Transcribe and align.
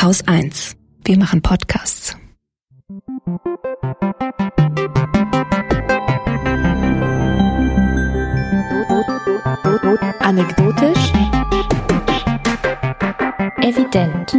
Haus 0.00 0.22
1. 0.28 0.76
Wir 1.04 1.18
machen 1.18 1.42
Podcasts. 1.42 2.16
Anekdotisch. 10.20 11.12
Evident. 13.60 14.36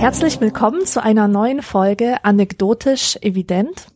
Herzlich 0.00 0.40
willkommen 0.40 0.86
zu 0.86 1.02
einer 1.02 1.26
neuen 1.26 1.62
Folge 1.62 2.24
Anekdotisch 2.24 3.16
Evident. 3.22 3.88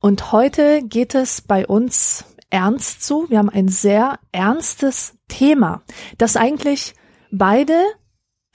Und 0.00 0.32
heute 0.32 0.82
geht 0.82 1.14
es 1.14 1.40
bei 1.40 1.68
uns 1.68 2.24
ernst 2.50 3.04
zu. 3.04 3.30
Wir 3.30 3.38
haben 3.38 3.50
ein 3.50 3.68
sehr 3.68 4.18
ernstes 4.32 5.14
Thema, 5.28 5.82
das 6.18 6.36
eigentlich 6.36 6.94
beide 7.30 7.80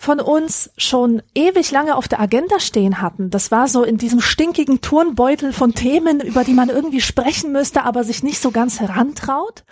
von 0.04 0.20
uns 0.20 0.70
schon 0.76 1.24
ewig 1.34 1.72
lange 1.72 1.96
auf 1.96 2.10
der 2.10 2.20
Agenda 2.20 2.60
stehen 2.60 3.02
hatten. 3.02 3.30
Das 3.30 3.52
war 3.52 3.70
so 3.70 3.84
in 3.84 3.98
diesem 3.98 4.20
stinkigen 4.20 4.82
Turnbeutel 4.82 5.54
von 5.54 5.74
Themen, 5.74 6.20
über 6.20 6.44
die 6.44 6.54
man 6.54 6.68
irgendwie 6.68 7.00
sprechen 7.00 7.54
müsste, 7.54 7.84
aber 7.86 8.04
sich 8.04 8.22
nicht 8.22 8.42
so 8.42 8.52
ganz 8.52 8.82
herantraut. 8.82 9.64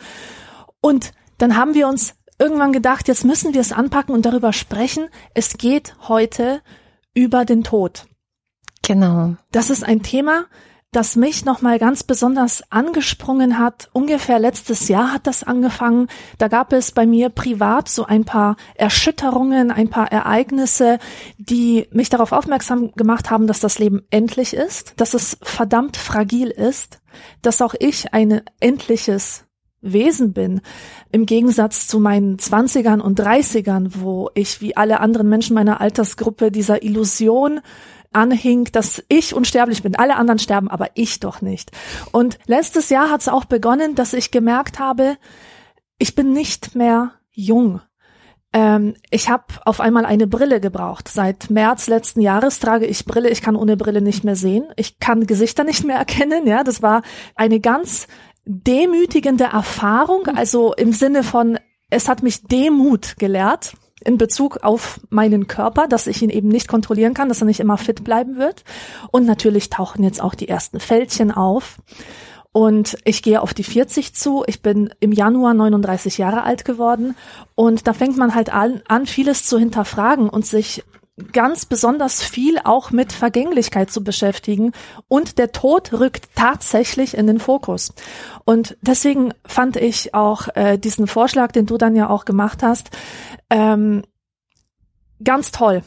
Und 0.79 1.11
dann 1.37 1.57
haben 1.57 1.73
wir 1.73 1.89
uns 1.89 2.15
irgendwann 2.39 2.71
gedacht, 2.71 3.09
jetzt 3.09 3.25
müssen 3.25 3.53
wir 3.53 3.59
es 3.59 3.73
anpacken 3.73 4.15
und 4.15 4.25
darüber 4.25 4.53
sprechen. 4.53 5.09
Es 5.33 5.57
geht 5.57 5.95
heute 6.07 6.61
über 7.13 7.43
den 7.43 7.65
Tod. 7.65 8.05
Genau. 8.83 9.35
Das 9.51 9.69
ist 9.69 9.83
ein 9.83 10.01
Thema, 10.01 10.45
das 10.91 11.15
mich 11.15 11.45
nochmal 11.45 11.79
ganz 11.79 12.03
besonders 12.03 12.63
angesprungen 12.69 13.57
hat. 13.57 13.89
Ungefähr 13.93 14.39
letztes 14.39 14.89
Jahr 14.89 15.13
hat 15.13 15.25
das 15.25 15.41
angefangen. 15.43 16.07
Da 16.37 16.49
gab 16.49 16.73
es 16.73 16.91
bei 16.91 17.05
mir 17.05 17.29
privat 17.29 17.87
so 17.87 18.05
ein 18.05 18.25
paar 18.25 18.57
Erschütterungen, 18.75 19.71
ein 19.71 19.89
paar 19.89 20.11
Ereignisse, 20.11 20.99
die 21.37 21.87
mich 21.91 22.09
darauf 22.09 22.33
aufmerksam 22.33 22.91
gemacht 22.91 23.31
haben, 23.31 23.47
dass 23.47 23.61
das 23.61 23.79
Leben 23.79 24.01
endlich 24.09 24.53
ist, 24.53 24.93
dass 24.97 25.13
es 25.13 25.37
verdammt 25.41 25.95
fragil 25.95 26.49
ist, 26.49 26.99
dass 27.41 27.61
auch 27.61 27.73
ich 27.79 28.13
ein 28.13 28.41
endliches 28.59 29.45
Wesen 29.79 30.33
bin, 30.33 30.61
im 31.11 31.25
Gegensatz 31.25 31.87
zu 31.87 31.99
meinen 31.99 32.37
Zwanzigern 32.37 33.01
und 33.01 33.17
Dreißigern, 33.17 33.93
wo 33.95 34.29
ich 34.35 34.61
wie 34.61 34.77
alle 34.77 34.99
anderen 34.99 35.27
Menschen 35.27 35.55
meiner 35.55 35.81
Altersgruppe 35.81 36.51
dieser 36.51 36.83
Illusion 36.83 37.61
anhing, 38.11 38.65
dass 38.71 39.03
ich 39.07 39.33
unsterblich 39.33 39.83
bin. 39.83 39.95
Alle 39.95 40.15
anderen 40.15 40.39
sterben, 40.39 40.69
aber 40.69 40.89
ich 40.95 41.19
doch 41.19 41.41
nicht. 41.41 41.71
Und 42.11 42.39
letztes 42.45 42.89
Jahr 42.89 43.09
hat 43.09 43.21
es 43.21 43.27
auch 43.27 43.45
begonnen, 43.45 43.95
dass 43.95 44.13
ich 44.13 44.31
gemerkt 44.31 44.79
habe, 44.79 45.17
ich 45.97 46.15
bin 46.15 46.33
nicht 46.33 46.75
mehr 46.75 47.11
jung. 47.31 47.81
Ähm, 48.53 48.95
ich 49.09 49.29
habe 49.29 49.45
auf 49.65 49.79
einmal 49.79 50.05
eine 50.05 50.27
Brille 50.27 50.59
gebraucht. 50.59 51.07
Seit 51.07 51.49
März 51.49 51.87
letzten 51.87 52.21
Jahres 52.21 52.59
trage 52.59 52.85
ich 52.85 53.05
Brille. 53.05 53.29
Ich 53.29 53.41
kann 53.41 53.55
ohne 53.55 53.77
Brille 53.77 54.01
nicht 54.01 54.23
mehr 54.23 54.35
sehen. 54.35 54.65
Ich 54.75 54.99
kann 54.99 55.25
Gesichter 55.25 55.63
nicht 55.63 55.85
mehr 55.85 55.97
erkennen. 55.97 56.47
Ja, 56.47 56.63
das 56.63 56.81
war 56.81 57.03
eine 57.35 57.59
ganz 57.59 58.07
demütigende 58.45 59.45
Erfahrung. 59.45 60.27
Also 60.27 60.73
im 60.73 60.91
Sinne 60.91 61.23
von, 61.23 61.59
es 61.89 62.09
hat 62.09 62.23
mich 62.23 62.43
Demut 62.43 63.15
gelehrt 63.17 63.73
in 64.05 64.17
Bezug 64.17 64.59
auf 64.63 64.99
meinen 65.09 65.47
Körper, 65.47 65.87
dass 65.87 66.07
ich 66.07 66.21
ihn 66.21 66.29
eben 66.29 66.47
nicht 66.47 66.67
kontrollieren 66.67 67.13
kann, 67.13 67.29
dass 67.29 67.41
er 67.41 67.45
nicht 67.45 67.59
immer 67.59 67.77
fit 67.77 68.03
bleiben 68.03 68.37
wird. 68.37 68.63
Und 69.11 69.25
natürlich 69.25 69.69
tauchen 69.69 70.03
jetzt 70.03 70.21
auch 70.21 70.35
die 70.35 70.49
ersten 70.49 70.79
Fältchen 70.79 71.31
auf. 71.31 71.77
Und 72.53 72.97
ich 73.05 73.23
gehe 73.23 73.41
auf 73.41 73.53
die 73.53 73.63
40 73.63 74.13
zu. 74.13 74.43
Ich 74.45 74.61
bin 74.61 74.93
im 74.99 75.13
Januar 75.13 75.53
39 75.53 76.17
Jahre 76.17 76.43
alt 76.43 76.65
geworden. 76.65 77.15
Und 77.55 77.87
da 77.87 77.93
fängt 77.93 78.17
man 78.17 78.35
halt 78.35 78.53
an, 78.53 78.81
an 78.87 79.05
vieles 79.05 79.45
zu 79.45 79.57
hinterfragen 79.57 80.29
und 80.29 80.45
sich 80.45 80.83
ganz 81.33 81.65
besonders 81.65 82.23
viel 82.23 82.57
auch 82.63 82.91
mit 82.91 83.13
Vergänglichkeit 83.13 83.91
zu 83.91 84.03
beschäftigen 84.03 84.71
und 85.07 85.37
der 85.37 85.51
Tod 85.51 85.93
rückt 85.93 86.29
tatsächlich 86.35 87.15
in 87.15 87.27
den 87.27 87.39
Fokus. 87.39 87.93
Und 88.45 88.77
deswegen 88.81 89.33
fand 89.45 89.75
ich 89.75 90.13
auch 90.13 90.47
äh, 90.55 90.77
diesen 90.77 91.07
Vorschlag, 91.07 91.51
den 91.51 91.65
du 91.65 91.77
dann 91.77 91.95
ja 91.95 92.09
auch 92.09 92.25
gemacht 92.25 92.63
hast, 92.63 92.91
ähm, 93.51 94.03
ganz 95.23 95.51
toll. 95.51 95.83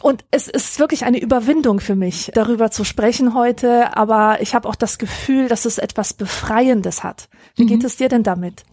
Und 0.00 0.24
es 0.32 0.48
ist 0.48 0.80
wirklich 0.80 1.04
eine 1.04 1.20
Überwindung 1.20 1.78
für 1.78 1.94
mich, 1.94 2.32
darüber 2.34 2.70
zu 2.72 2.82
sprechen 2.82 3.34
heute, 3.34 3.96
aber 3.96 4.40
ich 4.40 4.54
habe 4.54 4.68
auch 4.68 4.74
das 4.74 4.98
Gefühl, 4.98 5.48
dass 5.48 5.66
es 5.66 5.78
etwas 5.78 6.14
Befreiendes 6.14 7.04
hat. 7.04 7.28
Wie 7.54 7.62
mhm. 7.64 7.68
geht 7.68 7.84
es 7.84 7.96
dir 7.96 8.08
denn 8.08 8.24
damit? 8.24 8.64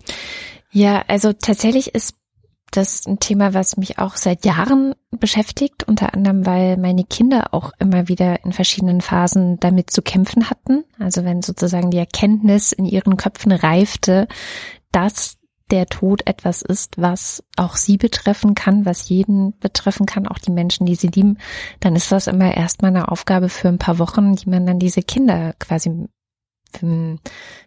Ja, 0.71 1.03
also 1.07 1.31
tatsächlich 1.33 1.93
ist 1.93 2.15
das 2.71 3.05
ein 3.05 3.19
Thema, 3.19 3.53
was 3.53 3.77
mich 3.77 3.99
auch 3.99 4.15
seit 4.15 4.45
Jahren 4.45 4.95
beschäftigt, 5.11 5.83
unter 5.83 6.15
anderem, 6.15 6.47
weil 6.47 6.77
meine 6.77 7.03
Kinder 7.03 7.53
auch 7.53 7.71
immer 7.77 8.07
wieder 8.07 8.43
in 8.43 8.51
verschiedenen 8.51 9.01
Phasen 9.01 9.59
damit 9.59 9.91
zu 9.91 10.01
kämpfen 10.01 10.49
hatten. 10.49 10.83
Also 10.97 11.23
wenn 11.23 11.43
sozusagen 11.43 11.91
die 11.91 11.99
Erkenntnis 11.99 12.71
in 12.71 12.85
ihren 12.85 13.15
Köpfen 13.15 13.51
reifte, 13.51 14.27
dass 14.91 15.37
der 15.71 15.87
Tod 15.87 16.27
etwas 16.27 16.61
ist, 16.61 17.01
was 17.01 17.43
auch 17.55 17.75
sie 17.75 17.97
betreffen 17.97 18.55
kann, 18.55 18.85
was 18.85 19.09
jeden 19.09 19.57
betreffen 19.59 20.05
kann, 20.05 20.27
auch 20.27 20.37
die 20.37 20.51
Menschen, 20.51 20.85
die 20.85 20.95
sie 20.95 21.07
lieben, 21.07 21.37
dann 21.79 21.95
ist 21.95 22.11
das 22.11 22.27
immer 22.27 22.55
erstmal 22.55 22.91
eine 22.91 23.09
Aufgabe 23.09 23.49
für 23.49 23.69
ein 23.69 23.79
paar 23.79 23.99
Wochen, 23.99 24.35
die 24.35 24.49
man 24.49 24.65
dann 24.65 24.79
diese 24.79 25.01
Kinder 25.01 25.53
quasi 25.59 26.07
ähm, 26.81 27.19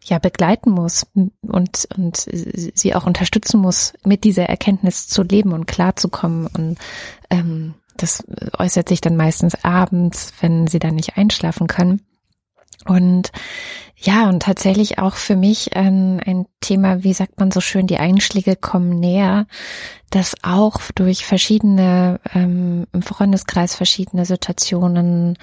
ja 0.05 0.19
begleiten 0.19 0.71
muss 0.71 1.07
und 1.15 1.89
und 1.97 2.17
sie 2.17 2.95
auch 2.95 3.07
unterstützen 3.07 3.61
muss, 3.61 3.95
mit 4.05 4.25
dieser 4.25 4.45
Erkenntnis 4.45 5.09
zu 5.09 5.23
leben 5.23 5.53
und 5.53 5.67
klarzukommen 5.67 6.47
und 6.47 6.79
ähm, 7.31 7.75
das 7.97 8.25
äußert 8.59 8.89
sich 8.89 9.01
dann 9.01 9.17
meistens 9.17 9.65
abends, 9.65 10.33
wenn 10.41 10.67
sie 10.67 10.79
dann 10.79 10.95
nicht 10.95 11.17
einschlafen 11.17 11.67
können. 11.67 12.03
Und 12.85 13.33
ja, 13.99 14.29
und 14.29 14.43
tatsächlich 14.43 14.99
auch 14.99 15.15
für 15.15 15.37
mich 15.37 15.75
ein, 15.75 16.21
ein 16.21 16.45
Thema, 16.61 17.03
wie 17.03 17.15
sagt 17.15 17.41
man 17.41 17.51
so 17.51 17.63
schön, 17.63 17.87
die 17.87 17.97
Einschläge 17.97 18.55
kommen 18.55 19.01
näher, 19.01 19.47
dass 20.11 20.35
auch 20.43 20.81
durch 20.95 21.25
verschiedene, 21.25 22.21
ähm, 22.35 22.87
im 22.93 23.03
Freundeskreis 23.03 23.75
verschiedene 23.75 24.27
Situationen, 24.27 25.39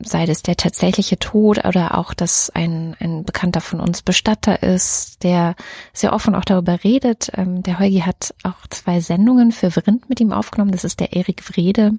sei 0.00 0.24
es 0.24 0.42
der 0.42 0.56
tatsächliche 0.56 1.18
Tod 1.18 1.64
oder 1.64 1.98
auch, 1.98 2.14
dass 2.14 2.48
ein, 2.50 2.96
ein 3.00 3.24
Bekannter 3.24 3.60
von 3.60 3.80
uns 3.80 4.02
Bestatter 4.02 4.62
ist, 4.62 5.24
der 5.24 5.56
sehr 5.92 6.12
offen 6.12 6.36
auch 6.36 6.44
darüber 6.44 6.84
redet. 6.84 7.32
Ähm, 7.34 7.64
der 7.64 7.80
Heugi 7.80 8.00
hat 8.00 8.34
auch 8.44 8.68
zwei 8.70 9.00
Sendungen 9.00 9.50
für 9.50 9.72
Vrind 9.72 10.08
mit 10.08 10.20
ihm 10.20 10.32
aufgenommen. 10.32 10.70
Das 10.70 10.84
ist 10.84 11.00
der 11.00 11.12
Erik 11.12 11.42
Wrede, 11.50 11.92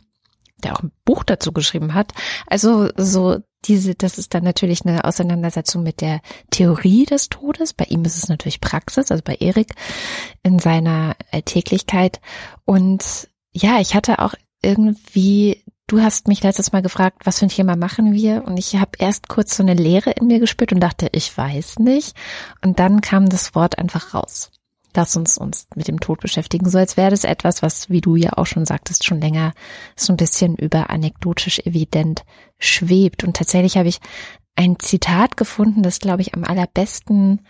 der 0.64 0.74
auch 0.74 0.84
ein 0.84 0.92
Buch 1.04 1.26
dazu 1.26 1.52
geschrieben 1.52 1.94
hat. 1.94 2.14
Also 2.48 2.90
so 2.96 3.40
diese, 3.68 3.96
das 3.96 4.18
ist 4.18 4.34
dann 4.34 4.44
natürlich 4.44 4.86
eine 4.86 5.04
Auseinandersetzung 5.04 5.84
mit 5.84 6.02
der 6.02 6.22
Theorie 6.52 7.06
des 7.06 7.30
Todes. 7.30 7.74
Bei 7.74 7.86
ihm 7.86 8.04
ist 8.06 8.18
es 8.18 8.30
natürlich 8.30 8.62
Praxis, 8.62 9.12
also 9.12 9.24
bei 9.24 9.36
Erik 9.36 9.74
in 10.44 10.60
seiner 10.60 11.16
Alltäglichkeit. 11.32 12.20
Und 12.66 13.30
ja, 13.54 13.80
ich 13.80 13.96
hatte 13.96 14.20
auch 14.20 14.34
irgendwie, 14.62 15.64
du 15.88 16.02
hast 16.02 16.28
mich 16.28 16.44
letztes 16.44 16.72
Mal 16.72 16.82
gefragt, 16.82 17.22
was 17.26 17.40
für 17.40 17.46
ein 17.46 17.50
Thema 17.50 17.76
machen 17.76 18.14
wir? 18.14 18.44
Und 18.46 18.58
ich 18.58 18.76
habe 18.76 18.92
erst 18.98 19.28
kurz 19.28 19.56
so 19.58 19.64
eine 19.64 19.74
Leere 19.74 20.12
in 20.12 20.28
mir 20.28 20.40
gespürt 20.40 20.74
und 20.74 20.80
dachte, 20.80 21.10
ich 21.12 21.36
weiß 21.38 21.80
nicht. 21.80 22.16
Und 22.64 22.80
dann 22.80 23.02
kam 23.02 23.30
das 23.30 23.56
Wort 23.56 23.78
einfach 23.78 24.14
raus 24.14 24.52
lass 24.98 25.16
uns 25.16 25.38
uns 25.38 25.68
mit 25.76 25.88
dem 25.88 26.00
Tod 26.00 26.20
beschäftigen, 26.20 26.70
so 26.70 26.78
als 26.78 26.98
wäre 26.98 27.12
das 27.12 27.24
etwas, 27.24 27.62
was, 27.62 27.90
wie 27.90 28.02
du 28.02 28.16
ja 28.16 28.34
auch 28.34 28.48
schon 28.48 28.66
sagtest, 28.66 29.06
schon 29.06 29.22
länger 29.22 29.54
so 29.96 30.12
ein 30.12 30.18
bisschen 30.18 30.56
über 30.56 30.90
anekdotisch 30.90 31.60
evident 31.60 32.26
schwebt. 32.60 33.24
Und 33.24 33.38
tatsächlich 33.38 33.78
habe 33.78 33.88
ich 33.88 34.00
ein 34.56 34.80
Zitat 34.80 35.38
gefunden, 35.38 35.84
das, 35.84 36.00
glaube 36.00 36.24
ich, 36.24 36.34
am 36.34 36.44
allerbesten 36.44 37.46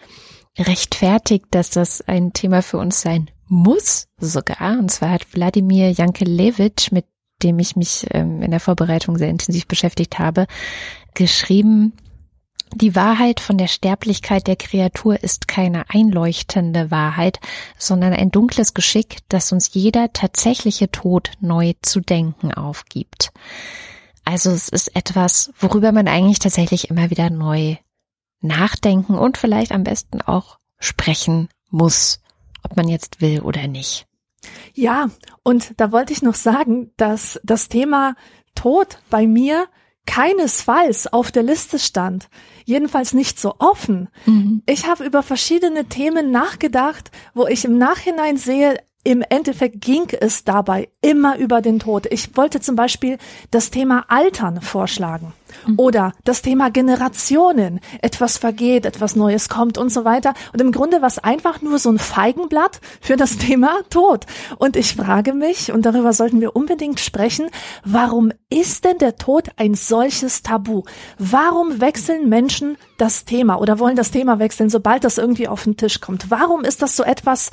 rechtfertigt, 0.60 1.46
dass 1.52 1.70
das 1.70 2.02
ein 2.02 2.34
Thema 2.34 2.62
für 2.62 2.78
uns 2.78 3.02
sein 3.02 3.32
muss 3.48 4.08
sogar. 4.20 4.78
Und 4.78 4.92
zwar 4.92 5.12
hat 5.12 5.34
Wladimir 5.34 5.92
Jankelewitsch, 5.92 6.92
mit 6.92 7.06
dem 7.44 7.60
ich 7.60 7.76
mich 7.76 8.06
ähm, 8.12 8.42
in 8.42 8.52
der 8.52 8.60
Vorbereitung 8.60 9.18
sehr 9.18 9.30
intensiv 9.30 9.68
beschäftigt 9.68 10.20
habe, 10.20 10.48
geschrieben, 11.14 11.94
die 12.74 12.96
Wahrheit 12.96 13.40
von 13.40 13.58
der 13.58 13.68
Sterblichkeit 13.68 14.48
der 14.48 14.56
Kreatur 14.56 15.24
ist 15.24 15.48
keine 15.48 15.90
einleuchtende 15.90 16.92
Wahrheit, 16.92 17.40
sondern 17.78 18.14
ein 18.14 18.32
dunkles 18.32 18.74
Geschick, 18.74 19.20
das 19.30 19.52
uns 19.52 19.74
jeder 19.74 20.14
tatsächliche 20.14 20.92
Tod 20.92 21.32
neu 21.40 21.74
zu 21.82 22.02
denken 22.02 22.54
aufgibt. 22.54 23.32
Also 24.26 24.52
es 24.52 24.68
ist 24.70 24.96
etwas, 24.96 25.52
worüber 25.58 25.92
man 25.92 26.08
eigentlich 26.08 26.40
tatsächlich 26.40 26.90
immer 26.90 27.10
wieder 27.10 27.30
neu 27.30 27.78
nachdenken 28.42 29.16
und 29.16 29.38
vielleicht 29.38 29.72
am 29.72 29.84
besten 29.84 30.22
auch 30.22 30.60
sprechen 30.80 31.50
muss, 31.70 32.22
ob 32.64 32.76
man 32.76 32.88
jetzt 32.88 33.22
will 33.22 33.40
oder 33.42 33.68
nicht. 33.68 34.06
Ja, 34.74 35.10
und 35.44 35.74
da 35.78 35.92
wollte 35.92 36.14
ich 36.14 36.22
noch 36.22 36.36
sagen, 36.36 36.92
dass 36.98 37.40
das 37.44 37.70
Thema 37.70 38.16
Tod 38.54 39.00
bei 39.10 39.28
mir 39.28 39.68
keinesfalls 40.08 41.06
auf 41.06 41.32
der 41.32 41.44
Liste 41.44 41.78
stand. 41.78 42.30
Jedenfalls 42.66 43.14
nicht 43.14 43.40
so 43.40 43.56
offen. 43.60 44.10
Mhm. 44.26 44.64
Ich 44.66 44.88
habe 44.88 45.06
über 45.06 45.22
verschiedene 45.22 45.86
Themen 45.86 46.32
nachgedacht, 46.32 47.12
wo 47.36 47.46
ich 47.46 47.64
im 47.66 47.78
Nachhinein 47.78 48.38
sehe, 48.38 48.80
im 49.08 49.24
Endeffekt 49.30 49.80
ging 49.80 50.08
es 50.20 50.44
dabei 50.44 50.90
immer 51.00 51.38
über 51.38 51.62
den 51.62 51.80
Tod. 51.80 52.08
Ich 52.12 52.36
wollte 52.36 52.60
zum 52.60 52.76
Beispiel 52.76 53.18
das 53.52 53.72
Thema 53.72 54.04
Altern 54.10 54.60
vorschlagen 54.60 55.32
mhm. 55.66 55.76
oder 55.80 56.12
das 56.26 56.42
Thema 56.42 56.70
Generationen. 56.72 57.80
Etwas 58.02 58.38
vergeht, 58.38 58.86
etwas 58.86 59.16
Neues 59.16 59.48
kommt 59.48 59.78
und 59.78 59.94
so 59.94 60.04
weiter. 60.04 60.34
Und 60.52 60.60
im 60.60 60.74
Grunde 60.74 61.00
war 61.00 61.08
es 61.08 61.20
einfach 61.20 61.62
nur 61.62 61.80
so 61.80 61.90
ein 61.90 62.00
Feigenblatt 62.00 62.82
für 63.00 63.16
das 63.16 63.38
Thema 63.38 63.80
Tod. 63.90 64.26
Und 64.58 64.76
ich 64.76 64.98
frage 64.98 65.34
mich, 65.34 65.72
und 65.72 65.86
darüber 65.86 66.12
sollten 66.12 66.42
wir 66.42 66.58
unbedingt 66.58 67.00
sprechen, 67.00 67.50
warum 67.86 68.34
ist 68.50 68.84
denn 68.84 68.98
der 68.98 69.16
Tod 69.16 69.48
ein 69.56 69.76
solches 69.76 70.44
Tabu? 70.44 70.84
Warum 71.18 71.80
wechseln 71.80 72.28
Menschen 72.28 72.76
das 72.98 73.24
Thema 73.24 73.62
oder 73.62 73.80
wollen 73.80 73.96
das 73.96 74.12
Thema 74.12 74.40
wechseln, 74.40 74.70
sobald 74.70 75.06
das 75.06 75.18
irgendwie 75.18 75.48
auf 75.48 75.64
den 75.64 75.78
Tisch 75.78 76.02
kommt? 76.02 76.30
Warum 76.30 76.66
ist 76.66 76.82
das 76.82 76.98
so 76.98 77.04
etwas, 77.04 77.52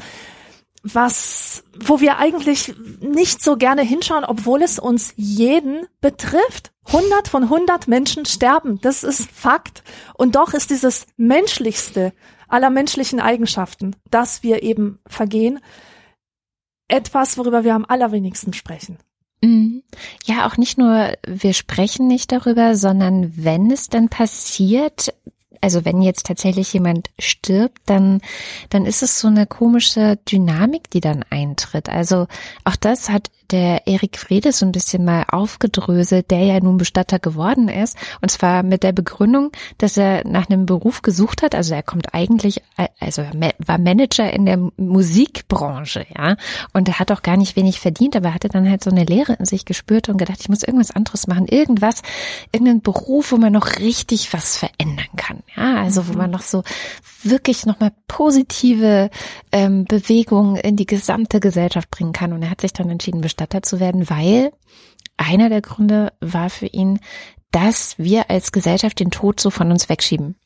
was, 0.85 1.65
wo 1.81 2.01
wir 2.01 2.19
eigentlich 2.19 2.75
nicht 3.01 3.43
so 3.43 3.57
gerne 3.57 3.83
hinschauen, 3.83 4.25
obwohl 4.25 4.63
es 4.63 4.79
uns 4.79 5.15
jeden 5.17 5.87
betrifft. 6.01 6.73
100 6.87 7.29
von 7.29 7.45
100 7.45 7.89
Menschen 7.89 8.27
sterben. 8.27 8.79
Das 8.83 9.03
ist 9.03 9.31
Fakt. 9.31 9.83
Und 10.15 10.37
doch 10.37 10.53
ist 10.53 10.69
dieses 10.69 11.07
menschlichste 11.17 12.13
aller 12.47 12.69
menschlichen 12.69 13.19
Eigenschaften, 13.19 13.97
dass 14.11 14.43
wir 14.43 14.63
eben 14.63 14.99
vergehen, 15.07 15.61
etwas, 16.87 17.39
worüber 17.39 17.65
wir 17.65 17.75
am 17.75 17.87
allerwenigsten 17.89 18.53
sprechen. 18.53 18.99
Mhm. 19.41 19.83
Ja, 20.25 20.47
auch 20.47 20.59
nicht 20.59 20.77
nur, 20.77 21.15
wir 21.27 21.55
sprechen 21.55 22.07
nicht 22.07 22.31
darüber, 22.31 22.77
sondern 22.77 23.33
wenn 23.37 23.71
es 23.71 23.89
dann 23.89 24.11
passiert, 24.11 25.15
also 25.64 25.87
wenn 25.87 26.02
jetzt 26.02 26.26
tatsächlich 26.26 26.75
jemand 26.75 27.08
stirbt, 27.19 27.81
dann, 27.87 28.20
dann 28.69 28.84
ist 28.84 29.02
es 29.02 29.19
so 29.19 29.28
eine 29.28 29.46
komische 29.46 30.19
Dynamik, 30.31 30.90
die 30.90 31.00
dann 31.00 31.25
eintritt. 31.31 31.88
Also 31.88 32.26
auch 32.64 32.76
das 32.76 33.08
hat 33.08 33.31
der 33.50 33.87
Erik 33.87 34.19
Frede 34.19 34.52
so 34.52 34.66
ein 34.66 34.72
bisschen 34.72 35.05
mal 35.05 35.25
aufgedröselt, 35.28 36.31
der 36.31 36.44
ja 36.44 36.61
nun 36.61 36.76
Bestatter 36.76 37.19
geworden 37.19 37.69
ist. 37.69 37.96
Und 38.20 38.31
zwar 38.31 38.62
mit 38.62 38.82
der 38.82 38.93
Begründung, 38.93 39.52
dass 39.78 39.96
er 39.96 40.26
nach 40.26 40.49
einem 40.49 40.66
Beruf 40.66 41.02
gesucht 41.02 41.43
hat. 41.43 41.55
Also 41.55 41.75
er 41.75 41.82
kommt 41.82 42.14
eigentlich, 42.14 42.62
also 42.99 43.22
war 43.58 43.78
Manager 43.78 44.32
in 44.32 44.46
der 44.46 44.58
Musikbranche, 44.76 46.06
ja. 46.16 46.37
Und 46.72 46.88
er 46.88 46.99
hat 46.99 47.12
auch 47.12 47.22
gar 47.22 47.37
nicht 47.37 47.56
wenig 47.56 47.81
verdient, 47.81 48.16
aber 48.16 48.34
hatte 48.34 48.49
dann 48.49 48.69
halt 48.69 48.82
so 48.82 48.90
eine 48.90 49.05
Lehre 49.05 49.34
in 49.34 49.44
sich 49.44 49.64
gespürt 49.64 50.08
und 50.08 50.19
gedacht, 50.19 50.38
ich 50.40 50.49
muss 50.49 50.62
irgendwas 50.62 50.90
anderes 50.90 51.26
machen. 51.26 51.46
Irgendwas, 51.46 52.02
irgendeinen 52.50 52.82
Beruf, 52.82 53.32
wo 53.32 53.37
man 53.37 53.52
noch 53.52 53.78
richtig 53.78 54.32
was 54.32 54.56
verändern 54.56 55.06
kann. 55.16 55.40
Ja, 55.56 55.77
also 55.77 56.09
wo 56.09 56.15
man 56.15 56.31
noch 56.31 56.43
so 56.43 56.62
wirklich 57.23 57.65
nochmal 57.67 57.93
positive 58.09 59.11
ähm, 59.53 59.85
Bewegungen 59.85 60.56
in 60.56 60.77
die 60.77 60.87
gesamte 60.87 61.41
Gesellschaft 61.41 61.91
bringen 61.91 62.12
kann. 62.12 62.33
Und 62.33 62.43
er 62.43 62.51
hat 62.51 62.61
sich 62.61 62.73
dann 62.73 62.91
entschieden, 62.91 63.21
Bestatter 63.21 63.62
zu 63.62 63.81
werden, 63.81 64.11
weil 64.11 64.53
einer 65.17 65.49
der 65.49 65.62
Gründe 65.62 66.12
war 66.21 66.51
für 66.51 66.67
ihn, 66.67 66.99
dass 67.51 67.97
wir 67.99 68.31
als 68.31 68.51
Gesellschaft 68.51 68.99
den 68.99 69.11
Tod 69.11 69.39
so 69.39 69.51
von 69.51 69.71
uns 69.71 69.89
wegschieben. 69.89 70.37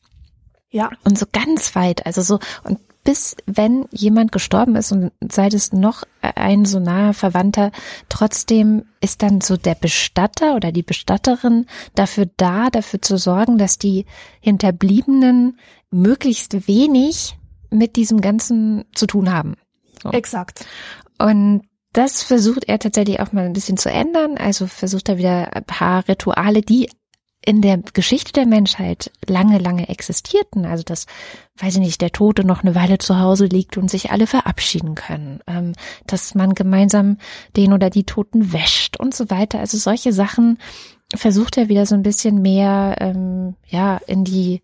Ja. 0.69 0.91
Und 1.03 1.17
so 1.17 1.25
ganz 1.31 1.75
weit, 1.75 2.05
also 2.05 2.21
so, 2.21 2.39
und 2.63 2.79
bis 3.03 3.35
wenn 3.45 3.87
jemand 3.91 4.31
gestorben 4.31 4.75
ist 4.75 4.91
und 4.91 5.11
sei 5.31 5.47
es 5.47 5.71
noch 5.71 6.03
ein 6.21 6.65
so 6.65 6.79
naher 6.79 7.13
Verwandter, 7.13 7.71
trotzdem 8.09 8.85
ist 9.01 9.23
dann 9.23 9.41
so 9.41 9.57
der 9.57 9.75
Bestatter 9.75 10.55
oder 10.55 10.71
die 10.71 10.83
Bestatterin 10.83 11.65
dafür 11.95 12.29
da, 12.37 12.69
dafür 12.69 13.01
zu 13.01 13.17
sorgen, 13.17 13.57
dass 13.57 13.77
die 13.77 14.05
Hinterbliebenen 14.41 15.57
möglichst 15.91 16.67
wenig 16.67 17.37
mit 17.69 17.95
diesem 17.95 18.21
Ganzen 18.21 18.85
zu 18.93 19.07
tun 19.07 19.31
haben. 19.31 19.55
So. 20.03 20.09
Exakt. 20.09 20.65
Und 21.17 21.63
das 21.93 22.21
versucht 22.21 22.65
er 22.67 22.79
tatsächlich 22.79 23.19
auch 23.19 23.31
mal 23.31 23.45
ein 23.45 23.53
bisschen 23.53 23.77
zu 23.77 23.89
ändern. 23.89 24.37
Also 24.37 24.67
versucht 24.67 25.09
er 25.09 25.17
wieder 25.17 25.55
ein 25.55 25.63
paar 25.63 26.07
Rituale, 26.07 26.61
die 26.61 26.89
in 27.45 27.61
der 27.61 27.77
Geschichte 27.77 28.33
der 28.33 28.45
Menschheit 28.45 29.11
lange, 29.25 29.57
lange 29.57 29.89
existierten. 29.89 30.65
Also 30.65 30.83
dass, 30.83 31.05
weiß 31.57 31.75
ich 31.75 31.81
nicht, 31.81 32.01
der 32.01 32.11
Tote 32.11 32.43
noch 32.43 32.63
eine 32.63 32.75
Weile 32.75 32.97
zu 32.97 33.19
Hause 33.19 33.45
liegt 33.45 33.77
und 33.77 33.89
sich 33.89 34.11
alle 34.11 34.27
verabschieden 34.27 34.95
können. 34.95 35.39
Ähm, 35.47 35.73
dass 36.05 36.35
man 36.35 36.53
gemeinsam 36.53 37.17
den 37.55 37.73
oder 37.73 37.89
die 37.89 38.03
Toten 38.03 38.51
wäscht 38.53 38.97
und 38.97 39.15
so 39.15 39.29
weiter. 39.29 39.59
Also 39.59 39.77
solche 39.77 40.13
Sachen 40.13 40.59
versucht 41.15 41.57
er 41.57 41.69
wieder 41.69 41.85
so 41.85 41.95
ein 41.95 42.03
bisschen 42.03 42.41
mehr, 42.41 42.97
ähm, 42.99 43.55
ja, 43.67 43.99
in 44.05 44.23
die 44.23 44.61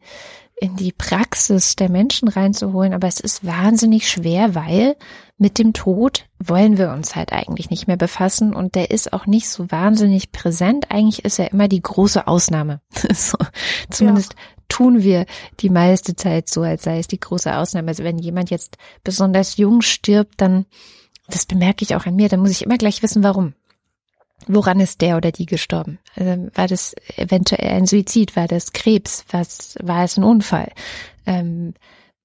in 0.57 0.77
die 0.77 0.93
Praxis 0.93 1.75
der 1.75 1.89
Menschen 1.89 2.29
reinzuholen, 2.29 2.93
aber 2.93 3.07
es 3.07 3.19
ist 3.19 3.45
wahnsinnig 3.45 4.09
schwer, 4.09 4.55
weil 4.55 4.95
mit 5.37 5.59
dem 5.59 5.73
Tod 5.73 6.25
wollen 6.39 6.77
wir 6.77 6.91
uns 6.91 7.15
halt 7.15 7.33
eigentlich 7.33 7.69
nicht 7.69 7.87
mehr 7.87 7.97
befassen 7.97 8.53
und 8.53 8.75
der 8.75 8.91
ist 8.91 9.11
auch 9.11 9.25
nicht 9.25 9.49
so 9.49 9.69
wahnsinnig 9.69 10.31
präsent. 10.31 10.91
Eigentlich 10.91 11.25
ist 11.25 11.39
er 11.39 11.51
immer 11.51 11.67
die 11.67 11.81
große 11.81 12.27
Ausnahme. 12.27 12.79
so, 13.13 13.37
zumindest 13.89 14.33
ja. 14.33 14.39
tun 14.69 15.03
wir 15.03 15.25
die 15.59 15.69
meiste 15.69 16.15
Zeit 16.15 16.47
so, 16.47 16.61
als 16.61 16.83
sei 16.83 16.99
es 16.99 17.07
die 17.07 17.19
große 17.19 17.55
Ausnahme. 17.55 17.89
Also 17.89 18.03
wenn 18.03 18.17
jemand 18.17 18.49
jetzt 18.49 18.77
besonders 19.03 19.57
jung 19.57 19.81
stirbt, 19.81 20.35
dann, 20.39 20.65
das 21.27 21.45
bemerke 21.45 21.83
ich 21.83 21.95
auch 21.95 22.05
an 22.05 22.15
mir, 22.15 22.29
dann 22.29 22.39
muss 22.39 22.51
ich 22.51 22.63
immer 22.63 22.77
gleich 22.77 23.03
wissen, 23.03 23.23
warum. 23.23 23.53
Woran 24.47 24.79
ist 24.79 25.01
der 25.01 25.17
oder 25.17 25.31
die 25.31 25.45
gestorben? 25.45 25.99
Also 26.15 26.47
war 26.53 26.67
das 26.67 26.93
eventuell 27.17 27.71
ein 27.71 27.87
Suizid? 27.87 28.35
War 28.35 28.47
das 28.47 28.71
Krebs? 28.73 29.25
Was 29.31 29.75
war 29.81 30.03
es 30.03 30.17
ein 30.17 30.23
Unfall? 30.23 30.71
Ähm, 31.25 31.73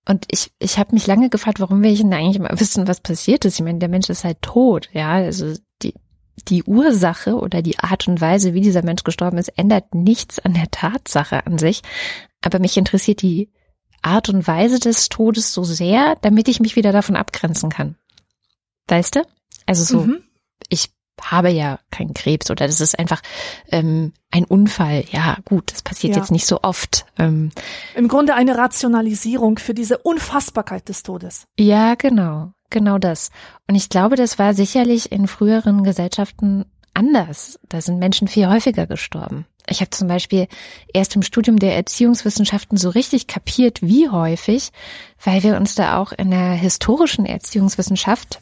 und 0.08 0.26
ich, 0.30 0.50
ich 0.58 0.78
habe 0.78 0.94
mich 0.94 1.06
lange 1.06 1.28
gefragt, 1.28 1.60
warum 1.60 1.82
will 1.82 1.92
ich 1.92 2.00
denn 2.00 2.12
eigentlich 2.12 2.38
mal 2.38 2.52
wissen, 2.58 2.88
was 2.88 3.00
passiert 3.00 3.44
ist? 3.44 3.58
Ich 3.58 3.64
meine, 3.64 3.78
der 3.78 3.88
Mensch 3.88 4.08
ist 4.08 4.24
halt 4.24 4.40
tot, 4.42 4.88
ja. 4.92 5.12
Also 5.12 5.54
die, 5.82 5.94
die 6.48 6.64
Ursache 6.64 7.36
oder 7.36 7.62
die 7.62 7.78
Art 7.78 8.08
und 8.08 8.20
Weise, 8.20 8.54
wie 8.54 8.60
dieser 8.60 8.84
Mensch 8.84 9.04
gestorben 9.04 9.38
ist, 9.38 9.48
ändert 9.56 9.94
nichts 9.94 10.38
an 10.38 10.54
der 10.54 10.70
Tatsache 10.70 11.46
an 11.46 11.58
sich. 11.58 11.82
Aber 12.42 12.58
mich 12.58 12.76
interessiert 12.76 13.22
die 13.22 13.50
Art 14.02 14.30
und 14.30 14.46
Weise 14.46 14.78
des 14.78 15.10
Todes 15.10 15.52
so 15.52 15.62
sehr, 15.62 16.16
damit 16.22 16.48
ich 16.48 16.60
mich 16.60 16.76
wieder 16.76 16.92
davon 16.92 17.16
abgrenzen 17.16 17.68
kann. 17.68 17.96
Weißt 18.88 19.16
du? 19.16 19.26
Also 19.66 19.84
so, 19.84 20.04
mhm. 20.04 20.22
ich 20.68 20.90
habe 21.22 21.50
ja 21.50 21.78
keinen 21.90 22.14
Krebs 22.14 22.50
oder 22.50 22.66
das 22.66 22.80
ist 22.80 22.98
einfach 22.98 23.22
ähm, 23.70 24.12
ein 24.30 24.44
Unfall. 24.44 25.04
Ja, 25.10 25.38
gut, 25.44 25.72
das 25.72 25.82
passiert 25.82 26.14
ja. 26.14 26.20
jetzt 26.20 26.30
nicht 26.30 26.46
so 26.46 26.60
oft. 26.62 27.06
Ähm, 27.18 27.50
Im 27.94 28.08
Grunde 28.08 28.34
eine 28.34 28.56
Rationalisierung 28.56 29.58
für 29.58 29.74
diese 29.74 29.98
Unfassbarkeit 29.98 30.88
des 30.88 31.02
Todes. 31.02 31.46
Ja, 31.58 31.94
genau, 31.94 32.52
genau 32.70 32.98
das. 32.98 33.30
Und 33.66 33.74
ich 33.74 33.88
glaube, 33.88 34.16
das 34.16 34.38
war 34.38 34.54
sicherlich 34.54 35.12
in 35.12 35.26
früheren 35.26 35.84
Gesellschaften 35.84 36.64
anders. 36.94 37.58
Da 37.68 37.80
sind 37.80 37.98
Menschen 37.98 38.28
viel 38.28 38.48
häufiger 38.48 38.86
gestorben. 38.86 39.46
Ich 39.68 39.80
habe 39.80 39.90
zum 39.90 40.08
Beispiel 40.08 40.48
erst 40.92 41.14
im 41.14 41.22
Studium 41.22 41.58
der 41.58 41.76
Erziehungswissenschaften 41.76 42.76
so 42.76 42.90
richtig 42.90 43.26
kapiert, 43.26 43.82
wie 43.82 44.08
häufig, 44.08 44.70
weil 45.22 45.42
wir 45.42 45.56
uns 45.56 45.74
da 45.74 45.98
auch 45.98 46.12
in 46.12 46.30
der 46.30 46.52
historischen 46.52 47.24
Erziehungswissenschaft 47.24 48.40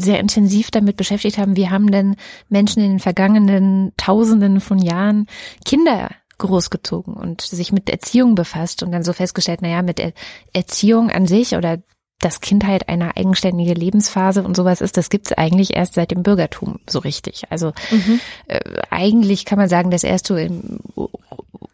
sehr 0.00 0.20
intensiv 0.20 0.70
damit 0.70 0.96
beschäftigt 0.96 1.38
haben, 1.38 1.56
wie 1.56 1.70
haben 1.70 1.90
denn 1.90 2.16
Menschen 2.48 2.82
in 2.82 2.90
den 2.92 3.00
vergangenen 3.00 3.92
Tausenden 3.96 4.60
von 4.60 4.78
Jahren 4.78 5.26
Kinder 5.64 6.10
großgezogen 6.38 7.14
und 7.14 7.40
sich 7.40 7.72
mit 7.72 7.88
Erziehung 7.88 8.34
befasst 8.34 8.82
und 8.82 8.92
dann 8.92 9.04
so 9.04 9.12
festgestellt, 9.12 9.62
naja, 9.62 9.82
mit 9.82 10.00
er 10.00 10.12
Erziehung 10.52 11.10
an 11.10 11.26
sich 11.26 11.54
oder 11.54 11.78
dass 12.20 12.40
Kindheit 12.40 12.88
eine 12.88 13.16
eigenständige 13.16 13.74
Lebensphase 13.74 14.42
und 14.42 14.56
sowas 14.56 14.80
ist, 14.80 14.96
das 14.96 15.10
gibt's 15.10 15.32
eigentlich 15.32 15.76
erst 15.76 15.94
seit 15.94 16.10
dem 16.10 16.22
Bürgertum 16.22 16.78
so 16.88 17.00
richtig. 17.00 17.44
Also 17.50 17.72
mhm. 17.90 18.20
äh, 18.46 18.60
eigentlich 18.90 19.44
kann 19.44 19.58
man 19.58 19.68
sagen, 19.68 19.90
dass 19.90 20.04
erst 20.04 20.28
so 20.28 20.36
im, 20.36 20.80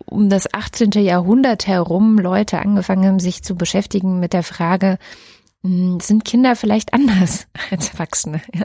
um 0.06 0.28
das 0.28 0.52
18. 0.52 0.90
Jahrhundert 0.92 1.66
herum 1.66 2.18
Leute 2.18 2.58
angefangen 2.58 3.06
haben, 3.06 3.20
sich 3.20 3.44
zu 3.44 3.54
beschäftigen 3.54 4.18
mit 4.18 4.32
der 4.32 4.42
Frage, 4.42 4.98
sind 5.62 6.24
Kinder 6.24 6.56
vielleicht 6.56 6.94
anders 6.94 7.46
als 7.70 7.90
Erwachsene? 7.90 8.40
Ja. 8.54 8.64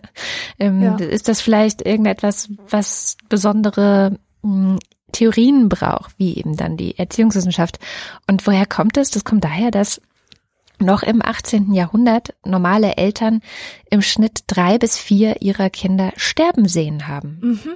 Ähm, 0.59 0.81
ja. 0.81 0.95
Ist 0.95 1.27
das 1.27 1.41
vielleicht 1.41 1.85
irgendetwas, 1.85 2.49
was 2.69 3.17
besondere 3.29 4.17
mh, 4.41 4.51
hm, 4.51 4.79
Theorien 5.11 5.69
braucht, 5.69 6.17
wie 6.17 6.35
eben 6.37 6.57
dann 6.57 6.77
die 6.77 6.97
Erziehungswissenschaft? 6.97 7.79
Und 8.27 8.45
woher 8.47 8.65
kommt 8.65 8.97
es? 8.97 9.09
Das? 9.09 9.21
das 9.21 9.23
kommt 9.23 9.43
daher, 9.43 9.71
dass 9.71 10.01
noch 10.79 11.03
im 11.03 11.21
18. 11.21 11.73
Jahrhundert 11.73 12.33
normale 12.43 12.97
Eltern 12.97 13.41
im 13.89 14.01
Schnitt 14.01 14.43
drei 14.47 14.77
bis 14.77 14.97
vier 14.97 15.41
ihrer 15.41 15.69
Kinder 15.69 16.11
sterben 16.17 16.67
sehen 16.67 17.07
haben. 17.07 17.39
Mhm. 17.41 17.73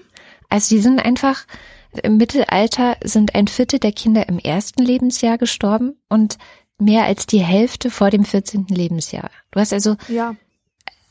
Also 0.49 0.75
die 0.75 0.81
sind 0.81 0.99
einfach 0.99 1.45
im 2.03 2.17
Mittelalter 2.17 2.97
sind 3.03 3.33
ein 3.33 3.47
Viertel 3.47 3.79
der 3.79 3.91
Kinder 3.91 4.29
im 4.29 4.37
ersten 4.37 4.83
Lebensjahr 4.83 5.37
gestorben 5.37 5.97
und 6.07 6.37
mehr 6.79 7.05
als 7.05 7.25
die 7.25 7.43
Hälfte 7.43 7.89
vor 7.89 8.09
dem 8.09 8.23
14. 8.23 8.67
Lebensjahr. 8.69 9.29
Du 9.51 9.59
hast 9.59 9.73
also 9.73 9.95
ja. 10.07 10.35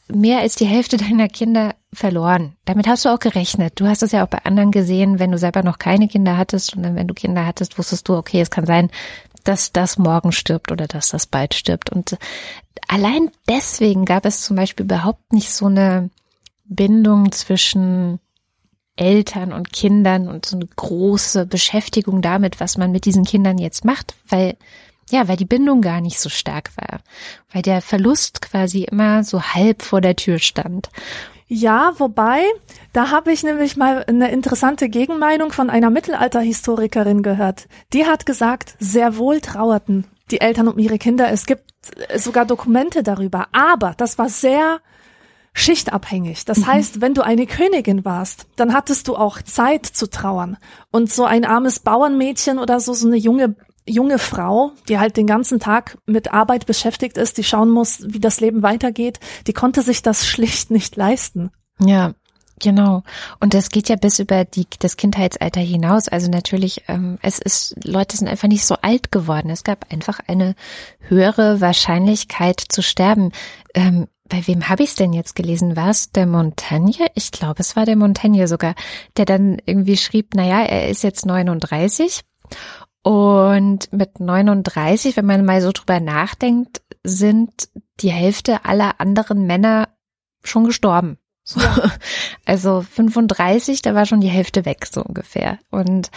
mehr 0.09 0.41
als 0.41 0.57
die 0.57 0.67
Hälfte 0.67 0.97
deiner 0.97 1.29
Kinder 1.29 1.75
verloren. 1.93 2.57
Damit 2.65 2.87
hast 2.87 3.05
du 3.05 3.11
auch 3.11 3.19
gerechnet. 3.19 3.81
Du 3.81 3.87
hast 3.87 4.03
es 4.03 4.13
ja 4.13 4.25
auch 4.25 4.29
bei 4.29 4.45
anderen 4.45 4.71
gesehen, 4.71 5.19
wenn 5.19 5.33
du 5.33 5.39
selber 5.39 5.63
noch 5.63 5.79
keine 5.79 6.09
Kinder 6.09 6.37
hattest 6.37 6.77
und 6.77 6.83
dann, 6.83 6.97
wenn 6.97 7.09
du 7.09 7.15
Kinder 7.15 7.47
hattest, 7.47 7.79
wusstest 7.79 8.09
du, 8.09 8.17
okay, 8.17 8.41
es 8.41 8.51
kann 8.51 8.67
sein, 8.67 8.91
dass 9.45 9.73
das 9.73 9.99
morgen 9.99 10.33
stirbt 10.33 10.73
oder 10.73 10.87
dass 10.87 11.11
das 11.11 11.27
bald 11.27 11.55
stirbt. 11.55 11.91
Und 11.91 12.19
allein 12.89 13.31
deswegen 13.49 14.05
gab 14.05 14.27
es 14.27 14.43
zum 14.43 14.57
Beispiel 14.57 14.85
überhaupt 14.85 15.33
nicht 15.33 15.51
so 15.53 15.67
eine 15.67 16.11
Bindung 16.65 17.33
zwischen 17.33 18.21
Eltern 18.97 19.53
und 19.53 19.73
Kindern 19.73 20.29
und 20.29 20.45
so 20.45 20.57
eine 20.57 20.67
große 20.67 21.47
Beschäftigung 21.47 22.21
damit, 22.21 22.61
was 22.61 22.77
man 22.77 22.91
mit 22.91 23.05
diesen 23.05 23.25
Kindern 23.25 23.57
jetzt 23.57 23.85
macht, 23.85 24.15
weil 24.29 24.57
ja, 25.11 25.29
weil 25.29 25.37
die 25.37 25.45
Bindung 25.45 25.81
gar 25.81 26.01
nicht 26.01 26.21
so 26.21 26.29
stark 26.29 26.71
war, 26.77 27.01
weil 27.53 27.63
der 27.63 27.83
Verlust 27.83 28.41
quasi 28.43 28.85
immer 28.85 29.25
so 29.25 29.43
halb 29.43 29.83
vor 29.83 30.01
der 30.01 30.17
Tür 30.17 30.39
stand. 30.39 30.91
Ja, 31.47 31.95
wobei, 31.97 32.43
da 32.93 33.11
habe 33.11 33.33
ich 33.33 33.43
nämlich 33.43 33.77
mal 33.77 34.05
eine 34.07 34.31
interessante 34.31 34.91
Gegenmeinung 34.91 35.51
von 35.51 35.71
einer 35.71 35.89
Mittelalterhistorikerin 35.89 37.23
gehört. 37.23 37.69
Die 37.95 38.05
hat 38.05 38.27
gesagt, 38.27 38.75
sehr 38.79 39.17
wohl 39.17 39.41
trauerten 39.41 40.05
die 40.31 40.41
Eltern 40.41 40.69
um 40.69 40.79
ihre 40.79 40.99
Kinder. 40.99 41.31
Es 41.31 41.47
gibt 41.47 41.65
sogar 42.17 42.45
Dokumente 42.45 43.03
darüber. 43.03 43.49
Aber 43.53 43.95
das 43.97 44.19
war 44.19 44.29
sehr 44.29 44.81
schichtabhängig. 45.55 46.45
Das 46.45 46.59
mhm. 46.59 46.67
heißt, 46.67 47.01
wenn 47.01 47.15
du 47.15 47.23
eine 47.23 47.47
Königin 47.47 48.05
warst, 48.05 48.47
dann 48.57 48.75
hattest 48.75 49.09
du 49.09 49.17
auch 49.17 49.43
Zeit 49.43 49.87
zu 49.87 50.09
trauern. 50.09 50.57
Und 50.91 51.13
so 51.13 51.25
ein 51.25 51.45
armes 51.45 51.81
Bauernmädchen 51.81 52.59
oder 52.59 52.81
so, 52.81 52.93
so 52.93 53.07
eine 53.07 53.17
junge 53.17 53.57
junge 53.89 54.19
Frau, 54.19 54.73
die 54.89 54.99
halt 54.99 55.17
den 55.17 55.27
ganzen 55.27 55.61
Tag 55.61 55.99
mit 56.07 56.33
Arbeit 56.33 56.67
beschäftigt 56.67 57.17
ist, 57.17 57.39
die 57.39 57.45
schauen 57.45 57.71
muss, 57.71 58.01
wie 58.07 58.21
das 58.21 58.41
Leben 58.41 58.63
weitergeht, 58.63 59.21
die 59.47 59.53
konnte 59.53 59.83
sich 59.83 60.03
das 60.03 60.27
schlicht 60.29 60.71
nicht 60.71 60.97
leisten. 60.97 61.51
Ja, 61.81 62.15
Genau. 62.61 63.03
Und 63.41 63.55
das 63.55 63.71
geht 63.71 63.89
ja 63.89 63.97
bis 63.97 64.19
über 64.19 64.45
die, 64.45 64.67
das 64.79 64.97
Kindheitsalter 64.97 65.61
hinaus. 65.61 66.09
Also 66.09 66.31
natürlich, 66.31 66.85
ähm, 66.89 67.19
es 67.23 67.39
ist, 67.39 67.77
Leute 67.85 68.17
sind 68.17 68.29
einfach 68.29 68.49
nicht 68.49 68.65
so 68.65 68.75
alt 68.83 69.13
geworden. 69.13 69.51
Es 69.51 69.65
gab 69.65 69.93
einfach 69.93 70.21
eine 70.27 70.55
höhere 71.01 71.61
Wahrscheinlichkeit 71.61 72.61
zu 72.61 72.83
sterben. 72.83 73.33
Ähm, 73.75 74.09
bei 74.29 74.47
wem 74.47 74.69
habe 74.69 74.83
ich 74.83 74.91
es 74.91 74.97
denn 74.97 75.13
jetzt 75.13 75.37
gelesen? 75.37 75.77
War 75.77 75.91
es 75.91 76.11
der 76.11 76.27
Montaigne? 76.27 77.07
Ich 77.15 77.31
glaube, 77.31 77.61
es 77.61 77.77
war 77.77 77.87
der 77.87 77.97
Montaigne 77.97 78.47
sogar, 78.49 78.75
der 79.17 79.25
dann 79.25 79.59
irgendwie 79.65 79.97
schrieb, 79.97 80.35
naja, 80.35 80.63
er 80.63 80.89
ist 80.89 81.03
jetzt 81.03 81.27
39 81.27 82.23
und 83.09 83.91
mit 83.91 84.21
39, 84.21 85.17
wenn 85.17 85.25
man 85.25 85.43
mal 85.47 85.63
so 85.63 85.73
drüber 85.73 85.99
nachdenkt, 85.99 86.83
sind 87.03 87.71
die 88.01 88.11
Hälfte 88.11 88.67
aller 88.67 89.01
anderen 89.01 89.47
Männer 89.47 89.89
schon 90.45 90.65
gestorben. 90.65 91.17
So. 91.43 91.59
Ja. 91.59 91.91
Also 92.45 92.83
35, 92.83 93.81
da 93.81 93.95
war 93.95 94.05
schon 94.05 94.21
die 94.21 94.29
Hälfte 94.29 94.67
weg, 94.67 94.85
so 94.85 95.03
ungefähr. 95.03 95.59
Und 95.71 96.11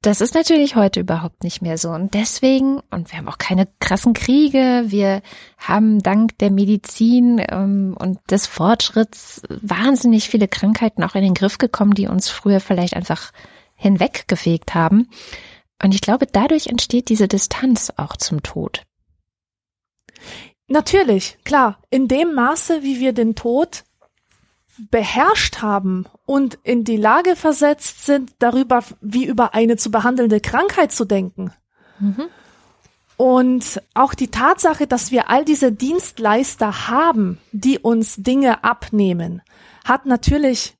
das 0.00 0.22
ist 0.22 0.34
natürlich 0.34 0.76
heute 0.76 1.00
überhaupt 1.00 1.44
nicht 1.44 1.60
mehr 1.60 1.76
so. 1.76 1.90
Und 1.90 2.14
deswegen, 2.14 2.80
und 2.90 3.10
wir 3.10 3.18
haben 3.18 3.28
auch 3.28 3.38
keine 3.38 3.68
krassen 3.78 4.14
Kriege, 4.14 4.84
wir 4.86 5.20
haben 5.58 6.02
dank 6.02 6.38
der 6.38 6.50
Medizin 6.50 7.44
ähm, 7.50 7.94
und 7.98 8.18
des 8.30 8.46
Fortschritts 8.46 9.42
wahnsinnig 9.60 10.30
viele 10.30 10.48
Krankheiten 10.48 11.04
auch 11.04 11.14
in 11.14 11.22
den 11.22 11.34
Griff 11.34 11.58
gekommen, 11.58 11.92
die 11.92 12.08
uns 12.08 12.30
früher 12.30 12.60
vielleicht 12.60 12.96
einfach 12.96 13.30
hinweggefegt 13.74 14.74
haben. 14.74 15.08
Und 15.82 15.94
ich 15.94 16.00
glaube, 16.00 16.26
dadurch 16.26 16.66
entsteht 16.66 17.08
diese 17.08 17.28
Distanz 17.28 17.92
auch 17.96 18.16
zum 18.16 18.42
Tod. 18.42 18.84
Natürlich, 20.68 21.38
klar. 21.44 21.80
In 21.90 22.06
dem 22.06 22.34
Maße, 22.34 22.82
wie 22.82 23.00
wir 23.00 23.12
den 23.12 23.34
Tod 23.34 23.84
beherrscht 24.90 25.60
haben 25.62 26.06
und 26.26 26.58
in 26.62 26.84
die 26.84 26.96
Lage 26.96 27.36
versetzt 27.36 28.06
sind, 28.06 28.32
darüber 28.38 28.82
wie 29.00 29.26
über 29.26 29.54
eine 29.54 29.76
zu 29.76 29.90
behandelnde 29.90 30.40
Krankheit 30.40 30.92
zu 30.92 31.04
denken. 31.04 31.52
Mhm. 31.98 32.28
Und 33.16 33.82
auch 33.92 34.14
die 34.14 34.30
Tatsache, 34.30 34.86
dass 34.86 35.10
wir 35.10 35.28
all 35.28 35.44
diese 35.44 35.72
Dienstleister 35.72 36.88
haben, 36.88 37.38
die 37.52 37.78
uns 37.78 38.16
Dinge 38.16 38.64
abnehmen, 38.64 39.42
hat 39.84 40.06
natürlich 40.06 40.78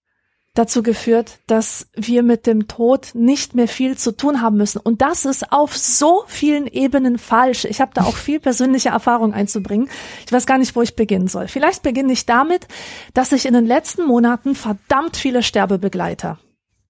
dazu 0.54 0.82
geführt, 0.82 1.38
dass 1.46 1.88
wir 1.94 2.22
mit 2.22 2.46
dem 2.46 2.66
Tod 2.66 3.10
nicht 3.14 3.54
mehr 3.54 3.68
viel 3.68 3.96
zu 3.96 4.16
tun 4.16 4.40
haben 4.40 4.56
müssen. 4.56 4.80
Und 4.80 5.00
das 5.00 5.24
ist 5.24 5.52
auf 5.52 5.76
so 5.76 6.24
vielen 6.26 6.66
Ebenen 6.66 7.18
falsch. 7.18 7.64
Ich 7.64 7.80
habe 7.80 7.92
da 7.94 8.02
auch 8.02 8.16
viel 8.16 8.40
persönliche 8.40 8.88
Erfahrung 8.88 9.32
einzubringen. 9.32 9.88
Ich 10.26 10.32
weiß 10.32 10.46
gar 10.46 10.58
nicht, 10.58 10.74
wo 10.74 10.82
ich 10.82 10.96
beginnen 10.96 11.28
soll. 11.28 11.46
Vielleicht 11.46 11.82
beginne 11.82 12.12
ich 12.12 12.26
damit, 12.26 12.66
dass 13.14 13.32
ich 13.32 13.46
in 13.46 13.54
den 13.54 13.66
letzten 13.66 14.04
Monaten 14.06 14.54
verdammt 14.54 15.16
viele 15.16 15.42
Sterbebegleiter 15.42 16.38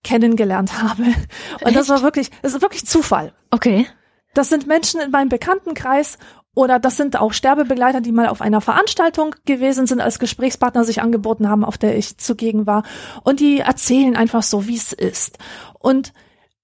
kennengelernt 0.03 0.83
habe. 0.83 1.03
Und 1.03 1.67
Echt? 1.67 1.77
das 1.77 1.89
war 1.91 2.03
wirklich, 2.03 2.31
das 2.43 2.55
ist 2.55 2.63
wirklich 2.63 2.87
Zufall. 2.87 3.35
Okay. 3.51 3.87
Das 4.33 4.49
sind 4.49 4.67
Menschen 4.67 5.01
in 5.01 5.11
meinem 5.11 5.29
Bekanntenkreis 5.29 6.17
oder 6.61 6.79
das 6.79 6.99
sind 6.99 7.19
auch 7.19 7.33
Sterbebegleiter, 7.33 8.03
die 8.03 8.13
mal 8.13 8.29
auf 8.29 8.43
einer 8.43 8.61
Veranstaltung 8.61 9.35
gewesen 9.47 9.87
sind, 9.87 10.03
als 10.03 10.19
Gesprächspartner 10.19 10.85
sich 10.85 11.01
angeboten 11.01 11.49
haben, 11.49 11.65
auf 11.65 11.79
der 11.79 11.97
ich 11.97 12.19
zugegen 12.19 12.67
war. 12.67 12.83
Und 13.25 13.41
die 13.41 13.61
erzählen 13.61 14.15
einfach 14.15 14.43
so, 14.43 14.69
wie 14.69 14.77
es 14.77 14.93
ist. 14.93 15.39
Und 15.79 16.13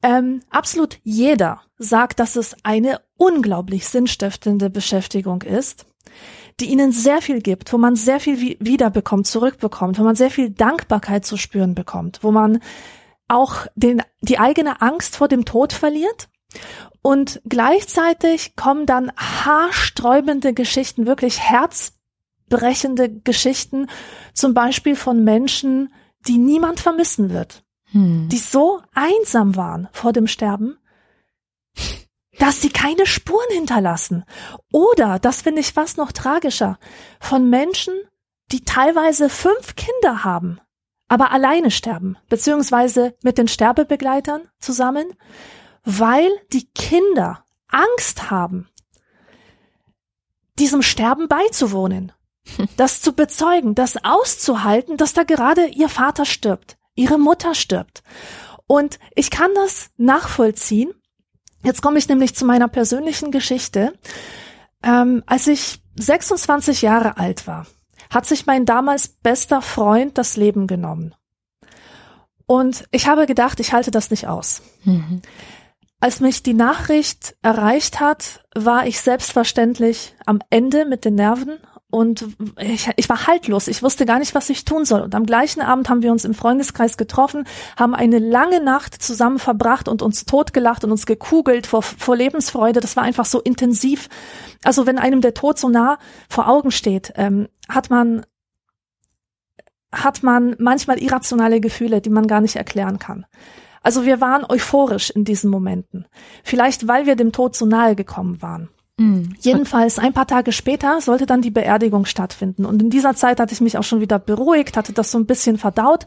ähm, 0.03 0.43
absolut 0.51 0.99
jeder 1.03 1.63
sagt, 1.79 2.21
dass 2.21 2.37
es 2.37 2.55
eine 2.63 3.01
unglaublich 3.17 3.89
sinnstiftende 3.89 4.69
Beschäftigung 4.69 5.41
ist, 5.41 5.87
die 6.61 6.67
ihnen 6.67 6.93
sehr 6.93 7.23
viel 7.23 7.41
gibt, 7.41 7.73
wo 7.73 7.79
man 7.79 7.97
sehr 7.97 8.21
viel 8.21 8.59
wiederbekommt, 8.61 9.27
zurückbekommt, 9.27 9.99
wo 9.99 10.03
man 10.03 10.15
sehr 10.15 10.31
viel 10.31 10.51
Dankbarkeit 10.51 11.25
zu 11.25 11.39
spüren 11.39 11.75
bekommt, 11.75 12.19
wo 12.21 12.33
man 12.33 12.61
auch 13.29 13.67
den, 13.77 14.03
die 14.21 14.39
eigene 14.39 14.83
Angst 14.83 15.17
vor 15.17 15.29
dem 15.29 15.47
Tod 15.47 15.73
verliert 15.73 16.29
und 17.03 17.41
gleichzeitig 17.49 18.57
kommen 18.57 18.87
dann 18.87 19.13
haarsträubende 19.17 20.55
Geschichten, 20.55 21.07
wirklich 21.07 21.41
herzbrechende 21.41 23.11
Geschichten, 23.21 23.89
zum 24.35 24.55
Beispiel 24.55 24.97
von 24.97 25.23
Menschen, 25.23 25.93
die 26.27 26.39
niemand 26.39 26.81
vermissen 26.81 27.31
wird, 27.31 27.65
hm. 27.93 28.29
die 28.29 28.39
so 28.39 28.81
einsam 28.95 29.57
waren 29.57 29.89
vor 29.93 30.13
dem 30.13 30.27
Sterben, 30.27 30.79
dass 32.39 32.61
sie 32.61 32.71
keine 32.71 33.07
Spuren 33.07 33.51
hinterlassen. 33.53 34.25
Oder, 34.73 35.19
das 35.19 35.43
finde 35.43 35.61
ich 35.61 35.73
fast 35.73 35.99
noch 35.99 36.13
tragischer, 36.13 36.79
von 37.21 37.49
Menschen, 37.49 37.95
die 38.53 38.65
teilweise 38.65 39.29
fünf 39.29 39.77
Kinder 39.77 40.25
haben, 40.25 40.61
aber 41.09 41.31
alleine 41.31 41.71
sterben, 41.71 42.17
beziehungsweise 42.29 43.15
mit 43.23 43.39
den 43.39 43.49
Sterbebegleitern 43.49 44.43
zusammen, 44.59 45.15
weil 45.87 46.29
die 46.53 46.67
Kinder 46.75 47.45
Angst 47.69 48.31
haben, 48.31 48.69
diesem 50.59 50.83
Sterben 50.83 51.29
beizuwohnen, 51.29 52.13
das 52.77 53.01
zu 53.01 53.15
bezeugen, 53.15 53.75
das 53.75 54.05
auszuhalten, 54.05 54.99
dass 54.99 55.15
da 55.15 55.23
gerade 55.23 55.67
ihr 55.69 55.89
Vater 55.89 56.27
stirbt, 56.27 56.77
ihre 56.95 57.19
Mutter 57.19 57.55
stirbt. 57.55 58.03
Und 58.67 58.99
ich 59.15 59.31
kann 59.31 59.55
das 59.55 59.91
nachvollziehen. 59.97 60.93
Jetzt 61.63 61.83
komme 61.83 61.99
ich 61.99 62.09
nämlich 62.09 62.35
zu 62.35 62.45
meiner 62.45 62.69
persönlichen 62.69 63.31
Geschichte. 63.31 63.97
Ähm, 64.83 65.23
als 65.27 65.47
ich 65.47 65.83
26 65.99 66.83
Jahre 66.83 67.17
alt 67.17 67.47
war, 67.47 67.67
hat 68.11 68.27
sich 68.27 68.47
mein 68.47 68.67
damals 68.67 69.09
bester 69.09 69.63
Freund 69.63 70.19
das 70.19 70.37
Leben 70.37 70.67
genommen. 70.67 71.15
Und 72.47 72.87
ich 72.91 73.07
habe 73.07 73.27
gedacht, 73.27 73.61
ich 73.61 73.73
halte 73.73 73.91
das 73.91 74.11
nicht 74.11 74.27
aus. 74.27 74.63
Mhm. 74.85 75.23
Als 76.01 76.21
mich 76.21 76.43
die 76.43 76.55
Nachricht 76.55 77.37
erreicht 77.43 78.01
hat, 78.01 78.45
war 78.55 78.87
ich 78.87 79.01
selbstverständlich 79.01 80.15
am 80.27 80.41
Ende 80.51 80.85
mit 80.85 81.05
den 81.05 81.15
Nerven 81.15 81.59
und 81.89 82.27
ich, 82.59 82.91
ich 82.97 83.09
war 83.09 83.27
haltlos. 83.27 83.69
Ich 83.69 83.83
wusste 83.83 84.05
gar 84.05 84.19
nicht, 84.19 84.35
was 84.35 84.51
ich 84.51 84.67
tun 84.67 84.85
soll. 84.85 85.01
Und 85.01 85.15
am 85.15 85.25
gleichen 85.25 85.63
Abend 85.63 85.89
haben 85.89 86.03
wir 86.03 86.13
uns 86.13 86.25
im 86.27 86.35
Freundeskreis 86.35 86.97
getroffen, 86.97 87.45
haben 87.79 87.95
eine 87.95 88.19
lange 88.19 88.61
Nacht 88.61 89.01
zusammen 89.03 89.39
verbracht 89.39 89.89
und 89.89 90.03
uns 90.03 90.27
totgelacht 90.27 90.85
und 90.85 90.91
uns 90.91 91.07
gekugelt 91.07 91.67
vor, 91.67 91.83
vor 91.83 92.17
Lebensfreude. 92.17 92.81
Das 92.81 92.97
war 92.97 93.05
einfach 93.05 93.25
so 93.25 93.41
intensiv. 93.41 94.09
Also 94.65 94.87
wenn 94.87 94.99
einem 94.99 95.23
der 95.23 95.33
Tod 95.33 95.59
so 95.59 95.69
nah 95.69 95.99
vor 96.29 96.49
Augen 96.49 96.73
steht, 96.73 97.13
ähm, 97.17 97.49
hat 97.69 97.89
man 97.89 98.27
hat 99.93 100.23
man 100.23 100.57
manchmal 100.59 100.99
irrationale 100.99 101.61
Gefühle, 101.61 102.03
die 102.03 102.11
man 102.11 102.27
gar 102.27 102.43
nicht 102.43 102.57
erklären 102.57 102.99
kann. 102.99 103.25
Also 103.87 104.05
wir 104.05 104.21
waren 104.21 104.45
euphorisch 104.49 105.11
in 105.11 105.23
diesen 105.23 105.49
Momenten. 105.49 106.07
Vielleicht, 106.43 106.89
weil 106.89 107.07
wir 107.07 107.15
dem 107.15 107.31
Tod 107.31 107.55
so 107.55 107.67
nahe 107.67 107.95
gekommen 107.95 108.43
waren. 108.43 108.69
Mhm. 108.99 109.37
Jedenfalls 109.39 110.01
ein 110.01 110.13
paar 110.13 110.27
Tage 110.27 110.51
später 110.51 111.01
sollte 111.01 111.25
dann 111.25 111.41
die 111.41 111.53
Beerdigung 111.53 112.05
stattfinden. 112.05 112.65
Und 112.65 112.83
in 112.83 112.91
dieser 112.91 113.15
Zeit 113.15 113.39
hatte 113.39 113.55
ich 113.55 113.61
mich 113.61 113.79
auch 113.79 113.85
schon 113.85 114.01
wieder 114.01 114.19
beruhigt, 114.19 114.77
hatte 114.77 114.93
das 114.93 115.13
so 115.13 115.19
ein 115.19 115.27
bisschen 115.27 115.57
verdaut. 115.57 116.05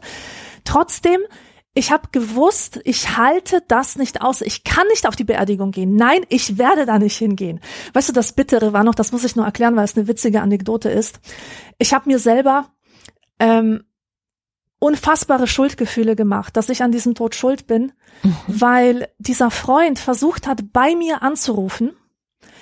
Trotzdem, 0.66 1.20
ich 1.72 1.90
habe 1.90 2.08
gewusst, 2.12 2.80
ich 2.84 3.16
halte 3.16 3.62
das 3.66 3.96
nicht 3.96 4.20
aus. 4.20 4.42
Ich 4.42 4.62
kann 4.62 4.86
nicht 4.88 5.08
auf 5.08 5.16
die 5.16 5.24
Beerdigung 5.24 5.70
gehen. 5.70 5.96
Nein, 5.96 6.26
ich 6.28 6.58
werde 6.58 6.84
da 6.84 6.98
nicht 6.98 7.16
hingehen. 7.16 7.60
Weißt 7.94 8.10
du, 8.10 8.12
das 8.12 8.34
Bittere 8.34 8.74
war 8.74 8.84
noch, 8.84 8.94
das 8.94 9.10
muss 9.10 9.24
ich 9.24 9.36
nur 9.36 9.46
erklären, 9.46 9.74
weil 9.74 9.84
es 9.84 9.96
eine 9.96 10.06
witzige 10.06 10.42
Anekdote 10.42 10.90
ist. 10.90 11.18
Ich 11.78 11.94
habe 11.94 12.10
mir 12.10 12.18
selber 12.18 12.66
ähm, 13.38 13.84
unfassbare 14.80 15.46
Schuldgefühle 15.46 16.16
gemacht, 16.16 16.56
dass 16.56 16.68
ich 16.68 16.82
an 16.82 16.90
diesem 16.90 17.14
Tod 17.14 17.36
schuld 17.36 17.68
bin, 17.68 17.92
mhm. 18.24 18.36
weil 18.48 19.08
dieser 19.18 19.52
Freund 19.52 20.00
versucht 20.00 20.48
hat, 20.48 20.72
bei 20.72 20.96
mir 20.96 21.22
anzurufen 21.22 21.92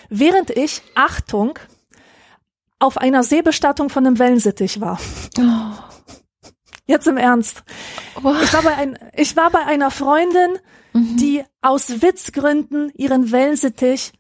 während 0.09 0.51
ich, 0.51 0.83
Achtung, 0.95 1.59
auf 2.79 2.99
einer 2.99 3.23
Seebestattung 3.23 3.91
von 3.91 4.07
einem 4.07 4.19
Wellensittich 4.19 4.81
war. 4.81 5.01
Oh. 5.39 5.43
Jetzt 6.87 7.07
im 7.07 7.17
Ernst. 7.17 7.65
Oh. 8.23 8.35
Ich, 8.43 8.53
war 8.53 8.63
bei 8.63 8.75
ein, 8.75 8.99
ich 9.15 9.37
war 9.37 9.51
bei 9.51 9.65
einer 9.65 9.91
Freundin, 9.91 10.59
mhm. 10.93 11.17
die 11.17 11.45
aus 11.61 12.01
Witzgründen 12.03 12.91
ihren 12.95 13.31
Wellensittich 13.31 14.13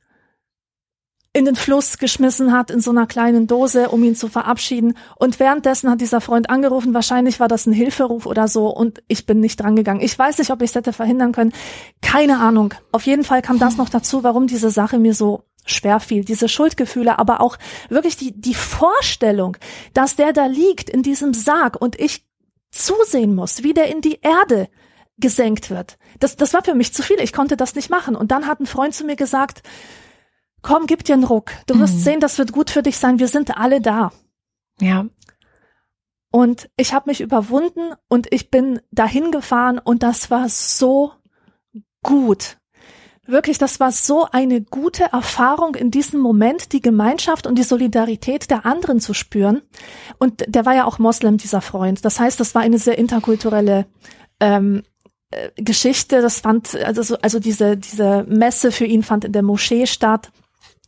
in 1.32 1.44
den 1.44 1.56
Fluss 1.56 1.98
geschmissen 1.98 2.52
hat, 2.52 2.70
in 2.70 2.80
so 2.80 2.90
einer 2.90 3.06
kleinen 3.06 3.46
Dose, 3.46 3.90
um 3.90 4.02
ihn 4.02 4.16
zu 4.16 4.28
verabschieden. 4.28 4.94
Und 5.16 5.38
währenddessen 5.38 5.90
hat 5.90 6.00
dieser 6.00 6.20
Freund 6.20 6.50
angerufen, 6.50 6.94
wahrscheinlich 6.94 7.38
war 7.38 7.48
das 7.48 7.66
ein 7.66 7.72
Hilferuf 7.72 8.26
oder 8.26 8.48
so, 8.48 8.68
und 8.68 9.02
ich 9.08 9.26
bin 9.26 9.40
nicht 9.40 9.60
drangegangen. 9.60 10.02
Ich 10.02 10.18
weiß 10.18 10.38
nicht, 10.38 10.50
ob 10.50 10.62
ich 10.62 10.70
es 10.70 10.74
hätte 10.74 10.92
verhindern 10.92 11.32
können. 11.32 11.52
Keine 12.00 12.38
Ahnung. 12.40 12.74
Auf 12.92 13.04
jeden 13.04 13.24
Fall 13.24 13.42
kam 13.42 13.58
das 13.58 13.76
noch 13.76 13.88
dazu, 13.88 14.24
warum 14.24 14.46
diese 14.46 14.70
Sache 14.70 14.98
mir 14.98 15.14
so 15.14 15.44
schwer 15.66 16.00
fiel, 16.00 16.24
diese 16.24 16.48
Schuldgefühle, 16.48 17.18
aber 17.18 17.40
auch 17.42 17.58
wirklich 17.90 18.16
die, 18.16 18.32
die 18.32 18.54
Vorstellung, 18.54 19.58
dass 19.92 20.16
der 20.16 20.32
da 20.32 20.46
liegt 20.46 20.88
in 20.88 21.02
diesem 21.02 21.34
Sarg 21.34 21.80
und 21.80 22.00
ich 22.00 22.24
zusehen 22.70 23.34
muss, 23.34 23.62
wie 23.62 23.74
der 23.74 23.88
in 23.88 24.00
die 24.00 24.20
Erde 24.22 24.68
gesenkt 25.18 25.70
wird. 25.70 25.98
Das, 26.20 26.36
das 26.36 26.54
war 26.54 26.62
für 26.62 26.74
mich 26.74 26.94
zu 26.94 27.02
viel. 27.02 27.20
Ich 27.20 27.32
konnte 27.32 27.56
das 27.56 27.74
nicht 27.74 27.90
machen. 27.90 28.16
Und 28.16 28.30
dann 28.30 28.46
hat 28.46 28.60
ein 28.60 28.66
Freund 28.66 28.94
zu 28.94 29.04
mir 29.04 29.16
gesagt, 29.16 29.62
komm, 30.68 30.86
gib 30.86 31.02
dir 31.04 31.14
einen 31.14 31.24
Ruck. 31.24 31.52
Du 31.66 31.74
mhm. 31.74 31.80
wirst 31.80 32.04
sehen, 32.04 32.20
das 32.20 32.36
wird 32.36 32.52
gut 32.52 32.70
für 32.70 32.82
dich 32.82 32.98
sein. 32.98 33.18
Wir 33.18 33.28
sind 33.28 33.56
alle 33.56 33.80
da. 33.80 34.12
Ja. 34.80 35.06
Und 36.30 36.68
ich 36.76 36.92
habe 36.92 37.08
mich 37.08 37.22
überwunden 37.22 37.94
und 38.08 38.26
ich 38.32 38.50
bin 38.50 38.80
dahin 38.90 39.30
gefahren 39.30 39.78
und 39.78 40.02
das 40.02 40.30
war 40.30 40.50
so 40.50 41.12
gut. 42.02 42.58
Wirklich, 43.26 43.56
das 43.56 43.80
war 43.80 43.92
so 43.92 44.26
eine 44.30 44.60
gute 44.60 45.04
Erfahrung 45.04 45.74
in 45.74 45.90
diesem 45.90 46.20
Moment, 46.20 46.72
die 46.72 46.82
Gemeinschaft 46.82 47.46
und 47.46 47.56
die 47.56 47.62
Solidarität 47.62 48.50
der 48.50 48.66
anderen 48.66 49.00
zu 49.00 49.14
spüren. 49.14 49.62
Und 50.18 50.44
der 50.48 50.66
war 50.66 50.74
ja 50.74 50.84
auch 50.84 50.98
Moslem, 50.98 51.38
dieser 51.38 51.62
Freund. 51.62 52.04
Das 52.04 52.20
heißt, 52.20 52.38
das 52.40 52.54
war 52.54 52.60
eine 52.60 52.78
sehr 52.78 52.98
interkulturelle 52.98 53.86
ähm, 54.40 54.82
äh, 55.30 55.50
Geschichte. 55.56 56.20
Das 56.20 56.40
fand, 56.40 56.74
also, 56.74 57.16
also 57.22 57.38
diese, 57.38 57.78
diese 57.78 58.24
Messe 58.28 58.70
für 58.70 58.84
ihn 58.84 59.02
fand 59.02 59.24
in 59.24 59.32
der 59.32 59.42
Moschee 59.42 59.86
statt. 59.86 60.30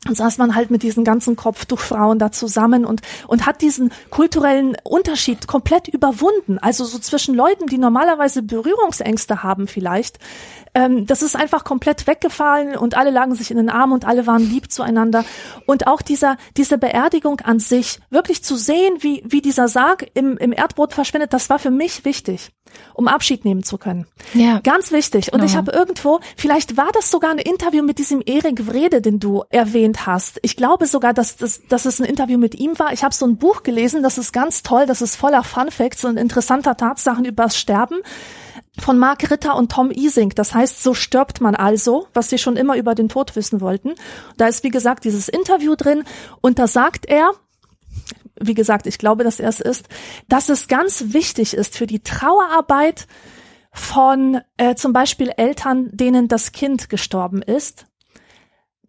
Und 0.08 0.16
saß 0.16 0.38
man 0.38 0.54
halt 0.54 0.70
mit 0.70 0.82
diesen 0.82 1.04
ganzen 1.04 1.36
Kopftuchfrauen 1.36 2.18
da 2.18 2.32
zusammen 2.32 2.86
und, 2.86 3.02
und 3.28 3.44
hat 3.44 3.60
diesen 3.60 3.92
kulturellen 4.08 4.74
Unterschied 4.82 5.46
komplett 5.46 5.88
überwunden. 5.88 6.58
Also 6.58 6.86
so 6.86 6.98
zwischen 6.98 7.34
Leuten, 7.34 7.66
die 7.66 7.76
normalerweise 7.76 8.42
Berührungsängste 8.42 9.42
haben 9.42 9.66
vielleicht. 9.66 10.18
Ähm, 10.72 11.04
das 11.04 11.20
ist 11.20 11.36
einfach 11.36 11.64
komplett 11.64 12.06
weggefallen 12.06 12.76
und 12.76 12.96
alle 12.96 13.10
lagen 13.10 13.34
sich 13.34 13.50
in 13.50 13.58
den 13.58 13.68
Armen 13.68 13.92
und 13.92 14.06
alle 14.06 14.26
waren 14.26 14.42
lieb 14.48 14.72
zueinander. 14.72 15.24
Und 15.66 15.86
auch 15.86 16.00
dieser, 16.00 16.38
diese 16.56 16.78
Beerdigung 16.78 17.40
an 17.40 17.58
sich, 17.58 17.98
wirklich 18.08 18.42
zu 18.42 18.56
sehen, 18.56 18.94
wie, 19.00 19.22
wie 19.26 19.42
dieser 19.42 19.68
Sarg 19.68 20.06
im, 20.14 20.38
im 20.38 20.52
Erdboden 20.52 20.94
verschwindet, 20.94 21.34
das 21.34 21.50
war 21.50 21.58
für 21.58 21.70
mich 21.70 22.06
wichtig 22.06 22.52
um 22.94 23.08
Abschied 23.08 23.44
nehmen 23.44 23.64
zu 23.64 23.78
können. 23.78 24.06
Ja. 24.32 24.60
Ganz 24.60 24.92
wichtig. 24.92 25.32
Und 25.32 25.40
genau. 25.40 25.50
ich 25.50 25.56
habe 25.56 25.72
irgendwo, 25.72 26.20
vielleicht 26.36 26.76
war 26.76 26.90
das 26.92 27.10
sogar 27.10 27.32
ein 27.32 27.38
Interview 27.38 27.82
mit 27.82 27.98
diesem 27.98 28.22
Erik 28.24 28.68
Wrede, 28.68 29.00
den 29.00 29.18
du 29.18 29.42
erwähnt 29.50 29.89
hast. 30.06 30.38
Ich 30.42 30.56
glaube 30.56 30.86
sogar, 30.86 31.14
dass, 31.14 31.36
dass, 31.36 31.62
dass 31.68 31.84
es 31.84 32.00
ein 32.00 32.06
Interview 32.06 32.38
mit 32.38 32.54
ihm 32.54 32.78
war. 32.78 32.92
Ich 32.92 33.04
habe 33.04 33.14
so 33.14 33.26
ein 33.26 33.36
Buch 33.36 33.62
gelesen, 33.62 34.02
das 34.02 34.18
ist 34.18 34.32
ganz 34.32 34.62
toll, 34.62 34.86
das 34.86 35.02
ist 35.02 35.16
voller 35.16 35.44
Fun 35.44 35.70
Facts 35.70 36.04
und 36.04 36.16
interessanter 36.16 36.76
Tatsachen 36.76 37.24
übers 37.24 37.56
Sterben 37.56 37.98
von 38.78 38.98
Mark 38.98 39.30
Ritter 39.30 39.56
und 39.56 39.72
Tom 39.72 39.90
Ising. 39.90 40.30
Das 40.30 40.54
heißt, 40.54 40.82
so 40.82 40.94
stirbt 40.94 41.40
man 41.40 41.54
also, 41.54 42.06
was 42.14 42.30
sie 42.30 42.38
schon 42.38 42.56
immer 42.56 42.76
über 42.76 42.94
den 42.94 43.08
Tod 43.08 43.36
wissen 43.36 43.60
wollten. 43.60 43.94
Da 44.36 44.46
ist, 44.46 44.64
wie 44.64 44.70
gesagt, 44.70 45.04
dieses 45.04 45.28
Interview 45.28 45.74
drin 45.76 46.04
und 46.40 46.58
da 46.58 46.66
sagt 46.66 47.06
er, 47.06 47.32
wie 48.40 48.54
gesagt, 48.54 48.86
ich 48.86 48.98
glaube, 48.98 49.24
dass 49.24 49.38
er 49.38 49.50
es 49.50 49.60
ist, 49.60 49.88
dass 50.28 50.48
es 50.48 50.66
ganz 50.66 51.06
wichtig 51.08 51.54
ist 51.54 51.76
für 51.76 51.86
die 51.86 52.02
Trauerarbeit 52.02 53.06
von 53.72 54.40
äh, 54.56 54.74
zum 54.74 54.92
Beispiel 54.92 55.30
Eltern, 55.36 55.90
denen 55.92 56.26
das 56.26 56.52
Kind 56.52 56.88
gestorben 56.88 57.42
ist. 57.42 57.86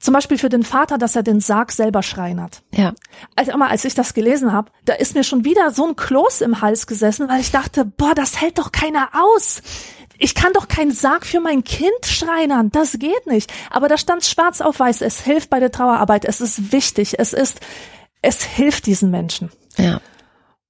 Zum 0.02 0.14
Beispiel 0.14 0.38
für 0.38 0.50
den 0.50 0.64
Vater, 0.64 0.98
dass 0.98 1.16
er 1.16 1.24
den 1.24 1.40
Sarg 1.40 1.72
selber 1.72 2.04
schreinert. 2.04 2.64
Ja. 2.76 2.94
Also 3.36 3.52
immer, 3.52 3.70
als 3.70 3.86
ich 3.86 3.94
das 3.94 4.14
gelesen 4.14 4.52
habe, 4.52 4.72
da 4.86 4.94
ist 4.94 5.16
mir 5.16 5.24
schon 5.24 5.46
wieder 5.46 5.72
so 5.72 5.86
ein 5.86 5.96
Kloß 5.96 6.42
im 6.42 6.62
Hals 6.62 6.88
gesessen, 6.88 7.30
weil 7.30 7.40
ich 7.40 7.52
dachte, 7.52 7.86
boah, 7.86 8.16
das 8.16 8.42
hält 8.42 8.58
doch 8.58 8.72
keiner 8.72 9.10
aus. 9.14 9.62
Ich 10.18 10.36
kann 10.36 10.54
doch 10.54 10.68
keinen 10.68 10.92
Sarg 10.92 11.26
für 11.26 11.40
mein 11.40 11.64
Kind 11.64 12.06
schreinern. 12.06 12.72
Das 12.72 13.00
geht 13.00 13.28
nicht. 13.28 13.52
Aber 13.70 13.88
da 13.88 13.98
stand 13.98 14.26
schwarz 14.26 14.62
auf 14.62 14.80
weiß. 14.80 15.02
Es 15.02 15.22
hilft 15.22 15.50
bei 15.50 15.60
der 15.60 15.72
Trauerarbeit. 15.72 16.26
Es 16.26 16.42
ist 16.42 16.72
wichtig. 16.72 17.20
Es 17.20 17.34
ist 17.34 17.60
es 18.22 18.44
hilft 18.44 18.86
diesen 18.86 19.10
Menschen. 19.10 19.52
Ja. 19.78 20.02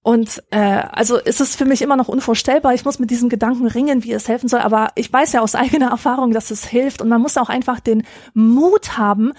Und 0.03 0.41
äh, 0.49 0.57
also 0.57 1.17
ist 1.17 1.41
es 1.41 1.55
für 1.55 1.65
mich 1.65 1.81
immer 1.81 1.95
noch 1.95 2.07
unvorstellbar. 2.07 2.73
Ich 2.73 2.85
muss 2.85 2.97
mit 2.97 3.11
diesem 3.11 3.29
Gedanken 3.29 3.67
ringen, 3.67 4.03
wie 4.03 4.13
es 4.13 4.27
helfen 4.27 4.49
soll. 4.49 4.61
Aber 4.61 4.89
ich 4.95 5.11
weiß 5.11 5.33
ja 5.33 5.41
aus 5.41 5.55
eigener 5.55 5.89
Erfahrung, 5.91 6.31
dass 6.31 6.51
es 6.51 6.65
hilft. 6.65 7.01
Und 7.01 7.09
man 7.09 7.21
muss 7.21 7.37
auch 7.37 7.49
einfach 7.49 7.79
den 7.79 8.03
Mut 8.33 8.97
haben, 8.97 9.33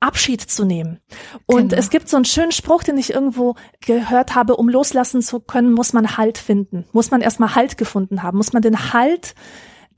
Abschied 0.00 0.42
zu 0.42 0.64
nehmen. 0.64 0.98
Und 1.46 1.68
genau. 1.68 1.80
es 1.80 1.88
gibt 1.88 2.08
so 2.08 2.16
einen 2.16 2.24
schönen 2.24 2.52
Spruch, 2.52 2.82
den 2.82 2.98
ich 2.98 3.14
irgendwo 3.14 3.54
gehört 3.80 4.34
habe, 4.34 4.56
um 4.56 4.68
loslassen 4.68 5.22
zu 5.22 5.40
können, 5.40 5.72
muss 5.72 5.92
man 5.92 6.16
Halt 6.16 6.38
finden. 6.38 6.84
Muss 6.92 7.10
man 7.10 7.20
erstmal 7.20 7.54
Halt 7.54 7.78
gefunden 7.78 8.22
haben. 8.22 8.36
Muss 8.36 8.52
man 8.52 8.62
den 8.62 8.92
Halt 8.92 9.34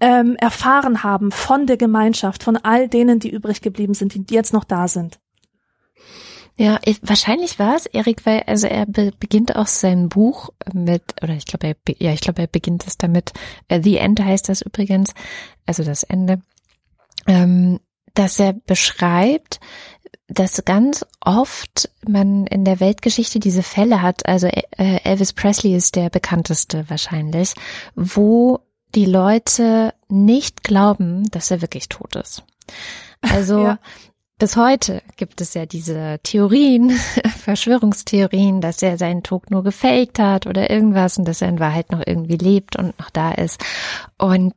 ähm, 0.00 0.37
erfahren 0.37 1.03
haben 1.03 1.33
von 1.33 1.66
der 1.66 1.77
Gemeinschaft, 1.77 2.42
von 2.42 2.57
all 2.57 2.88
denen, 2.88 3.18
die 3.18 3.31
übrig 3.31 3.62
geblieben 3.62 3.94
sind, 3.94 4.14
die 4.14 4.35
jetzt 4.35 4.53
noch 4.53 4.64
da 4.64 4.87
sind. 4.87 5.18
Ja, 6.57 6.79
ich, 6.85 7.01
wahrscheinlich 7.03 7.59
war 7.59 7.75
es 7.75 7.87
Erik, 7.87 8.25
weil 8.27 8.45
also 8.47 8.69
er 8.69 8.87
be 8.87 9.11
beginnt 9.19 9.57
auch 9.57 9.67
sein 9.67 10.09
Buch 10.09 10.51
mit 10.73 11.03
oder 11.21 11.35
ich 11.35 11.47
glaube 11.47 11.67
er 11.67 11.95
ja 11.99 12.12
ich 12.12 12.21
glaube 12.21 12.43
er 12.43 12.47
beginnt 12.47 12.87
es 12.87 12.97
damit. 12.97 13.33
Uh, 13.73 13.81
The 13.83 13.97
End 13.97 14.21
heißt 14.21 14.49
das 14.49 14.62
übrigens, 14.62 15.14
also 15.67 15.83
das 15.83 16.05
Ende, 16.05 16.43
ähm, 17.27 17.81
dass 18.14 18.38
er 18.38 18.53
beschreibt, 18.53 19.59
dass 20.29 20.64
ganz 20.64 21.05
oft 21.21 21.90
man 22.07 22.47
in 22.47 22.64
der 22.64 22.79
Weltgeschichte 22.79 23.40
diese 23.40 23.64
Fälle 23.64 24.01
hat. 24.01 24.27
Also 24.27 24.47
äh, 24.47 25.01
Elvis 25.03 25.33
Presley 25.33 25.75
ist 25.75 25.97
der 25.97 26.09
bekannteste 26.09 26.88
wahrscheinlich, 26.88 27.55
wo 27.97 28.61
die 28.95 29.07
Leute 29.07 29.93
nicht 30.09 30.62
glauben, 30.62 31.29
dass 31.31 31.51
er 31.51 31.61
wirklich 31.61 31.88
tot 31.88 32.14
ist. 32.14 32.45
Also 33.21 33.64
ja. 33.64 33.79
Bis 34.38 34.57
heute 34.57 35.01
gibt 35.16 35.40
es 35.40 35.55
ja 35.55 35.64
diese 35.64 36.18
Theorien, 36.23 36.90
Verschwörungstheorien, 37.44 38.61
dass 38.61 38.83
er 38.83 38.99
seinen 38.99 39.23
Tod 39.23 39.51
nur 39.51 39.62
gefaked 39.62 40.18
hat 40.18 40.47
oder 40.47 40.70
irgendwas 40.70 41.18
und 41.18 41.25
dass 41.27 41.40
er 41.40 41.49
in 41.49 41.61
Wahrheit 41.61 41.92
noch 41.92 42.03
irgendwie 42.05 42.37
lebt 42.37 42.77
und 42.77 42.99
noch 42.99 43.11
da 43.11 43.31
ist. 43.33 43.64
Und 44.18 44.55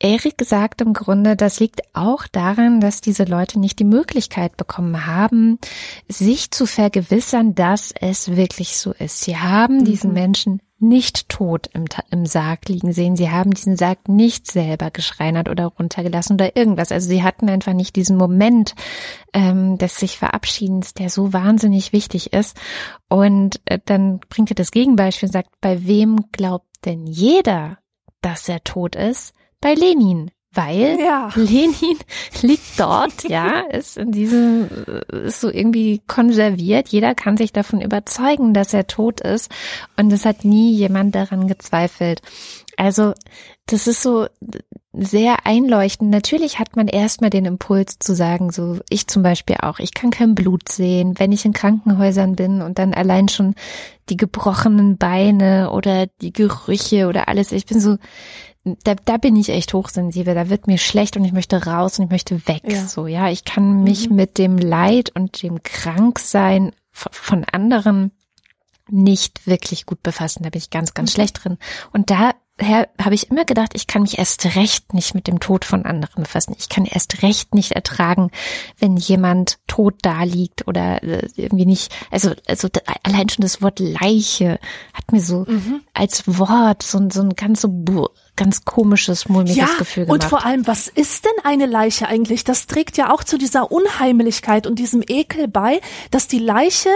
Erik 0.00 0.42
sagt 0.44 0.80
im 0.80 0.92
Grunde, 0.92 1.36
das 1.36 1.60
liegt 1.60 1.82
auch 1.92 2.26
daran, 2.26 2.80
dass 2.80 3.00
diese 3.00 3.22
Leute 3.22 3.60
nicht 3.60 3.78
die 3.78 3.84
Möglichkeit 3.84 4.56
bekommen 4.56 5.06
haben, 5.06 5.58
sich 6.08 6.50
zu 6.50 6.66
vergewissern, 6.66 7.54
dass 7.54 7.94
es 8.00 8.34
wirklich 8.34 8.76
so 8.76 8.92
ist. 8.92 9.20
Sie 9.20 9.36
haben 9.36 9.78
mhm. 9.78 9.84
diesen 9.84 10.12
Menschen 10.12 10.60
nicht 10.82 11.28
tot 11.28 11.68
im, 11.72 11.84
im 12.10 12.26
Sarg 12.26 12.68
liegen 12.68 12.92
sehen. 12.92 13.16
Sie 13.16 13.30
haben 13.30 13.52
diesen 13.52 13.76
Sarg 13.76 14.08
nicht 14.08 14.50
selber 14.50 14.90
geschreinert 14.90 15.48
oder 15.48 15.66
runtergelassen 15.66 16.34
oder 16.34 16.56
irgendwas. 16.56 16.92
Also 16.92 17.08
sie 17.08 17.22
hatten 17.22 17.48
einfach 17.48 17.72
nicht 17.72 17.96
diesen 17.96 18.16
Moment 18.16 18.74
ähm, 19.32 19.78
des 19.78 19.96
sich 19.96 20.18
Verabschiedens, 20.18 20.94
der 20.94 21.08
so 21.08 21.32
wahnsinnig 21.32 21.92
wichtig 21.92 22.32
ist. 22.32 22.56
Und 23.08 23.60
äh, 23.64 23.78
dann 23.84 24.20
bringt 24.28 24.50
er 24.50 24.56
das 24.56 24.72
Gegenbeispiel 24.72 25.28
und 25.28 25.32
sagt, 25.32 25.50
bei 25.60 25.86
wem 25.86 26.26
glaubt 26.32 26.66
denn 26.84 27.06
jeder, 27.06 27.78
dass 28.20 28.48
er 28.48 28.62
tot 28.64 28.96
ist? 28.96 29.32
Bei 29.60 29.74
Lenin 29.74 30.30
weil 30.54 30.98
ja. 31.00 31.30
Lenin 31.34 31.98
liegt 32.42 32.78
dort, 32.78 33.24
ja, 33.28 33.60
ist 33.60 33.96
in 33.96 34.12
diesem, 34.12 34.68
ist 35.10 35.40
so 35.40 35.50
irgendwie 35.50 36.02
konserviert. 36.06 36.88
Jeder 36.88 37.14
kann 37.14 37.36
sich 37.36 37.52
davon 37.52 37.80
überzeugen, 37.80 38.54
dass 38.54 38.74
er 38.74 38.86
tot 38.86 39.20
ist. 39.20 39.50
Und 39.96 40.12
es 40.12 40.24
hat 40.24 40.44
nie 40.44 40.72
jemand 40.74 41.14
daran 41.14 41.48
gezweifelt. 41.48 42.20
Also, 42.76 43.14
das 43.66 43.86
ist 43.86 44.02
so 44.02 44.26
sehr 44.92 45.46
einleuchtend. 45.46 46.10
Natürlich 46.10 46.58
hat 46.58 46.76
man 46.76 46.88
erstmal 46.88 47.30
den 47.30 47.46
Impuls 47.46 47.98
zu 47.98 48.14
sagen, 48.14 48.50
so 48.50 48.80
ich 48.90 49.06
zum 49.06 49.22
Beispiel 49.22 49.56
auch, 49.62 49.78
ich 49.78 49.94
kann 49.94 50.10
kein 50.10 50.34
Blut 50.34 50.68
sehen, 50.68 51.18
wenn 51.18 51.32
ich 51.32 51.44
in 51.44 51.54
Krankenhäusern 51.54 52.36
bin 52.36 52.60
und 52.60 52.78
dann 52.78 52.92
allein 52.92 53.28
schon 53.28 53.54
die 54.08 54.16
gebrochenen 54.16 54.98
Beine 54.98 55.70
oder 55.70 56.06
die 56.20 56.32
Gerüche 56.32 57.08
oder 57.08 57.28
alles. 57.28 57.52
Ich 57.52 57.64
bin 57.64 57.80
so, 57.80 57.96
da, 58.64 58.94
da 58.94 59.16
bin 59.16 59.36
ich 59.36 59.48
echt 59.48 59.74
hochsensibel, 59.74 60.34
da 60.34 60.48
wird 60.48 60.66
mir 60.66 60.78
schlecht 60.78 61.16
und 61.16 61.24
ich 61.24 61.32
möchte 61.32 61.64
raus 61.64 61.98
und 61.98 62.06
ich 62.06 62.10
möchte 62.10 62.46
weg. 62.46 62.62
Ja. 62.64 62.86
So, 62.86 63.06
ja, 63.06 63.28
ich 63.28 63.44
kann 63.44 63.82
mich 63.82 64.08
mhm. 64.08 64.16
mit 64.16 64.38
dem 64.38 64.58
Leid 64.58 65.10
und 65.14 65.42
dem 65.42 65.62
Kranksein 65.62 66.72
von 66.92 67.44
anderen 67.44 68.12
nicht 68.88 69.46
wirklich 69.46 69.86
gut 69.86 70.02
befassen. 70.02 70.42
Da 70.42 70.50
bin 70.50 70.58
ich 70.58 70.70
ganz, 70.70 70.94
ganz 70.94 71.10
mhm. 71.10 71.14
schlecht 71.14 71.44
drin. 71.44 71.58
Und 71.92 72.10
da 72.10 72.32
her 72.58 72.88
habe 73.00 73.14
ich 73.14 73.30
immer 73.30 73.44
gedacht, 73.44 73.72
ich 73.74 73.86
kann 73.86 74.02
mich 74.02 74.18
erst 74.18 74.56
recht 74.56 74.94
nicht 74.94 75.14
mit 75.14 75.26
dem 75.26 75.40
Tod 75.40 75.64
von 75.64 75.84
anderen 75.84 76.22
befassen. 76.22 76.54
Ich 76.58 76.68
kann 76.68 76.84
erst 76.84 77.22
recht 77.22 77.54
nicht 77.54 77.72
ertragen, 77.72 78.30
wenn 78.78 78.96
jemand 78.96 79.58
tot 79.66 79.94
da 80.02 80.22
liegt 80.22 80.68
oder 80.68 81.02
äh, 81.02 81.28
irgendwie 81.36 81.66
nicht. 81.66 81.92
Also, 82.10 82.32
also 82.46 82.68
allein 83.02 83.28
schon 83.28 83.42
das 83.42 83.62
Wort 83.62 83.80
Leiche 83.80 84.58
hat 84.92 85.12
mir 85.12 85.20
so 85.20 85.44
mhm. 85.48 85.80
als 85.94 86.24
Wort 86.26 86.82
so, 86.82 87.00
so 87.10 87.22
ein 87.22 87.30
ganz 87.30 87.62
so 87.62 87.68
ganz 88.36 88.64
komisches, 88.64 89.28
mulmiges 89.28 89.56
ja, 89.56 89.68
Gefühl 89.78 90.06
gemacht. 90.06 90.22
Und 90.22 90.28
vor 90.28 90.44
allem, 90.44 90.66
was 90.66 90.88
ist 90.88 91.24
denn 91.24 91.44
eine 91.44 91.66
Leiche 91.66 92.08
eigentlich? 92.08 92.44
Das 92.44 92.66
trägt 92.66 92.96
ja 92.96 93.12
auch 93.12 93.24
zu 93.24 93.38
dieser 93.38 93.70
Unheimlichkeit 93.70 94.66
und 94.66 94.78
diesem 94.78 95.02
Ekel 95.06 95.48
bei, 95.48 95.80
dass 96.10 96.28
die 96.28 96.38
Leiche, 96.38 96.88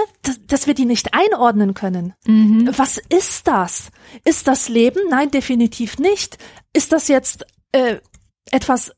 dass 0.46 0.66
wir 0.66 0.75
die 0.75 0.87
nicht 0.87 1.14
einordnen 1.14 1.75
können. 1.75 2.14
Mhm. 2.27 2.70
Was 2.77 2.99
ist 2.99 3.49
das? 3.49 3.90
Ist 4.25 4.49
das 4.49 4.68
Leben? 4.68 5.01
Nein, 5.11 5.31
definitiv 5.31 5.99
nicht. 5.99 6.38
Ist 6.72 6.92
das 6.92 7.09
jetzt 7.09 7.46
äh, 7.72 7.96
etwas 8.51 8.92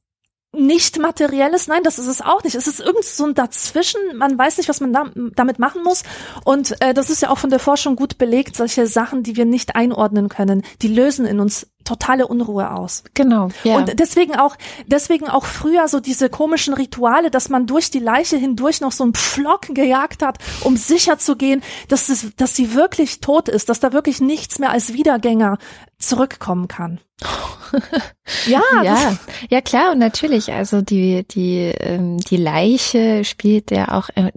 nicht 0.52 0.98
materielles, 0.98 1.66
nein, 1.68 1.82
das 1.82 1.98
ist 1.98 2.06
es 2.06 2.22
auch 2.22 2.42
nicht. 2.42 2.54
Es 2.54 2.66
ist 2.66 2.80
irgend 2.80 3.04
so 3.04 3.26
ein 3.26 3.34
Dazwischen, 3.34 4.00
man 4.16 4.38
weiß 4.38 4.56
nicht, 4.56 4.68
was 4.68 4.80
man 4.80 4.92
da, 4.92 5.10
damit 5.34 5.58
machen 5.58 5.82
muss. 5.82 6.04
Und 6.44 6.80
äh, 6.80 6.94
das 6.94 7.10
ist 7.10 7.20
ja 7.20 7.30
auch 7.30 7.38
von 7.38 7.50
der 7.50 7.58
Forschung 7.58 7.96
gut 7.96 8.16
belegt, 8.16 8.56
solche 8.56 8.86
Sachen, 8.86 9.22
die 9.22 9.36
wir 9.36 9.44
nicht 9.44 9.76
einordnen 9.76 10.28
können, 10.28 10.62
die 10.80 10.88
lösen 10.88 11.26
in 11.26 11.38
uns 11.38 11.66
totale 11.88 12.26
Unruhe 12.26 12.70
aus. 12.70 13.02
Genau. 13.14 13.48
Ja. 13.64 13.76
Und 13.76 13.98
deswegen 13.98 14.36
auch, 14.36 14.56
deswegen 14.86 15.28
auch 15.28 15.44
früher 15.46 15.88
so 15.88 16.00
diese 16.00 16.28
komischen 16.28 16.74
Rituale, 16.74 17.30
dass 17.30 17.48
man 17.48 17.66
durch 17.66 17.90
die 17.90 17.98
Leiche 17.98 18.36
hindurch 18.36 18.80
noch 18.80 18.92
so 18.92 19.04
einen 19.04 19.14
Pflock 19.14 19.62
gejagt 19.74 20.22
hat, 20.22 20.38
um 20.62 20.76
sicher 20.76 21.18
zu 21.18 21.36
gehen, 21.36 21.62
dass 21.88 22.08
es, 22.08 22.34
dass 22.36 22.54
sie 22.54 22.74
wirklich 22.74 23.20
tot 23.20 23.48
ist, 23.48 23.68
dass 23.68 23.80
da 23.80 23.92
wirklich 23.92 24.20
nichts 24.20 24.58
mehr 24.58 24.70
als 24.70 24.92
Wiedergänger 24.92 25.58
zurückkommen 25.98 26.68
kann. 26.68 27.00
ja, 28.46 28.62
ja, 28.84 29.18
ja 29.50 29.60
klar 29.60 29.92
und 29.92 29.98
natürlich. 29.98 30.52
Also 30.52 30.82
die 30.82 31.26
die 31.26 31.72
ähm, 31.80 32.18
die 32.18 32.36
Leiche 32.36 33.24
spielt 33.24 33.72
ja 33.72 33.88
auch 33.88 34.08
äh, 34.10 34.30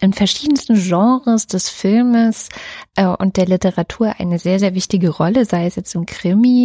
in 0.00 0.14
verschiedensten 0.14 0.76
Genres 0.76 1.46
des 1.46 1.68
Filmes 1.68 2.48
äh, 2.96 3.04
und 3.04 3.36
der 3.36 3.46
Literatur 3.46 4.14
eine 4.18 4.38
sehr 4.38 4.58
sehr 4.58 4.74
wichtige 4.74 5.10
Rolle, 5.10 5.44
sei 5.44 5.66
es 5.66 5.76
jetzt 5.76 5.94
im 5.94 6.06
Krimi, 6.06 6.59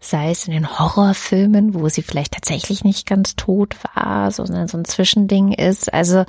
sei 0.00 0.30
es 0.30 0.46
in 0.46 0.52
den 0.52 0.78
Horrorfilmen, 0.78 1.74
wo 1.74 1.88
sie 1.88 2.02
vielleicht 2.02 2.34
tatsächlich 2.34 2.84
nicht 2.84 3.06
ganz 3.06 3.36
tot 3.36 3.76
war, 3.94 4.30
sondern 4.30 4.68
so 4.68 4.78
ein 4.78 4.84
Zwischending 4.84 5.52
ist. 5.52 5.92
Also 5.92 6.24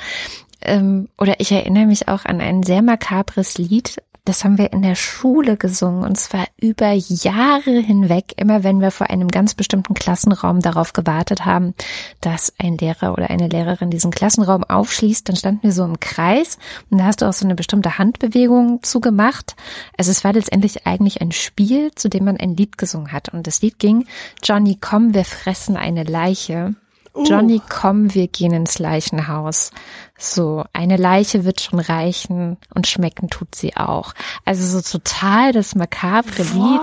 ähm, 0.62 1.08
oder 1.18 1.40
ich 1.40 1.52
erinnere 1.52 1.86
mich 1.86 2.08
auch 2.08 2.26
an 2.26 2.42
ein 2.42 2.64
sehr 2.64 2.82
makabres 2.82 3.58
Lied 3.58 4.02
das 4.28 4.44
haben 4.44 4.58
wir 4.58 4.74
in 4.74 4.82
der 4.82 4.96
Schule 4.96 5.56
gesungen 5.56 6.04
und 6.04 6.18
zwar 6.18 6.48
über 6.60 6.92
Jahre 6.92 7.80
hinweg, 7.80 8.34
immer 8.36 8.64
wenn 8.64 8.82
wir 8.82 8.92
vor 8.92 9.10
einem 9.10 9.30
ganz 9.30 9.54
bestimmten 9.54 9.94
Klassenraum 9.94 10.60
darauf 10.60 10.92
gewartet 10.92 11.46
haben, 11.46 11.74
dass 12.20 12.54
ein 12.58 12.78
Lehrer 12.78 13.14
oder 13.14 13.30
eine 13.30 13.48
Lehrerin 13.48 13.90
diesen 13.90 14.12
Klassenraum 14.12 14.66
aufschließt, 14.66 15.30
dann 15.30 15.38
standen 15.38 15.64
wir 15.64 15.72
so 15.72 15.86
im 15.86 16.02
Kreis 16.02 16.58
und 16.90 16.98
da 16.98 17.06
hast 17.06 17.22
du 17.22 17.26
auch 17.26 17.34
so 17.34 17.46
eine 17.46 17.56
bestimmte 17.56 17.98
Handbewegung 17.98 18.84
zugemacht. 18.84 19.56
Also 19.98 20.12
es 20.12 20.26
war 20.26 20.34
letztendlich 20.34 20.86
eigentlich 20.86 21.22
ein 21.22 21.32
Spiel, 21.32 21.92
zu 21.96 22.10
dem 22.10 22.26
man 22.26 22.36
ein 22.36 22.58
Lied 22.58 22.78
gesungen 22.78 23.14
hat 23.14 23.30
und 23.30 23.48
das 23.48 23.62
Lied 23.62 23.80
ging 23.80 24.06
Johnny, 24.44 24.78
komm, 24.80 25.14
wir 25.14 25.26
fressen 25.26 25.78
eine 25.78 26.04
Leiche. 26.04 26.76
Uh. 27.18 27.24
Johnny, 27.24 27.62
komm, 27.68 28.14
wir 28.14 28.28
gehen 28.28 28.54
ins 28.54 28.78
Leichenhaus. 28.78 29.72
So, 30.18 30.64
eine 30.74 30.98
Leiche 30.98 31.46
wird 31.46 31.62
schon 31.62 31.80
reichen 31.80 32.58
und 32.74 32.88
schmecken 32.88 33.30
tut 33.30 33.56
sie 33.56 33.76
auch. 33.76 34.14
Also 34.46 34.80
so 34.80 35.00
total 35.00 35.52
das 35.52 35.76
makabre 35.76 36.44
Lied. 36.44 36.82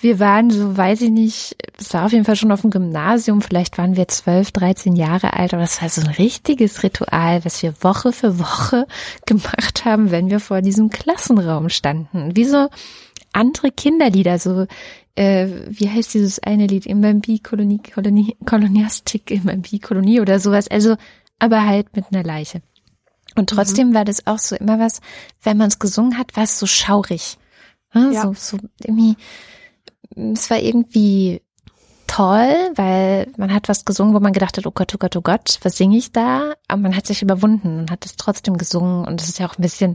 Wir 0.00 0.18
waren 0.18 0.50
so, 0.50 0.76
weiß 0.76 1.02
ich 1.02 1.10
nicht, 1.10 1.56
es 1.78 1.92
war 1.92 2.06
auf 2.06 2.12
jeden 2.12 2.24
Fall 2.24 2.36
schon 2.36 2.52
auf 2.52 2.62
dem 2.62 2.70
Gymnasium, 2.70 3.42
vielleicht 3.42 3.76
waren 3.76 3.96
wir 3.96 4.08
zwölf, 4.08 4.50
dreizehn 4.50 4.96
Jahre 4.96 5.34
alt, 5.34 5.52
aber 5.52 5.62
es 5.62 5.82
war 5.82 5.90
so 5.90 6.00
ein 6.00 6.06
richtiges 6.06 6.82
Ritual, 6.82 7.44
was 7.44 7.62
wir 7.62 7.74
Woche 7.82 8.12
für 8.12 8.38
Woche 8.38 8.86
gemacht 9.26 9.84
haben, 9.84 10.10
wenn 10.10 10.30
wir 10.30 10.40
vor 10.40 10.62
diesem 10.62 10.88
Klassenraum 10.88 11.68
standen. 11.68 12.34
Wie 12.34 12.46
so 12.46 12.68
andere 13.32 13.70
Kinderlieder, 13.70 14.38
so 14.38 14.66
äh, 15.16 15.48
wie 15.68 15.88
heißt 15.88 16.14
dieses 16.14 16.42
eine 16.42 16.66
Lied, 16.66 16.86
Imbambi, 16.86 17.40
Kolonie, 17.40 17.78
Kolonie, 17.78 18.36
Koloniastik, 18.46 19.30
Imbambi, 19.30 19.78
Kolonie 19.78 20.20
oder 20.20 20.38
sowas, 20.40 20.68
also, 20.68 20.96
aber 21.38 21.64
halt 21.64 21.94
mit 21.96 22.06
einer 22.10 22.22
Leiche. 22.22 22.62
Und 23.36 23.50
trotzdem 23.50 23.90
mhm. 23.90 23.94
war 23.94 24.04
das 24.04 24.26
auch 24.26 24.38
so 24.38 24.56
immer 24.56 24.78
was, 24.78 25.00
wenn 25.42 25.56
man 25.56 25.68
es 25.68 25.78
gesungen 25.78 26.18
hat, 26.18 26.36
war 26.36 26.44
es 26.44 26.58
so 26.58 26.66
schaurig. 26.66 27.38
Ne? 27.94 28.12
Ja. 28.12 28.22
So, 28.22 28.34
so 28.34 28.58
irgendwie, 28.82 29.16
es 30.14 30.50
war 30.50 30.58
irgendwie 30.58 31.42
toll, 32.06 32.72
weil 32.74 33.28
man 33.36 33.54
hat 33.54 33.68
was 33.68 33.84
gesungen, 33.84 34.14
wo 34.14 34.20
man 34.20 34.32
gedacht 34.32 34.56
hat, 34.56 34.66
oh 34.66 34.72
Gott, 34.72 34.92
oh 34.94 34.98
Gott, 34.98 35.16
oh 35.16 35.20
Gott, 35.20 35.60
was 35.62 35.76
singe 35.76 35.96
ich 35.96 36.10
da? 36.10 36.54
Aber 36.66 36.82
man 36.82 36.96
hat 36.96 37.06
sich 37.06 37.22
überwunden 37.22 37.78
und 37.78 37.90
hat 37.90 38.04
es 38.04 38.16
trotzdem 38.16 38.56
gesungen 38.56 39.06
und 39.06 39.20
es 39.20 39.28
ist 39.28 39.38
ja 39.38 39.48
auch 39.48 39.56
ein 39.58 39.62
bisschen 39.62 39.94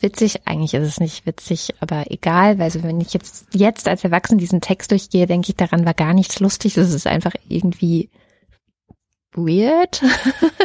witzig. 0.00 0.46
Eigentlich 0.46 0.74
ist 0.74 0.86
es 0.86 1.00
nicht 1.00 1.26
witzig, 1.26 1.74
aber 1.80 2.10
egal, 2.10 2.58
weil 2.58 2.70
so, 2.70 2.82
wenn 2.82 3.00
ich 3.00 3.12
jetzt, 3.12 3.46
jetzt 3.52 3.88
als 3.88 4.04
Erwachsen 4.04 4.38
diesen 4.38 4.60
Text 4.60 4.90
durchgehe, 4.90 5.26
denke 5.26 5.50
ich, 5.50 5.56
daran 5.56 5.84
war 5.86 5.94
gar 5.94 6.14
nichts 6.14 6.40
lustig. 6.40 6.76
Es 6.76 6.92
ist 6.92 7.06
einfach 7.06 7.32
irgendwie 7.48 8.10
weird. 9.32 10.02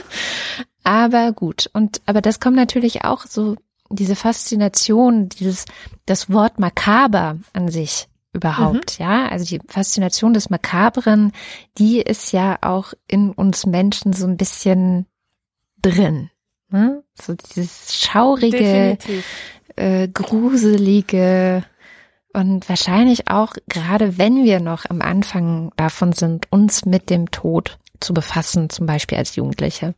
aber 0.83 1.31
gut. 1.31 1.69
Und, 1.73 2.01
aber 2.05 2.21
das 2.21 2.39
kommt 2.39 2.55
natürlich 2.55 3.03
auch 3.03 3.25
so, 3.25 3.55
diese 3.89 4.15
Faszination, 4.15 5.29
dieses, 5.29 5.65
das 6.05 6.29
Wort 6.31 6.59
makaber 6.59 7.37
an 7.53 7.69
sich 7.69 8.07
überhaupt, 8.33 8.99
mhm. 8.99 9.05
ja. 9.05 9.27
Also 9.27 9.45
die 9.45 9.61
Faszination 9.67 10.33
des 10.33 10.49
Makabren, 10.49 11.31
die 11.77 11.99
ist 11.99 12.31
ja 12.31 12.57
auch 12.61 12.93
in 13.07 13.31
uns 13.31 13.65
Menschen 13.65 14.13
so 14.13 14.25
ein 14.25 14.37
bisschen 14.37 15.05
drin. 15.81 16.29
Ne? 16.71 17.03
So 17.15 17.35
dieses 17.35 17.95
schaurige, 17.95 18.97
äh, 19.75 20.07
gruselige 20.07 21.63
und 22.33 22.67
wahrscheinlich 22.69 23.29
auch, 23.29 23.53
gerade 23.67 24.17
wenn 24.17 24.43
wir 24.43 24.59
noch 24.59 24.85
am 24.89 25.01
Anfang 25.01 25.71
davon 25.75 26.13
sind, 26.13 26.51
uns 26.51 26.85
mit 26.85 27.09
dem 27.09 27.29
Tod 27.29 27.77
zu 27.99 28.13
befassen, 28.13 28.69
zum 28.69 28.85
Beispiel 28.85 29.17
als 29.17 29.35
Jugendliche. 29.35 29.93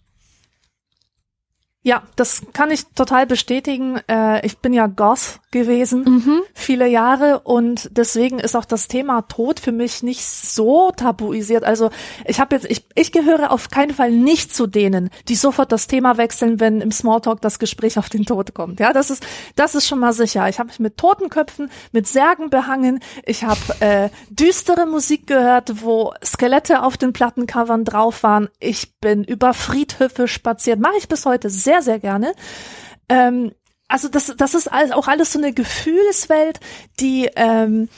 Ja, 1.85 2.03
das 2.15 2.43
kann 2.53 2.71
ich 2.71 2.85
total 2.95 3.27
bestätigen. 3.27 3.99
Äh, 4.07 4.45
ich 4.45 4.59
bin 4.59 4.71
ja 4.71 4.87
Goth 4.87 5.41
gewesen, 5.51 6.03
mhm. 6.03 6.41
viele 6.53 6.87
Jahre 6.87 7.41
und 7.41 7.89
deswegen 7.91 8.39
ist 8.39 8.55
auch 8.55 8.63
das 8.63 8.87
Thema 8.87 9.21
Tod 9.23 9.59
für 9.59 9.73
mich 9.73 10.01
nicht 10.01 10.25
so 10.25 10.91
tabuisiert. 10.91 11.65
Also 11.65 11.89
ich 12.25 12.39
habe 12.39 12.55
jetzt, 12.55 12.71
ich, 12.71 12.85
ich 12.95 13.11
gehöre 13.11 13.51
auf 13.51 13.69
keinen 13.69 13.93
Fall 13.93 14.11
nicht 14.11 14.55
zu 14.55 14.65
denen, 14.65 15.09
die 15.27 15.35
sofort 15.35 15.73
das 15.73 15.87
Thema 15.87 16.17
wechseln, 16.17 16.61
wenn 16.61 16.79
im 16.79 16.91
Smalltalk 16.91 17.41
das 17.41 17.59
Gespräch 17.59 17.99
auf 17.99 18.09
den 18.09 18.25
Tod 18.25 18.53
kommt. 18.53 18.79
Ja, 18.79 18.93
das 18.93 19.11
ist, 19.11 19.25
das 19.57 19.75
ist 19.75 19.85
schon 19.85 19.99
mal 19.99 20.13
sicher. 20.13 20.47
Ich 20.47 20.59
habe 20.59 20.67
mich 20.67 20.79
mit 20.79 20.97
Totenköpfen, 20.97 21.69
mit 21.91 22.07
Särgen 22.07 22.49
behangen. 22.49 23.01
Ich 23.25 23.43
habe 23.43 23.59
äh, 23.81 24.09
düstere 24.29 24.85
Musik 24.85 25.27
gehört, 25.27 25.83
wo 25.83 26.13
Skelette 26.23 26.81
auf 26.81 26.95
den 26.95 27.11
Plattencovern 27.11 27.83
drauf 27.83 28.23
waren. 28.23 28.47
Ich 28.59 28.99
bin 29.01 29.25
über 29.25 29.53
Friedhöfe 29.53 30.29
spaziert, 30.29 30.79
mache 30.79 30.97
ich 30.97 31.09
bis 31.09 31.25
heute 31.25 31.49
sehr 31.49 31.72
sehr, 31.73 31.81
sehr 31.81 31.99
gerne. 31.99 32.35
Ähm, 33.09 33.51
also 33.87 34.07
das, 34.07 34.33
das 34.37 34.53
ist 34.53 34.71
auch 34.71 35.07
alles 35.07 35.33
so 35.33 35.39
eine 35.39 35.53
Gefühlswelt, 35.53 36.59
die 36.99 37.29
ähm, 37.35 37.89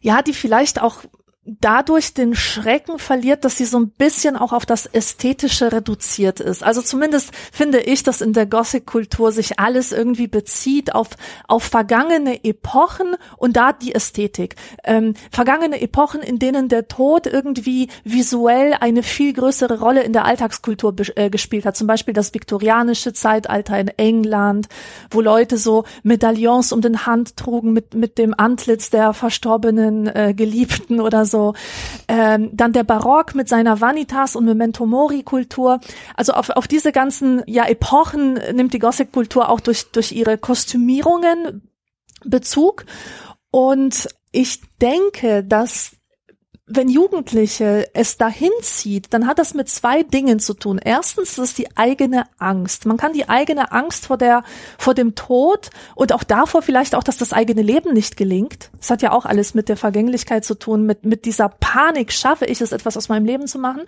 ja, 0.00 0.22
die 0.22 0.34
vielleicht 0.34 0.80
auch 0.80 1.02
dadurch 1.46 2.12
den 2.12 2.34
Schrecken 2.34 2.98
verliert, 2.98 3.44
dass 3.44 3.56
sie 3.56 3.66
so 3.66 3.78
ein 3.78 3.90
bisschen 3.90 4.36
auch 4.36 4.52
auf 4.52 4.66
das 4.66 4.86
Ästhetische 4.86 5.70
reduziert 5.70 6.40
ist. 6.40 6.64
Also 6.64 6.82
zumindest 6.82 7.30
finde 7.52 7.78
ich, 7.78 8.02
dass 8.02 8.20
in 8.20 8.32
der 8.32 8.46
Gothic-Kultur 8.46 9.30
sich 9.30 9.60
alles 9.60 9.92
irgendwie 9.92 10.26
bezieht 10.26 10.94
auf, 10.94 11.10
auf 11.46 11.62
vergangene 11.62 12.42
Epochen 12.44 13.14
und 13.36 13.56
da 13.56 13.72
die 13.72 13.94
Ästhetik. 13.94 14.56
Ähm, 14.82 15.14
vergangene 15.30 15.80
Epochen, 15.80 16.20
in 16.20 16.40
denen 16.40 16.68
der 16.68 16.88
Tod 16.88 17.26
irgendwie 17.26 17.88
visuell 18.02 18.74
eine 18.80 19.04
viel 19.04 19.32
größere 19.32 19.78
Rolle 19.78 20.02
in 20.02 20.12
der 20.12 20.24
Alltagskultur 20.24 20.96
äh, 21.14 21.30
gespielt 21.30 21.64
hat. 21.64 21.76
Zum 21.76 21.86
Beispiel 21.86 22.14
das 22.14 22.34
viktorianische 22.34 23.12
Zeitalter 23.12 23.78
in 23.78 23.88
England, 23.88 24.66
wo 25.10 25.20
Leute 25.20 25.58
so 25.58 25.84
Medaillons 26.02 26.72
um 26.72 26.80
den 26.80 27.06
Hand 27.06 27.36
trugen 27.36 27.72
mit, 27.72 27.94
mit 27.94 28.18
dem 28.18 28.34
Antlitz 28.36 28.90
der 28.90 29.12
verstorbenen 29.12 30.08
äh, 30.08 30.34
Geliebten 30.34 31.00
oder 31.00 31.24
so 31.24 31.35
so. 31.36 31.54
Ähm, 32.08 32.50
dann 32.52 32.72
der 32.72 32.84
Barock 32.84 33.34
mit 33.34 33.48
seiner 33.48 33.80
Vanitas 33.80 34.36
und 34.36 34.46
Memento 34.46 34.86
Mori 34.86 35.22
Kultur. 35.22 35.80
Also 36.14 36.32
auf, 36.32 36.50
auf 36.50 36.66
diese 36.66 36.92
ganzen 36.92 37.42
ja, 37.46 37.66
Epochen 37.66 38.34
nimmt 38.54 38.72
die 38.72 38.78
Gothic 38.78 39.12
Kultur 39.12 39.48
auch 39.50 39.60
durch, 39.60 39.90
durch 39.92 40.12
ihre 40.12 40.38
Kostümierungen 40.38 41.68
Bezug. 42.24 42.86
Und 43.50 44.08
ich 44.32 44.60
denke, 44.80 45.44
dass 45.44 45.95
wenn 46.68 46.88
Jugendliche 46.88 47.88
es 47.94 48.16
dahin 48.16 48.50
zieht, 48.60 49.14
dann 49.14 49.28
hat 49.28 49.38
das 49.38 49.54
mit 49.54 49.68
zwei 49.68 50.02
Dingen 50.02 50.40
zu 50.40 50.52
tun. 50.52 50.80
Erstens 50.82 51.38
ist 51.38 51.58
die 51.58 51.76
eigene 51.76 52.24
Angst. 52.38 52.86
Man 52.86 52.96
kann 52.96 53.12
die 53.12 53.28
eigene 53.28 53.70
Angst 53.70 54.06
vor 54.06 54.18
der, 54.18 54.42
vor 54.76 54.92
dem 54.92 55.14
Tod 55.14 55.70
und 55.94 56.12
auch 56.12 56.24
davor 56.24 56.62
vielleicht 56.62 56.96
auch, 56.96 57.04
dass 57.04 57.18
das 57.18 57.32
eigene 57.32 57.62
Leben 57.62 57.92
nicht 57.92 58.16
gelingt. 58.16 58.70
Das 58.78 58.90
hat 58.90 59.00
ja 59.00 59.12
auch 59.12 59.26
alles 59.26 59.54
mit 59.54 59.68
der 59.68 59.76
Vergänglichkeit 59.76 60.44
zu 60.44 60.56
tun, 60.56 60.84
mit, 60.86 61.04
mit 61.04 61.24
dieser 61.24 61.48
Panik, 61.48 62.12
schaffe 62.12 62.46
ich 62.46 62.60
es, 62.60 62.72
etwas 62.72 62.96
aus 62.96 63.08
meinem 63.08 63.26
Leben 63.26 63.46
zu 63.46 63.60
machen. 63.60 63.82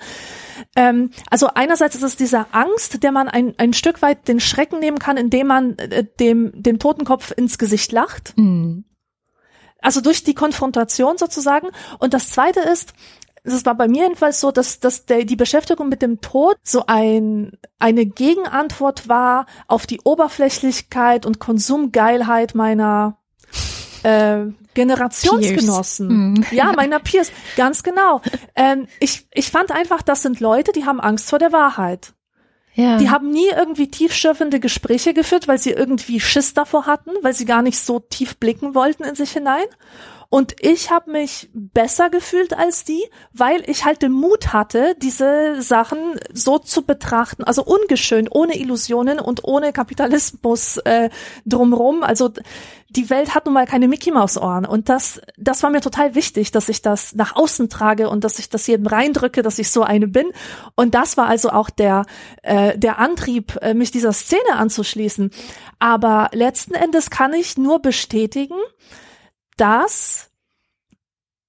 Ähm, 0.77 1.11
also 1.31 1.49
einerseits 1.53 1.97
ist 1.97 2.05
es 2.05 2.15
diese 2.15 2.47
Angst, 2.53 3.03
der 3.03 3.11
man 3.11 3.27
ein, 3.27 3.55
ein 3.59 3.73
Stück 3.73 4.03
weit 4.03 4.29
den 4.29 4.39
Schrecken 4.39 4.79
nehmen 4.79 5.01
kann, 5.01 5.17
indem 5.17 5.49
man 5.49 5.77
äh, 5.79 6.05
dem, 6.21 6.53
dem 6.55 6.79
Totenkopf 6.79 7.33
ins 7.37 7.59
Gesicht 7.59 7.91
lacht. 7.91 8.35
Mhm. 8.37 8.85
Also 9.81 10.01
durch 10.01 10.25
die 10.25 10.35
Konfrontation 10.35 11.19
sozusagen. 11.19 11.69
Und 11.99 12.15
das 12.15 12.31
zweite 12.31 12.61
ist, 12.61 12.95
es 13.45 13.65
war 13.65 13.75
bei 13.75 13.89
mir 13.89 14.03
jedenfalls 14.03 14.41
so, 14.41 14.51
dass, 14.51 14.81
dass 14.81 15.07
der, 15.07 15.25
die 15.25 15.37
Beschäftigung 15.37 15.89
mit 15.89 16.03
dem 16.03 16.21
Tod 16.21 16.57
so 16.63 16.85
ein, 16.87 17.53
eine 17.79 18.07
Gegenantwort 18.07 19.09
war 19.09 19.47
auf 19.67 19.87
die 19.87 20.01
Oberflächlichkeit 20.05 21.27
und 21.27 21.39
Konsumgeilheit 21.39 22.55
meiner 22.55 23.19
äh, 24.03 24.47
Generationsgenossen. 24.75 26.35
Mm. 26.35 26.45
Ja, 26.51 26.73
meiner 26.73 26.99
Peers. 27.01 27.33
Ganz 27.57 27.83
genau. 27.83 28.21
Ähm, 28.61 28.89
ich, 28.99 29.29
ich 29.33 29.53
fand 29.53 29.71
einfach, 29.71 30.03
das 30.03 30.23
sind 30.23 30.41
Leute, 30.41 30.73
die 30.73 30.85
haben 30.85 30.99
Angst 30.99 31.31
vor 31.31 31.39
der 31.39 31.53
Wahrheit. 31.53 32.13
Ja. 32.79 32.97
Die 32.99 33.11
haben 33.11 33.31
nie 33.31 33.49
irgendwie 33.49 33.89
tiefschürfende 33.89 34.61
Gespräche 34.61 35.13
geführt, 35.13 35.49
weil 35.49 35.59
sie 35.59 35.73
irgendwie 35.73 36.21
Schiss 36.21 36.55
davor 36.55 36.87
hatten, 36.87 37.11
weil 37.23 37.35
sie 37.35 37.45
gar 37.45 37.61
nicht 37.61 37.81
so 37.81 37.99
tief 37.99 38.37
blicken 38.37 38.77
wollten 38.77 39.03
in 39.03 39.17
sich 39.17 39.33
hinein. 39.33 39.65
Und 40.31 40.55
ich 40.61 40.91
habe 40.91 41.11
mich 41.11 41.49
besser 41.55 42.09
gefühlt 42.09 42.57
als 42.57 42.85
die, 42.85 43.03
weil 43.33 43.69
ich 43.69 43.85
halt 43.85 44.03
den 44.03 44.13
Mut 44.13 44.53
hatte, 44.53 44.95
diese 45.03 45.61
Sachen 45.61 46.21
so 46.33 46.59
zu 46.59 46.83
betrachten, 46.83 47.43
also 47.43 47.65
ungeschön, 47.65 48.29
ohne 48.31 48.57
Illusionen 48.57 49.19
und 49.19 49.43
ohne 49.43 49.73
Kapitalismus 49.73 50.77
äh, 50.85 51.09
drumrum. 51.47 52.05
Also 52.05 52.31
die 52.91 53.11
Welt 53.11 53.35
hat 53.35 53.45
nun 53.45 53.55
mal 53.55 53.67
keine 53.67 53.87
Mickey 53.87 54.11
Maus 54.11 54.39
Ohren 54.39 54.65
und 54.65 54.89
das 54.89 55.21
das 55.37 55.63
war 55.63 55.71
mir 55.71 55.81
total 55.81 56.15
wichtig, 56.15 56.51
dass 56.53 56.69
ich 56.69 56.81
das 56.81 57.15
nach 57.15 57.37
außen 57.37 57.69
trage 57.69 58.09
und 58.09 58.25
dass 58.25 58.39
ich 58.39 58.49
das 58.49 58.67
jedem 58.67 58.87
reindrücke, 58.87 59.43
dass 59.43 59.59
ich 59.59 59.71
so 59.71 59.83
eine 59.83 60.09
bin 60.09 60.33
und 60.75 60.95
das 60.95 61.17
war 61.17 61.27
also 61.27 61.51
auch 61.51 61.71
der 61.71 62.07
äh, 62.43 62.79
der 62.79 62.99
Antrieb, 62.99 63.59
äh, 63.61 63.75
mich 63.75 63.91
dieser 63.91 64.13
Szene 64.13 64.57
anzuschließen. 64.57 65.31
Aber 65.79 66.31
letzten 66.33 66.75
Endes 66.75 67.11
kann 67.11 67.35
ich 67.35 67.59
nur 67.59 67.81
bestätigen, 67.81 68.57
dass 69.57 70.31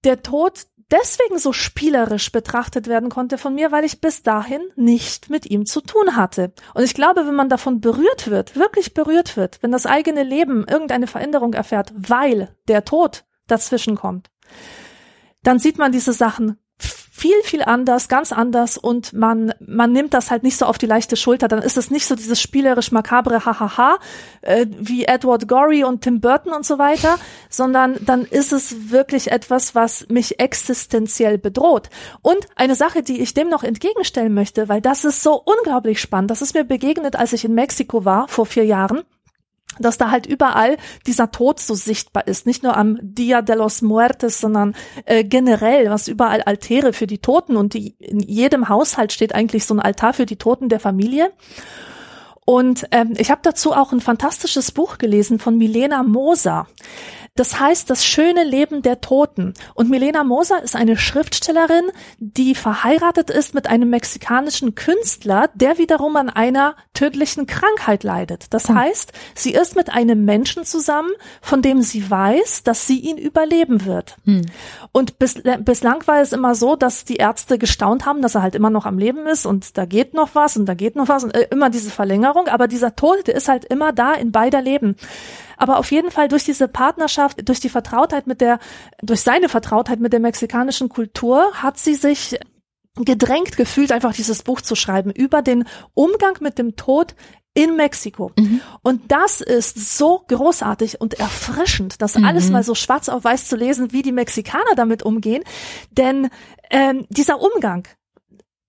der 0.04 0.22
Tod 0.22 0.66
deswegen 0.92 1.38
so 1.38 1.54
spielerisch 1.54 2.32
betrachtet 2.32 2.88
werden 2.88 3.10
konnte 3.10 3.38
von 3.38 3.56
mir, 3.56 3.72
weil 3.72 3.84
ich 3.84 4.02
bis 4.02 4.24
dahin 4.24 4.62
nicht 4.76 5.30
mit 5.30 5.46
ihm 5.46 5.66
zu 5.66 5.82
tun 5.82 6.16
hatte. 6.16 6.54
Und 6.74 6.84
ich 6.84 6.94
glaube, 6.94 7.26
wenn 7.26 7.36
man 7.36 7.50
davon 7.50 7.82
berührt 7.82 8.30
wird, 8.30 8.56
wirklich 8.56 8.94
berührt 8.94 9.38
wird, 9.38 9.62
wenn 9.62 9.72
das 9.72 9.86
eigene 9.86 10.24
Leben 10.24 10.66
irgendeine 10.68 11.08
Veränderung 11.08 11.54
erfährt, 11.54 11.94
weil 11.96 12.56
der 12.68 12.86
Tod 12.86 13.26
dazwischen 13.48 13.96
kommt, 13.96 14.30
dann 15.44 15.60
sieht 15.60 15.78
man 15.78 15.92
diese 15.92 16.14
Sachen 16.14 16.58
viel, 17.20 17.44
viel 17.44 17.64
anders, 17.64 18.08
ganz 18.08 18.32
anders 18.32 18.78
und 18.78 19.12
man, 19.12 19.54
man 19.60 19.92
nimmt 19.92 20.14
das 20.14 20.32
halt 20.32 20.44
nicht 20.44 20.58
so 20.58 20.66
auf 20.66 20.78
die 20.78 20.86
leichte 20.86 21.18
Schulter. 21.18 21.50
Dann 21.50 21.62
ist 21.62 21.76
es 21.76 21.92
nicht 21.92 22.06
so 22.06 22.16
dieses 22.16 22.40
spielerisch 22.42 22.94
makabre 22.94 23.46
Hahaha, 23.46 23.98
äh, 24.42 24.66
wie 24.70 25.04
Edward 25.04 25.48
Gorey 25.48 25.84
und 25.84 26.02
Tim 26.02 26.22
Burton 26.22 26.54
und 26.54 26.66
so 26.66 26.80
weiter, 26.80 27.18
sondern 27.50 27.98
dann 28.00 28.24
ist 28.24 28.54
es 28.54 28.90
wirklich 28.92 29.32
etwas, 29.32 29.76
was 29.76 30.08
mich 30.08 30.40
existenziell 30.40 31.38
bedroht. 31.38 31.90
Und 32.22 32.48
eine 32.56 32.76
Sache, 32.76 33.04
die 33.04 33.20
ich 33.20 33.34
dem 33.34 33.50
noch 33.50 33.64
entgegenstellen 33.64 34.34
möchte, 34.34 34.70
weil 34.70 34.80
das 34.80 35.04
ist 35.04 35.22
so 35.22 35.44
unglaublich 35.44 36.00
spannend. 36.00 36.32
Das 36.32 36.42
ist 36.42 36.54
mir 36.54 36.64
begegnet, 36.64 37.18
als 37.18 37.34
ich 37.34 37.44
in 37.44 37.54
Mexiko 37.54 38.06
war, 38.06 38.30
vor 38.30 38.46
vier 38.46 38.64
Jahren 38.64 39.04
dass 39.80 39.98
da 39.98 40.12
halt 40.12 40.26
überall 40.26 40.78
dieser 41.08 41.32
Tod 41.32 41.60
so 41.60 41.74
sichtbar 41.74 42.28
ist. 42.28 42.46
Nicht 42.46 42.64
nur 42.64 42.78
am 42.78 43.00
Dia 43.02 43.42
de 43.42 43.56
los 43.56 43.82
Muertes, 43.82 44.40
sondern 44.40 44.76
äh, 45.06 45.24
generell, 45.24 45.90
was 45.90 46.08
überall 46.08 46.42
Altäre 46.42 46.94
für 46.94 47.08
die 47.08 47.20
Toten 47.20 47.56
und 47.56 47.74
die, 47.74 47.96
in 48.00 48.20
jedem 48.20 48.70
Haushalt 48.70 49.14
steht 49.14 49.34
eigentlich 49.34 49.66
so 49.66 49.74
ein 49.74 49.80
Altar 49.80 50.14
für 50.14 50.26
die 50.26 50.38
Toten 50.38 50.70
der 50.70 50.80
Familie. 50.80 51.32
Und 52.46 52.88
ähm, 52.90 53.14
ich 53.16 53.30
habe 53.30 53.42
dazu 53.44 53.74
auch 53.74 53.92
ein 53.92 54.02
fantastisches 54.02 54.72
Buch 54.72 54.98
gelesen 54.98 55.38
von 55.38 55.56
Milena 55.56 56.02
Moser. 56.02 56.66
Das 57.40 57.58
heißt 57.58 57.90
Das 57.90 58.06
schöne 58.06 58.44
Leben 58.44 58.82
der 58.82 59.00
Toten. 59.00 59.54
Und 59.74 59.90
Milena 59.90 60.26
Moser 60.26 60.62
ist 60.62 60.76
eine 60.76 60.98
Schriftstellerin, 60.98 61.90
die 62.18 62.54
verheiratet 62.54 63.30
ist 63.30 63.54
mit 63.54 63.68
einem 63.68 63.90
mexikanischen 63.90 64.76
Künstler, 64.76 65.50
der 65.54 65.78
wiederum 65.78 66.18
an 66.18 66.30
einer 66.30 66.76
tödlichen 66.94 67.48
Krankheit 67.48 68.04
leidet. 68.04 68.54
Das 68.54 68.68
hm. 68.68 68.76
heißt, 68.76 69.14
sie 69.36 69.54
ist 69.54 69.78
mit 69.78 69.90
einem 69.90 70.26
Menschen 70.26 70.66
zusammen, 70.66 71.12
von 71.42 71.62
dem 71.62 71.82
sie 71.82 72.12
weiß, 72.12 72.64
dass 72.64 72.88
sie 72.88 73.00
ihn 73.00 73.18
überleben 73.18 73.86
wird. 73.86 74.18
Hm. 74.26 74.42
Und 74.92 75.18
bis, 75.18 75.42
bislang 75.60 76.06
war 76.08 76.20
es 76.20 76.34
immer 76.34 76.56
so, 76.56 76.76
dass 76.76 77.06
die 77.06 77.16
Ärzte 77.16 77.58
gestaunt 77.58 78.06
haben, 78.06 78.22
dass 78.22 78.36
er 78.36 78.42
halt 78.42 78.56
immer 78.56 78.70
noch 78.70 78.86
am 78.86 78.98
Leben 78.98 79.26
ist 79.28 79.46
und 79.46 79.78
da 79.78 79.86
geht 79.86 80.14
noch 80.14 80.32
was 80.34 80.58
und 80.58 80.66
da 80.66 80.74
geht 80.74 80.98
noch 80.98 81.08
was 81.08 81.24
und 81.24 81.34
äh, 81.34 81.48
immer 81.52 81.70
diese 81.70 81.90
Verlängerung. 81.90 82.50
Aber 82.50 82.68
dieser 82.68 82.98
Tod, 82.98 83.28
der 83.28 83.36
ist 83.36 83.48
halt 83.48 83.64
immer 83.64 83.94
da 83.94 84.12
in 84.12 84.34
beider 84.34 84.62
Leben. 84.62 84.98
Aber 85.60 85.78
auf 85.78 85.92
jeden 85.92 86.10
Fall 86.10 86.30
durch 86.30 86.46
diese 86.46 86.68
Partnerschaft, 86.68 87.48
durch 87.48 87.60
die 87.60 87.70
Vertrautheit 87.70 88.26
mit 88.26 88.42
der, 88.42 88.60
durch 89.04 89.22
seine 89.22 89.50
Vertrautheit 89.50 90.00
mit 90.00 90.14
der 90.14 90.22
mexikanischen 90.22 90.90
Kultur 90.90 91.52
hat 91.54 91.78
sie 91.78 91.96
sich 91.96 92.40
gedrängt 92.96 93.58
gefühlt, 93.58 93.92
einfach 93.92 94.14
dieses 94.14 94.42
Buch 94.44 94.62
zu 94.62 94.76
schreiben 94.76 95.12
über 95.12 95.42
den 95.42 95.66
Umgang 95.94 96.38
mit 96.40 96.58
dem 96.58 96.76
Tod 96.76 97.14
in 97.54 97.76
Mexiko. 97.76 98.32
Mhm. 98.38 98.62
Und 98.84 99.12
das 99.12 99.42
ist 99.42 99.98
so 99.98 100.24
großartig 100.28 101.02
und 101.02 101.16
erfrischend, 101.16 102.02
das 102.02 102.16
mhm. 102.16 102.26
alles 102.26 102.50
mal 102.50 102.64
so 102.64 102.76
schwarz 102.76 103.10
auf 103.10 103.24
weiß 103.24 103.48
zu 103.48 103.56
lesen, 103.56 103.92
wie 103.92 104.02
die 104.02 104.12
Mexikaner 104.12 104.76
damit 104.76 105.04
umgehen. 105.04 105.44
Denn 105.92 106.30
ähm, 106.70 107.06
dieser 107.10 107.42
Umgang, 107.42 107.88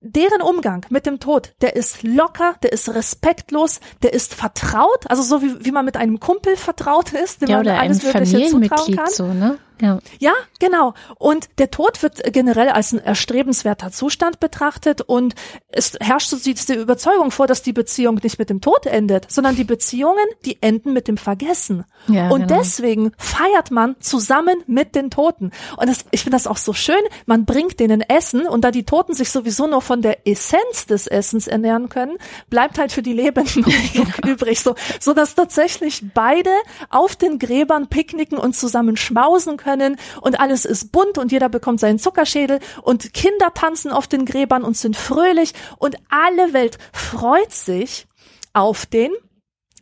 deren 0.01 0.41
Umgang 0.41 0.87
mit 0.91 1.07
dem 1.07 1.21
Tod, 1.21 1.53
der 1.61 1.77
ist 1.77 2.03
locker, 2.03 2.55
der 2.63 2.73
ist 2.73 2.89
respektlos, 2.95 3.81
der 4.03 4.13
ist 4.13 4.35
vertraut, 4.35 5.09
also 5.09 5.23
so 5.23 5.43
wie, 5.43 5.65
wie 5.65 5.73
man 5.73 5.85
mit 5.85 5.97
einem 5.97 6.21
Kumpel 6.21 6.57
vertraut 6.57 7.13
ist, 7.13 7.43
dem 7.43 7.51
ja, 7.51 7.59
man 7.59 7.69
alles 7.69 8.03
Mögliche 8.03 8.49
zutrauen 8.49 8.97
kann. 8.97 9.11
So, 9.11 9.27
ne? 9.27 9.59
Ja. 9.81 9.99
ja, 10.19 10.33
genau. 10.59 10.95
Und 11.19 11.49
der 11.59 11.71
Tod 11.71 12.03
wird 12.03 12.21
generell 12.33 12.69
als 12.69 12.93
ein 12.93 12.99
erstrebenswerter 12.99 13.90
Zustand 13.90 14.40
betrachtet 14.40 15.01
und 15.01 15.35
es 15.69 15.97
herrscht 16.01 16.31
so 16.31 16.37
diese 16.37 16.75
Überzeugung 16.75 17.31
vor, 17.31 17.47
dass 17.47 17.62
die 17.62 17.73
Beziehung 17.73 18.21
nicht 18.23 18.38
mit 18.38 18.51
dem 18.51 18.61
Tod 18.61 18.87
endet, 18.87 19.31
sondern 19.31 19.57
die 19.57 19.64
Beziehungen, 19.64 20.25
die 20.45 20.59
enden 20.61 20.93
mit 20.93 21.09
dem 21.09 21.16
Vergessen. 21.16 21.85
Ja, 22.09 22.29
und 22.29 22.49
genau. 22.49 22.61
deswegen 22.61 23.12
feiert 23.16 23.71
man 23.71 23.97
zusammen 24.01 24.62
mit 24.66 24.95
den 24.95 25.11
Toten. 25.11 25.51
Und 25.77 25.88
das, 25.88 26.05
ich 26.11 26.23
finde 26.23 26.37
das 26.37 26.47
auch 26.47 26.57
so 26.57 26.73
schön. 26.73 27.01
Man 27.27 27.45
bringt 27.45 27.81
denen 27.81 28.03
Essen 28.03 28.47
und 28.47 28.64
da 28.64 28.71
die 28.71 28.85
Toten 28.85 29.14
sich 29.14 29.31
sowieso 29.31 29.66
nur 29.66 29.83
von 29.83 30.03
der 30.03 30.27
Essenz 30.27 30.87
des 30.87 31.07
Essens 31.07 31.47
ernähren 31.47 31.88
können, 31.88 32.16
bleibt 32.51 32.79
halt 32.79 32.93
für 32.93 33.03
die 33.03 33.12
Lebenden 33.12 33.64
übrig. 34.27 34.61
So, 34.61 34.75
so 34.99 35.14
dass 35.14 35.35
tatsächlich 35.35 36.05
beide 36.14 36.51
auf 36.90 37.16
den 37.16 37.38
Gräbern 37.38 37.88
picknicken 37.88 38.38
und 38.38 38.55
zusammen 38.55 38.97
schmausen 38.97 39.57
können 39.57 39.69
können 39.70 39.96
und 40.20 40.40
alles 40.40 40.64
ist 40.64 40.92
bunt 40.92 41.18
und 41.18 41.33
jeder 41.33 41.48
bekommt 41.48 41.80
seinen 41.80 41.98
Zuckerschädel 41.98 42.61
und 42.83 43.14
Kinder 43.14 43.52
tanzen 43.54 43.92
auf 43.92 44.06
den 44.06 44.24
Gräbern 44.24 44.64
und 44.64 44.76
sind 44.76 44.96
fröhlich 44.96 45.52
und 45.78 45.96
alle 46.09 46.52
Welt 46.52 46.78
freut 46.92 47.52
sich 47.52 48.06
auf 48.52 48.87
den 48.87 49.12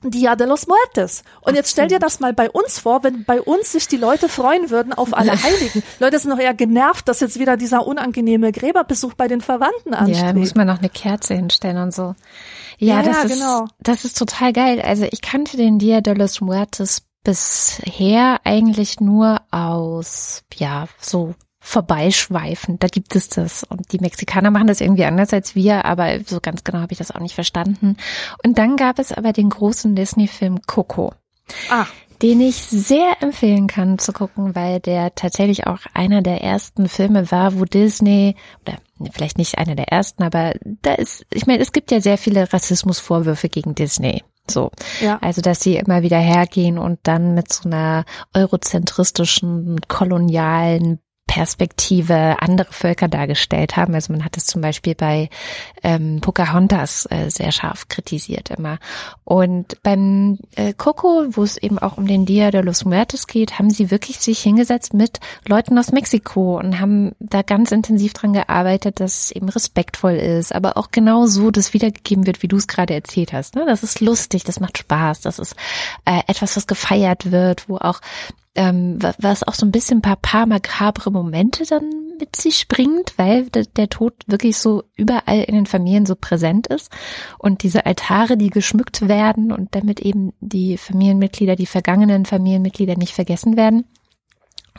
Dia 0.02 0.36
de 0.36 0.46
los 0.46 0.68
Muertes. 0.68 1.24
Und 1.40 1.56
jetzt 1.56 1.72
stell 1.72 1.88
dir 1.88 1.98
das 1.98 2.20
mal 2.20 2.32
bei 2.32 2.48
uns 2.48 2.78
vor, 2.78 3.02
wenn 3.02 3.24
bei 3.24 3.40
uns 3.40 3.72
sich 3.72 3.88
die 3.88 3.96
Leute 3.96 4.28
freuen 4.28 4.70
würden 4.70 4.92
auf 4.92 5.16
alle 5.16 5.32
Heiligen. 5.42 5.82
Leute 5.98 6.20
sind 6.20 6.30
noch 6.30 6.38
eher 6.38 6.54
genervt, 6.54 7.08
dass 7.08 7.18
jetzt 7.18 7.40
wieder 7.40 7.56
dieser 7.56 7.84
unangenehme 7.84 8.52
Gräberbesuch 8.52 9.14
bei 9.14 9.26
den 9.26 9.40
Verwandten 9.40 9.94
ansteht. 9.94 10.22
Ja, 10.22 10.32
muss 10.34 10.54
man 10.54 10.68
noch 10.68 10.78
eine 10.78 10.88
Kerze 10.88 11.34
hinstellen 11.34 11.78
und 11.78 11.92
so. 11.92 12.14
Ja, 12.78 13.00
ja 13.00 13.02
das 13.02 13.24
ist, 13.24 13.40
genau. 13.40 13.66
das 13.80 14.04
ist 14.04 14.16
total 14.16 14.52
geil. 14.52 14.80
Also 14.80 15.04
ich 15.10 15.20
kannte 15.20 15.56
den 15.56 15.80
Dia 15.80 16.00
de 16.00 16.14
los 16.14 16.40
Muertes 16.40 17.07
bisher 17.28 18.40
eigentlich 18.44 19.00
nur 19.00 19.42
aus, 19.50 20.44
ja, 20.54 20.88
so 20.98 21.34
vorbeischweifen. 21.60 22.78
Da 22.78 22.88
gibt 22.88 23.14
es 23.14 23.28
das. 23.28 23.64
Und 23.64 23.92
die 23.92 23.98
Mexikaner 23.98 24.50
machen 24.50 24.68
das 24.68 24.80
irgendwie 24.80 25.04
anders 25.04 25.34
als 25.34 25.54
wir, 25.54 25.84
aber 25.84 26.20
so 26.24 26.40
ganz 26.40 26.64
genau 26.64 26.78
habe 26.78 26.92
ich 26.92 26.98
das 26.98 27.10
auch 27.10 27.20
nicht 27.20 27.34
verstanden. 27.34 27.98
Und 28.42 28.56
dann 28.56 28.78
gab 28.78 28.98
es 28.98 29.12
aber 29.12 29.34
den 29.34 29.50
großen 29.50 29.94
Disney-Film 29.94 30.62
Coco. 30.66 31.12
Ah. 31.68 31.84
Den 32.22 32.40
ich 32.40 32.56
sehr 32.62 33.20
empfehlen 33.20 33.66
kann 33.66 33.98
zu 33.98 34.14
gucken, 34.14 34.56
weil 34.56 34.80
der 34.80 35.14
tatsächlich 35.14 35.66
auch 35.66 35.80
einer 35.92 36.22
der 36.22 36.42
ersten 36.42 36.88
Filme 36.88 37.30
war, 37.30 37.58
wo 37.58 37.66
Disney, 37.66 38.36
oder 38.62 38.78
vielleicht 39.12 39.36
nicht 39.36 39.58
einer 39.58 39.74
der 39.74 39.92
ersten, 39.92 40.22
aber 40.22 40.54
da 40.80 40.94
ist, 40.94 41.26
ich 41.30 41.46
meine, 41.46 41.60
es 41.60 41.72
gibt 41.72 41.90
ja 41.90 42.00
sehr 42.00 42.16
viele 42.16 42.50
Rassismusvorwürfe 42.50 43.50
gegen 43.50 43.74
Disney. 43.74 44.24
So. 44.50 44.70
Ja. 45.00 45.18
Also, 45.20 45.42
dass 45.42 45.60
sie 45.60 45.76
immer 45.76 46.02
wieder 46.02 46.18
hergehen 46.18 46.78
und 46.78 47.00
dann 47.02 47.34
mit 47.34 47.52
so 47.52 47.68
einer 47.68 48.04
eurozentristischen, 48.34 49.80
kolonialen 49.88 51.00
Perspektive 51.28 52.36
andere 52.40 52.72
Völker 52.72 53.06
dargestellt 53.06 53.76
haben. 53.76 53.94
Also 53.94 54.12
man 54.12 54.24
hat 54.24 54.36
es 54.36 54.46
zum 54.46 54.62
Beispiel 54.62 54.94
bei 54.94 55.28
ähm, 55.84 56.20
Pocahontas 56.20 57.06
äh, 57.10 57.28
sehr 57.28 57.52
scharf 57.52 57.86
kritisiert 57.88 58.50
immer. 58.50 58.78
Und 59.24 59.80
beim 59.82 60.38
äh, 60.56 60.72
Coco, 60.72 61.26
wo 61.30 61.44
es 61.44 61.58
eben 61.58 61.78
auch 61.78 61.98
um 61.98 62.06
den 62.06 62.24
Dia 62.24 62.50
de 62.50 62.62
los 62.62 62.86
Muertos 62.86 63.26
geht, 63.26 63.58
haben 63.58 63.68
sie 63.68 63.90
wirklich 63.90 64.18
sich 64.18 64.40
hingesetzt 64.40 64.94
mit 64.94 65.20
Leuten 65.46 65.78
aus 65.78 65.92
Mexiko 65.92 66.58
und 66.58 66.80
haben 66.80 67.12
da 67.20 67.42
ganz 67.42 67.72
intensiv 67.72 68.14
dran 68.14 68.32
gearbeitet, 68.32 68.98
dass 68.98 69.24
es 69.24 69.30
eben 69.30 69.50
respektvoll 69.50 70.14
ist, 70.14 70.54
aber 70.54 70.78
auch 70.78 70.90
genau 70.90 71.26
so 71.26 71.50
das 71.50 71.74
wiedergegeben 71.74 72.26
wird, 72.26 72.42
wie 72.42 72.48
du 72.48 72.56
es 72.56 72.66
gerade 72.66 72.94
erzählt 72.94 73.34
hast. 73.34 73.54
Ne? 73.54 73.66
Das 73.66 73.82
ist 73.82 74.00
lustig, 74.00 74.44
das 74.44 74.60
macht 74.60 74.78
Spaß, 74.78 75.20
das 75.20 75.38
ist 75.38 75.54
äh, 76.06 76.20
etwas, 76.26 76.56
was 76.56 76.66
gefeiert 76.66 77.30
wird, 77.30 77.68
wo 77.68 77.76
auch 77.76 78.00
ähm, 78.54 78.98
was 79.00 79.42
auch 79.42 79.54
so 79.54 79.66
ein 79.66 79.72
bisschen 79.72 79.98
ein 79.98 80.02
paar, 80.02 80.16
paar 80.16 80.46
makabre 80.46 81.10
Momente 81.10 81.64
dann 81.64 81.90
mit 82.18 82.36
sich 82.36 82.68
bringt, 82.68 83.16
weil 83.16 83.48
der, 83.50 83.88
Tod 83.88 84.14
wirklich 84.26 84.58
so 84.58 84.82
überall 84.96 85.42
in 85.42 85.54
den 85.54 85.66
Familien 85.66 86.06
so 86.06 86.16
präsent 86.16 86.66
ist 86.66 86.90
und 87.38 87.62
diese 87.62 87.86
Altare, 87.86 88.36
die 88.36 88.50
geschmückt 88.50 89.08
werden 89.08 89.52
und 89.52 89.74
damit 89.74 90.00
eben 90.00 90.32
die 90.40 90.76
Familienmitglieder, 90.76 91.56
die 91.56 91.66
vergangenen 91.66 92.26
Familienmitglieder 92.26 92.96
nicht 92.96 93.14
vergessen 93.14 93.56
werden. 93.56 93.84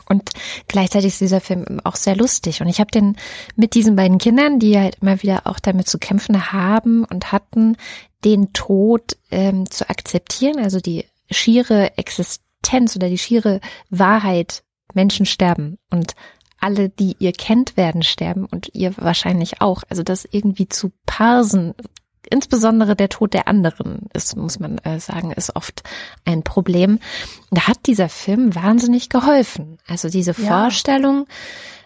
Und 0.08 0.30
gleichzeitig 0.66 1.08
ist 1.08 1.20
dieser 1.20 1.40
Film 1.40 1.80
auch 1.84 1.96
sehr 1.96 2.16
lustig. 2.16 2.60
Und 2.60 2.68
ich 2.68 2.80
habe 2.80 2.90
den 2.90 3.16
mit 3.54 3.74
diesen 3.74 3.96
beiden 3.96 4.18
Kindern, 4.18 4.58
die 4.58 4.78
halt 4.78 4.96
immer 5.00 5.22
wieder 5.22 5.46
auch 5.46 5.60
damit 5.60 5.88
zu 5.88 5.98
kämpfen 5.98 6.52
haben 6.52 7.04
und 7.04 7.32
hatten, 7.32 7.76
den 8.24 8.52
Tod 8.52 9.16
ähm, 9.30 9.70
zu 9.70 9.88
akzeptieren, 9.88 10.58
also 10.58 10.80
die 10.80 11.06
schiere 11.30 11.96
Existenz 11.96 12.49
Existenz 12.60 12.96
oder 12.96 13.08
die 13.08 13.18
schiere 13.18 13.60
Wahrheit, 13.88 14.62
Menschen 14.94 15.26
sterben 15.26 15.78
und 15.90 16.14
alle, 16.60 16.90
die 16.90 17.16
ihr 17.18 17.32
kennt, 17.32 17.76
werden 17.76 18.02
sterben 18.02 18.44
und 18.44 18.74
ihr 18.74 18.94
wahrscheinlich 18.98 19.62
auch. 19.62 19.82
Also 19.88 20.02
das 20.02 20.28
irgendwie 20.30 20.68
zu 20.68 20.92
parsen, 21.06 21.74
insbesondere 22.28 22.94
der 22.96 23.08
Tod 23.08 23.32
der 23.32 23.48
anderen 23.48 24.08
ist, 24.12 24.36
muss 24.36 24.58
man 24.58 24.76
äh, 24.78 25.00
sagen, 25.00 25.32
ist 25.32 25.56
oft 25.56 25.82
ein 26.26 26.42
Problem. 26.42 26.98
Da 27.50 27.66
hat 27.66 27.86
dieser 27.86 28.10
Film 28.10 28.54
wahnsinnig 28.54 29.08
geholfen. 29.08 29.78
Also 29.86 30.10
diese 30.10 30.32
ja. 30.32 30.48
Vorstellung, 30.48 31.26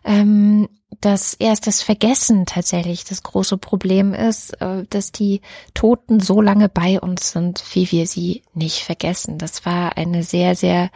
ähm, 0.04 0.68
dass 1.00 1.34
erst 1.34 1.66
das 1.66 1.82
Vergessen 1.82 2.46
tatsächlich 2.46 3.04
das 3.04 3.22
große 3.22 3.58
Problem 3.58 4.14
ist, 4.14 4.60
äh, 4.60 4.84
dass 4.90 5.12
die 5.12 5.40
Toten 5.74 6.20
so 6.20 6.40
lange 6.40 6.68
bei 6.68 7.00
uns 7.00 7.32
sind, 7.32 7.64
wie 7.72 7.90
wir 7.90 8.06
sie 8.06 8.42
nicht 8.54 8.82
vergessen. 8.82 9.38
Das 9.38 9.64
war 9.66 9.96
eine 9.96 10.22
sehr, 10.22 10.54
sehr 10.56 10.90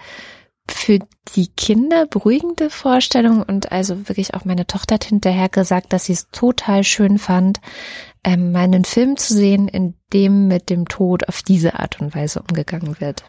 für 0.70 0.98
die 1.34 1.48
Kinder 1.48 2.06
beruhigende 2.06 2.70
Vorstellung 2.70 3.42
und 3.42 3.72
also 3.72 4.08
wirklich 4.08 4.34
auch 4.34 4.44
meine 4.44 4.66
Tochter 4.66 4.96
hat 4.96 5.04
hinterher 5.04 5.48
gesagt, 5.48 5.92
dass 5.92 6.06
sie 6.06 6.12
es 6.12 6.28
total 6.30 6.84
schön 6.84 7.18
fand, 7.18 7.60
ähm, 8.24 8.54
einen 8.54 8.84
Film 8.84 9.16
zu 9.16 9.34
sehen, 9.34 9.68
in 9.68 9.94
dem 10.12 10.48
mit 10.48 10.70
dem 10.70 10.86
Tod 10.86 11.28
auf 11.28 11.42
diese 11.42 11.78
Art 11.78 12.00
und 12.00 12.14
Weise 12.14 12.42
umgegangen 12.42 13.00
wird. 13.00 13.24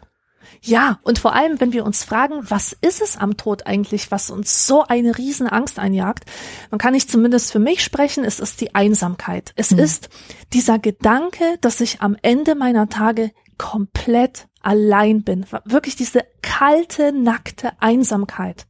Ja, 0.62 0.98
und 1.02 1.18
vor 1.18 1.34
allem, 1.34 1.60
wenn 1.60 1.72
wir 1.72 1.84
uns 1.84 2.04
fragen, 2.04 2.34
was 2.42 2.76
ist 2.80 3.00
es 3.00 3.16
am 3.16 3.36
Tod 3.36 3.66
eigentlich, 3.66 4.10
was 4.10 4.30
uns 4.30 4.66
so 4.66 4.84
eine 4.84 5.16
riesen 5.16 5.48
Angst 5.48 5.78
einjagt, 5.78 6.24
man 6.70 6.78
kann 6.78 6.92
nicht 6.92 7.10
zumindest 7.10 7.52
für 7.52 7.58
mich 7.58 7.82
sprechen, 7.82 8.24
es 8.24 8.40
ist 8.40 8.60
die 8.60 8.74
Einsamkeit. 8.74 9.52
Es 9.56 9.70
mhm. 9.70 9.78
ist 9.78 10.08
dieser 10.52 10.78
Gedanke, 10.78 11.44
dass 11.60 11.80
ich 11.80 12.00
am 12.00 12.16
Ende 12.22 12.54
meiner 12.54 12.88
Tage 12.88 13.30
komplett 13.58 14.48
allein 14.62 15.22
bin. 15.22 15.46
Wirklich 15.64 15.96
diese 15.96 16.24
kalte, 16.42 17.12
nackte 17.12 17.72
Einsamkeit. 17.80 18.66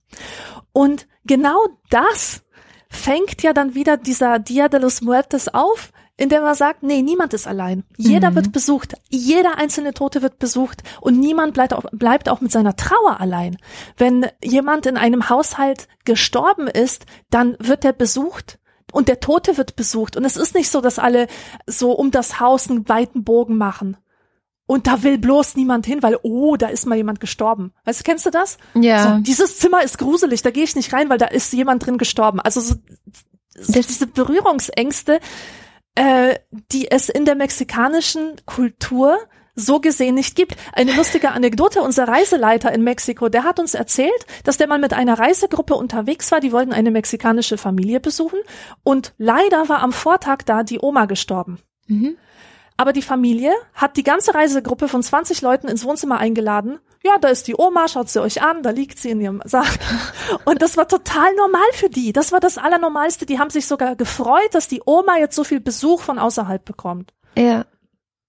Und 0.72 1.08
genau 1.24 1.58
das 1.90 2.42
fängt 2.88 3.42
ja 3.42 3.52
dann 3.52 3.74
wieder 3.74 3.96
dieser 3.96 4.38
Dia 4.38 4.68
de 4.68 4.80
los 4.80 5.00
Muertes 5.00 5.48
auf, 5.48 5.92
in 6.20 6.28
der 6.28 6.42
man 6.42 6.54
sagt, 6.54 6.82
nee, 6.82 7.00
niemand 7.00 7.32
ist 7.32 7.48
allein. 7.48 7.82
Jeder 7.96 8.32
mhm. 8.32 8.34
wird 8.34 8.52
besucht. 8.52 8.92
Jeder 9.08 9.56
einzelne 9.56 9.94
Tote 9.94 10.20
wird 10.20 10.38
besucht 10.38 10.82
und 11.00 11.18
niemand 11.18 11.54
bleibt 11.54 11.72
auch, 11.72 11.84
bleibt 11.92 12.28
auch 12.28 12.42
mit 12.42 12.52
seiner 12.52 12.76
Trauer 12.76 13.20
allein. 13.20 13.56
Wenn 13.96 14.26
jemand 14.44 14.84
in 14.84 14.98
einem 14.98 15.30
Haushalt 15.30 15.88
gestorben 16.04 16.68
ist, 16.68 17.06
dann 17.30 17.56
wird 17.58 17.86
er 17.86 17.94
besucht 17.94 18.58
und 18.92 19.08
der 19.08 19.20
Tote 19.20 19.56
wird 19.56 19.76
besucht. 19.76 20.14
Und 20.18 20.26
es 20.26 20.36
ist 20.36 20.54
nicht 20.54 20.70
so, 20.70 20.82
dass 20.82 20.98
alle 20.98 21.26
so 21.66 21.92
um 21.92 22.10
das 22.10 22.38
Haus 22.38 22.68
einen 22.68 22.86
weiten 22.86 23.24
Bogen 23.24 23.56
machen. 23.56 23.96
Und 24.66 24.88
da 24.88 25.02
will 25.02 25.16
bloß 25.16 25.56
niemand 25.56 25.86
hin, 25.86 26.02
weil, 26.02 26.18
oh, 26.22 26.56
da 26.56 26.68
ist 26.68 26.84
mal 26.84 26.96
jemand 26.96 27.20
gestorben. 27.20 27.72
Weißt 27.86 28.00
du, 28.00 28.04
kennst 28.04 28.26
du 28.26 28.30
das? 28.30 28.58
Ja. 28.74 29.16
So, 29.16 29.22
dieses 29.22 29.58
Zimmer 29.58 29.82
ist 29.82 29.96
gruselig, 29.96 30.42
da 30.42 30.50
gehe 30.50 30.64
ich 30.64 30.76
nicht 30.76 30.92
rein, 30.92 31.08
weil 31.08 31.18
da 31.18 31.26
ist 31.26 31.50
jemand 31.54 31.86
drin 31.86 31.96
gestorben. 31.96 32.40
Also 32.40 32.60
so, 32.60 32.74
das, 33.54 33.86
diese 33.86 34.06
Berührungsängste, 34.06 35.18
äh, 35.94 36.36
die 36.72 36.90
es 36.90 37.08
in 37.08 37.24
der 37.24 37.34
mexikanischen 37.34 38.36
Kultur 38.46 39.18
so 39.54 39.80
gesehen 39.80 40.14
nicht 40.14 40.36
gibt. 40.36 40.56
Eine 40.72 40.94
lustige 40.94 41.32
Anekdote, 41.32 41.82
unser 41.82 42.08
Reiseleiter 42.08 42.72
in 42.72 42.82
Mexiko, 42.82 43.28
der 43.28 43.44
hat 43.44 43.58
uns 43.60 43.74
erzählt, 43.74 44.26
dass 44.44 44.56
der 44.56 44.68
mal 44.68 44.78
mit 44.78 44.92
einer 44.92 45.18
Reisegruppe 45.18 45.74
unterwegs 45.74 46.32
war, 46.32 46.40
die 46.40 46.52
wollten 46.52 46.72
eine 46.72 46.90
mexikanische 46.90 47.58
Familie 47.58 48.00
besuchen 48.00 48.38
und 48.82 49.12
leider 49.18 49.68
war 49.68 49.80
am 49.82 49.92
Vortag 49.92 50.42
da 50.46 50.62
die 50.62 50.80
Oma 50.80 51.06
gestorben. 51.06 51.58
Mhm. 51.86 52.16
Aber 52.76 52.92
die 52.94 53.02
Familie 53.02 53.52
hat 53.74 53.96
die 53.96 54.04
ganze 54.04 54.34
Reisegruppe 54.34 54.88
von 54.88 55.02
20 55.02 55.42
Leuten 55.42 55.68
ins 55.68 55.84
Wohnzimmer 55.84 56.18
eingeladen. 56.18 56.78
Ja, 57.02 57.16
da 57.18 57.28
ist 57.28 57.48
die 57.48 57.54
Oma, 57.56 57.88
schaut 57.88 58.10
sie 58.10 58.20
euch 58.20 58.42
an, 58.42 58.62
da 58.62 58.70
liegt 58.70 58.98
sie 58.98 59.10
in 59.10 59.20
ihrem 59.22 59.40
Sarg. 59.44 59.78
Und 60.44 60.60
das 60.60 60.76
war 60.76 60.86
total 60.86 61.34
normal 61.34 61.68
für 61.72 61.88
die. 61.88 62.12
Das 62.12 62.30
war 62.30 62.40
das 62.40 62.58
Allernormalste. 62.58 63.24
Die 63.24 63.38
haben 63.38 63.48
sich 63.48 63.66
sogar 63.66 63.96
gefreut, 63.96 64.50
dass 64.52 64.68
die 64.68 64.82
Oma 64.84 65.16
jetzt 65.18 65.34
so 65.34 65.42
viel 65.42 65.60
Besuch 65.60 66.02
von 66.02 66.18
außerhalb 66.18 66.64
bekommt. 66.64 67.12
Ja. 67.36 67.64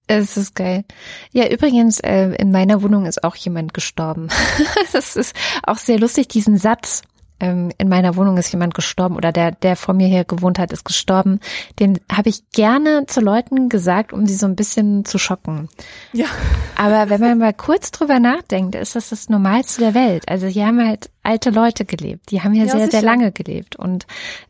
Es 0.07 0.35
ist 0.35 0.55
geil. 0.55 0.83
Ja, 1.31 1.47
übrigens, 1.47 1.99
äh, 2.01 2.33
in 2.35 2.51
meiner 2.51 2.81
Wohnung 2.81 3.05
ist 3.05 3.23
auch 3.23 3.35
jemand 3.35 3.73
gestorben. 3.73 4.27
das 4.93 5.15
ist 5.15 5.33
auch 5.63 5.77
sehr 5.77 5.99
lustig, 5.99 6.27
diesen 6.27 6.57
Satz 6.57 7.01
ähm, 7.41 7.71
in 7.77 7.89
meiner 7.89 8.15
Wohnung 8.15 8.37
ist 8.37 8.51
jemand 8.51 8.73
gestorben 8.75 9.15
oder 9.15 9.31
der, 9.31 9.51
der 9.51 9.75
vor 9.75 9.93
mir 9.93 10.07
hier 10.07 10.23
gewohnt 10.23 10.59
hat, 10.59 10.71
ist 10.71 10.85
gestorben. 10.85 11.39
Den 11.79 11.99
habe 12.09 12.29
ich 12.29 12.49
gerne 12.51 13.05
zu 13.07 13.19
Leuten 13.19 13.67
gesagt, 13.67 14.13
um 14.13 14.27
sie 14.27 14.35
so 14.35 14.45
ein 14.45 14.55
bisschen 14.55 15.03
zu 15.03 15.17
schocken. 15.17 15.67
Ja. 16.13 16.27
Aber 16.75 17.09
wenn 17.09 17.19
man 17.19 17.37
mal 17.39 17.53
kurz 17.53 17.91
drüber 17.91 18.19
nachdenkt, 18.19 18.75
ist 18.75 18.95
das 18.95 19.09
das 19.09 19.27
Normalste 19.27 19.81
der 19.81 19.93
Welt. 19.93 20.23
Also 20.29 20.47
hier 20.47 20.67
haben 20.67 20.85
halt 20.85 21.09
alte 21.23 21.49
Leute 21.51 21.85
gelebt. 21.85 22.31
Die 22.31 22.41
haben 22.41 22.53
ja, 22.53 22.63
ja 22.63 22.71
sehr, 22.71 22.79
sicher. 22.85 22.91
sehr 22.91 23.01
lange 23.01 23.31
gelebt. 23.31 23.75
Und 23.75 24.07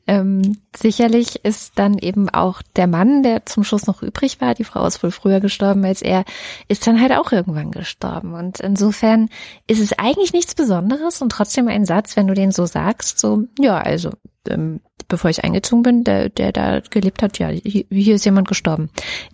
ähm, 0.08 0.58
sicherlich 0.76 1.44
ist 1.44 1.74
dann 1.78 1.98
eben 1.98 2.30
auch 2.30 2.62
der 2.76 2.88
Mann, 2.88 3.24
der 3.24 3.46
zum 3.46 3.64
Schluss 3.64 3.88
noch 3.88 4.02
übrig 4.02 4.40
war, 4.42 4.54
die 4.54 4.64
Frau 4.64 4.86
ist 4.86 5.04
wohl 5.04 5.12
früher 5.12 5.40
gestorben 5.40 5.84
als 5.84 6.02
er, 6.02 6.24
ist 6.68 6.88
dann 6.88 7.02
halt 7.02 7.12
auch 7.14 7.32
irgendwann 7.32 7.72
gestorben. 7.72 8.34
Und 8.34 8.60
insofern 8.60 9.30
ist 9.68 9.80
es 9.80 9.98
eigentlich 10.00 10.34
nichts 10.34 10.56
Besonderes 10.56 11.22
und 11.22 11.32
trotzdem 11.32 11.68
ein 11.68 11.86
Satz, 11.86 12.16
wenn 12.16 12.28
du 12.28 12.34
den 12.34 12.52
so 12.52 12.66
sagst, 12.66 13.20
so, 13.20 13.44
ja, 13.60 13.78
also 13.78 14.12
ähm, 14.48 14.80
bevor 15.08 15.30
ich 15.30 15.44
eingezogen 15.44 15.84
bin, 15.84 16.04
der, 16.04 16.30
der 16.30 16.52
da 16.52 16.80
gelebt 16.80 17.22
hat, 17.22 17.38
ja, 17.38 17.50
hier, 17.50 17.86
hier 17.90 18.16
ist 18.16 18.26
jemand 18.26 18.48
gestorben. 18.48 18.90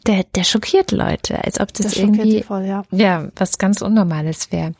Der, 0.07 0.23
der 0.23 0.43
schockiert 0.43 0.91
Leute, 0.91 1.43
als 1.43 1.59
ob 1.59 1.71
das, 1.73 1.87
das 1.87 1.97
irgendwie 1.97 2.41
voll, 2.41 2.65
ja. 2.65 2.83
ja 2.91 3.29
was 3.35 3.57
ganz 3.57 3.81
Unnormales 3.81 4.51
wäre. 4.51 4.73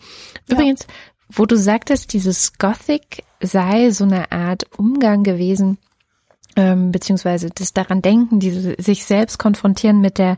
Übrigens, 0.50 0.82
ja 0.82 0.88
wo 1.30 1.46
du 1.46 1.58
sagtest, 1.58 2.14
dieses 2.14 2.58
Gothic 2.58 3.24
sei 3.42 3.92
so 3.92 4.06
eine 4.06 4.32
Art 4.32 4.66
Umgang 4.78 5.24
gewesen, 5.24 5.78
ähm, 6.56 6.92
beziehungsweise 6.92 7.50
das 7.50 7.74
daran 7.74 8.02
denken, 8.02 8.40
diese 8.40 8.76
sich 8.82 9.06
selbst 9.06 9.38
konfrontieren 9.38 10.02
mit 10.02 10.18
der 10.18 10.38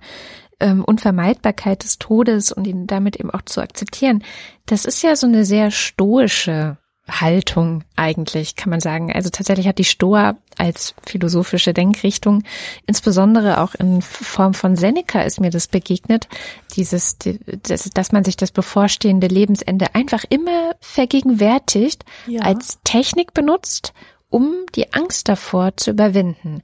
ähm, 0.60 0.84
Unvermeidbarkeit 0.84 1.84
des 1.84 2.00
Todes 2.00 2.52
und 2.52 2.68
ihn 2.68 2.88
damit 2.88 3.18
eben 3.18 3.32
auch 3.32 3.44
zu 3.44 3.62
akzeptieren. 3.62 4.24
Das 4.66 4.86
ist 4.86 5.02
ja 5.02 5.16
so 5.16 5.28
eine 5.28 5.46
sehr 5.46 5.72
stoische 5.72 6.78
Haltung 7.10 7.84
eigentlich, 7.96 8.56
kann 8.56 8.70
man 8.70 8.80
sagen. 8.80 9.12
Also 9.12 9.30
tatsächlich 9.30 9.68
hat 9.68 9.78
die 9.78 9.86
Stoa 9.86 10.38
als 10.58 10.96
philosophische 11.06 11.74
Denkrichtung, 11.74 12.44
insbesondere 12.86 13.62
auch 13.62 13.76
in 13.76 14.02
Form 14.02 14.54
von 14.54 14.76
Seneca 14.76 15.22
ist 15.22 15.40
mir 15.40 15.50
das 15.50 15.68
begegnet, 15.68 16.28
dieses, 16.76 17.18
dass 17.18 18.12
man 18.12 18.24
sich 18.24 18.38
das 18.38 18.52
bevorstehende 18.52 19.28
Lebensende 19.28 19.96
einfach 19.96 20.24
immer 20.30 20.76
vergegenwärtigt, 20.80 22.04
ja. 22.28 22.42
als 22.42 22.80
Technik 22.84 23.34
benutzt, 23.34 23.94
um 24.30 24.66
die 24.76 24.94
Angst 24.94 25.28
davor 25.28 25.76
zu 25.78 25.92
überwinden. 25.92 26.62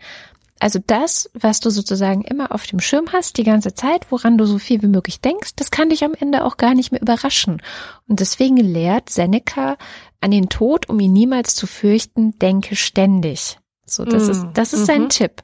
Also 0.59 0.79
das, 0.85 1.29
was 1.33 1.59
du 1.59 1.69
sozusagen 1.69 2.21
immer 2.21 2.53
auf 2.53 2.65
dem 2.65 2.79
Schirm 2.79 3.11
hast, 3.11 3.37
die 3.37 3.43
ganze 3.43 3.73
Zeit, 3.73 4.09
woran 4.09 4.37
du 4.37 4.45
so 4.45 4.57
viel 4.57 4.81
wie 4.81 4.87
möglich 4.87 5.19
denkst, 5.19 5.51
das 5.57 5.69
kann 5.69 5.89
dich 5.89 6.03
am 6.05 6.13
Ende 6.17 6.45
auch 6.45 6.55
gar 6.55 6.73
nicht 6.73 6.91
mehr 6.91 7.01
überraschen. 7.01 7.61
Und 8.07 8.21
deswegen 8.21 8.55
lehrt 8.55 9.09
Seneca 9.09 9.77
an 10.21 10.31
den 10.31 10.49
Tod, 10.49 10.89
um 10.89 10.99
ihn 10.99 11.13
niemals 11.13 11.55
zu 11.55 11.67
fürchten, 11.67 12.37
denke 12.39 12.75
ständig. 12.75 13.57
So, 13.85 14.03
das 14.05 14.27
mm. 14.27 14.31
ist, 14.31 14.45
das 14.53 14.73
ist 14.73 14.85
sein 14.85 15.03
mhm. 15.03 15.09
Tipp. 15.09 15.43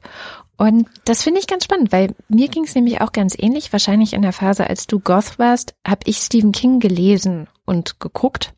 Und 0.56 0.88
das 1.04 1.22
finde 1.22 1.40
ich 1.40 1.46
ganz 1.46 1.64
spannend, 1.64 1.92
weil 1.92 2.14
mir 2.28 2.48
ging 2.48 2.64
es 2.64 2.74
nämlich 2.74 3.00
auch 3.00 3.12
ganz 3.12 3.34
ähnlich. 3.36 3.72
Wahrscheinlich 3.72 4.12
in 4.12 4.22
der 4.22 4.32
Phase, 4.32 4.68
als 4.68 4.86
du 4.86 5.00
Goth 5.00 5.38
warst, 5.38 5.74
habe 5.86 6.02
ich 6.04 6.18
Stephen 6.18 6.52
King 6.52 6.78
gelesen 6.78 7.48
und 7.64 7.98
geguckt. 8.00 8.54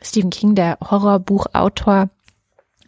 Stephen 0.00 0.30
King, 0.30 0.54
der 0.54 0.78
Horrorbuchautor, 0.80 2.10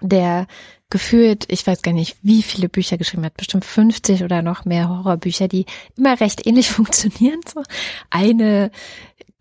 der 0.01 0.47
gefühlt, 0.91 1.45
ich 1.49 1.67
weiß 1.67 1.83
gar 1.83 1.93
nicht, 1.93 2.17
wie 2.23 2.43
viele 2.43 2.69
Bücher 2.69 2.97
geschrieben 2.97 3.25
hat, 3.25 3.37
bestimmt 3.37 3.65
50 3.65 4.23
oder 4.23 4.43
noch 4.43 4.65
mehr 4.65 4.89
Horrorbücher, 4.89 5.49
die 5.49 5.67
immer 5.97 6.21
recht 6.21 6.47
ähnlich 6.47 6.71
funktionieren. 6.71 7.41
So 7.53 7.63
eine 8.11 8.71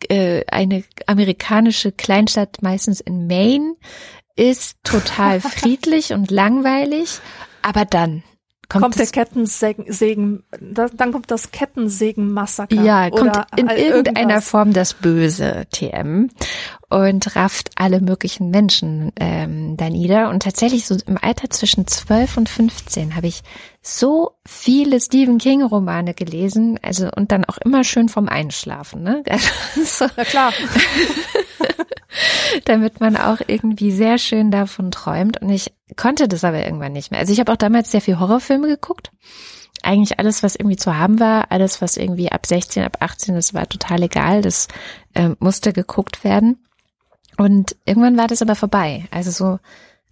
äh, 0.10 0.45
eine 0.47 0.84
amerikanische 1.08 1.91
Kleinstadt, 1.91 2.62
meistens 2.62 2.99
in 2.99 3.28
Maine, 3.28 3.76
ist 4.36 4.78
total 4.84 5.39
friedlich 5.41 6.14
und 6.14 6.32
langweilig, 6.32 7.20
aber 7.62 7.86
dann 7.86 8.24
kommt, 8.70 8.84
kommt 8.84 8.99
der 8.99 9.07
Kettensägen, 9.07 10.43
dann 10.59 11.11
kommt 11.11 11.30
das 11.30 11.51
Kettensägenmassaker. 11.51 12.82
Ja, 12.82 13.09
kommt 13.09 13.38
in 13.55 13.68
irgendeiner 13.68 14.20
irgendwas. 14.20 14.49
Form 14.49 14.74
das 14.74 14.93
böse 14.93 15.66
TM 15.72 16.30
und 16.89 17.36
rafft 17.36 17.72
alle 17.76 18.01
möglichen 18.01 18.49
Menschen 18.51 19.11
ähm, 19.20 19.78
da 19.78 19.89
nieder. 19.89 20.30
Und 20.30 20.43
tatsächlich 20.43 20.86
so 20.86 20.95
im 21.07 21.18
Alter 21.22 21.49
zwischen 21.49 21.88
12 21.88 22.38
und 22.38 22.49
15 22.49 23.16
habe 23.16 23.28
ich 23.28 23.41
so 23.82 24.36
viele 24.45 24.99
Stephen 24.99 25.39
King 25.39 25.64
Romane 25.64 26.14
gelesen, 26.14 26.80
also 26.82 27.09
und 27.16 27.32
dann 27.32 27.45
auch 27.45 27.57
immer 27.57 27.84
schön 27.84 28.09
vom 28.09 28.30
Einschlafen, 28.30 29.03
ne? 29.03 29.24
so. 29.84 30.05
Ja 30.16 30.24
klar. 30.24 30.53
damit 32.66 32.99
man 32.99 33.18
auch 33.18 33.39
irgendwie 33.47 33.91
sehr 33.91 34.18
schön 34.18 34.51
davon 34.51 34.91
träumt. 34.91 35.41
Und 35.41 35.49
ich 35.49 35.74
konnte 35.95 36.28
das 36.28 36.43
aber 36.43 36.64
irgendwann 36.64 36.93
nicht 36.93 37.11
mehr. 37.11 37.20
Also 37.20 37.34
ich 37.34 37.39
habe 37.39 37.51
auch 37.51 37.57
damals 37.57 37.91
sehr 37.91 38.01
viel 38.01 38.20
Horrorfilme 38.20 38.68
geguckt. 38.68 39.11
Eigentlich 39.82 40.20
alles, 40.20 40.43
was 40.43 40.55
irgendwie 40.55 40.78
zu 40.78 40.97
haben 40.97 41.20
war, 41.20 41.51
alles, 41.51 41.82
was 41.82 41.97
irgendwie 41.97 42.32
ab 42.32 42.45
16, 42.45 42.84
ab 42.84 42.97
18, 43.01 43.36
das 43.36 43.53
war 43.53 43.68
total 43.68 44.03
egal. 44.03 44.41
Das 44.41 44.68
äh, 45.14 45.32
musste 45.39 45.74
geguckt 45.74 46.24
werden. 46.24 46.64
Und 47.38 47.76
irgendwann 47.86 48.18
war 48.18 48.28
das 48.28 48.41
aber 48.41 48.55
vorbei. 48.55 49.05
Also 49.11 49.32
so, 49.32 49.59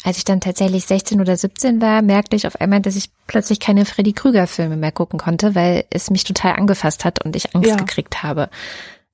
als 0.04 0.18
ich 0.18 0.26
dann 0.26 0.42
tatsächlich 0.42 0.86
16 0.86 1.22
oder 1.22 1.38
17 1.38 1.80
war, 1.82 2.02
merkte 2.02 2.36
ich 2.36 2.48
auf 2.48 2.60
einmal, 2.60 2.82
dass 2.82 2.96
ich 2.96 3.12
plötzlich 3.28 3.60
keine 3.60 3.86
Freddy 3.86 4.14
Krüger 4.14 4.48
Filme 4.48 4.78
mehr 4.78 4.92
gucken 4.92 5.20
konnte, 5.20 5.54
weil 5.54 5.86
es 5.92 6.10
mich 6.10 6.24
total 6.24 6.54
angefasst 6.54 7.06
hat 7.06 7.24
und 7.24 7.36
ich 7.36 7.56
Angst 7.56 7.70
ja. 7.70 7.76
gekriegt 7.76 8.24
habe. 8.24 8.50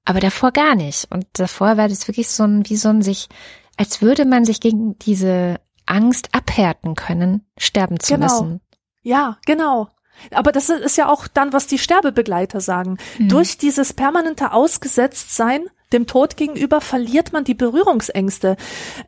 Aber 0.07 0.21
davor 0.21 0.53
gar 0.53 0.73
nicht. 0.75 1.11
Und 1.11 1.27
davor 1.33 1.75
war 1.75 1.89
das 1.89 2.07
wirklich 2.07 2.29
so 2.29 2.45
ein, 2.45 2.69
wie 2.69 2.77
so 2.77 2.87
ein 2.87 3.01
sich, 3.01 3.27
als 3.75 4.01
würde 4.01 4.23
man 4.23 4.45
sich 4.45 4.61
gegen 4.61 4.97
diese 4.99 5.59
Angst 5.85 6.29
abhärten 6.31 6.95
können, 6.95 7.45
sterben 7.57 7.99
zu 7.99 8.13
genau. 8.13 8.23
müssen. 8.23 8.61
Ja, 9.01 9.37
genau. 9.45 9.89
Aber 10.31 10.53
das 10.53 10.69
ist 10.69 10.97
ja 10.97 11.09
auch 11.09 11.27
dann, 11.27 11.51
was 11.51 11.67
die 11.67 11.77
Sterbebegleiter 11.77 12.61
sagen. 12.61 12.97
Mhm. 13.19 13.27
Durch 13.27 13.57
dieses 13.57 13.91
permanente 13.91 14.53
Ausgesetztsein 14.53 15.65
dem 15.93 16.05
Tod 16.05 16.35
gegenüber 16.35 16.81
verliert 16.81 17.31
man 17.31 17.45
die 17.45 17.53
Berührungsängste. 17.53 18.57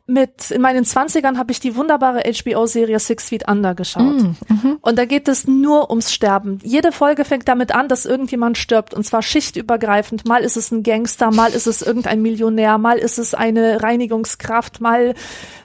Mit 0.06 0.50
in 0.50 0.62
meinen 0.62 0.84
Zwanzigern 0.84 1.38
habe 1.38 1.52
ich 1.52 1.60
die 1.60 1.76
wunderbare 1.76 2.22
HBO-Serie 2.22 2.98
Six 2.98 3.28
Feet 3.28 3.48
Under 3.48 3.74
geschaut. 3.74 4.22
Mm, 4.22 4.36
mhm. 4.48 4.78
Und 4.80 4.98
da 4.98 5.04
geht 5.04 5.28
es 5.28 5.46
nur 5.46 5.90
ums 5.90 6.12
Sterben. 6.12 6.58
Jede 6.62 6.92
Folge 6.92 7.26
fängt 7.26 7.48
damit 7.48 7.74
an, 7.74 7.88
dass 7.88 8.06
irgendjemand 8.06 8.56
stirbt. 8.56 8.94
Und 8.94 9.04
zwar 9.04 9.20
schichtübergreifend. 9.20 10.26
Mal 10.26 10.42
ist 10.42 10.56
es 10.56 10.70
ein 10.70 10.82
Gangster, 10.82 11.30
mal 11.30 11.52
ist 11.52 11.66
es 11.66 11.82
irgendein 11.82 12.22
Millionär, 12.22 12.78
mal 12.78 12.96
ist 12.98 13.18
es 13.18 13.34
eine 13.34 13.82
Reinigungskraft, 13.82 14.80
mal 14.80 15.14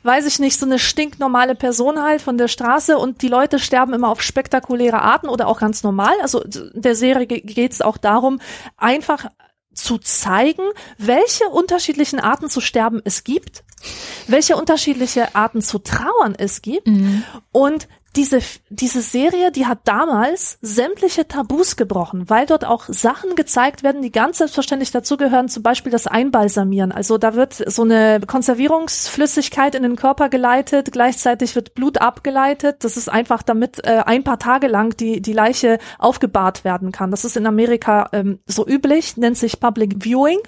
weiß 0.03 0.27
ich 0.27 0.39
nicht, 0.39 0.59
so 0.59 0.65
eine 0.65 0.79
stinknormale 0.79 1.55
Person 1.55 2.01
halt 2.03 2.21
von 2.21 2.37
der 2.37 2.47
Straße 2.47 2.97
und 2.97 3.21
die 3.21 3.27
Leute 3.27 3.57
sterben 3.57 3.93
immer 3.93 4.09
auf 4.09 4.21
spektakuläre 4.21 5.01
Arten 5.01 5.27
oder 5.27 5.47
auch 5.47 5.59
ganz 5.59 5.81
normal. 5.81 6.13
Also 6.21 6.43
der 6.45 6.95
Serie 6.95 7.25
geht 7.25 7.71
es 7.71 7.81
auch 7.81 7.97
darum, 7.97 8.39
einfach 8.77 9.25
zu 9.75 9.97
zeigen, 9.97 10.63
welche 10.97 11.45
unterschiedlichen 11.45 12.19
Arten 12.19 12.49
zu 12.49 12.61
sterben 12.61 13.01
es 13.03 13.23
gibt, 13.23 13.63
welche 14.27 14.55
unterschiedliche 14.55 15.35
Arten 15.35 15.61
zu 15.61 15.79
trauern 15.79 16.35
es 16.37 16.61
gibt 16.61 16.87
mhm. 16.87 17.23
und 17.51 17.87
diese, 18.15 18.39
diese 18.69 19.01
Serie, 19.01 19.51
die 19.51 19.65
hat 19.65 19.79
damals 19.85 20.57
sämtliche 20.61 21.27
Tabus 21.27 21.75
gebrochen, 21.75 22.29
weil 22.29 22.45
dort 22.45 22.65
auch 22.65 22.85
Sachen 22.87 23.35
gezeigt 23.35 23.83
werden, 23.83 24.01
die 24.01 24.11
ganz 24.11 24.37
selbstverständlich 24.37 24.91
dazugehören, 24.91 25.49
zum 25.49 25.63
Beispiel 25.63 25.91
das 25.91 26.07
Einbalsamieren. 26.07 26.91
Also 26.91 27.17
da 27.17 27.35
wird 27.35 27.53
so 27.53 27.83
eine 27.83 28.21
Konservierungsflüssigkeit 28.25 29.75
in 29.75 29.83
den 29.83 29.95
Körper 29.95 30.29
geleitet, 30.29 30.91
gleichzeitig 30.91 31.55
wird 31.55 31.73
Blut 31.73 31.99
abgeleitet. 31.99 32.83
Das 32.83 32.97
ist 32.97 33.09
einfach, 33.09 33.43
damit 33.43 33.83
äh, 33.85 34.03
ein 34.05 34.23
paar 34.23 34.39
Tage 34.39 34.67
lang 34.67 34.95
die, 34.97 35.21
die 35.21 35.33
Leiche 35.33 35.79
aufgebahrt 35.99 36.63
werden 36.63 36.91
kann. 36.91 37.11
Das 37.11 37.25
ist 37.25 37.37
in 37.37 37.45
Amerika 37.45 38.09
ähm, 38.13 38.39
so 38.45 38.65
üblich, 38.67 39.17
nennt 39.17 39.37
sich 39.37 39.59
Public 39.59 40.03
Viewing. 40.03 40.39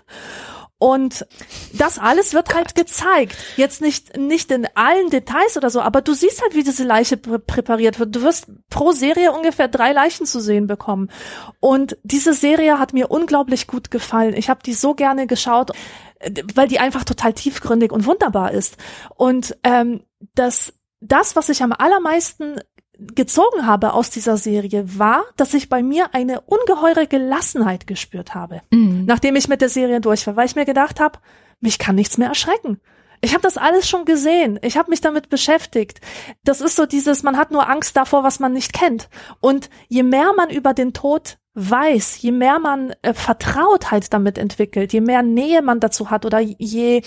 Und 0.80 1.26
das 1.74 1.98
alles 1.98 2.34
wird 2.34 2.54
halt 2.54 2.76
gezeigt. 2.76 3.36
Jetzt 3.56 3.82
nicht, 3.82 4.16
nicht 4.16 4.52
in 4.52 4.68
allen 4.76 5.10
Details 5.10 5.58
oder 5.58 5.72
so, 5.72 5.82
aber 5.82 6.02
du 6.02 6.14
siehst 6.14 6.42
halt, 6.42 6.54
wie 6.54 6.64
diese 6.64 6.84
Leiche 6.84 7.18
prä 7.18 7.40
präpariert 7.40 8.00
wird. 8.00 8.16
Du 8.16 8.22
wirst 8.22 8.48
pro 8.70 8.92
Serie 8.92 9.32
ungefähr 9.32 9.68
drei 9.68 9.92
Leichen 9.92 10.28
zu 10.28 10.40
sehen 10.40 10.68
bekommen. 10.68 11.10
Und 11.60 11.98
diese 12.04 12.34
Serie 12.34 12.78
hat 12.78 12.94
mir 12.94 13.10
unglaublich 13.10 13.66
gut 13.66 13.90
gefallen. 13.90 14.36
Ich 14.36 14.50
habe 14.50 14.62
die 14.64 14.74
so 14.74 14.94
gerne 14.94 15.26
geschaut, 15.26 15.72
weil 16.54 16.68
die 16.68 16.80
einfach 16.80 17.04
total 17.04 17.34
tiefgründig 17.34 17.92
und 17.92 18.06
wunderbar 18.06 18.52
ist. 18.52 18.78
Und 19.16 19.58
ähm, 19.64 20.04
das, 20.36 20.74
das, 21.00 21.36
was 21.36 21.50
ich 21.50 21.64
am 21.64 21.74
allermeisten 21.74 22.60
gezogen 23.00 23.66
habe 23.66 23.94
aus 23.94 24.10
dieser 24.10 24.38
Serie, 24.38 24.98
war, 24.98 25.24
dass 25.36 25.54
ich 25.54 25.70
bei 25.70 25.84
mir 25.84 26.14
eine 26.14 26.42
ungeheure 26.42 27.08
Gelassenheit 27.08 27.88
gespürt 27.88 28.36
habe, 28.36 28.62
mhm. 28.72 29.06
nachdem 29.06 29.36
ich 29.36 29.48
mit 29.48 29.62
der 29.62 29.70
Serie 29.70 30.02
durch 30.02 30.26
war, 30.28 30.36
weil 30.36 30.48
ich 30.48 30.56
mir 30.56 30.66
gedacht 30.66 31.00
habe, 31.00 31.20
mich 31.60 31.80
kann 31.80 31.96
nichts 31.96 32.18
mehr 32.18 32.30
erschrecken. 32.30 32.80
Ich 33.22 33.34
habe 33.34 33.42
das 33.42 33.58
alles 33.58 33.90
schon 33.90 34.06
gesehen. 34.06 34.60
Ich 34.62 34.78
habe 34.78 34.92
mich 34.92 35.02
damit 35.02 35.30
beschäftigt. 35.30 36.02
Das 36.44 36.62
ist 36.62 36.76
so 36.76 36.86
dieses, 36.86 37.24
man 37.24 37.38
hat 37.38 37.52
nur 37.52 37.68
Angst 37.68 37.98
davor, 37.98 38.24
was 38.24 38.40
man 38.40 38.54
nicht 38.54 38.74
kennt. 38.74 39.10
Und 39.40 39.70
je 39.88 40.04
mehr 40.04 40.34
man 40.36 40.52
über 40.52 40.74
den 40.76 40.94
Tod 40.94 41.38
weiß, 41.56 42.22
je 42.22 42.32
mehr 42.32 42.60
man 42.60 42.94
äh, 43.02 43.16
Vertrautheit 43.16 44.14
damit 44.14 44.38
entwickelt, 44.38 44.94
je 44.94 45.02
mehr 45.02 45.24
Nähe 45.24 45.64
man 45.64 45.80
dazu 45.80 46.12
hat 46.12 46.26
oder 46.26 46.40
je 46.40 47.02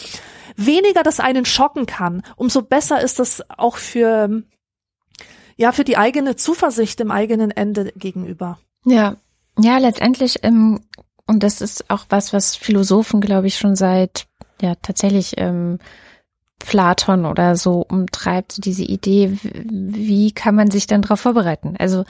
weniger 0.56 1.04
das 1.04 1.20
einen 1.20 1.44
schocken 1.44 1.86
kann, 1.86 2.22
umso 2.34 2.62
besser 2.62 3.00
ist 3.00 3.20
das 3.20 3.44
auch 3.48 3.76
für 3.76 4.42
ja, 5.60 5.72
für 5.72 5.84
die 5.84 5.98
eigene 5.98 6.36
Zuversicht 6.36 7.00
im 7.00 7.10
eigenen 7.10 7.50
Ende 7.50 7.92
gegenüber. 7.94 8.58
Ja, 8.86 9.16
ja, 9.58 9.76
letztendlich, 9.76 10.38
ähm, 10.42 10.80
und 11.26 11.42
das 11.42 11.60
ist 11.60 11.90
auch 11.90 12.06
was, 12.08 12.32
was 12.32 12.56
Philosophen, 12.56 13.20
glaube 13.20 13.46
ich, 13.46 13.58
schon 13.58 13.76
seit, 13.76 14.26
ja, 14.62 14.74
tatsächlich, 14.76 15.34
ähm, 15.36 15.78
Platon 16.58 17.26
oder 17.26 17.56
so 17.56 17.84
umtreibt, 17.86 18.52
so 18.52 18.62
diese 18.62 18.84
Idee, 18.84 19.36
wie 19.42 20.32
kann 20.32 20.54
man 20.54 20.70
sich 20.70 20.86
denn 20.86 21.02
darauf 21.02 21.20
vorbereiten? 21.20 21.74
Also 21.78 22.04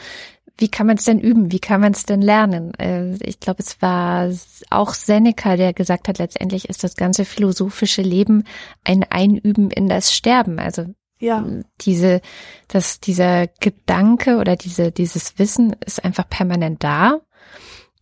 wie 0.59 0.69
kann 0.69 0.87
man 0.87 0.99
es 0.99 1.05
denn 1.05 1.19
üben? 1.19 1.51
Wie 1.51 1.61
kann 1.61 1.81
man 1.81 1.93
es 1.93 2.05
denn 2.05 2.23
lernen? 2.23 2.73
Äh, 2.75 3.17
ich 3.17 3.41
glaube, 3.41 3.63
es 3.63 3.83
war 3.83 4.31
auch 4.71 4.95
Seneca, 4.95 5.57
der 5.57 5.73
gesagt 5.73 6.07
hat, 6.07 6.19
letztendlich 6.19 6.69
ist 6.69 6.85
das 6.85 6.95
ganze 6.95 7.25
philosophische 7.25 8.03
Leben 8.03 8.45
ein 8.85 9.05
Einüben 9.09 9.71
in 9.71 9.89
das 9.89 10.13
Sterben. 10.15 10.61
Also 10.61 10.87
ja. 11.21 11.45
Diese, 11.83 12.21
dass 12.69 12.99
dieser 12.99 13.47
Gedanke 13.47 14.39
oder 14.39 14.57
diese, 14.57 14.91
dieses 14.91 15.39
Wissen 15.39 15.77
ist 15.85 16.05
einfach 16.05 16.29
permanent 16.29 16.83
da. 16.83 17.21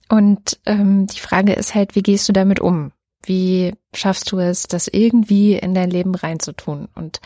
Und 0.08 0.58
ähm, 0.64 1.06
die 1.06 1.20
Frage 1.20 1.52
ist 1.52 1.74
halt, 1.74 1.94
wie 1.94 2.02
gehst 2.02 2.28
du 2.28 2.32
damit 2.32 2.60
um? 2.60 2.92
Wie 3.24 3.74
schaffst 3.92 4.32
du 4.32 4.38
es, 4.38 4.62
das 4.62 4.88
irgendwie 4.88 5.54
in 5.54 5.74
dein 5.74 5.90
Leben 5.90 6.14
reinzutun? 6.14 6.88
Und 6.94 7.20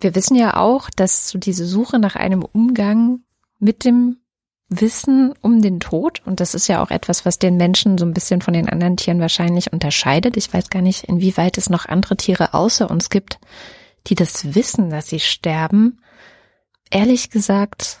wir 0.00 0.14
wissen 0.14 0.34
ja 0.34 0.56
auch, 0.56 0.90
dass 0.90 1.30
so 1.30 1.38
diese 1.38 1.64
Suche 1.64 1.98
nach 1.98 2.16
einem 2.16 2.42
Umgang 2.42 3.20
mit 3.58 3.84
dem 3.84 4.18
Wissen 4.68 5.34
um 5.40 5.62
den 5.62 5.80
Tod, 5.80 6.22
und 6.24 6.38
das 6.40 6.54
ist 6.54 6.68
ja 6.68 6.82
auch 6.82 6.90
etwas, 6.90 7.26
was 7.26 7.38
den 7.38 7.56
Menschen 7.56 7.98
so 7.98 8.04
ein 8.04 8.14
bisschen 8.14 8.40
von 8.40 8.54
den 8.54 8.68
anderen 8.68 8.96
Tieren 8.96 9.20
wahrscheinlich 9.20 9.72
unterscheidet. 9.72 10.36
Ich 10.36 10.52
weiß 10.52 10.70
gar 10.70 10.80
nicht, 10.80 11.04
inwieweit 11.04 11.58
es 11.58 11.70
noch 11.70 11.86
andere 11.86 12.16
Tiere 12.16 12.54
außer 12.54 12.88
uns 12.88 13.10
gibt, 13.10 13.40
die 14.06 14.14
das 14.14 14.54
wissen, 14.54 14.90
dass 14.90 15.08
sie 15.08 15.20
sterben. 15.20 16.00
Ehrlich 16.90 17.30
gesagt, 17.30 18.00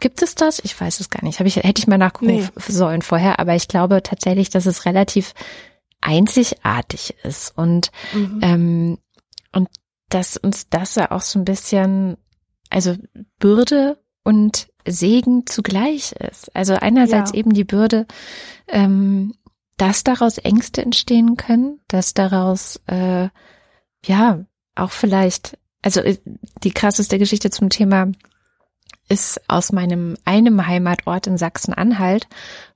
gibt 0.00 0.22
es 0.22 0.34
das? 0.34 0.58
Ich 0.60 0.78
weiß 0.78 1.00
es 1.00 1.10
gar 1.10 1.24
nicht. 1.24 1.38
Habe 1.38 1.48
ich, 1.48 1.56
hätte 1.56 1.80
ich 1.80 1.86
mal 1.86 1.98
nachgucken 1.98 2.36
nee. 2.36 2.48
sollen 2.68 3.02
vorher, 3.02 3.38
aber 3.38 3.54
ich 3.54 3.68
glaube 3.68 4.02
tatsächlich, 4.02 4.50
dass 4.50 4.66
es 4.66 4.86
relativ 4.86 5.34
einzigartig 6.00 7.16
ist 7.24 7.56
und, 7.56 7.90
mhm. 8.14 8.40
ähm, 8.42 8.98
und 9.52 9.68
dass 10.08 10.36
uns 10.36 10.68
das 10.68 10.94
ja 10.94 11.10
auch 11.10 11.22
so 11.22 11.38
ein 11.38 11.44
bisschen, 11.44 12.16
also 12.70 12.94
Bürde 13.38 14.02
und 14.22 14.68
Segen 14.86 15.46
zugleich 15.46 16.12
ist. 16.12 16.54
Also 16.54 16.74
einerseits 16.74 17.32
ja. 17.32 17.38
eben 17.38 17.52
die 17.52 17.64
Bürde, 17.64 18.06
ähm, 18.68 19.34
dass 19.76 20.04
daraus 20.04 20.38
Ängste 20.38 20.82
entstehen 20.82 21.36
können, 21.36 21.80
dass 21.88 22.14
daraus 22.14 22.80
äh, 22.86 23.28
ja 24.04 24.44
auch 24.78 24.90
vielleicht, 24.90 25.58
also 25.82 26.00
äh, 26.00 26.18
die 26.64 26.72
krasseste 26.72 27.18
Geschichte 27.18 27.50
zum 27.50 27.70
Thema 27.70 28.08
ist 29.08 29.40
aus 29.48 29.72
meinem 29.72 30.16
einem 30.24 30.66
Heimatort 30.66 31.26
in 31.26 31.38
Sachsen-Anhalt, 31.38 32.26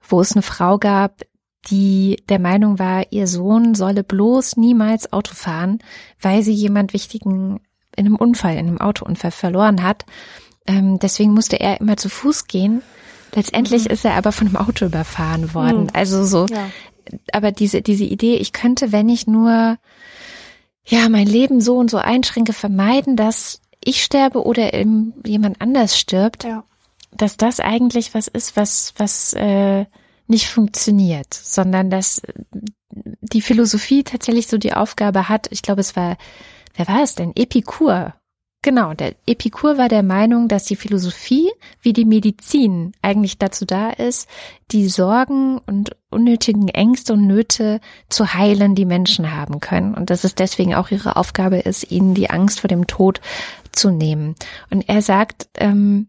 wo 0.06 0.20
es 0.20 0.32
eine 0.32 0.42
Frau 0.42 0.78
gab, 0.78 1.22
die 1.70 2.22
der 2.28 2.38
Meinung 2.38 2.78
war, 2.78 3.04
ihr 3.10 3.26
Sohn 3.26 3.74
solle 3.74 4.02
bloß 4.02 4.56
niemals 4.56 5.12
Auto 5.12 5.34
fahren, 5.34 5.78
weil 6.20 6.42
sie 6.42 6.52
jemand 6.52 6.92
wichtigen 6.92 7.60
in 7.96 8.06
einem 8.06 8.16
Unfall, 8.16 8.54
in 8.54 8.66
einem 8.66 8.80
Autounfall 8.80 9.30
verloren 9.30 9.82
hat. 9.82 10.04
Ähm, 10.66 10.98
deswegen 10.98 11.32
musste 11.32 11.60
er 11.60 11.80
immer 11.80 11.96
zu 11.96 12.08
Fuß 12.08 12.46
gehen. 12.46 12.82
Letztendlich 13.34 13.84
mhm. 13.84 13.90
ist 13.90 14.04
er 14.04 14.14
aber 14.14 14.32
von 14.32 14.48
einem 14.48 14.56
Auto 14.56 14.86
überfahren 14.86 15.54
worden. 15.54 15.84
Mhm. 15.84 15.90
Also 15.92 16.24
so, 16.24 16.46
ja. 16.46 16.70
aber 17.32 17.52
diese, 17.52 17.82
diese 17.82 18.04
Idee, 18.04 18.36
ich 18.36 18.52
könnte, 18.52 18.92
wenn 18.92 19.08
ich 19.08 19.26
nur, 19.26 19.76
ja, 20.84 21.08
mein 21.08 21.26
Leben 21.26 21.60
so 21.60 21.76
und 21.76 21.90
so 21.90 21.98
einschränke, 21.98 22.52
vermeiden, 22.52 23.16
dass 23.16 23.60
ich 23.84 24.02
sterbe 24.02 24.44
oder 24.44 24.74
jemand 25.24 25.60
anders 25.60 25.98
stirbt, 25.98 26.44
ja. 26.44 26.64
dass 27.12 27.36
das 27.36 27.60
eigentlich 27.60 28.14
was 28.14 28.28
ist, 28.28 28.56
was, 28.56 28.94
was, 28.96 29.32
äh, 29.34 29.86
nicht 30.26 30.48
funktioniert, 30.48 31.32
sondern 31.34 31.90
dass 31.90 32.22
die 32.90 33.42
Philosophie 33.42 34.02
tatsächlich 34.02 34.48
so 34.48 34.58
die 34.58 34.72
Aufgabe 34.72 35.28
hat, 35.28 35.46
ich 35.50 35.62
glaube, 35.62 35.80
es 35.80 35.96
war, 35.96 36.16
wer 36.74 36.88
war 36.88 37.02
es 37.02 37.14
denn? 37.14 37.32
Epikur. 37.34 38.14
Genau, 38.64 38.94
der 38.94 39.16
Epikur 39.26 39.76
war 39.76 39.88
der 39.88 40.04
Meinung, 40.04 40.46
dass 40.46 40.64
die 40.64 40.76
Philosophie 40.76 41.50
wie 41.80 41.92
die 41.92 42.04
Medizin 42.04 42.92
eigentlich 43.02 43.36
dazu 43.36 43.64
da 43.64 43.90
ist, 43.90 44.28
die 44.70 44.88
Sorgen 44.88 45.58
und 45.66 45.96
unnötigen 46.10 46.68
Ängste 46.68 47.14
und 47.14 47.26
Nöte 47.26 47.80
zu 48.08 48.34
heilen, 48.34 48.76
die 48.76 48.84
Menschen 48.84 49.34
haben 49.34 49.58
können. 49.58 49.94
Und 49.94 50.10
dass 50.10 50.22
es 50.22 50.36
deswegen 50.36 50.76
auch 50.76 50.92
ihre 50.92 51.16
Aufgabe 51.16 51.58
ist, 51.58 51.90
ihnen 51.90 52.14
die 52.14 52.30
Angst 52.30 52.60
vor 52.60 52.68
dem 52.68 52.86
Tod 52.86 53.20
zu 53.72 53.90
nehmen. 53.90 54.36
Und 54.70 54.88
er 54.88 55.02
sagt, 55.02 55.48
ähm, 55.56 56.08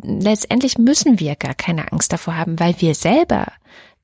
letztendlich 0.00 0.78
müssen 0.78 1.20
wir 1.20 1.36
gar 1.36 1.54
keine 1.54 1.92
Angst 1.92 2.10
davor 2.10 2.38
haben, 2.38 2.58
weil 2.58 2.74
wir 2.78 2.94
selber, 2.94 3.52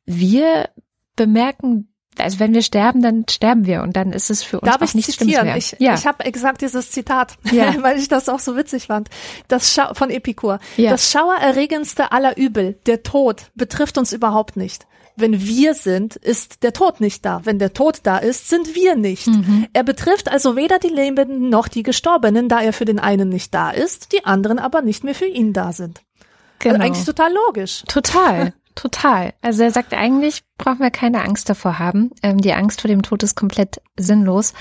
wir 0.04 0.68
bemerken 1.16 1.88
also 2.18 2.40
wenn 2.40 2.54
wir 2.54 2.62
sterben, 2.62 3.02
dann 3.02 3.24
sterben 3.28 3.66
wir 3.66 3.82
und 3.82 3.96
dann 3.96 4.12
ist 4.12 4.30
es 4.30 4.42
für 4.42 4.60
uns 4.60 4.70
Darf 4.70 4.82
auch 4.82 4.94
nichts 4.94 5.16
zitieren? 5.16 5.46
Mehr. 5.46 5.56
Ich, 5.56 5.76
ja. 5.78 5.94
ich 5.94 6.06
habe 6.06 6.24
exakt 6.24 6.60
dieses 6.62 6.90
Zitat, 6.90 7.36
ja. 7.52 7.74
weil 7.82 7.98
ich 7.98 8.08
das 8.08 8.28
auch 8.28 8.40
so 8.40 8.56
witzig 8.56 8.86
fand. 8.86 9.08
Das 9.48 9.72
Schau 9.74 9.94
von 9.94 10.10
Epikur. 10.10 10.58
Ja. 10.76 10.90
Das 10.90 11.10
schauererregendste 11.10 12.12
aller 12.12 12.36
Übel, 12.36 12.78
der 12.86 13.02
Tod, 13.02 13.50
betrifft 13.54 13.98
uns 13.98 14.12
überhaupt 14.12 14.56
nicht 14.56 14.86
wenn 15.16 15.46
wir 15.46 15.74
sind, 15.74 16.14
ist 16.16 16.62
der 16.62 16.72
Tod 16.72 17.00
nicht 17.00 17.24
da. 17.24 17.40
Wenn 17.44 17.58
der 17.58 17.72
Tod 17.72 18.00
da 18.02 18.18
ist, 18.18 18.48
sind 18.48 18.74
wir 18.74 18.96
nicht. 18.96 19.26
Mhm. 19.26 19.66
Er 19.72 19.82
betrifft 19.82 20.30
also 20.30 20.56
weder 20.56 20.78
die 20.78 20.88
Lebenden 20.88 21.48
noch 21.48 21.68
die 21.68 21.82
Gestorbenen, 21.82 22.48
da 22.48 22.60
er 22.60 22.72
für 22.72 22.84
den 22.84 22.98
einen 22.98 23.30
nicht 23.30 23.52
da 23.54 23.70
ist, 23.70 24.12
die 24.12 24.24
anderen 24.24 24.58
aber 24.58 24.82
nicht 24.82 25.04
mehr 25.04 25.14
für 25.14 25.26
ihn 25.26 25.52
da 25.52 25.72
sind. 25.72 26.00
Also 26.00 26.58
genau. 26.58 26.74
Also 26.74 26.84
eigentlich 26.84 27.06
total 27.06 27.32
logisch. 27.32 27.82
Total. 27.88 28.52
Total. 28.76 29.32
Also 29.40 29.64
er 29.64 29.72
sagt 29.72 29.94
eigentlich, 29.94 30.44
brauchen 30.58 30.80
wir 30.80 30.90
keine 30.90 31.24
Angst 31.24 31.48
davor 31.48 31.80
haben. 31.80 32.10
Ähm, 32.22 32.38
die 32.38 32.52
Angst 32.52 32.82
vor 32.82 32.88
dem 32.88 33.02
Tod 33.02 33.22
ist 33.24 33.34
komplett 33.34 33.80
sinnlos. 33.96 34.52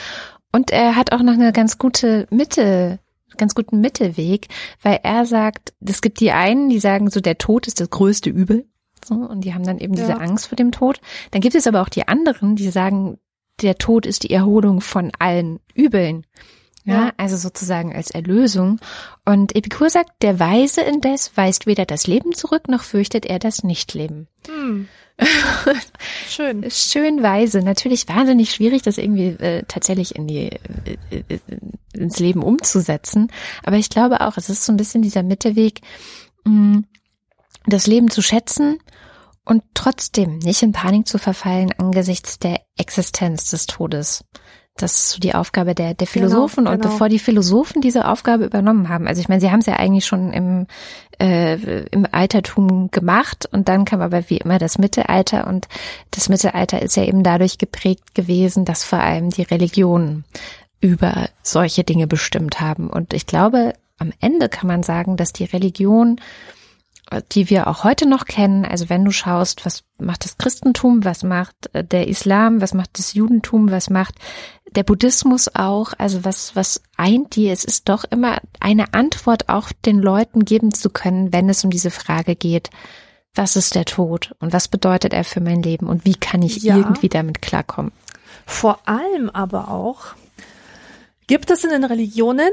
Und 0.52 0.72
er 0.72 0.96
hat 0.96 1.12
auch 1.12 1.22
noch 1.22 1.34
eine 1.34 1.52
ganz 1.52 1.78
gute 1.78 2.26
Mitte, 2.32 3.00
ganz 3.38 3.54
guten 3.54 3.82
Mittelweg, 3.82 4.48
weil 4.82 5.02
er 5.04 5.26
sagt, 5.26 5.74
es 5.86 6.02
gibt 6.02 6.22
die 6.22 6.32
einen, 6.32 6.70
die 6.70 6.80
sagen 6.80 7.10
so, 7.10 7.20
der 7.20 7.38
Tod 7.38 7.68
ist 7.68 7.82
das 7.82 7.90
größte 7.90 8.30
Übel. 8.30 8.66
So, 9.04 9.16
und 9.16 9.42
die 9.42 9.54
haben 9.54 9.66
dann 9.66 9.80
eben 9.80 9.94
diese 9.94 10.20
Angst 10.20 10.48
vor 10.48 10.56
dem 10.56 10.72
Tod. 10.72 11.02
Dann 11.32 11.42
gibt 11.42 11.54
es 11.54 11.68
aber 11.68 11.82
auch 11.82 11.90
die 11.90 12.08
anderen, 12.08 12.56
die 12.56 12.70
sagen, 12.70 13.20
der 13.62 13.78
Tod 13.78 14.06
ist 14.06 14.24
die 14.24 14.32
Erholung 14.32 14.80
von 14.82 15.12
allen 15.20 15.60
Übeln. 15.74 16.26
Ja, 16.86 17.14
also 17.18 17.36
sozusagen 17.36 17.94
als 17.96 18.12
Erlösung. 18.12 18.80
Und 19.26 19.56
Epikur 19.56 19.90
sagt, 19.90 20.22
der 20.22 20.40
Weise 20.40 20.82
indes 20.82 21.36
weist 21.36 21.66
weder 21.66 21.86
das 21.86 22.06
Leben 22.06 22.34
zurück, 22.34 22.68
noch 22.68 22.84
fürchtet 22.84 23.26
er 23.26 23.40
das 23.40 23.64
Nichtleben. 23.64 24.28
Hm. 24.48 24.88
Schön. 26.30 26.70
Schön 26.70 27.24
weise. 27.24 27.62
Natürlich 27.62 28.08
wahnsinnig 28.08 28.52
schwierig, 28.52 28.84
das 28.84 28.98
irgendwie 28.98 29.30
äh, 29.30 29.64
tatsächlich 29.68 30.16
in 30.16 30.28
die, 30.28 30.50
äh, 30.50 30.98
äh, 31.10 31.40
ins 31.94 32.20
Leben 32.20 32.44
umzusetzen. 32.44 33.32
Aber 33.64 33.78
ich 33.78 33.90
glaube 33.90 34.22
auch, 34.22 34.38
es 34.38 34.50
ist 34.50 34.66
so 34.66 34.74
ein 34.74 34.78
bisschen 34.78 35.02
dieser 35.02 35.24
Mittelweg, 35.24 35.82
mh, 36.44 36.52
hm, 36.52 36.86
das 37.68 37.88
Leben 37.88 38.12
zu 38.12 38.22
schätzen 38.22 38.78
und 39.44 39.64
trotzdem 39.74 40.38
nicht 40.40 40.62
in 40.62 40.72
Panik 40.72 41.08
zu 41.08 41.18
verfallen 41.18 41.72
angesichts 41.78 42.38
der 42.38 42.62
Existenz 42.78 43.50
des 43.50 43.66
Todes. 43.66 44.24
Das 44.78 44.94
ist 44.94 45.10
so 45.12 45.20
die 45.20 45.34
Aufgabe 45.34 45.74
der, 45.74 45.94
der 45.94 46.06
genau, 46.06 46.28
Philosophen. 46.28 46.66
Genau, 46.66 46.72
und 46.72 46.82
genau. 46.82 46.92
bevor 46.92 47.08
die 47.08 47.20
Philosophen 47.20 47.82
diese 47.82 48.10
Aufgabe 48.10 48.46
übernommen 48.46 48.90
haben, 48.90 49.08
also 49.08 49.22
ich 49.22 49.30
meine, 49.30 49.40
sie 49.40 49.50
haben 49.50 49.62
es 49.62 49.68
ja 49.68 49.78
eigentlich 49.78 50.06
schon 50.06 50.34
im, 50.34 50.68
äh, 51.18 51.86
im 51.92 52.06
Altertum 52.12 52.92
gemacht 52.92 53.48
und 53.52 53.70
dann 53.70 53.86
kam 53.86 54.02
aber 54.02 54.30
wie 54.30 54.38
immer 54.38 54.60
das 54.60 54.78
Mittelalter 54.78 55.48
und 55.48 55.70
das 56.12 56.28
Mittelalter 56.28 56.82
ist 56.82 56.98
ja 56.98 57.06
eben 57.06 57.24
dadurch 57.24 57.58
geprägt 57.58 58.16
gewesen, 58.16 58.66
dass 58.66 58.84
vor 58.84 59.00
allem 59.00 59.30
die 59.30 59.44
Religionen 59.44 60.26
über 60.82 61.30
solche 61.42 61.86
Dinge 61.86 62.06
bestimmt 62.06 62.60
haben. 62.60 62.90
Und 62.90 63.14
ich 63.14 63.26
glaube, 63.26 63.74
am 63.98 64.12
Ende 64.20 64.50
kann 64.50 64.68
man 64.68 64.84
sagen, 64.84 65.16
dass 65.16 65.32
die 65.32 65.46
Religion 65.46 66.20
die 67.34 67.50
wir 67.50 67.68
auch 67.68 67.84
heute 67.84 68.08
noch 68.08 68.26
kennen. 68.26 68.66
Also 68.66 68.90
wenn 68.90 69.06
du 69.06 69.12
schaust, 69.12 69.66
was 69.66 69.84
macht 69.98 70.26
das 70.26 70.38
Christentum, 70.38 71.06
was 71.06 71.24
macht 71.24 71.56
äh, 71.74 71.84
der 71.84 72.08
Islam, 72.08 72.62
was 72.62 72.74
macht 72.74 72.98
das 72.98 73.14
Judentum, 73.14 73.72
was 73.72 73.90
macht 73.90 74.16
der 74.72 74.84
Buddhismus 74.84 75.56
auch, 75.56 75.94
also 75.98 76.26
was, 76.26 76.56
was 76.56 76.82
eint 76.98 77.36
die? 77.36 77.50
Es 77.50 77.64
ist 77.64 77.88
doch 77.88 78.04
immer 78.06 78.40
eine 78.60 78.94
Antwort 78.94 79.50
auch 79.50 79.72
den 79.86 80.00
Leuten 80.00 80.46
geben 80.46 80.74
zu 80.74 80.90
können, 80.90 81.32
wenn 81.32 81.50
es 81.50 81.64
um 81.64 81.70
diese 81.70 81.92
Frage 81.92 82.36
geht, 82.36 82.70
was 83.36 83.56
ist 83.56 83.76
der 83.76 83.86
Tod 83.86 84.36
und 84.40 84.54
was 84.54 84.68
bedeutet 84.68 85.14
er 85.14 85.24
für 85.24 85.42
mein 85.42 85.62
Leben 85.62 85.88
und 85.88 86.06
wie 86.06 86.16
kann 86.16 86.42
ich 86.42 86.64
ja, 86.64 86.78
irgendwie 86.78 87.10
damit 87.10 87.42
klarkommen? 87.42 87.92
Vor 88.46 88.80
allem 88.86 89.30
aber 89.30 89.70
auch, 89.70 90.16
gibt 91.28 91.52
es 91.52 91.64
in 91.64 91.70
den 91.70 91.84
Religionen 91.84 92.52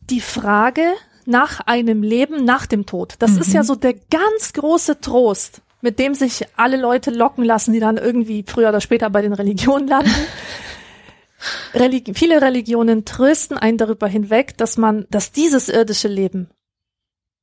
die 0.00 0.20
Frage, 0.20 0.82
nach 1.26 1.60
einem 1.60 2.02
Leben 2.02 2.44
nach 2.44 2.66
dem 2.66 2.86
Tod. 2.86 3.14
Das 3.18 3.32
mhm. 3.32 3.40
ist 3.40 3.52
ja 3.52 3.62
mhm. 3.62 3.66
so 3.66 3.74
der 3.74 3.94
ganz 4.10 4.52
große 4.52 5.00
Trost, 5.00 5.62
mit 5.80 5.98
dem 5.98 6.14
sich 6.14 6.46
alle 6.56 6.76
Leute 6.76 7.10
locken 7.10 7.44
lassen, 7.44 7.72
die 7.72 7.80
dann 7.80 7.96
irgendwie 7.96 8.44
früher 8.46 8.68
oder 8.68 8.80
später 8.80 9.10
bei 9.10 9.22
den 9.22 9.32
Religionen 9.32 9.88
landen. 9.88 10.10
Religi 11.74 12.14
viele 12.14 12.40
Religionen 12.40 13.04
trösten 13.04 13.58
einen 13.58 13.78
darüber 13.78 14.06
hinweg, 14.06 14.56
dass 14.56 14.76
man, 14.76 15.06
dass 15.10 15.32
dieses 15.32 15.68
irdische 15.68 16.08
Leben 16.08 16.48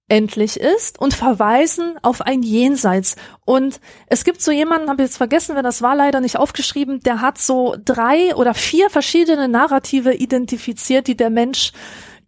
endlich 0.10 0.60
ist 0.60 1.00
und 1.00 1.14
verweisen 1.14 1.98
auf 2.02 2.22
ein 2.22 2.42
Jenseits. 2.42 3.16
Und 3.46 3.80
es 4.08 4.24
gibt 4.24 4.42
so 4.42 4.52
jemanden, 4.52 4.90
habe 4.90 5.04
ich 5.04 5.10
jetzt 5.10 5.18
vergessen, 5.18 5.56
wer 5.56 5.64
das 5.64 5.82
war, 5.82 5.96
leider 5.96 6.20
nicht 6.20 6.38
aufgeschrieben, 6.38 7.00
der 7.02 7.22
hat 7.22 7.38
so 7.38 7.76
drei 7.86 8.36
oder 8.36 8.54
vier 8.54 8.90
verschiedene 8.90 9.48
Narrative 9.48 10.14
identifiziert, 10.16 11.08
die 11.08 11.16
der 11.16 11.30
Mensch 11.30 11.72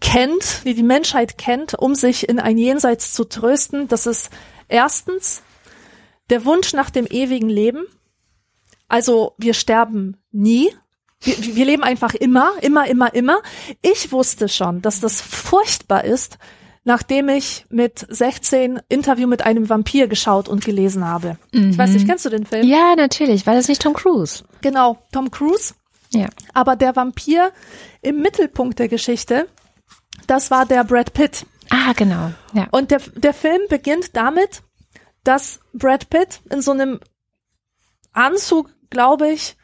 kennt, 0.02 0.66
die 0.66 0.74
die 0.74 0.84
Menschheit 0.84 1.38
kennt, 1.38 1.76
um 1.76 1.95
sich 1.95 2.28
in 2.28 2.39
ein 2.39 2.58
Jenseits 2.58 3.14
zu 3.14 3.24
trösten. 3.24 3.88
Das 3.88 4.08
ist 4.08 4.30
erstens 4.68 5.43
der 6.30 6.43
Wunsch 6.43 6.74
nach 6.74 6.89
dem 6.89 7.06
ewigen 7.06 7.49
Leben. 7.49 7.86
Also 8.89 9.34
wir 9.38 9.54
sterben 9.54 10.18
nie. 10.32 10.70
Wir, 11.22 11.56
wir 11.56 11.66
leben 11.66 11.84
einfach 11.84 12.16
immer, 12.16 12.52
immer, 12.62 12.88
immer, 12.88 13.14
immer. 13.14 13.41
Ich 13.82 14.12
wusste 14.12 14.49
schon, 14.49 14.82
dass 14.82 14.99
das 14.99 15.22
furchtbar 15.22 16.04
ist, 16.04 16.39
nachdem 16.84 17.30
ich 17.30 17.66
mit 17.70 18.06
16 18.10 18.82
Interview 18.89 19.28
mit 19.28 19.43
einem 19.43 19.70
Vampir 19.70 20.08
geschaut 20.08 20.49
und 20.49 20.66
gelesen 20.66 21.08
habe. 21.08 21.38
Mhm. 21.54 21.70
Ich 21.70 21.78
weiß 21.78 21.91
nicht, 21.91 22.04
mhm. 22.04 22.08
kennst 22.10 22.26
du 22.26 22.30
den 22.30 22.45
Film? 22.45 22.68
Ja, 22.68 22.95
natürlich. 22.95 23.45
War 23.45 23.54
das 23.54 23.68
nicht 23.68 23.82
Tom 23.82 23.93
Cruise? 23.93 24.43
Genau, 24.62 24.97
Tom 25.12 25.30
Cruise. 25.30 25.76
Ja. 26.14 26.28
Aber 26.54 26.76
der 26.76 26.95
Vampir 26.95 27.52
im 28.02 28.22
Mittelpunkt 28.22 28.80
der 28.80 28.88
Geschichte 28.88 29.47
das 30.32 30.49
war 30.49 30.65
der 30.65 30.86
Brad 30.86 31.11
Pitt. 31.11 31.45
Ah, 31.69 31.91
genau. 31.93 32.32
Ja. 32.53 32.67
Und 32.71 32.89
der, 32.91 32.99
der 33.15 33.34
Film 33.34 33.61
beginnt 33.67 34.15
damit, 34.15 34.63
dass 35.25 35.59
Brad 35.73 36.09
Pitt 36.09 36.39
in 36.49 36.61
so 36.61 36.71
einem 36.71 37.01
Anzug, 38.13 38.69
glaube 38.89 39.29
ich, 39.29 39.57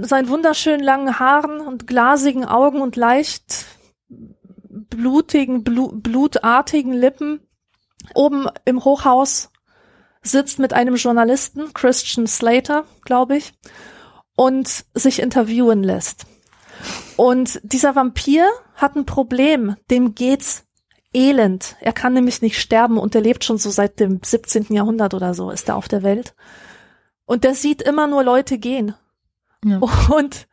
seinen 0.00 0.28
wunderschönen 0.28 0.84
langen 0.84 1.18
Haaren 1.18 1.60
und 1.60 1.88
glasigen 1.88 2.44
Augen 2.44 2.80
und 2.80 2.94
leicht 2.94 3.66
blutigen, 4.68 5.64
blu 5.64 5.90
blutartigen 5.92 6.92
Lippen 6.92 7.40
oben 8.14 8.46
im 8.64 8.84
Hochhaus 8.84 9.50
sitzt 10.22 10.60
mit 10.60 10.72
einem 10.72 10.94
Journalisten, 10.94 11.74
Christian 11.74 12.28
Slater, 12.28 12.84
glaube 13.04 13.38
ich, 13.38 13.54
und 14.36 14.84
sich 14.94 15.20
interviewen 15.20 15.82
lässt. 15.82 16.26
Und 17.16 17.60
dieser 17.64 17.96
Vampir 17.96 18.48
hat 18.80 18.96
ein 18.96 19.06
Problem, 19.06 19.76
dem 19.90 20.14
geht's 20.14 20.64
elend. 21.12 21.76
Er 21.80 21.92
kann 21.92 22.12
nämlich 22.12 22.40
nicht 22.42 22.60
sterben 22.60 22.98
und 22.98 23.14
er 23.14 23.20
lebt 23.20 23.44
schon 23.44 23.58
so 23.58 23.70
seit 23.70 24.00
dem 24.00 24.20
17. 24.22 24.66
Jahrhundert 24.70 25.14
oder 25.14 25.34
so, 25.34 25.50
ist 25.50 25.68
er 25.68 25.76
auf 25.76 25.88
der 25.88 26.02
Welt. 26.02 26.34
Und 27.26 27.44
der 27.44 27.54
sieht 27.54 27.82
immer 27.82 28.06
nur 28.06 28.24
Leute 28.24 28.58
gehen. 28.58 28.94
Ja. 29.64 29.78
Und 30.08 30.48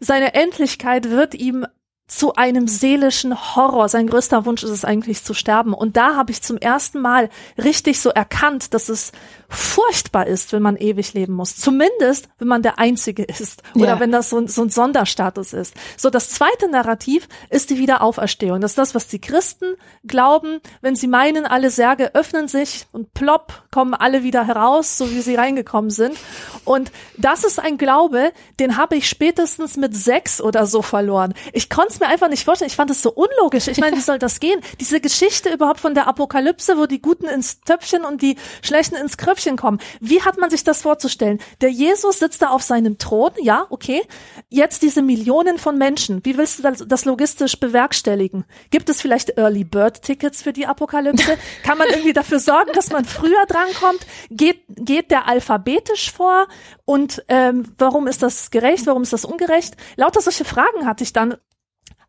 seine 0.00 0.34
Endlichkeit 0.34 1.10
wird 1.10 1.34
ihm 1.34 1.66
zu 2.06 2.34
einem 2.34 2.66
seelischen 2.66 3.56
Horror. 3.56 3.88
Sein 3.88 4.08
größter 4.08 4.44
Wunsch 4.44 4.64
ist 4.64 4.70
es 4.70 4.84
eigentlich 4.84 5.22
zu 5.22 5.32
sterben. 5.32 5.74
Und 5.74 5.96
da 5.96 6.16
habe 6.16 6.32
ich 6.32 6.42
zum 6.42 6.56
ersten 6.58 7.00
Mal 7.00 7.30
richtig 7.56 8.00
so 8.00 8.10
erkannt, 8.10 8.74
dass 8.74 8.88
es 8.88 9.12
furchtbar 9.50 10.26
ist, 10.26 10.52
wenn 10.52 10.62
man 10.62 10.76
ewig 10.76 11.12
leben 11.12 11.34
muss. 11.34 11.56
Zumindest, 11.56 12.28
wenn 12.38 12.48
man 12.48 12.62
der 12.62 12.78
Einzige 12.78 13.24
ist 13.24 13.62
oder 13.74 13.86
ja. 13.86 14.00
wenn 14.00 14.12
das 14.12 14.30
so, 14.30 14.46
so, 14.46 14.62
ein 14.62 14.70
Sonderstatus 14.70 15.52
ist. 15.52 15.74
So, 15.96 16.08
das 16.08 16.30
zweite 16.30 16.70
Narrativ 16.70 17.28
ist 17.50 17.70
die 17.70 17.78
Wiederauferstehung. 17.78 18.60
Das 18.60 18.72
ist 18.72 18.78
das, 18.78 18.94
was 18.94 19.08
die 19.08 19.20
Christen 19.20 19.74
glauben, 20.06 20.60
wenn 20.80 20.94
sie 20.94 21.08
meinen, 21.08 21.46
alle 21.46 21.70
Särge 21.70 22.14
öffnen 22.14 22.48
sich 22.48 22.86
und 22.92 23.12
plopp 23.12 23.64
kommen 23.72 23.94
alle 23.94 24.22
wieder 24.22 24.46
heraus, 24.46 24.96
so 24.96 25.10
wie 25.10 25.20
sie 25.20 25.34
reingekommen 25.34 25.90
sind. 25.90 26.16
Und 26.64 26.92
das 27.16 27.44
ist 27.44 27.58
ein 27.58 27.78
Glaube, 27.78 28.32
den 28.60 28.76
habe 28.76 28.96
ich 28.96 29.08
spätestens 29.08 29.76
mit 29.76 29.96
sechs 29.96 30.40
oder 30.40 30.66
so 30.66 30.82
verloren. 30.82 31.34
Ich 31.52 31.68
konnte 31.68 31.92
es 31.92 32.00
mir 32.00 32.06
einfach 32.06 32.28
nicht 32.28 32.44
vorstellen. 32.44 32.70
Ich 32.70 32.76
fand 32.76 32.90
es 32.90 33.02
so 33.02 33.12
unlogisch. 33.12 33.66
Ich 33.68 33.78
meine, 33.78 33.96
wie 33.96 34.00
soll 34.00 34.18
das 34.18 34.38
gehen? 34.38 34.60
Diese 34.80 35.00
Geschichte 35.00 35.52
überhaupt 35.52 35.80
von 35.80 35.94
der 35.94 36.06
Apokalypse, 36.06 36.78
wo 36.78 36.86
die 36.86 37.02
Guten 37.02 37.26
ins 37.26 37.60
Töpfchen 37.60 38.04
und 38.04 38.22
die 38.22 38.36
Schlechten 38.62 38.94
ins 38.94 39.16
Kröpfchen 39.16 39.39
kommen. 39.56 39.78
Wie 40.00 40.22
hat 40.22 40.38
man 40.38 40.50
sich 40.50 40.64
das 40.64 40.82
vorzustellen? 40.82 41.40
Der 41.60 41.70
Jesus 41.70 42.18
sitzt 42.18 42.42
da 42.42 42.50
auf 42.50 42.62
seinem 42.62 42.98
Thron, 42.98 43.30
ja, 43.40 43.66
okay. 43.70 44.02
Jetzt 44.48 44.82
diese 44.82 45.02
Millionen 45.02 45.58
von 45.58 45.78
Menschen. 45.78 46.24
Wie 46.24 46.36
willst 46.36 46.58
du 46.58 46.86
das, 46.86 47.04
logistisch 47.04 47.58
bewerkstelligen? 47.58 48.44
Gibt 48.70 48.88
es 48.88 49.00
vielleicht 49.00 49.38
Early 49.38 49.64
Bird 49.64 50.02
Tickets 50.02 50.42
für 50.42 50.52
die 50.52 50.66
Apokalypse? 50.66 51.38
Kann 51.62 51.78
man 51.78 51.88
irgendwie 51.88 52.12
dafür 52.12 52.38
sorgen, 52.38 52.72
dass 52.74 52.90
man 52.90 53.04
früher 53.04 53.46
drankommt? 53.46 54.06
Geht, 54.30 54.62
geht 54.68 55.10
der 55.10 55.26
alphabetisch 55.26 56.12
vor? 56.12 56.46
Und 56.84 57.24
ähm, 57.28 57.72
warum 57.78 58.06
ist 58.06 58.22
das 58.22 58.50
gerecht? 58.50 58.86
Warum 58.86 59.02
ist 59.02 59.12
das 59.12 59.24
ungerecht? 59.24 59.76
Lauter 59.96 60.20
solche 60.20 60.44
Fragen 60.44 60.86
hatte 60.86 61.04
ich 61.04 61.12
dann 61.12 61.36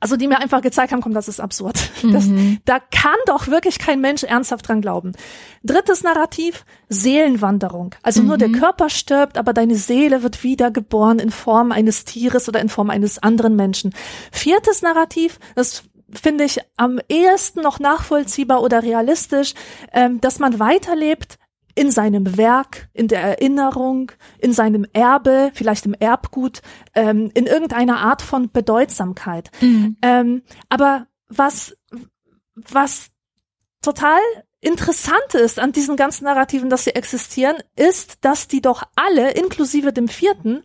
also 0.01 0.17
die 0.17 0.27
mir 0.27 0.39
einfach 0.39 0.61
gezeigt 0.61 0.91
haben, 0.91 1.01
komm, 1.01 1.13
das 1.13 1.29
ist 1.29 1.39
absurd. 1.39 1.79
Das, 2.11 2.25
mhm. 2.25 2.57
Da 2.65 2.79
kann 2.79 3.15
doch 3.27 3.47
wirklich 3.47 3.77
kein 3.77 4.01
Mensch 4.01 4.23
ernsthaft 4.23 4.67
dran 4.67 4.81
glauben. 4.81 5.13
Drittes 5.63 6.01
Narrativ, 6.03 6.65
Seelenwanderung. 6.89 7.93
Also 8.01 8.21
mhm. 8.21 8.27
nur 8.27 8.37
der 8.39 8.47
mhm. 8.47 8.53
Körper 8.53 8.89
stirbt, 8.89 9.37
aber 9.37 9.53
deine 9.53 9.75
Seele 9.75 10.23
wird 10.23 10.43
wiedergeboren 10.43 11.19
in 11.19 11.29
Form 11.29 11.71
eines 11.71 12.03
Tieres 12.03 12.49
oder 12.49 12.59
in 12.59 12.69
Form 12.69 12.89
eines 12.89 13.19
anderen 13.19 13.55
Menschen. 13.55 13.93
Viertes 14.31 14.81
Narrativ, 14.81 15.39
das 15.53 15.83
finde 16.11 16.43
ich 16.43 16.59
am 16.75 16.99
ehesten 17.07 17.61
noch 17.61 17.79
nachvollziehbar 17.79 18.61
oder 18.63 18.83
realistisch, 18.83 19.53
ähm, 19.93 20.19
dass 20.21 20.39
man 20.39 20.59
weiterlebt 20.59 21.37
in 21.75 21.91
seinem 21.91 22.37
Werk, 22.37 22.89
in 22.93 23.07
der 23.07 23.21
Erinnerung, 23.21 24.11
in 24.39 24.53
seinem 24.53 24.85
Erbe, 24.93 25.51
vielleicht 25.53 25.85
im 25.85 25.93
Erbgut, 25.93 26.61
ähm, 26.93 27.31
in 27.33 27.45
irgendeiner 27.45 27.99
Art 27.99 28.21
von 28.21 28.51
Bedeutsamkeit. 28.51 29.51
Mhm. 29.61 29.97
Ähm, 30.01 30.41
aber 30.69 31.07
was, 31.27 31.75
was 32.55 33.09
total 33.81 34.19
interessant 34.61 35.33
ist 35.33 35.59
an 35.59 35.71
diesen 35.71 35.95
ganzen 35.95 36.25
Narrativen, 36.25 36.69
dass 36.69 36.83
sie 36.83 36.95
existieren, 36.95 37.57
ist, 37.75 38.23
dass 38.23 38.47
die 38.47 38.61
doch 38.61 38.83
alle, 38.95 39.31
inklusive 39.31 39.91
dem 39.91 40.07
vierten, 40.07 40.63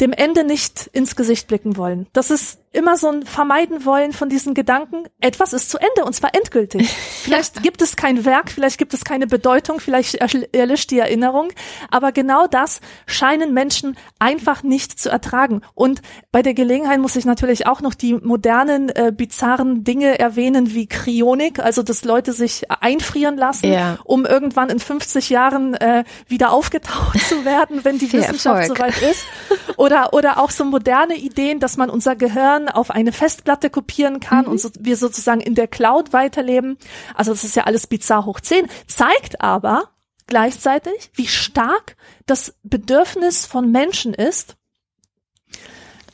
dem 0.00 0.12
Ende 0.12 0.44
nicht 0.44 0.88
ins 0.92 1.16
Gesicht 1.16 1.48
blicken 1.48 1.76
wollen. 1.76 2.06
Das 2.12 2.30
ist 2.30 2.60
immer 2.72 2.96
so 2.96 3.08
ein 3.08 3.24
Vermeiden 3.24 3.84
wollen 3.84 4.12
von 4.12 4.28
diesen 4.28 4.54
Gedanken, 4.54 5.04
etwas 5.20 5.52
ist 5.52 5.70
zu 5.70 5.78
Ende 5.78 6.04
und 6.04 6.14
zwar 6.14 6.34
endgültig. 6.34 6.88
Vielleicht 7.22 7.56
ja. 7.56 7.62
gibt 7.62 7.82
es 7.82 7.96
kein 7.96 8.24
Werk, 8.24 8.50
vielleicht 8.50 8.78
gibt 8.78 8.94
es 8.94 9.04
keine 9.04 9.26
Bedeutung, 9.26 9.80
vielleicht 9.80 10.16
erlischt 10.54 10.90
die 10.90 10.98
Erinnerung, 10.98 11.48
aber 11.90 12.12
genau 12.12 12.46
das 12.46 12.80
scheinen 13.06 13.52
Menschen 13.54 13.96
einfach 14.18 14.62
nicht 14.62 14.98
zu 14.98 15.10
ertragen. 15.10 15.62
Und 15.74 16.02
bei 16.32 16.42
der 16.42 16.54
Gelegenheit 16.54 17.00
muss 17.00 17.16
ich 17.16 17.24
natürlich 17.24 17.66
auch 17.66 17.80
noch 17.80 17.94
die 17.94 18.14
modernen, 18.14 18.88
äh, 18.90 19.12
bizarren 19.14 19.84
Dinge 19.84 20.18
erwähnen 20.18 20.74
wie 20.74 20.86
Kryonik, 20.86 21.60
also 21.60 21.82
dass 21.82 22.04
Leute 22.04 22.32
sich 22.32 22.70
einfrieren 22.70 23.36
lassen, 23.36 23.72
ja. 23.72 23.98
um 24.04 24.24
irgendwann 24.24 24.70
in 24.70 24.78
50 24.78 25.30
Jahren 25.30 25.74
äh, 25.74 26.04
wieder 26.26 26.52
aufgetaucht 26.52 27.20
zu 27.20 27.44
werden, 27.44 27.84
wenn 27.84 27.98
die 27.98 28.12
Wissenschaft 28.12 28.68
soweit 28.68 29.00
ist. 29.02 29.24
Oder, 29.76 30.12
oder 30.12 30.38
auch 30.38 30.50
so 30.50 30.64
moderne 30.64 31.14
Ideen, 31.16 31.60
dass 31.60 31.76
man 31.76 31.90
unser 31.90 32.16
Gehirn 32.16 32.57
auf 32.66 32.90
eine 32.90 33.12
Festplatte 33.12 33.70
kopieren 33.70 34.18
kann 34.18 34.46
mhm. 34.46 34.52
und 34.52 34.60
so, 34.60 34.70
wir 34.80 34.96
sozusagen 34.96 35.40
in 35.40 35.54
der 35.54 35.68
Cloud 35.68 36.12
weiterleben. 36.12 36.78
Also 37.14 37.30
das 37.30 37.44
ist 37.44 37.54
ja 37.54 37.64
alles 37.64 37.86
bizarr 37.86 38.24
hoch 38.24 38.40
10, 38.40 38.66
zeigt 38.86 39.40
aber 39.40 39.90
gleichzeitig, 40.26 41.10
wie 41.14 41.26
stark 41.28 41.96
das 42.26 42.54
Bedürfnis 42.62 43.46
von 43.46 43.70
Menschen 43.70 44.14
ist, 44.14 44.56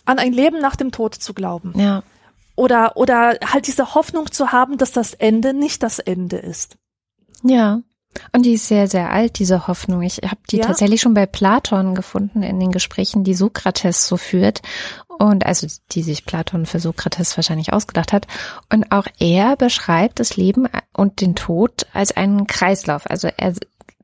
an 0.05 0.19
ein 0.19 0.33
Leben 0.33 0.61
nach 0.61 0.77
dem 0.77 0.93
Tod 0.93 1.15
zu 1.15 1.35
glauben. 1.35 1.73
Ja. 1.77 2.03
Oder, 2.57 2.97
oder 2.97 3.39
halt 3.45 3.67
diese 3.67 3.95
Hoffnung 3.95 4.31
zu 4.31 4.53
haben, 4.53 4.79
dass 4.79 4.93
das 4.93 5.15
Ende 5.15 5.55
nicht 5.55 5.83
das 5.83 5.99
Ende 5.99 6.37
ist. 6.37 6.77
Ja. 7.43 7.83
Und 8.33 8.47
die 8.47 8.53
ist 8.53 8.69
sehr, 8.69 8.87
sehr 8.87 9.11
alt, 9.11 9.41
diese 9.41 9.67
Hoffnung. 9.67 10.03
Ich 10.03 10.19
habe 10.19 10.41
die 10.51 10.59
ja. 10.59 10.67
tatsächlich 10.67 11.01
schon 11.01 11.15
bei 11.15 11.27
Platon 11.27 11.97
gefunden 11.97 12.45
in 12.45 12.61
den 12.61 12.71
Gesprächen, 12.71 13.25
die 13.25 13.35
Sokrates 13.35 14.07
so 14.07 14.17
führt. 14.17 14.63
Und 15.19 15.47
also 15.47 15.67
die 15.93 16.03
sich 16.03 16.25
Platon 16.25 16.67
für 16.67 16.81
Sokrates 16.81 17.37
wahrscheinlich 17.37 17.73
ausgedacht 17.73 18.13
hat. 18.13 18.27
Und 18.73 18.91
auch 18.91 19.07
er 19.19 19.57
beschreibt 19.57 20.21
das 20.21 20.37
Leben 20.37 20.67
und 20.93 21.21
den 21.21 21.35
Tod 21.35 21.87
als 21.93 22.17
einen 22.17 22.47
Kreislauf. 22.47 23.09
Also 23.09 23.29
er 23.37 23.55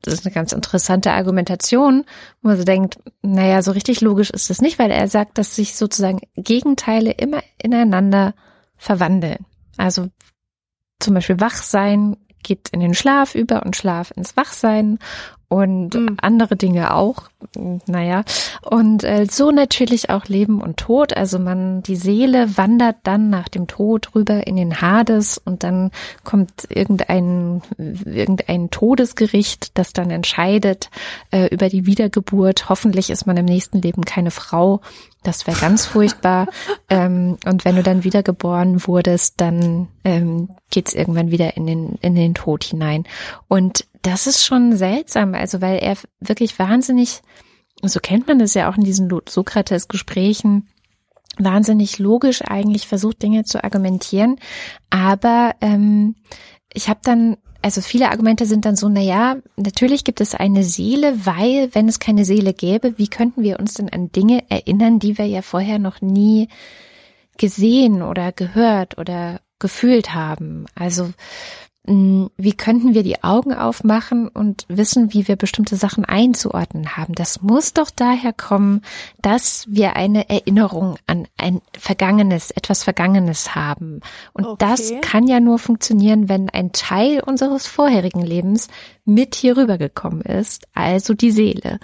das 0.02 0.14
ist 0.14 0.26
eine 0.26 0.34
ganz 0.34 0.52
interessante 0.52 1.12
Argumentation, 1.12 2.04
wo 2.40 2.48
man 2.48 2.56
so 2.56 2.64
denkt, 2.64 2.98
naja, 3.22 3.62
so 3.62 3.72
richtig 3.72 4.00
logisch 4.00 4.30
ist 4.30 4.48
das 4.48 4.62
nicht, 4.62 4.78
weil 4.78 4.90
er 4.90 5.08
sagt, 5.08 5.36
dass 5.36 5.54
sich 5.54 5.76
sozusagen 5.76 6.20
Gegenteile 6.36 7.10
immer 7.10 7.42
ineinander 7.58 8.34
verwandeln. 8.76 9.44
Also 9.76 10.08
zum 11.00 11.14
Beispiel 11.14 11.40
Wachsein 11.40 12.16
geht 12.42 12.70
in 12.70 12.80
den 12.80 12.94
Schlaf 12.94 13.34
über 13.34 13.64
und 13.64 13.76
Schlaf 13.76 14.10
ins 14.16 14.36
Wachsein 14.36 14.98
und 15.50 15.94
mhm. 15.94 16.16
andere 16.22 16.54
Dinge 16.54 16.94
auch. 16.94 17.24
Naja, 17.86 18.22
und 18.62 19.02
äh, 19.02 19.26
so 19.28 19.50
natürlich 19.50 20.08
auch 20.08 20.26
Leben 20.26 20.62
und 20.62 20.76
Tod. 20.76 21.16
Also 21.16 21.40
man, 21.40 21.82
die 21.82 21.96
Seele 21.96 22.56
wandert 22.56 22.98
dann 23.02 23.30
nach 23.30 23.48
dem 23.48 23.66
Tod 23.66 24.14
rüber 24.14 24.46
in 24.46 24.54
den 24.54 24.80
Hades 24.80 25.38
und 25.38 25.64
dann 25.64 25.90
kommt 26.22 26.68
irgendein, 26.68 27.62
irgendein 27.76 28.70
Todesgericht, 28.70 29.76
das 29.76 29.92
dann 29.92 30.10
entscheidet 30.10 30.88
äh, 31.32 31.46
über 31.46 31.68
die 31.68 31.84
Wiedergeburt. 31.84 32.68
Hoffentlich 32.68 33.10
ist 33.10 33.26
man 33.26 33.36
im 33.36 33.46
nächsten 33.46 33.82
Leben 33.82 34.04
keine 34.04 34.30
Frau. 34.30 34.80
Das 35.24 35.48
wäre 35.48 35.58
ganz 35.58 35.84
furchtbar. 35.84 36.46
ähm, 36.88 37.38
und 37.44 37.64
wenn 37.64 37.74
du 37.74 37.82
dann 37.82 38.04
wiedergeboren 38.04 38.86
wurdest, 38.86 39.40
dann 39.40 39.88
ähm, 40.04 40.50
geht's 40.70 40.94
irgendwann 40.94 41.32
wieder 41.32 41.56
in 41.56 41.66
den, 41.66 41.98
in 42.02 42.14
den 42.14 42.34
Tod 42.34 42.62
hinein. 42.62 43.04
Und 43.48 43.84
das 44.02 44.26
ist 44.26 44.44
schon 44.44 44.76
seltsam, 44.76 45.34
also 45.34 45.60
weil 45.60 45.78
er 45.78 45.96
wirklich 46.20 46.58
wahnsinnig, 46.58 47.22
so 47.82 48.00
kennt 48.00 48.26
man 48.26 48.38
das 48.38 48.54
ja 48.54 48.70
auch 48.70 48.76
in 48.76 48.84
diesen 48.84 49.10
Sokrates-Gesprächen, 49.28 50.68
wahnsinnig 51.38 51.98
logisch 51.98 52.42
eigentlich 52.42 52.86
versucht, 52.86 53.22
Dinge 53.22 53.44
zu 53.44 53.62
argumentieren. 53.62 54.36
Aber 54.90 55.54
ähm, 55.60 56.16
ich 56.72 56.88
habe 56.88 57.00
dann, 57.02 57.36
also 57.62 57.80
viele 57.80 58.10
Argumente 58.10 58.46
sind 58.46 58.64
dann 58.64 58.76
so, 58.76 58.88
na 58.88 59.00
ja, 59.00 59.36
natürlich 59.56 60.04
gibt 60.04 60.20
es 60.20 60.34
eine 60.34 60.64
Seele, 60.64 61.26
weil 61.26 61.74
wenn 61.74 61.88
es 61.88 61.98
keine 61.98 62.24
Seele 62.24 62.54
gäbe, 62.54 62.98
wie 62.98 63.08
könnten 63.08 63.42
wir 63.42 63.58
uns 63.58 63.74
denn 63.74 63.90
an 63.90 64.12
Dinge 64.12 64.50
erinnern, 64.50 64.98
die 64.98 65.18
wir 65.18 65.26
ja 65.26 65.42
vorher 65.42 65.78
noch 65.78 66.00
nie 66.00 66.48
gesehen 67.38 68.02
oder 68.02 68.32
gehört 68.32 68.98
oder 68.98 69.40
gefühlt 69.58 70.14
haben? 70.14 70.66
Also 70.74 71.10
wie 71.86 72.52
könnten 72.52 72.92
wir 72.92 73.02
die 73.02 73.24
Augen 73.24 73.54
aufmachen 73.54 74.28
und 74.28 74.66
wissen, 74.68 75.14
wie 75.14 75.26
wir 75.28 75.36
bestimmte 75.36 75.76
Sachen 75.76 76.04
einzuordnen 76.04 76.96
haben? 76.96 77.14
Das 77.14 77.40
muss 77.40 77.72
doch 77.72 77.90
daher 77.90 78.34
kommen, 78.34 78.82
dass 79.22 79.64
wir 79.66 79.96
eine 79.96 80.28
Erinnerung 80.28 80.96
an 81.06 81.26
ein 81.38 81.62
Vergangenes, 81.76 82.50
etwas 82.50 82.84
Vergangenes 82.84 83.54
haben. 83.54 84.00
Und 84.34 84.44
okay. 84.44 84.56
das 84.58 84.92
kann 85.00 85.26
ja 85.26 85.40
nur 85.40 85.58
funktionieren, 85.58 86.28
wenn 86.28 86.50
ein 86.50 86.72
Teil 86.72 87.22
unseres 87.24 87.66
vorherigen 87.66 88.22
Lebens 88.22 88.68
mit 89.06 89.34
hier 89.34 89.56
rübergekommen 89.56 90.20
ist, 90.20 90.68
also 90.74 91.14
die 91.14 91.30
Seele. 91.30 91.80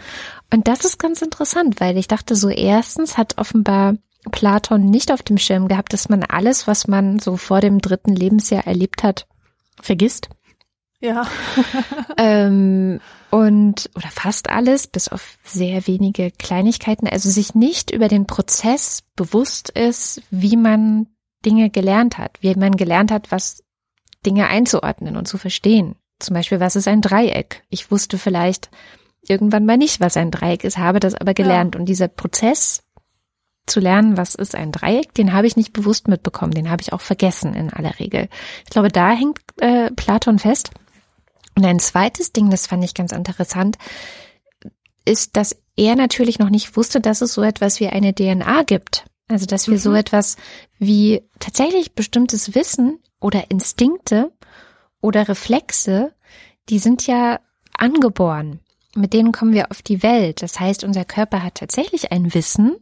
Und 0.52 0.68
das 0.68 0.84
ist 0.84 0.98
ganz 0.98 1.22
interessant, 1.22 1.80
weil 1.80 1.96
ich 1.96 2.06
dachte 2.06 2.36
so 2.36 2.50
erstens 2.50 3.16
hat 3.16 3.38
offenbar 3.38 3.94
Platon 4.30 4.90
nicht 4.90 5.10
auf 5.10 5.22
dem 5.22 5.38
Schirm 5.38 5.68
gehabt, 5.68 5.94
dass 5.94 6.10
man 6.10 6.22
alles, 6.22 6.66
was 6.66 6.86
man 6.86 7.18
so 7.18 7.38
vor 7.38 7.60
dem 7.60 7.80
dritten 7.80 8.14
Lebensjahr 8.14 8.66
erlebt 8.66 9.02
hat, 9.02 9.26
vergisst. 9.86 10.28
Ja. 11.00 11.26
ähm, 12.18 13.00
und 13.30 13.90
oder 13.94 14.08
fast 14.08 14.50
alles, 14.50 14.86
bis 14.86 15.08
auf 15.08 15.38
sehr 15.44 15.86
wenige 15.86 16.30
Kleinigkeiten, 16.30 17.06
also 17.06 17.30
sich 17.30 17.54
nicht 17.54 17.90
über 17.90 18.08
den 18.08 18.26
Prozess 18.26 19.02
bewusst 19.14 19.70
ist, 19.70 20.22
wie 20.30 20.56
man 20.56 21.06
Dinge 21.44 21.70
gelernt 21.70 22.18
hat, 22.18 22.38
wie 22.40 22.54
man 22.54 22.76
gelernt 22.76 23.10
hat, 23.10 23.30
was 23.30 23.62
Dinge 24.24 24.48
einzuordnen 24.48 25.16
und 25.16 25.28
zu 25.28 25.38
verstehen. 25.38 25.96
Zum 26.18 26.34
Beispiel, 26.34 26.60
was 26.60 26.76
ist 26.76 26.88
ein 26.88 27.02
Dreieck? 27.02 27.62
Ich 27.68 27.90
wusste 27.90 28.18
vielleicht 28.18 28.70
irgendwann 29.28 29.66
mal 29.66 29.76
nicht, 29.76 30.00
was 30.00 30.16
ein 30.16 30.30
Dreieck 30.30 30.64
ist, 30.64 30.78
habe 30.78 31.00
das 31.00 31.14
aber 31.14 31.34
gelernt. 31.34 31.74
Ja. 31.74 31.80
Und 31.80 31.86
dieser 31.86 32.08
Prozess 32.08 32.82
zu 33.66 33.80
lernen, 33.80 34.16
was 34.16 34.34
ist 34.34 34.54
ein 34.54 34.72
Dreieck, 34.72 35.12
den 35.14 35.32
habe 35.32 35.46
ich 35.46 35.56
nicht 35.56 35.72
bewusst 35.72 36.08
mitbekommen, 36.08 36.52
den 36.52 36.70
habe 36.70 36.82
ich 36.82 36.92
auch 36.92 37.00
vergessen 37.00 37.54
in 37.54 37.72
aller 37.72 37.98
Regel. 37.98 38.28
Ich 38.64 38.70
glaube, 38.70 38.88
da 38.88 39.10
hängt 39.10 39.40
äh, 39.60 39.90
Platon 39.90 40.38
fest. 40.38 40.70
Und 41.56 41.64
ein 41.64 41.78
zweites 41.78 42.32
Ding, 42.32 42.50
das 42.50 42.66
fand 42.66 42.84
ich 42.84 42.94
ganz 42.94 43.12
interessant, 43.12 43.78
ist, 45.04 45.36
dass 45.36 45.56
er 45.76 45.96
natürlich 45.96 46.38
noch 46.38 46.50
nicht 46.50 46.76
wusste, 46.76 47.00
dass 47.00 47.20
es 47.20 47.32
so 47.32 47.42
etwas 47.42 47.80
wie 47.80 47.88
eine 47.88 48.14
DNA 48.14 48.62
gibt. 48.64 49.06
Also, 49.28 49.46
dass 49.46 49.66
wir 49.66 49.74
mhm. 49.74 49.80
so 49.80 49.94
etwas 49.94 50.36
wie 50.78 51.22
tatsächlich 51.40 51.94
bestimmtes 51.94 52.54
Wissen 52.54 53.00
oder 53.20 53.50
Instinkte 53.50 54.32
oder 55.00 55.28
Reflexe, 55.28 56.14
die 56.68 56.78
sind 56.78 57.06
ja 57.06 57.40
angeboren. 57.76 58.60
Mit 58.94 59.12
denen 59.12 59.32
kommen 59.32 59.52
wir 59.52 59.70
auf 59.70 59.82
die 59.82 60.02
Welt. 60.02 60.42
Das 60.42 60.60
heißt, 60.60 60.84
unser 60.84 61.04
Körper 61.04 61.42
hat 61.42 61.56
tatsächlich 61.56 62.12
ein 62.12 62.34
Wissen 62.34 62.76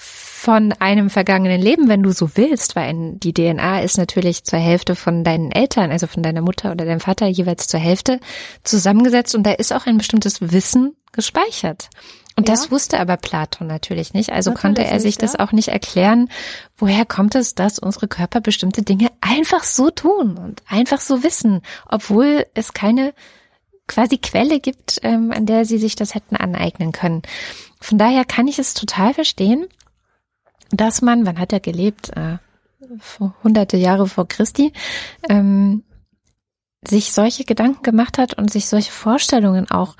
von 0.00 0.72
einem 0.78 1.10
vergangenen 1.10 1.60
Leben, 1.60 1.88
wenn 1.88 2.04
du 2.04 2.12
so 2.12 2.36
willst, 2.36 2.76
weil 2.76 3.14
die 3.16 3.34
DNA 3.34 3.80
ist 3.80 3.98
natürlich 3.98 4.44
zur 4.44 4.60
Hälfte 4.60 4.94
von 4.94 5.24
deinen 5.24 5.50
Eltern, 5.50 5.90
also 5.90 6.06
von 6.06 6.22
deiner 6.22 6.40
Mutter 6.40 6.70
oder 6.70 6.84
deinem 6.84 7.00
Vater 7.00 7.26
jeweils 7.26 7.66
zur 7.66 7.80
Hälfte 7.80 8.20
zusammengesetzt 8.62 9.34
und 9.34 9.42
da 9.42 9.50
ist 9.50 9.72
auch 9.72 9.86
ein 9.86 9.98
bestimmtes 9.98 10.40
Wissen 10.40 10.94
gespeichert. 11.10 11.90
Und 12.36 12.48
ja. 12.48 12.54
das 12.54 12.70
wusste 12.70 13.00
aber 13.00 13.16
Platon 13.16 13.66
natürlich 13.66 14.14
nicht. 14.14 14.30
Also 14.30 14.50
natürlich 14.50 14.62
konnte 14.62 14.84
er 14.84 15.00
sich 15.00 15.16
nicht, 15.16 15.22
das 15.24 15.32
ja. 15.32 15.40
auch 15.40 15.50
nicht 15.50 15.68
erklären. 15.68 16.28
Woher 16.76 17.04
kommt 17.04 17.34
es, 17.34 17.56
dass 17.56 17.80
unsere 17.80 18.06
Körper 18.06 18.40
bestimmte 18.40 18.82
Dinge 18.82 19.10
einfach 19.20 19.64
so 19.64 19.90
tun 19.90 20.38
und 20.38 20.62
einfach 20.68 21.00
so 21.00 21.24
wissen, 21.24 21.62
obwohl 21.88 22.46
es 22.54 22.72
keine 22.72 23.12
quasi 23.88 24.18
Quelle 24.18 24.60
gibt, 24.60 25.00
ähm, 25.02 25.32
an 25.32 25.46
der 25.46 25.64
sie 25.64 25.78
sich 25.78 25.96
das 25.96 26.14
hätten 26.14 26.36
aneignen 26.36 26.92
können. 26.92 27.22
Von 27.80 27.98
daher 27.98 28.24
kann 28.24 28.46
ich 28.46 28.60
es 28.60 28.74
total 28.74 29.14
verstehen, 29.14 29.66
dass 30.70 31.02
man, 31.02 31.26
wann 31.26 31.38
hat 31.38 31.52
er 31.52 31.60
gelebt? 31.60 32.10
Äh, 32.16 32.38
vor 33.00 33.34
hunderte 33.42 33.76
Jahre 33.76 34.06
vor 34.06 34.28
Christi, 34.28 34.72
ähm, 35.28 35.82
sich 36.86 37.12
solche 37.12 37.44
Gedanken 37.44 37.82
gemacht 37.82 38.18
hat 38.18 38.34
und 38.34 38.52
sich 38.52 38.68
solche 38.68 38.92
Vorstellungen 38.92 39.70
auch 39.70 39.96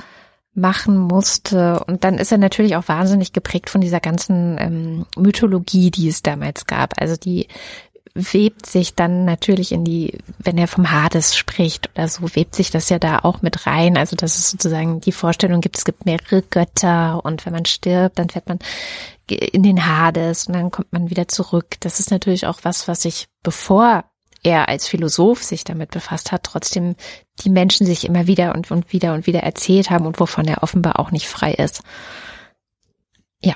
machen 0.55 0.97
musste. 0.97 1.85
Und 1.85 2.05
dann 2.05 2.19
ist 2.19 2.33
er 2.33 2.39
natürlich 2.39 2.77
auch 2.77 2.89
wahnsinnig 2.89 3.33
geprägt 3.33 3.71
von 3.71 3.81
dieser 3.81 4.01
ganzen 4.01 4.57
ähm, 4.59 5.07
Mythologie, 5.17 5.91
die 5.91 6.09
es 6.09 6.23
damals 6.23 6.67
gab. 6.67 7.01
Also 7.01 7.17
die 7.17 7.49
webt 8.15 8.67
sich 8.67 8.95
dann 8.95 9.25
natürlich 9.25 9.71
in 9.71 9.85
die, 9.85 10.19
wenn 10.39 10.59
er 10.59 10.67
vom 10.67 10.91
Hades 10.91 11.37
spricht 11.37 11.91
oder 11.95 12.09
so, 12.09 12.35
webt 12.35 12.55
sich 12.55 12.71
das 12.71 12.89
ja 12.89 12.99
da 12.99 13.21
auch 13.21 13.43
mit 13.43 13.67
rein. 13.67 13.97
Also 13.97 14.17
dass 14.17 14.39
es 14.39 14.51
sozusagen 14.51 15.01
die 15.01 15.13
Vorstellung 15.13 15.61
gibt, 15.61 15.77
es 15.77 15.85
gibt 15.85 16.07
mehrere 16.07 16.43
Götter 16.43 17.25
und 17.25 17.45
wenn 17.47 17.53
man 17.53 17.65
stirbt, 17.65 18.19
dann 18.19 18.31
fährt 18.31 18.49
man 18.49 18.59
in 19.31 19.63
den 19.63 19.87
Hades 19.87 20.47
und 20.47 20.55
dann 20.55 20.71
kommt 20.71 20.93
man 20.93 21.11
wieder 21.11 21.29
zurück. 21.29 21.77
Das 21.81 22.01
ist 22.01 22.11
natürlich 22.11 22.47
auch 22.47 22.61
was, 22.63 22.89
was 22.89 23.05
ich, 23.05 23.27
bevor 23.43 24.05
er 24.43 24.69
als 24.69 24.87
Philosoph 24.89 25.43
sich 25.43 25.65
damit 25.65 25.91
befasst 25.91 26.33
hat, 26.33 26.45
trotzdem 26.45 26.95
die 27.41 27.51
Menschen 27.51 27.87
sich 27.87 28.05
immer 28.05 28.27
wieder 28.27 28.55
und, 28.55 28.71
und 28.71 28.93
wieder 28.93 29.15
und 29.15 29.27
wieder 29.27 29.41
erzählt 29.41 29.91
haben 29.91 30.07
und 30.07 30.21
wovon 30.21 30.47
er 30.47 30.63
offenbar 30.63 30.99
auch 30.99 31.11
nicht 31.11 31.27
frei 31.27 31.53
ist. 31.53 31.83
Ja. 33.41 33.55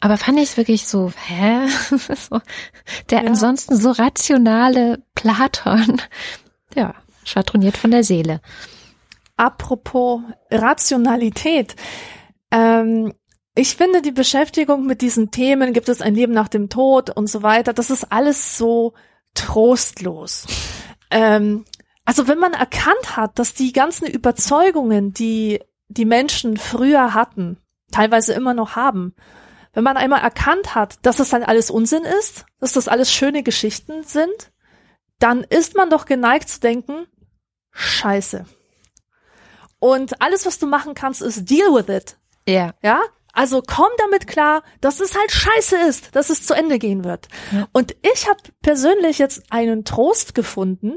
Aber 0.00 0.18
fand 0.18 0.38
ich 0.38 0.50
es 0.50 0.56
wirklich 0.56 0.86
so, 0.86 1.12
hä? 1.26 1.68
so, 1.96 2.40
der 3.10 3.22
ja. 3.22 3.28
ansonsten 3.28 3.76
so 3.76 3.92
rationale 3.92 5.02
Platon, 5.14 6.00
ja, 6.74 6.94
schwadroniert 7.24 7.76
von 7.76 7.90
der 7.90 8.04
Seele. 8.04 8.40
Apropos 9.36 10.20
Rationalität. 10.50 11.74
Ähm, 12.50 13.12
ich 13.54 13.76
finde 13.76 14.02
die 14.02 14.12
Beschäftigung 14.12 14.84
mit 14.84 15.00
diesen 15.00 15.30
Themen, 15.30 15.72
gibt 15.72 15.88
es 15.88 16.00
ein 16.00 16.14
Leben 16.14 16.32
nach 16.32 16.48
dem 16.48 16.68
Tod 16.68 17.10
und 17.10 17.28
so 17.28 17.42
weiter, 17.42 17.72
das 17.72 17.90
ist 17.90 18.10
alles 18.10 18.58
so 18.58 18.94
trostlos. 19.34 20.46
Ähm, 21.10 21.64
also 22.04 22.28
wenn 22.28 22.38
man 22.38 22.52
erkannt 22.52 23.16
hat, 23.16 23.38
dass 23.38 23.54
die 23.54 23.72
ganzen 23.72 24.06
Überzeugungen, 24.06 25.12
die 25.12 25.60
die 25.88 26.04
Menschen 26.04 26.56
früher 26.56 27.14
hatten, 27.14 27.58
teilweise 27.92 28.32
immer 28.34 28.54
noch 28.54 28.76
haben, 28.76 29.14
wenn 29.72 29.84
man 29.84 29.96
einmal 29.96 30.20
erkannt 30.20 30.74
hat, 30.74 30.98
dass 31.02 31.20
es 31.20 31.30
dann 31.30 31.42
alles 31.42 31.70
Unsinn 31.70 32.04
ist, 32.04 32.46
dass 32.60 32.72
das 32.72 32.88
alles 32.88 33.12
schöne 33.12 33.42
Geschichten 33.42 34.02
sind, 34.02 34.52
dann 35.18 35.44
ist 35.44 35.76
man 35.76 35.90
doch 35.90 36.06
geneigt 36.06 36.48
zu 36.48 36.60
denken, 36.60 37.06
scheiße. 37.72 38.46
Und 39.78 40.20
alles, 40.22 40.46
was 40.46 40.58
du 40.58 40.66
machen 40.66 40.94
kannst, 40.94 41.22
ist 41.22 41.48
deal 41.50 41.72
with 41.74 41.88
it. 41.88 42.16
Ja. 42.46 42.74
Ja? 42.82 43.00
Also 43.34 43.62
komm 43.66 43.88
damit 43.98 44.26
klar, 44.28 44.62
dass 44.80 45.00
es 45.00 45.16
halt 45.16 45.30
scheiße 45.30 45.76
ist, 45.88 46.14
dass 46.14 46.30
es 46.30 46.46
zu 46.46 46.54
Ende 46.54 46.78
gehen 46.78 47.04
wird. 47.04 47.28
Ja. 47.52 47.68
Und 47.72 47.96
ich 48.14 48.28
habe 48.28 48.38
persönlich 48.62 49.18
jetzt 49.18 49.42
einen 49.50 49.84
Trost 49.84 50.34
gefunden 50.34 50.94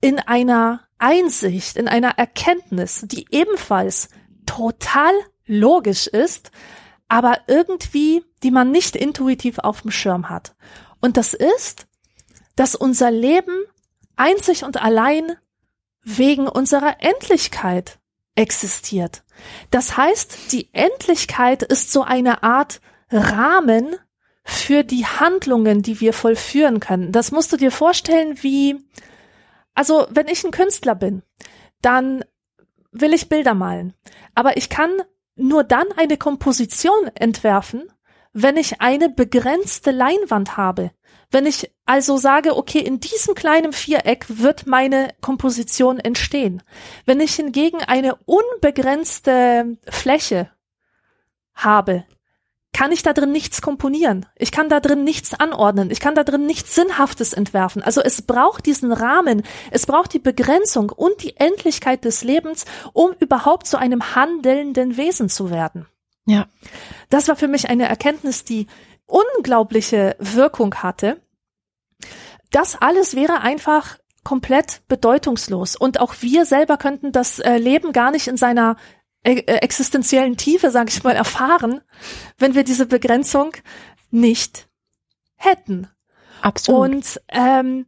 in 0.00 0.18
einer 0.18 0.80
Einsicht, 0.98 1.76
in 1.76 1.86
einer 1.86 2.18
Erkenntnis, 2.18 3.02
die 3.06 3.26
ebenfalls 3.30 4.08
total 4.44 5.12
logisch 5.46 6.08
ist, 6.08 6.50
aber 7.08 7.38
irgendwie, 7.46 8.24
die 8.42 8.50
man 8.50 8.72
nicht 8.72 8.96
intuitiv 8.96 9.58
auf 9.60 9.82
dem 9.82 9.92
Schirm 9.92 10.28
hat. 10.28 10.56
Und 11.00 11.16
das 11.16 11.32
ist, 11.32 11.86
dass 12.56 12.74
unser 12.74 13.10
Leben 13.10 13.64
einzig 14.16 14.64
und 14.64 14.82
allein 14.82 15.32
wegen 16.02 16.48
unserer 16.48 16.96
Endlichkeit 17.00 18.00
existiert. 18.34 19.22
Das 19.70 19.96
heißt, 19.96 20.52
die 20.52 20.68
Endlichkeit 20.72 21.62
ist 21.62 21.92
so 21.92 22.02
eine 22.02 22.42
Art 22.42 22.80
Rahmen 23.10 23.96
für 24.44 24.82
die 24.82 25.06
Handlungen, 25.06 25.82
die 25.82 26.00
wir 26.00 26.12
vollführen 26.12 26.80
können. 26.80 27.12
Das 27.12 27.30
musst 27.30 27.52
du 27.52 27.56
dir 27.56 27.70
vorstellen 27.70 28.42
wie, 28.42 28.76
also 29.74 30.06
wenn 30.10 30.28
ich 30.28 30.44
ein 30.44 30.50
Künstler 30.50 30.94
bin, 30.94 31.22
dann 31.80 32.24
will 32.90 33.12
ich 33.12 33.28
Bilder 33.28 33.54
malen. 33.54 33.94
Aber 34.34 34.56
ich 34.56 34.68
kann 34.68 34.90
nur 35.36 35.64
dann 35.64 35.86
eine 35.96 36.16
Komposition 36.16 37.08
entwerfen, 37.14 37.84
wenn 38.32 38.56
ich 38.56 38.80
eine 38.80 39.08
begrenzte 39.08 39.90
Leinwand 39.90 40.56
habe. 40.56 40.90
Wenn 41.32 41.46
ich 41.46 41.72
also 41.86 42.18
sage, 42.18 42.56
okay, 42.56 42.78
in 42.78 43.00
diesem 43.00 43.34
kleinen 43.34 43.72
Viereck 43.72 44.26
wird 44.28 44.66
meine 44.66 45.08
Komposition 45.22 45.98
entstehen. 45.98 46.62
Wenn 47.06 47.20
ich 47.20 47.34
hingegen 47.34 47.78
eine 47.82 48.16
unbegrenzte 48.26 49.78
Fläche 49.88 50.50
habe, 51.54 52.04
kann 52.74 52.92
ich 52.92 53.02
da 53.02 53.12
drin 53.12 53.32
nichts 53.32 53.60
komponieren. 53.60 54.26
Ich 54.36 54.50
kann 54.50 54.68
da 54.68 54.80
drin 54.80 55.04
nichts 55.04 55.34
anordnen. 55.34 55.90
Ich 55.90 56.00
kann 56.00 56.14
da 56.14 56.24
drin 56.24 56.46
nichts 56.46 56.74
Sinnhaftes 56.74 57.32
entwerfen. 57.32 57.82
Also 57.82 58.00
es 58.00 58.22
braucht 58.22 58.64
diesen 58.66 58.92
Rahmen. 58.92 59.42
Es 59.70 59.86
braucht 59.86 60.14
die 60.14 60.18
Begrenzung 60.18 60.90
und 60.90 61.22
die 61.22 61.36
Endlichkeit 61.36 62.04
des 62.04 62.24
Lebens, 62.24 62.64
um 62.92 63.12
überhaupt 63.18 63.66
zu 63.66 63.78
einem 63.78 64.14
handelnden 64.14 64.96
Wesen 64.96 65.28
zu 65.28 65.50
werden. 65.50 65.86
Ja. 66.24 66.46
Das 67.10 67.28
war 67.28 67.36
für 67.36 67.48
mich 67.48 67.68
eine 67.68 67.88
Erkenntnis, 67.88 68.44
die 68.44 68.68
unglaubliche 69.12 70.16
Wirkung 70.18 70.74
hatte. 70.76 71.20
Das 72.50 72.80
alles 72.80 73.14
wäre 73.14 73.40
einfach 73.40 73.98
komplett 74.24 74.82
bedeutungslos. 74.88 75.76
Und 75.76 76.00
auch 76.00 76.14
wir 76.20 76.44
selber 76.44 76.76
könnten 76.76 77.12
das 77.12 77.38
äh, 77.38 77.56
Leben 77.56 77.92
gar 77.92 78.10
nicht 78.10 78.28
in 78.28 78.36
seiner 78.36 78.76
äh, 79.24 79.34
äh, 79.34 79.56
existenziellen 79.56 80.36
Tiefe, 80.36 80.70
sage 80.70 80.90
ich 80.90 81.02
mal, 81.02 81.14
erfahren, 81.14 81.80
wenn 82.38 82.54
wir 82.54 82.64
diese 82.64 82.86
Begrenzung 82.86 83.52
nicht 84.10 84.68
hätten. 85.36 85.88
Absolut. 86.40 86.80
Und 86.80 87.20
ähm, 87.28 87.86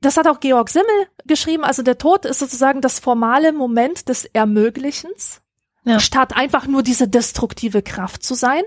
das 0.00 0.16
hat 0.16 0.26
auch 0.26 0.40
Georg 0.40 0.70
Simmel 0.70 1.08
geschrieben. 1.26 1.64
Also 1.64 1.82
der 1.82 1.98
Tod 1.98 2.24
ist 2.24 2.38
sozusagen 2.38 2.80
das 2.80 2.98
formale 2.98 3.52
Moment 3.52 4.08
des 4.08 4.24
Ermöglichens. 4.24 5.42
Ja. 5.84 5.98
Statt 5.98 6.36
einfach 6.36 6.66
nur 6.66 6.82
diese 6.82 7.08
destruktive 7.08 7.80
Kraft 7.82 8.22
zu 8.22 8.34
sein. 8.34 8.62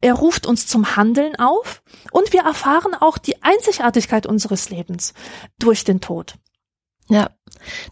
Er 0.00 0.14
ruft 0.14 0.46
uns 0.46 0.66
zum 0.66 0.96
Handeln 0.96 1.36
auf 1.36 1.82
und 2.10 2.32
wir 2.32 2.40
erfahren 2.42 2.94
auch 2.94 3.18
die 3.18 3.42
Einzigartigkeit 3.42 4.26
unseres 4.26 4.70
Lebens 4.70 5.12
durch 5.58 5.84
den 5.84 6.00
Tod. 6.00 6.36
Ja, 7.08 7.30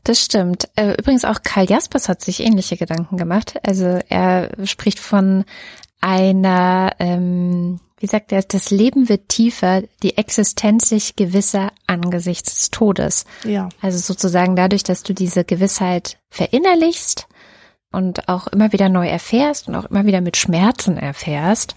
das 0.04 0.24
stimmt. 0.24 0.68
Äh, 0.76 0.94
übrigens 0.98 1.24
auch 1.24 1.42
Karl 1.42 1.68
Jaspers 1.68 2.08
hat 2.08 2.22
sich 2.22 2.40
ähnliche 2.40 2.78
Gedanken 2.78 3.18
gemacht. 3.18 3.58
Also 3.62 4.00
er 4.08 4.50
spricht 4.64 4.98
von 4.98 5.44
einer, 6.00 6.94
ähm, 6.98 7.78
wie 7.98 8.06
sagt 8.06 8.32
er, 8.32 8.42
das 8.42 8.70
Leben 8.70 9.08
wird 9.08 9.28
tiefer, 9.28 9.82
die 10.02 10.16
Existenz 10.16 10.88
sich 10.88 11.14
gewisser 11.14 11.72
angesichts 11.86 12.56
des 12.56 12.70
Todes. 12.70 13.26
Ja. 13.44 13.68
Also 13.82 13.98
sozusagen 13.98 14.56
dadurch, 14.56 14.82
dass 14.82 15.02
du 15.02 15.12
diese 15.12 15.44
Gewissheit 15.44 16.18
verinnerlichst, 16.30 17.28
und 17.92 18.28
auch 18.28 18.46
immer 18.48 18.72
wieder 18.72 18.88
neu 18.88 19.06
erfährst 19.06 19.68
und 19.68 19.74
auch 19.74 19.86
immer 19.86 20.06
wieder 20.06 20.20
mit 20.20 20.36
Schmerzen 20.36 20.96
erfährst, 20.96 21.74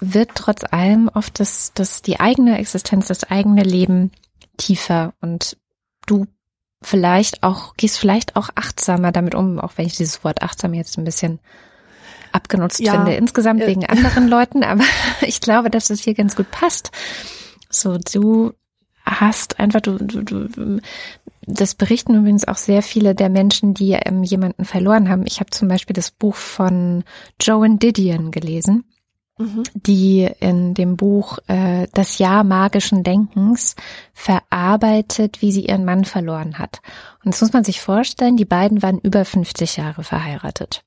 wird 0.00 0.30
trotz 0.34 0.62
allem 0.70 1.10
oft 1.12 1.40
das, 1.40 1.72
das 1.74 2.02
die 2.02 2.20
eigene 2.20 2.58
Existenz, 2.58 3.08
das 3.08 3.24
eigene 3.24 3.62
Leben 3.62 4.12
tiefer 4.56 5.14
und 5.20 5.56
du 6.06 6.26
vielleicht 6.80 7.42
auch, 7.42 7.74
gehst 7.76 7.98
vielleicht 7.98 8.36
auch 8.36 8.50
achtsamer 8.54 9.12
damit 9.12 9.34
um, 9.34 9.58
auch 9.58 9.72
wenn 9.76 9.86
ich 9.86 9.96
dieses 9.96 10.22
Wort 10.24 10.42
achtsam 10.42 10.74
jetzt 10.74 10.96
ein 10.96 11.04
bisschen 11.04 11.40
abgenutzt 12.32 12.80
ja. 12.80 12.92
finde, 12.92 13.14
insgesamt 13.14 13.66
wegen 13.66 13.86
anderen 13.86 14.28
Leuten, 14.28 14.62
aber 14.62 14.84
ich 15.22 15.40
glaube, 15.40 15.70
dass 15.70 15.90
es 15.90 16.00
hier 16.00 16.14
ganz 16.14 16.36
gut 16.36 16.50
passt. 16.50 16.90
So, 17.70 17.98
du 17.98 18.52
hast 19.08 19.58
einfach, 19.58 19.80
du, 19.80 19.98
du, 19.98 20.22
du, 20.22 20.80
das 21.42 21.74
berichten 21.74 22.14
übrigens 22.14 22.46
auch 22.46 22.56
sehr 22.56 22.82
viele 22.82 23.14
der 23.14 23.28
Menschen, 23.28 23.74
die 23.74 23.92
ähm, 23.92 24.22
jemanden 24.22 24.64
verloren 24.64 25.08
haben. 25.08 25.24
Ich 25.26 25.40
habe 25.40 25.50
zum 25.50 25.68
Beispiel 25.68 25.94
das 25.94 26.10
Buch 26.10 26.34
von 26.34 27.04
Joan 27.40 27.78
Didion 27.78 28.30
gelesen, 28.30 28.84
mhm. 29.38 29.62
die 29.74 30.28
in 30.40 30.74
dem 30.74 30.96
Buch 30.96 31.38
äh, 31.46 31.86
Das 31.94 32.18
Jahr 32.18 32.44
magischen 32.44 33.02
Denkens 33.02 33.76
verarbeitet, 34.12 35.40
wie 35.40 35.52
sie 35.52 35.66
ihren 35.66 35.84
Mann 35.84 36.04
verloren 36.04 36.58
hat. 36.58 36.80
Und 37.24 37.34
das 37.34 37.40
muss 37.40 37.52
man 37.52 37.64
sich 37.64 37.80
vorstellen, 37.80 38.36
die 38.36 38.44
beiden 38.44 38.82
waren 38.82 38.98
über 38.98 39.24
50 39.24 39.78
Jahre 39.78 40.04
verheiratet. 40.04 40.84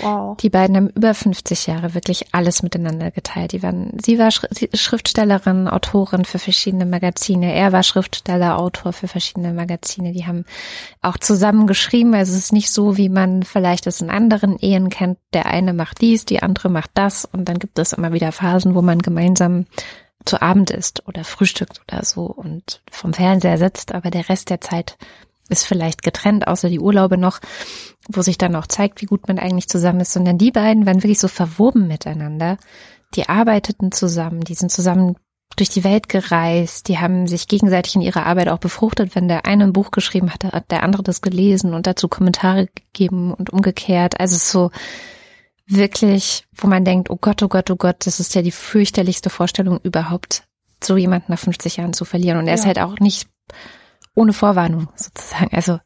Wow. 0.00 0.36
Die 0.38 0.50
beiden 0.50 0.76
haben 0.76 0.88
über 0.88 1.14
50 1.14 1.66
Jahre 1.66 1.94
wirklich 1.94 2.26
alles 2.32 2.62
miteinander 2.62 3.10
geteilt. 3.10 3.52
Die 3.52 3.62
waren, 3.62 3.96
sie 4.02 4.18
war 4.18 4.30
Schriftstellerin, 4.30 5.68
Autorin 5.68 6.24
für 6.24 6.38
verschiedene 6.38 6.86
Magazine. 6.86 7.54
Er 7.54 7.72
war 7.72 7.82
Schriftsteller, 7.82 8.58
Autor 8.58 8.92
für 8.92 9.08
verschiedene 9.08 9.52
Magazine. 9.52 10.12
Die 10.12 10.26
haben 10.26 10.44
auch 11.02 11.18
zusammen 11.18 11.66
geschrieben. 11.66 12.14
Also 12.14 12.32
es 12.32 12.38
ist 12.38 12.52
nicht 12.52 12.70
so, 12.70 12.96
wie 12.96 13.08
man 13.08 13.42
vielleicht 13.42 13.86
es 13.86 14.00
in 14.00 14.10
anderen 14.10 14.58
Ehen 14.58 14.88
kennt. 14.88 15.18
Der 15.32 15.46
eine 15.46 15.72
macht 15.72 16.00
dies, 16.00 16.24
die 16.24 16.42
andere 16.42 16.68
macht 16.68 16.90
das. 16.94 17.24
Und 17.24 17.48
dann 17.48 17.58
gibt 17.58 17.78
es 17.78 17.92
immer 17.92 18.12
wieder 18.12 18.32
Phasen, 18.32 18.74
wo 18.74 18.82
man 18.82 19.00
gemeinsam 19.00 19.66
zu 20.24 20.40
Abend 20.40 20.70
isst 20.70 21.06
oder 21.06 21.24
frühstückt 21.24 21.82
oder 21.86 22.04
so 22.04 22.22
und 22.26 22.82
vom 22.90 23.12
Fernseher 23.12 23.58
sitzt. 23.58 23.92
Aber 23.92 24.10
der 24.10 24.28
Rest 24.28 24.50
der 24.50 24.60
Zeit 24.60 24.96
ist 25.48 25.66
vielleicht 25.66 26.02
getrennt, 26.02 26.46
außer 26.46 26.68
die 26.68 26.80
Urlaube 26.80 27.18
noch, 27.18 27.40
wo 28.08 28.22
sich 28.22 28.38
dann 28.38 28.56
auch 28.56 28.66
zeigt, 28.66 29.02
wie 29.02 29.06
gut 29.06 29.28
man 29.28 29.38
eigentlich 29.38 29.68
zusammen 29.68 30.00
ist, 30.00 30.12
sondern 30.12 30.38
die 30.38 30.50
beiden 30.50 30.86
waren 30.86 31.02
wirklich 31.02 31.18
so 31.18 31.28
verwoben 31.28 31.86
miteinander. 31.86 32.56
Die 33.14 33.28
arbeiteten 33.28 33.92
zusammen, 33.92 34.40
die 34.40 34.54
sind 34.54 34.72
zusammen 34.72 35.16
durch 35.56 35.68
die 35.68 35.84
Welt 35.84 36.08
gereist, 36.08 36.88
die 36.88 36.98
haben 36.98 37.26
sich 37.28 37.46
gegenseitig 37.46 37.94
in 37.94 38.00
ihrer 38.00 38.26
Arbeit 38.26 38.48
auch 38.48 38.58
befruchtet. 38.58 39.14
Wenn 39.14 39.28
der 39.28 39.46
eine 39.46 39.64
ein 39.64 39.72
Buch 39.72 39.90
geschrieben 39.90 40.32
hat, 40.32 40.44
hat 40.44 40.70
der 40.70 40.82
andere 40.82 41.02
das 41.02 41.22
gelesen 41.22 41.74
und 41.74 41.86
dazu 41.86 42.08
Kommentare 42.08 42.68
gegeben 42.92 43.32
und 43.32 43.50
umgekehrt. 43.50 44.18
Also 44.18 44.36
so 44.36 44.70
wirklich, 45.66 46.44
wo 46.56 46.66
man 46.66 46.84
denkt, 46.84 47.10
oh 47.10 47.18
Gott, 47.20 47.42
oh 47.42 47.48
Gott, 47.48 47.70
oh 47.70 47.76
Gott, 47.76 48.06
das 48.06 48.20
ist 48.20 48.34
ja 48.34 48.42
die 48.42 48.50
fürchterlichste 48.50 49.30
Vorstellung 49.30 49.78
überhaupt, 49.82 50.44
so 50.82 50.96
jemanden 50.96 51.32
nach 51.32 51.38
50 51.38 51.76
Jahren 51.76 51.92
zu 51.92 52.04
verlieren. 52.04 52.38
Und 52.38 52.46
er 52.46 52.54
ja. 52.54 52.60
ist 52.60 52.66
halt 52.66 52.80
auch 52.80 52.98
nicht 52.98 53.28
ohne 54.14 54.32
Vorwarnung 54.32 54.88
sozusagen. 54.96 55.54
Also, 55.54 55.78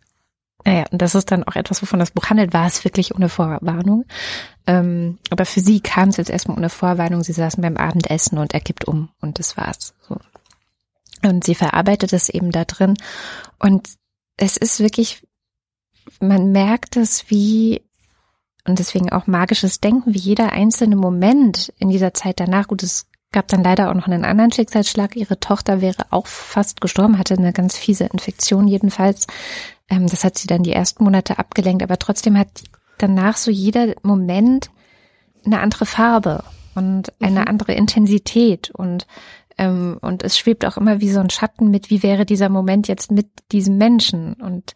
naja, 0.64 0.84
und 0.90 1.00
das 1.00 1.14
ist 1.14 1.30
dann 1.30 1.44
auch 1.44 1.56
etwas, 1.56 1.80
wovon 1.82 1.98
das 1.98 2.10
Buch 2.10 2.26
handelt, 2.26 2.52
war 2.52 2.66
es 2.66 2.84
wirklich 2.84 3.14
ohne 3.14 3.28
Vorwarnung. 3.28 4.04
Ähm, 4.66 5.18
aber 5.30 5.46
für 5.46 5.60
sie 5.60 5.80
kam 5.80 6.10
es 6.10 6.16
jetzt 6.16 6.30
erstmal 6.30 6.58
ohne 6.58 6.68
Vorwarnung. 6.68 7.22
Sie 7.22 7.32
saßen 7.32 7.62
beim 7.62 7.76
Abendessen 7.76 8.38
und 8.38 8.54
er 8.54 8.60
kippt 8.60 8.84
um 8.84 9.10
und 9.20 9.38
das 9.38 9.56
war's. 9.56 9.94
So. 10.06 10.18
Und 11.22 11.44
sie 11.44 11.54
verarbeitet 11.54 12.12
es 12.12 12.28
eben 12.28 12.50
da 12.50 12.64
drin. 12.64 12.94
Und 13.58 13.88
es 14.36 14.56
ist 14.56 14.80
wirklich, 14.80 15.26
man 16.20 16.52
merkt 16.52 16.96
es 16.96 17.30
wie, 17.30 17.82
und 18.66 18.78
deswegen 18.78 19.10
auch 19.10 19.26
magisches 19.26 19.80
Denken, 19.80 20.14
wie 20.14 20.18
jeder 20.18 20.52
einzelne 20.52 20.96
Moment 20.96 21.72
in 21.78 21.88
dieser 21.88 22.14
Zeit 22.14 22.40
danach, 22.40 22.68
gut, 22.68 22.82
es 22.82 23.06
gab 23.32 23.48
dann 23.48 23.62
leider 23.62 23.90
auch 23.90 23.94
noch 23.94 24.06
einen 24.06 24.24
anderen 24.24 24.52
Schicksalsschlag. 24.52 25.16
Ihre 25.16 25.38
Tochter 25.38 25.80
wäre 25.80 26.06
auch 26.10 26.26
fast 26.26 26.80
gestorben, 26.80 27.18
hatte 27.18 27.34
eine 27.34 27.52
ganz 27.52 27.76
fiese 27.76 28.04
Infektion 28.04 28.66
jedenfalls. 28.66 29.26
Ähm, 29.90 30.06
das 30.06 30.24
hat 30.24 30.38
sie 30.38 30.46
dann 30.46 30.62
die 30.62 30.72
ersten 30.72 31.04
Monate 31.04 31.38
abgelenkt, 31.38 31.82
aber 31.82 31.98
trotzdem 31.98 32.38
hat 32.38 32.48
danach 32.98 33.36
so 33.36 33.50
jeder 33.50 33.94
Moment 34.02 34.70
eine 35.44 35.60
andere 35.60 35.86
Farbe 35.86 36.44
und 36.74 37.12
eine 37.20 37.40
mhm. 37.40 37.48
andere 37.48 37.72
Intensität 37.74 38.70
und 38.70 39.06
ähm, 39.56 39.98
und 40.00 40.22
es 40.22 40.38
schwebt 40.38 40.64
auch 40.64 40.76
immer 40.76 41.00
wie 41.00 41.10
so 41.10 41.20
ein 41.20 41.30
Schatten 41.30 41.70
mit, 41.70 41.90
wie 41.90 42.02
wäre 42.02 42.24
dieser 42.24 42.48
Moment 42.48 42.86
jetzt 42.86 43.10
mit 43.10 43.26
diesem 43.50 43.76
Menschen 43.76 44.34
und 44.34 44.74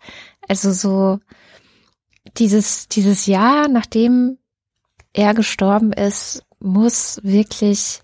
also 0.49 0.73
so 0.73 1.19
dieses 2.39 2.89
dieses 2.89 3.27
Jahr, 3.27 3.69
nachdem 3.69 4.39
er 5.13 5.35
gestorben 5.35 5.93
ist, 5.93 6.45
muss 6.59 7.21
wirklich 7.23 8.03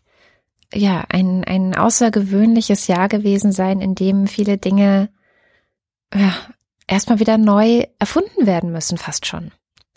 ja, 0.75 1.05
ein, 1.09 1.45
ein 1.45 1.75
außergewöhnliches 1.75 2.87
Jahr 2.87 3.09
gewesen 3.09 3.53
sein, 3.53 3.81
in 3.81 3.95
dem 3.95 4.27
viele 4.27 4.59
Dinge 4.59 5.09
ja, 6.15 6.35
erstmal 6.87 7.21
wieder 7.21 7.39
neu 7.39 7.85
erfunden 7.99 8.47
werden 8.47 8.73
müssen, 8.73 8.99
fast 8.99 9.27
schon. 9.27 9.53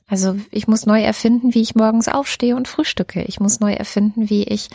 Also 0.07 0.35
ich 0.51 0.67
muss 0.67 0.85
neu 0.85 1.01
erfinden, 1.01 1.53
wie 1.53 1.61
ich 1.61 1.73
morgens 1.73 2.09
aufstehe 2.09 2.57
und 2.57 2.67
frühstücke. 2.67 3.23
Ich 3.23 3.39
muss 3.39 3.61
neu 3.61 3.71
erfinden, 3.71 4.29
wie 4.29 4.43
ich 4.43 4.69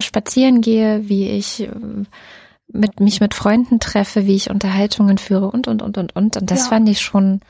spazieren 0.00 0.60
gehe, 0.60 1.08
wie 1.08 1.28
ich 1.28 1.60
ähm, 1.60 2.06
mit 2.66 2.98
mich 2.98 3.20
mit 3.20 3.34
Freunden 3.34 3.78
treffe, 3.78 4.26
wie 4.26 4.34
ich 4.34 4.50
Unterhaltungen 4.50 5.18
führe 5.18 5.50
und 5.50 5.68
und 5.68 5.82
und 5.82 5.96
und 5.96 6.16
und. 6.16 6.36
Und 6.36 6.50
das 6.50 6.64
ja. 6.64 6.68
fand 6.68 6.88
ich 6.88 7.00
schon 7.00 7.40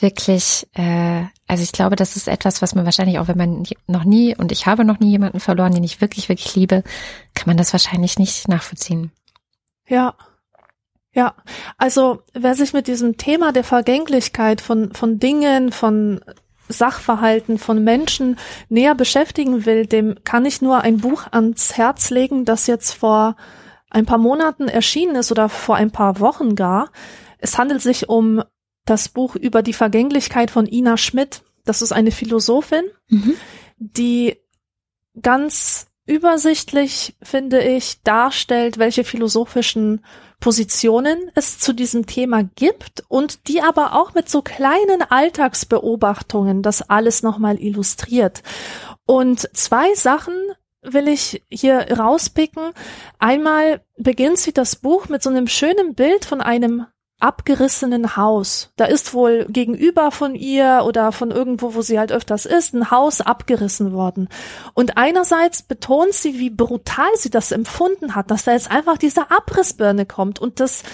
wirklich, 0.00 0.66
äh, 0.74 1.24
also 1.46 1.62
ich 1.62 1.72
glaube, 1.72 1.96
das 1.96 2.16
ist 2.16 2.28
etwas, 2.28 2.62
was 2.62 2.74
man 2.74 2.84
wahrscheinlich 2.84 3.18
auch, 3.18 3.28
wenn 3.28 3.38
man 3.38 3.64
noch 3.86 4.04
nie, 4.04 4.34
und 4.36 4.52
ich 4.52 4.66
habe 4.66 4.84
noch 4.84 5.00
nie 5.00 5.10
jemanden 5.10 5.40
verloren, 5.40 5.74
den 5.74 5.84
ich 5.84 6.00
wirklich, 6.00 6.28
wirklich 6.28 6.54
liebe, 6.54 6.82
kann 7.34 7.46
man 7.46 7.56
das 7.56 7.72
wahrscheinlich 7.72 8.18
nicht 8.18 8.48
nachvollziehen. 8.48 9.12
Ja. 9.86 10.14
Ja, 11.12 11.34
also 11.78 12.22
wer 12.34 12.54
sich 12.54 12.74
mit 12.74 12.86
diesem 12.86 13.16
Thema 13.16 13.50
der 13.50 13.64
Vergänglichkeit 13.64 14.60
von, 14.60 14.92
von 14.92 15.18
Dingen, 15.18 15.72
von 15.72 16.20
Sachverhalten, 16.68 17.58
von 17.58 17.82
Menschen 17.82 18.38
näher 18.68 18.94
beschäftigen 18.94 19.64
will, 19.64 19.86
dem 19.86 20.16
kann 20.24 20.44
ich 20.44 20.60
nur 20.60 20.82
ein 20.82 20.98
Buch 20.98 21.26
ans 21.30 21.76
Herz 21.76 22.10
legen, 22.10 22.44
das 22.44 22.66
jetzt 22.66 22.92
vor 22.92 23.36
ein 23.90 24.06
paar 24.06 24.18
Monaten 24.18 24.68
erschienen 24.68 25.16
ist 25.16 25.32
oder 25.32 25.48
vor 25.48 25.76
ein 25.76 25.90
paar 25.90 26.20
Wochen 26.20 26.54
gar. 26.54 26.90
Es 27.38 27.58
handelt 27.58 27.80
sich 27.80 28.08
um 28.08 28.42
das 28.88 29.08
Buch 29.08 29.36
über 29.36 29.62
die 29.62 29.72
Vergänglichkeit 29.72 30.50
von 30.50 30.66
Ina 30.66 30.96
Schmidt. 30.96 31.42
Das 31.64 31.82
ist 31.82 31.92
eine 31.92 32.10
Philosophin, 32.10 32.84
mhm. 33.08 33.34
die 33.78 34.36
ganz 35.20 35.88
übersichtlich, 36.06 37.16
finde 37.22 37.62
ich, 37.62 38.02
darstellt, 38.02 38.78
welche 38.78 39.04
philosophischen 39.04 40.04
Positionen 40.40 41.30
es 41.34 41.58
zu 41.58 41.74
diesem 41.74 42.06
Thema 42.06 42.44
gibt 42.56 43.04
und 43.08 43.46
die 43.48 43.60
aber 43.60 43.94
auch 43.94 44.14
mit 44.14 44.28
so 44.28 44.40
kleinen 44.40 45.02
Alltagsbeobachtungen 45.02 46.62
das 46.62 46.88
alles 46.88 47.22
nochmal 47.22 47.60
illustriert. 47.60 48.42
Und 49.04 49.50
zwei 49.54 49.94
Sachen 49.94 50.34
will 50.82 51.08
ich 51.08 51.42
hier 51.50 51.98
rauspicken. 51.98 52.70
Einmal 53.18 53.82
beginnt 53.96 54.38
sie 54.38 54.52
das 54.52 54.76
Buch 54.76 55.08
mit 55.08 55.22
so 55.22 55.28
einem 55.28 55.48
schönen 55.48 55.94
Bild 55.94 56.24
von 56.24 56.40
einem 56.40 56.86
abgerissenen 57.20 58.16
Haus. 58.16 58.70
Da 58.76 58.84
ist 58.84 59.12
wohl 59.12 59.46
gegenüber 59.48 60.10
von 60.10 60.34
ihr 60.34 60.82
oder 60.86 61.10
von 61.10 61.30
irgendwo, 61.30 61.74
wo 61.74 61.82
sie 61.82 61.98
halt 61.98 62.12
öfters 62.12 62.46
ist, 62.46 62.74
ein 62.74 62.90
Haus 62.90 63.20
abgerissen 63.20 63.92
worden. 63.92 64.28
Und 64.74 64.96
einerseits 64.96 65.62
betont 65.62 66.12
sie, 66.12 66.38
wie 66.38 66.50
brutal 66.50 67.10
sie 67.16 67.30
das 67.30 67.50
empfunden 67.50 68.14
hat, 68.14 68.30
dass 68.30 68.44
da 68.44 68.52
jetzt 68.52 68.70
einfach 68.70 68.98
diese 68.98 69.30
Abrissbirne 69.30 70.06
kommt 70.06 70.38
und 70.38 70.60
das, 70.60 70.84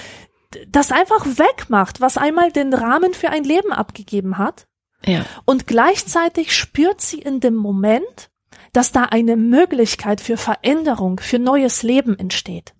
das 0.68 0.92
einfach 0.92 1.26
wegmacht, 1.26 2.00
was 2.00 2.16
einmal 2.16 2.50
den 2.50 2.72
Rahmen 2.72 3.12
für 3.12 3.28
ein 3.28 3.44
Leben 3.44 3.72
abgegeben 3.72 4.38
hat. 4.38 4.66
Ja. 5.04 5.26
Und 5.44 5.66
gleichzeitig 5.66 6.56
spürt 6.56 7.02
sie 7.02 7.18
in 7.18 7.40
dem 7.40 7.54
Moment, 7.54 8.30
dass 8.72 8.92
da 8.92 9.04
eine 9.04 9.36
Möglichkeit 9.36 10.22
für 10.22 10.38
Veränderung, 10.38 11.20
für 11.20 11.38
neues 11.38 11.82
Leben 11.82 12.18
entsteht. 12.18 12.74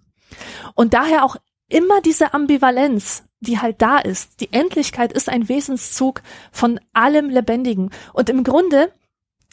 Und 0.74 0.95
daher 0.95 1.24
auch 1.24 1.36
immer 1.68 2.01
diese 2.01 2.34
Ambivalenz 2.34 3.24
die 3.45 3.61
halt 3.61 3.80
da 3.80 3.99
ist. 3.99 4.40
Die 4.40 4.53
Endlichkeit 4.53 5.12
ist 5.12 5.28
ein 5.28 5.49
Wesenszug 5.49 6.22
von 6.51 6.80
allem 6.92 7.30
Lebendigen. 7.30 7.90
Und 8.12 8.28
im 8.28 8.42
Grunde 8.42 8.92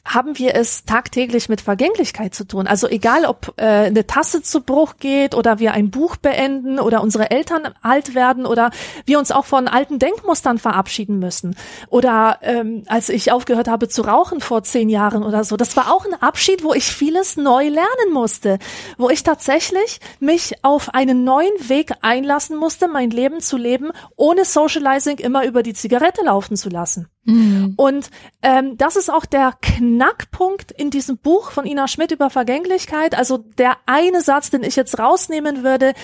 haben 0.04 0.36
wir 0.38 0.56
es 0.56 0.84
tagtäglich 0.84 1.48
mit 1.48 1.60
Vergänglichkeit 1.60 2.34
zu 2.34 2.44
tun. 2.44 2.66
Also 2.66 2.88
egal, 2.88 3.24
ob 3.24 3.54
äh, 3.56 3.86
eine 3.86 4.06
Tasse 4.06 4.42
zu 4.42 4.60
Bruch 4.60 4.96
geht 4.98 5.34
oder 5.34 5.60
wir 5.60 5.72
ein 5.72 5.90
Buch 5.90 6.16
beenden 6.16 6.80
oder 6.80 7.02
unsere 7.02 7.30
Eltern 7.30 7.68
alt 7.82 8.14
werden 8.14 8.44
oder 8.44 8.70
wir 9.06 9.20
uns 9.20 9.30
auch 9.30 9.44
von 9.44 9.68
alten 9.68 10.00
Denkmustern 10.00 10.58
verabschieden 10.58 11.20
müssen. 11.20 11.56
Oder 11.88 12.38
ähm, 12.42 12.82
als 12.88 13.10
ich 13.10 13.30
aufgehört 13.30 13.68
habe 13.68 13.88
zu 13.88 14.02
rauchen 14.02 14.40
vor 14.40 14.64
zehn 14.64 14.88
Jahren 14.88 15.22
oder 15.22 15.44
so, 15.44 15.56
das 15.56 15.76
war 15.76 15.92
auch 15.92 16.04
ein 16.04 16.20
Abschied, 16.20 16.64
wo 16.64 16.74
ich 16.74 16.84
vieles 16.84 17.36
neu 17.36 17.68
lernen 17.68 18.12
musste, 18.12 18.58
wo 18.98 19.08
ich 19.08 19.22
tatsächlich 19.22 20.00
mich 20.18 20.64
auf 20.64 20.94
einen 20.94 21.22
neuen 21.22 21.68
Weg 21.68 21.92
einlassen 22.02 22.56
musste, 22.56 22.88
mein 22.88 23.10
Leben 23.10 23.40
zu 23.40 23.56
leben, 23.56 23.92
ohne 24.16 24.44
Socializing 24.44 25.18
immer 25.18 25.46
über 25.46 25.62
die 25.62 25.74
Zigarette 25.74 26.24
laufen 26.24 26.56
zu 26.56 26.68
lassen. 26.68 27.06
Mhm. 27.24 27.74
Und 27.76 28.10
ähm, 28.42 28.76
das 28.76 28.96
ist 28.96 29.10
auch 29.10 29.24
der 29.24 29.54
Knackpunkt 29.60 30.72
in 30.72 30.90
diesem 30.90 31.18
Buch 31.18 31.50
von 31.50 31.66
Ina 31.66 31.88
Schmidt 31.88 32.10
über 32.10 32.30
Vergänglichkeit. 32.30 33.14
Also 33.14 33.38
der 33.38 33.76
eine 33.86 34.22
Satz, 34.22 34.50
den 34.50 34.64
ich 34.64 34.76
jetzt 34.76 34.98
rausnehmen 34.98 35.62
würde, 35.62 35.94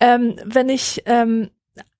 ähm, 0.00 0.36
wenn 0.44 0.68
ich 0.68 1.02
ähm, 1.06 1.50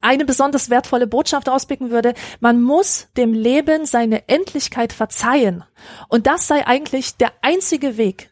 eine 0.01 0.25
besonders 0.25 0.71
wertvolle 0.71 1.07
Botschaft 1.07 1.49
auspicken 1.49 1.91
würde, 1.91 2.15
man 2.41 2.63
muss 2.63 3.09
dem 3.17 3.33
Leben 3.33 3.85
seine 3.85 4.29
Endlichkeit 4.29 4.93
verzeihen. 4.93 5.65
Und 6.09 6.27
das 6.27 6.47
sei 6.47 6.67
eigentlich 6.67 7.17
der 7.17 7.33
einzige 7.43 7.97
Weg, 7.97 8.31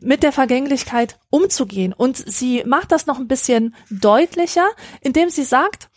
mit 0.00 0.22
der 0.22 0.32
Vergänglichkeit 0.32 1.18
umzugehen. 1.30 1.92
Und 1.92 2.16
sie 2.16 2.62
macht 2.64 2.92
das 2.92 3.06
noch 3.06 3.18
ein 3.18 3.28
bisschen 3.28 3.74
deutlicher, 3.90 4.68
indem 5.00 5.28
sie 5.28 5.44
sagt, 5.44 5.87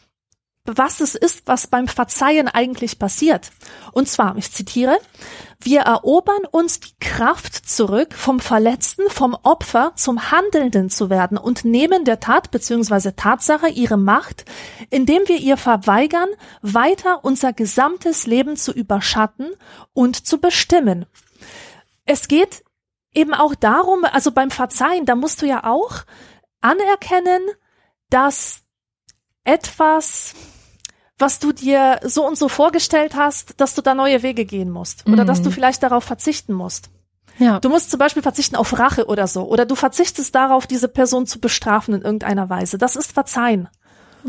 was 0.66 0.99
es 0.99 1.16
ist, 1.16 1.47
was 1.47 1.68
beim 1.68 1.88
Verzeihen 1.88 2.47
eigentlich 2.47 2.99
passiert. 2.99 3.51
Und 3.93 4.07
zwar, 4.07 4.38
ich 4.38 4.51
zitiere, 4.51 4.97
wir 5.59 5.82
erobern 5.82 6.45
uns 6.51 6.80
die 6.80 6.93
Kraft 6.99 7.55
zurück, 7.55 8.14
vom 8.14 8.39
Verletzten, 8.39 9.09
vom 9.09 9.36
Opfer 9.43 9.93
zum 9.95 10.32
Handelnden 10.32 10.89
zu 10.89 11.09
werden 11.09 11.38
und 11.38 11.66
nehmen 11.66 12.05
der 12.05 12.20
Tat 12.20 12.51
bzw. 12.51 13.12
Tatsache 13.16 13.70
ihre 13.70 13.97
Macht, 13.97 14.45
indem 14.89 15.28
wir 15.28 15.38
ihr 15.38 15.57
verweigern, 15.57 16.30
weiter 16.62 17.24
unser 17.24 17.53
gesamtes 17.53 18.28
Leben 18.28 18.55
zu 18.55 18.72
überschatten 18.72 19.51
und 19.93 20.28
zu 20.28 20.39
bestimmen. 20.39 21.05
Es 22.05 22.28
geht 22.28 22.64
eben 23.14 23.34
auch 23.34 23.55
darum, 23.55 24.05
also 24.05 24.32
beim 24.32 24.51
Verzeihen, 24.51 25.05
da 25.05 25.16
musst 25.16 25.41
du 25.41 25.47
ja 25.47 25.64
auch 25.64 26.03
anerkennen, 26.62 27.41
dass 28.09 28.62
etwas 29.43 30.36
was 31.22 31.39
du 31.39 31.51
dir 31.51 31.99
so 32.03 32.28
und 32.28 32.38
so 32.38 32.49
vorgestellt 32.49 33.15
hast, 33.15 33.59
dass 33.61 33.76
du 33.76 33.82
da 33.82 33.93
neue 33.93 34.24
Wege 34.24 34.45
gehen 34.45 34.69
musst 34.69 35.07
oder 35.07 35.24
mhm. 35.24 35.28
dass 35.28 35.41
du 35.41 35.49
mhm. 35.49 35.53
vielleicht 35.53 35.84
darauf 35.84 36.03
verzichten 36.03 36.53
musst. 36.53 36.89
Ja. 37.38 37.59
Du 37.59 37.69
musst 37.69 37.89
zum 37.89 37.99
Beispiel 37.99 38.22
verzichten 38.22 38.55
auf 38.55 38.78
Rache 38.78 39.05
oder 39.05 39.28
so 39.28 39.47
oder 39.47 39.65
du 39.65 39.76
verzichtest 39.76 40.36
darauf, 40.36 40.67
diese 40.67 40.88
Person 40.88 41.26
zu 41.26 41.39
bestrafen 41.39 41.93
in 41.93 42.01
irgendeiner 42.01 42.49
Weise. 42.49 42.78
Das 42.78 42.95
ist 42.95 43.11
Verzeihen. 43.13 43.69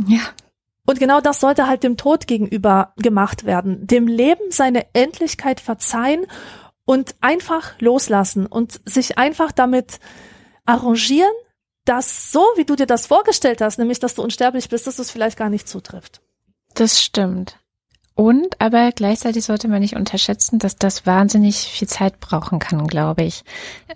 Ja. 0.06 0.20
Und 0.86 0.98
genau 0.98 1.20
das 1.20 1.40
sollte 1.40 1.66
halt 1.66 1.82
dem 1.82 1.96
Tod 1.96 2.26
gegenüber 2.26 2.92
gemacht 2.96 3.44
werden. 3.44 3.86
Dem 3.86 4.06
Leben 4.06 4.50
seine 4.50 4.86
Endlichkeit 4.94 5.60
verzeihen 5.60 6.26
und 6.84 7.14
einfach 7.20 7.80
loslassen 7.80 8.46
und 8.46 8.80
sich 8.84 9.18
einfach 9.18 9.52
damit 9.52 10.00
arrangieren, 10.64 11.32
dass 11.84 12.32
so, 12.32 12.44
wie 12.56 12.64
du 12.64 12.76
dir 12.76 12.86
das 12.86 13.06
vorgestellt 13.06 13.60
hast, 13.60 13.78
nämlich 13.78 13.98
dass 13.98 14.14
du 14.14 14.22
unsterblich 14.22 14.68
bist, 14.68 14.86
dass 14.86 14.98
es 14.98 15.10
vielleicht 15.10 15.36
gar 15.36 15.50
nicht 15.50 15.68
zutrifft. 15.68 16.20
Das 16.74 17.02
stimmt. 17.02 17.58
Und 18.14 18.60
aber 18.60 18.92
gleichzeitig 18.92 19.44
sollte 19.44 19.68
man 19.68 19.80
nicht 19.80 19.96
unterschätzen, 19.96 20.58
dass 20.58 20.76
das 20.76 21.06
wahnsinnig 21.06 21.56
viel 21.56 21.88
Zeit 21.88 22.20
brauchen 22.20 22.58
kann, 22.58 22.86
glaube 22.86 23.22
ich. 23.22 23.44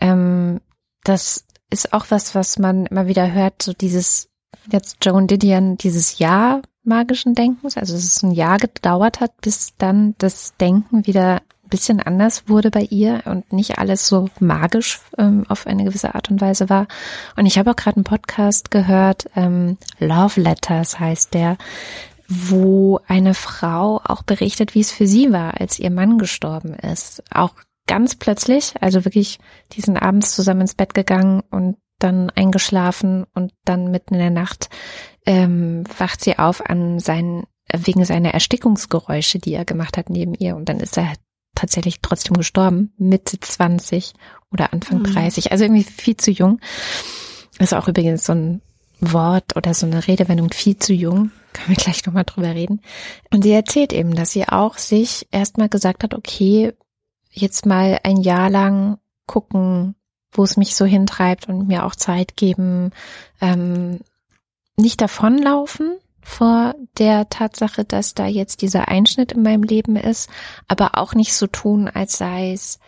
Ähm, 0.01 0.61
das 1.05 1.45
ist 1.71 1.93
auch 1.93 2.07
was, 2.09 2.35
was 2.35 2.59
man 2.59 2.87
immer 2.87 3.07
wieder 3.07 3.33
hört, 3.33 3.63
so 3.63 3.73
dieses, 3.73 4.29
jetzt 4.71 4.99
Joan 5.05 5.27
Didion, 5.27 5.77
dieses 5.77 6.19
Jahr 6.19 6.63
magischen 6.83 7.35
Denkens, 7.35 7.77
also 7.77 7.95
dass 7.95 8.05
es 8.05 8.23
ein 8.23 8.31
Jahr 8.31 8.59
gedauert 8.59 9.21
hat, 9.21 9.41
bis 9.41 9.75
dann 9.77 10.15
das 10.19 10.55
Denken 10.59 11.07
wieder 11.07 11.43
ein 11.67 11.69
bisschen 11.69 12.01
anders 12.01 12.49
wurde 12.49 12.71
bei 12.71 12.83
ihr 12.83 13.23
und 13.25 13.53
nicht 13.53 13.79
alles 13.79 14.07
so 14.07 14.29
magisch 14.39 15.01
ähm, 15.19 15.45
auf 15.49 15.67
eine 15.67 15.85
gewisse 15.85 16.15
Art 16.15 16.31
und 16.31 16.41
Weise 16.41 16.71
war. 16.71 16.87
Und 17.37 17.47
ich 17.47 17.59
habe 17.59 17.73
auch 17.73 17.77
gerade 17.77 17.97
einen 17.97 18.05
Podcast 18.05 18.71
gehört, 18.71 19.27
ähm, 19.35 19.77
Love 19.99 20.41
Letters 20.41 21.01
heißt 21.01 21.35
der, 21.35 21.59
wo 22.29 23.01
eine 23.07 23.35
Frau 23.35 24.01
auch 24.05 24.23
berichtet, 24.23 24.75
wie 24.75 24.81
es 24.81 24.91
für 24.91 25.07
sie 25.07 25.33
war, 25.33 25.61
als 25.61 25.79
ihr 25.79 25.91
Mann 25.91 26.19
gestorben 26.19 26.75
ist. 26.75 27.23
Auch 27.31 27.55
ganz 27.87 28.17
plötzlich, 28.17 28.75
also 28.81 29.05
wirklich, 29.05 29.39
die 29.73 29.81
sind 29.81 29.97
abends 29.97 30.35
zusammen 30.35 30.63
ins 30.63 30.75
Bett 30.75 30.95
gegangen 30.95 31.43
und 31.51 31.77
dann 31.99 32.31
eingeschlafen 32.31 33.25
und 33.35 33.53
dann 33.65 33.91
mitten 33.91 34.15
in 34.15 34.21
der 34.21 34.31
Nacht 34.31 34.69
ähm, 35.25 35.85
wacht 35.99 36.23
sie 36.23 36.39
auf 36.39 36.65
an 36.69 36.99
seinen, 36.99 37.45
wegen 37.73 38.05
seiner 38.05 38.35
Erstickungsgeräusche, 38.35 39.39
die 39.39 39.55
er 39.55 39.65
gemacht 39.65 39.97
hat 39.97 40.11
neben 40.11 40.35
ihr 40.35 40.57
und 40.57 40.69
dann 40.69 40.81
ist 40.81 40.99
er 40.99 41.13
tatsächlich 41.55 42.01
trotzdem 42.03 42.37
gestorben, 42.37 42.93
Mitte 42.99 43.41
20 43.41 44.13
oder 44.53 44.73
Anfang 44.73 44.99
mhm. 44.99 45.05
30, 45.05 45.53
also 45.53 45.65
irgendwie 45.65 45.85
viel 45.85 46.17
zu 46.17 46.31
jung. 46.31 46.61
ist 47.59 47.75
auch 47.75 47.89
übrigens 47.89 48.27
so 48.27 48.35
ein 48.35 48.61
Wort 49.01 49.57
oder 49.57 49.75
so 49.75 49.87
eine 49.87 50.07
Redewendung 50.07 50.51
viel 50.53 50.77
zu 50.77 50.93
jung. 50.93 51.31
Können 51.57 51.69
wir 51.71 51.77
gleich 51.77 52.05
nochmal 52.05 52.25
drüber 52.25 52.55
reden. 52.55 52.83
Und 53.33 53.43
sie 53.43 53.53
erzählt 53.53 53.95
eben, 53.95 54.15
dass 54.15 54.33
sie 54.33 54.47
auch 54.47 54.77
sich 54.77 55.27
erstmal 55.31 55.71
gesagt 55.71 56.05
hat, 56.05 56.15
okay, 56.15 56.75
jetzt 57.31 57.65
mal 57.65 57.99
ein 58.03 58.19
Jahr 58.19 58.51
lang 58.51 58.99
gucken, 59.27 59.95
wo 60.33 60.45
es 60.45 60.59
mich 60.59 60.77
so 60.77 60.85
hintreibt 60.85 61.49
und 61.49 61.67
mir 61.67 61.87
auch 61.87 61.95
Zeit 61.95 62.37
geben, 62.37 62.91
ähm, 63.41 64.01
nicht 64.77 65.01
davonlaufen 65.01 65.97
vor 66.21 66.75
der 66.99 67.31
Tatsache, 67.31 67.85
dass 67.85 68.13
da 68.13 68.27
jetzt 68.27 68.61
dieser 68.61 68.89
Einschnitt 68.89 69.33
in 69.33 69.43
meinem 69.43 69.63
Leben 69.63 69.97
ist, 69.97 70.29
aber 70.69 70.99
auch 70.99 71.15
nicht 71.15 71.33
so 71.33 71.47
tun, 71.47 71.89
als 71.89 72.19
sei 72.19 72.53
es 72.53 72.81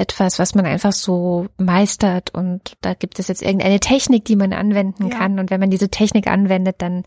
etwas, 0.00 0.38
was 0.38 0.54
man 0.54 0.66
einfach 0.66 0.92
so 0.92 1.46
meistert 1.58 2.34
und 2.34 2.76
da 2.80 2.94
gibt 2.94 3.18
es 3.18 3.28
jetzt 3.28 3.42
irgendeine 3.42 3.80
Technik, 3.80 4.24
die 4.24 4.36
man 4.36 4.52
anwenden 4.52 5.10
ja. 5.10 5.18
kann 5.18 5.38
und 5.38 5.50
wenn 5.50 5.60
man 5.60 5.70
diese 5.70 5.90
Technik 5.90 6.26
anwendet, 6.26 6.76
dann 6.78 7.04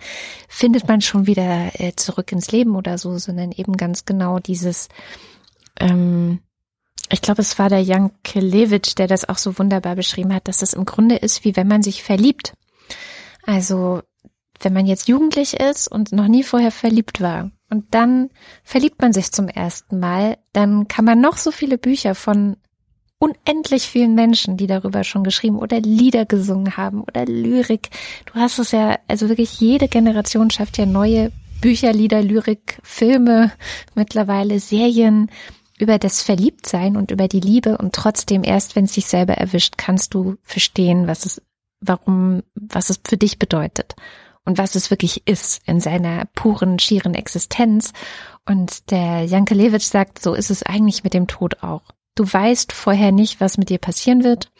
findet 0.47 0.87
man 0.87 1.01
schon 1.01 1.27
wieder 1.27 1.71
äh, 1.79 1.93
zurück 1.95 2.31
ins 2.31 2.51
Leben 2.51 2.75
oder 2.75 2.97
so, 2.97 3.17
sondern 3.17 3.51
eben 3.51 3.75
ganz 3.75 4.05
genau 4.05 4.39
dieses, 4.39 4.89
ähm, 5.79 6.39
ich 7.09 7.21
glaube, 7.21 7.41
es 7.41 7.57
war 7.59 7.69
der 7.69 7.81
Janke 7.81 8.39
Lewitsch, 8.39 8.95
der 8.97 9.07
das 9.07 9.27
auch 9.27 9.37
so 9.37 9.57
wunderbar 9.57 9.95
beschrieben 9.95 10.33
hat, 10.33 10.47
dass 10.47 10.59
das 10.59 10.73
im 10.73 10.85
Grunde 10.85 11.15
ist, 11.15 11.43
wie 11.43 11.55
wenn 11.55 11.67
man 11.67 11.81
sich 11.81 12.03
verliebt. 12.03 12.53
Also 13.45 14.01
wenn 14.61 14.73
man 14.73 14.85
jetzt 14.85 15.07
jugendlich 15.07 15.59
ist 15.59 15.87
und 15.87 16.11
noch 16.11 16.27
nie 16.27 16.43
vorher 16.43 16.71
verliebt 16.71 17.21
war 17.21 17.51
und 17.69 17.93
dann 17.93 18.29
verliebt 18.63 19.01
man 19.01 19.13
sich 19.13 19.31
zum 19.31 19.49
ersten 19.49 19.99
Mal, 19.99 20.37
dann 20.53 20.87
kann 20.87 21.05
man 21.05 21.19
noch 21.19 21.37
so 21.37 21.51
viele 21.51 21.77
Bücher 21.77 22.15
von 22.15 22.57
unendlich 23.23 23.83
vielen 23.83 24.15
Menschen, 24.15 24.57
die 24.57 24.67
darüber 24.67 25.05
schon 25.05 25.23
geschrieben 25.23 25.57
oder 25.57 25.79
Lieder 25.79 26.25
gesungen 26.25 26.75
haben 26.75 27.03
oder 27.03 27.25
Lyrik. 27.25 27.89
Du 28.25 28.33
hast 28.33 28.59
es 28.59 28.71
ja, 28.71 28.99
also 29.07 29.29
wirklich 29.29 29.61
jede 29.61 29.87
Generation 29.87 30.49
schafft 30.49 30.77
ja 30.77 30.85
neue 30.85 31.31
Bücher, 31.61 31.93
Lieder, 31.93 32.21
Lyrik, 32.21 32.79
Filme, 32.83 33.53
mittlerweile 33.95 34.59
Serien 34.59 35.31
über 35.79 35.99
das 35.99 36.21
Verliebtsein 36.21 36.97
und 36.97 37.11
über 37.11 37.29
die 37.29 37.39
Liebe 37.39 37.77
und 37.77 37.95
trotzdem 37.95 38.43
erst, 38.43 38.75
wenn 38.75 38.83
es 38.83 38.91
dich 38.91 39.05
selber 39.05 39.35
erwischt, 39.35 39.75
kannst 39.77 40.13
du 40.13 40.35
verstehen, 40.41 41.07
was 41.07 41.25
es, 41.25 41.41
warum, 41.79 42.43
was 42.55 42.89
es 42.89 42.99
für 43.07 43.15
dich 43.15 43.39
bedeutet 43.39 43.95
und 44.43 44.57
was 44.57 44.75
es 44.75 44.91
wirklich 44.91 45.25
ist 45.25 45.61
in 45.65 45.79
seiner 45.79 46.25
puren, 46.35 46.77
schieren 46.77 47.15
Existenz. 47.15 47.93
Und 48.45 48.91
der 48.91 49.23
Janke 49.23 49.55
Lewitsch 49.55 49.85
sagt, 49.85 50.21
so 50.21 50.33
ist 50.33 50.51
es 50.51 50.63
eigentlich 50.63 51.05
mit 51.05 51.13
dem 51.13 51.27
Tod 51.27 51.63
auch. 51.63 51.83
Du 52.15 52.31
weißt 52.31 52.73
vorher 52.73 53.11
nicht, 53.11 53.39
was 53.39 53.57
mit 53.57 53.69
dir 53.69 53.79
passieren 53.79 54.23
wird. 54.23 54.51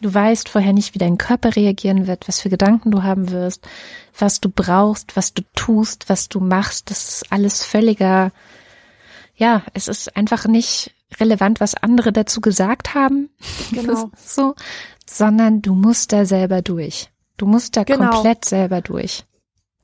Du 0.00 0.12
weißt 0.12 0.48
vorher 0.48 0.72
nicht, 0.72 0.94
wie 0.94 0.98
dein 0.98 1.18
Körper 1.18 1.54
reagieren 1.54 2.06
wird, 2.06 2.26
was 2.26 2.40
für 2.40 2.50
Gedanken 2.50 2.90
du 2.90 3.02
haben 3.02 3.30
wirst, 3.30 3.68
was 4.18 4.40
du 4.40 4.48
brauchst, 4.48 5.14
was 5.16 5.32
du 5.32 5.42
tust, 5.54 6.08
was 6.08 6.28
du 6.28 6.40
machst. 6.40 6.90
Das 6.90 7.08
ist 7.08 7.32
alles 7.32 7.64
völliger, 7.64 8.32
ja, 9.36 9.62
es 9.74 9.88
ist 9.88 10.16
einfach 10.16 10.46
nicht 10.46 10.94
relevant, 11.20 11.60
was 11.60 11.74
andere 11.74 12.12
dazu 12.12 12.40
gesagt 12.40 12.94
haben. 12.94 13.30
Genau. 13.70 14.10
so, 14.16 14.54
sondern 15.06 15.62
du 15.62 15.74
musst 15.74 16.12
da 16.12 16.24
selber 16.24 16.62
durch. 16.62 17.10
Du 17.36 17.46
musst 17.46 17.76
da 17.76 17.84
genau. 17.84 18.10
komplett 18.10 18.44
selber 18.44 18.80
durch. 18.80 19.24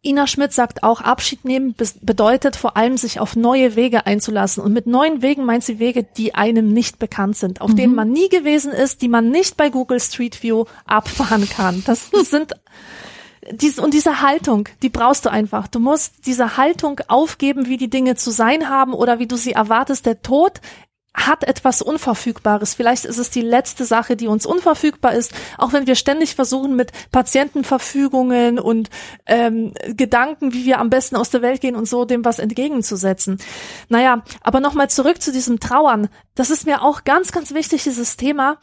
Ina 0.03 0.29
Schmidt 0.29 0.53
sagt 0.53 0.85
auch, 0.85 1.01
Abschied 1.01 1.45
nehmen 1.45 1.75
bedeutet 2.01 2.55
vor 2.55 2.77
allem, 2.77 2.97
sich 2.97 3.19
auf 3.19 3.35
neue 3.35 3.75
Wege 3.75 4.07
einzulassen. 4.07 4.63
Und 4.63 4.73
mit 4.73 4.87
neuen 4.87 5.23
Wegen 5.23 5.45
meint 5.45 5.65
sie 5.65 5.81
Wege, 5.81 6.05
die 6.05 6.35
einem 6.35 6.73
nicht 6.73 7.01
bekannt 7.01 7.37
sind, 7.37 7.61
auf 7.61 7.73
mhm. 7.73 7.77
denen 7.77 7.95
man 7.97 8.11
nie 8.11 8.29
gewesen 8.29 8.73
ist, 8.73 9.03
die 9.03 9.09
man 9.09 9.31
nicht 9.31 9.57
bei 9.57 9.71
Google 9.71 10.01
Street 10.01 10.41
View 10.43 10.67
abfahren 10.87 11.49
kann. 11.49 11.83
Das, 11.85 12.11
das 12.11 12.31
sind 12.31 12.55
dies, 13.51 13.79
und 13.79 13.95
diese 13.95 14.21
Haltung, 14.21 14.69
die 14.83 14.89
brauchst 14.89 15.25
du 15.25 15.31
einfach. 15.31 15.69
Du 15.69 15.81
musst 15.81 16.27
diese 16.27 16.57
Haltung 16.57 17.01
aufgeben, 17.09 17.67
wie 17.67 17.77
die 17.77 17.91
Dinge 17.91 18.15
zu 18.15 18.31
sein 18.31 18.69
haben 18.69 18.93
oder 18.93 19.19
wie 19.19 19.27
du 19.27 19.37
sie 19.37 19.53
erwartest. 19.53 20.07
Der 20.07 20.23
Tod 20.23 20.61
hat 21.27 21.45
etwas 21.45 21.83
Unverfügbares. 21.83 22.75
Vielleicht 22.75 23.05
ist 23.05 23.19
es 23.19 23.31
die 23.31 23.43
letzte 23.43 23.85
Sache, 23.85 24.17
die 24.17 24.29
uns 24.29 24.47
unverfügbar 24.47 25.15
ist, 25.15 25.33
auch 25.57 25.73
wenn 25.73 25.87
wir 25.87 25.95
ständig 25.95 26.35
versuchen, 26.35 26.77
mit 26.77 26.93
Patientenverfügungen 27.13 28.59
und 28.59 28.91
ähm, 29.27 29.73
Gedanken, 29.89 30.53
wie 30.53 30.65
wir 30.65 30.79
am 30.79 30.91
besten 30.91 31.17
aus 31.17 31.31
der 31.31 31.43
Welt 31.43 31.61
gehen 31.61 31.77
und 31.77 31.89
so 31.89 32.05
dem 32.05 32.25
was 32.25 32.39
entgegenzusetzen. 32.39 33.39
Naja, 33.89 34.23
aber 34.43 34.61
nochmal 34.61 34.91
zurück 34.91 35.21
zu 35.23 35.33
diesem 35.33 35.61
Trauern. 35.61 36.09
Das 36.35 36.51
ist 36.51 36.67
mir 36.67 36.83
auch 36.83 37.05
ganz, 37.05 37.33
ganz 37.33 37.53
wichtig, 37.53 37.83
dieses 37.83 38.17
Thema 38.17 38.59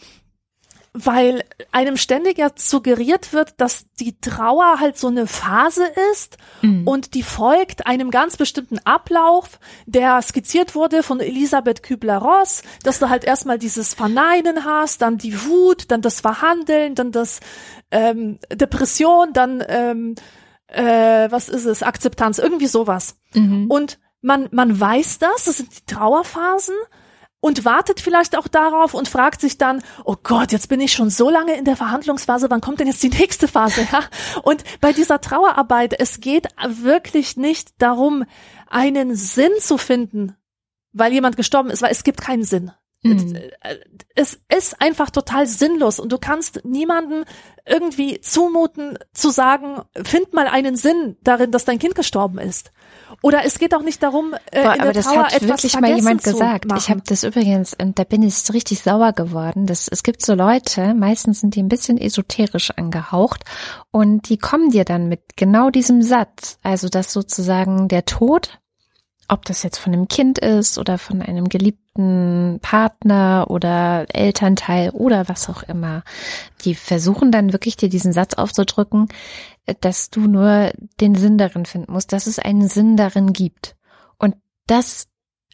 weil 0.95 1.43
einem 1.73 1.97
ständig 1.97 2.37
ja 2.37 2.49
suggeriert 2.55 3.33
wird, 3.33 3.53
dass 3.57 3.85
die 3.99 4.17
Trauer 4.19 4.79
halt 4.79 4.97
so 4.97 5.07
eine 5.07 5.27
Phase 5.27 5.83
ist 6.13 6.37
mhm. 6.61 6.87
und 6.87 7.13
die 7.13 7.23
folgt 7.23 7.85
einem 7.85 8.11
ganz 8.11 8.37
bestimmten 8.37 8.79
Ablauf, 8.79 9.59
der 9.85 10.21
skizziert 10.21 10.73
wurde 10.73 11.03
von 11.03 11.19
Elisabeth 11.19 11.83
Kübler-Ross, 11.83 12.63
dass 12.83 12.99
du 12.99 13.09
halt 13.09 13.25
erstmal 13.25 13.59
dieses 13.59 13.93
Verneinen 13.93 14.63
hast, 14.63 15.01
dann 15.01 15.17
die 15.17 15.45
Wut, 15.45 15.91
dann 15.91 16.01
das 16.01 16.21
Verhandeln, 16.21 16.95
dann 16.95 17.11
das 17.11 17.41
ähm, 17.91 18.39
Depression, 18.53 19.33
dann 19.33 19.61
ähm, 19.67 20.15
äh, 20.67 21.29
was 21.29 21.49
ist 21.49 21.65
es, 21.65 21.83
Akzeptanz, 21.83 22.39
irgendwie 22.39 22.67
sowas. 22.67 23.17
Mhm. 23.33 23.69
Und 23.69 23.99
man, 24.21 24.47
man 24.51 24.79
weiß 24.79 25.19
das, 25.19 25.45
das 25.45 25.57
sind 25.57 25.69
die 25.77 25.93
Trauerphasen 25.93 26.75
und 27.45 27.63
wartet 27.63 28.01
vielleicht 28.01 28.35
auch 28.35 28.47
darauf 28.47 28.95
und 28.95 29.07
fragt 29.07 29.39
sich 29.39 29.59
dann, 29.59 29.83
oh 30.03 30.15
Gott, 30.23 30.51
jetzt 30.51 30.67
bin 30.67 30.81
ich 30.81 30.93
schon 30.93 31.11
so 31.11 31.29
lange 31.29 31.55
in 31.55 31.63
der 31.63 31.75
Verhandlungsphase, 31.75 32.49
wann 32.49 32.59
kommt 32.59 32.79
denn 32.79 32.87
jetzt 32.87 33.03
die 33.03 33.09
nächste 33.09 33.47
Phase? 33.47 33.87
Ja? 33.91 34.01
Und 34.41 34.63
bei 34.81 34.93
dieser 34.93 35.21
Trauerarbeit, 35.21 35.93
es 35.99 36.21
geht 36.21 36.47
wirklich 36.67 37.37
nicht 37.37 37.79
darum, 37.79 38.23
einen 38.67 39.15
Sinn 39.15 39.51
zu 39.59 39.77
finden, 39.77 40.35
weil 40.91 41.13
jemand 41.13 41.37
gestorben 41.37 41.69
ist, 41.69 41.83
weil 41.83 41.91
es 41.91 42.03
gibt 42.03 42.19
keinen 42.19 42.45
Sinn. 42.45 42.71
Mhm. 43.03 43.37
Es 44.15 44.39
ist 44.51 44.81
einfach 44.81 45.11
total 45.11 45.45
sinnlos 45.45 45.99
und 45.99 46.11
du 46.11 46.17
kannst 46.17 46.65
niemanden 46.65 47.25
irgendwie 47.63 48.21
zumuten 48.21 48.97
zu 49.13 49.29
sagen, 49.29 49.83
find 50.03 50.33
mal 50.33 50.47
einen 50.47 50.75
Sinn 50.77 51.15
darin, 51.21 51.51
dass 51.51 51.65
dein 51.65 51.77
Kind 51.77 51.93
gestorben 51.93 52.39
ist. 52.39 52.71
Oder 53.21 53.45
es 53.45 53.59
geht 53.59 53.73
auch 53.73 53.81
nicht 53.81 54.01
darum, 54.03 54.33
äh, 54.51 54.63
Boah, 54.63 54.75
in 54.75 54.81
aber 54.81 54.93
der 54.93 54.93
das 54.93 55.05
Trauer 55.05 55.25
hat 55.25 55.33
etwas 55.33 55.63
wirklich 55.63 55.79
mal 55.79 55.95
jemand 55.95 56.23
gesagt. 56.23 56.65
Machen. 56.65 56.77
Ich 56.79 56.89
habe 56.89 57.01
das 57.05 57.23
übrigens, 57.23 57.73
und 57.73 57.97
da 57.99 58.03
bin 58.03 58.23
ich 58.23 58.35
richtig 58.53 58.81
sauer 58.81 59.13
geworden. 59.13 59.65
Das, 59.65 59.87
es 59.87 60.03
gibt 60.03 60.25
so 60.25 60.33
Leute, 60.33 60.93
meistens 60.93 61.39
sind 61.39 61.55
die 61.55 61.63
ein 61.63 61.69
bisschen 61.69 61.97
esoterisch 61.97 62.71
angehaucht 62.71 63.43
und 63.91 64.29
die 64.29 64.37
kommen 64.37 64.69
dir 64.69 64.85
dann 64.85 65.07
mit 65.07 65.21
genau 65.35 65.69
diesem 65.69 66.01
Satz, 66.01 66.59
also 66.63 66.89
dass 66.89 67.13
sozusagen 67.13 67.87
der 67.87 68.05
Tod 68.05 68.59
ob 69.27 69.45
das 69.45 69.63
jetzt 69.63 69.77
von 69.77 69.93
einem 69.93 70.07
Kind 70.07 70.37
ist 70.39 70.77
oder 70.77 70.97
von 70.97 71.21
einem 71.21 71.49
geliebten 71.49 72.59
Partner 72.61 73.47
oder 73.49 74.05
Elternteil 74.13 74.91
oder 74.91 75.27
was 75.27 75.49
auch 75.49 75.63
immer. 75.63 76.03
Die 76.63 76.75
versuchen 76.75 77.31
dann 77.31 77.53
wirklich 77.53 77.77
dir 77.77 77.89
diesen 77.89 78.13
Satz 78.13 78.35
aufzudrücken, 78.35 79.07
dass 79.81 80.09
du 80.09 80.21
nur 80.21 80.71
den 81.01 81.15
Sinn 81.15 81.37
darin 81.37 81.65
finden 81.65 81.91
musst, 81.91 82.13
dass 82.13 82.27
es 82.27 82.39
einen 82.39 82.67
Sinn 82.67 82.97
darin 82.97 83.33
gibt. 83.33 83.75
Und 84.17 84.35
das 84.67 85.07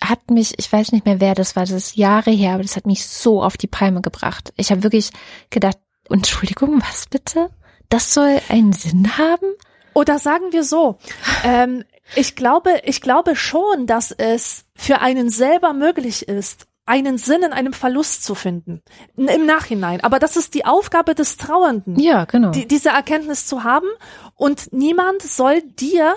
hat 0.03 0.31
mich, 0.31 0.57
ich 0.57 0.71
weiß 0.71 0.91
nicht 0.91 1.05
mehr 1.05 1.21
wer 1.21 1.35
das 1.35 1.55
war, 1.55 1.63
das 1.63 1.71
ist 1.71 1.95
Jahre 1.95 2.31
her, 2.31 2.53
aber 2.53 2.63
das 2.63 2.75
hat 2.75 2.87
mich 2.87 3.05
so 3.05 3.43
auf 3.43 3.55
die 3.55 3.67
Palme 3.67 4.01
gebracht. 4.01 4.51
Ich 4.57 4.71
habe 4.71 4.83
wirklich 4.83 5.11
gedacht, 5.49 5.77
Entschuldigung, 6.09 6.81
was 6.81 7.05
bitte? 7.07 7.49
Das 7.89 8.13
soll 8.13 8.41
einen 8.49 8.73
Sinn 8.73 9.17
haben? 9.17 9.47
Oder 9.93 10.19
sagen 10.19 10.51
wir 10.51 10.63
so, 10.63 10.97
ähm, 11.43 11.83
ich 12.15 12.35
glaube, 12.35 12.81
ich 12.83 13.01
glaube 13.01 13.35
schon, 13.35 13.87
dass 13.87 14.11
es 14.11 14.65
für 14.75 14.99
einen 14.99 15.29
selber 15.29 15.73
möglich 15.73 16.27
ist, 16.27 16.67
einen 16.85 17.17
Sinn 17.17 17.43
in 17.43 17.53
einem 17.53 17.73
Verlust 17.73 18.23
zu 18.23 18.35
finden. 18.35 18.81
Im 19.15 19.45
Nachhinein. 19.45 20.01
Aber 20.01 20.19
das 20.19 20.35
ist 20.35 20.53
die 20.53 20.65
Aufgabe 20.65 21.15
des 21.15 21.37
Trauernden. 21.37 21.99
Ja, 21.99 22.25
genau. 22.25 22.51
Die, 22.51 22.67
diese 22.67 22.89
Erkenntnis 22.89 23.45
zu 23.45 23.63
haben. 23.63 23.87
Und 24.35 24.73
niemand 24.73 25.21
soll 25.21 25.61
dir 25.61 26.15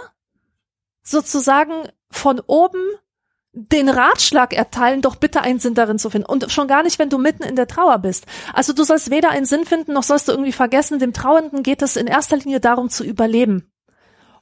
sozusagen 1.02 1.88
von 2.10 2.40
oben 2.40 2.80
den 3.52 3.88
Ratschlag 3.88 4.52
erteilen, 4.52 5.00
doch 5.00 5.14
bitte 5.14 5.42
einen 5.42 5.60
Sinn 5.60 5.74
darin 5.74 6.00
zu 6.00 6.10
finden. 6.10 6.26
Und 6.26 6.50
schon 6.50 6.66
gar 6.66 6.82
nicht, 6.82 6.98
wenn 6.98 7.08
du 7.08 7.18
mitten 7.18 7.44
in 7.44 7.54
der 7.54 7.68
Trauer 7.68 7.98
bist. 7.98 8.26
Also 8.52 8.72
du 8.72 8.82
sollst 8.82 9.10
weder 9.10 9.30
einen 9.30 9.46
Sinn 9.46 9.64
finden, 9.64 9.92
noch 9.92 10.02
sollst 10.02 10.26
du 10.26 10.32
irgendwie 10.32 10.52
vergessen, 10.52 10.98
dem 10.98 11.12
Trauernden 11.12 11.62
geht 11.62 11.82
es 11.82 11.96
in 11.96 12.08
erster 12.08 12.36
Linie 12.36 12.58
darum 12.58 12.88
zu 12.88 13.04
überleben. 13.04 13.70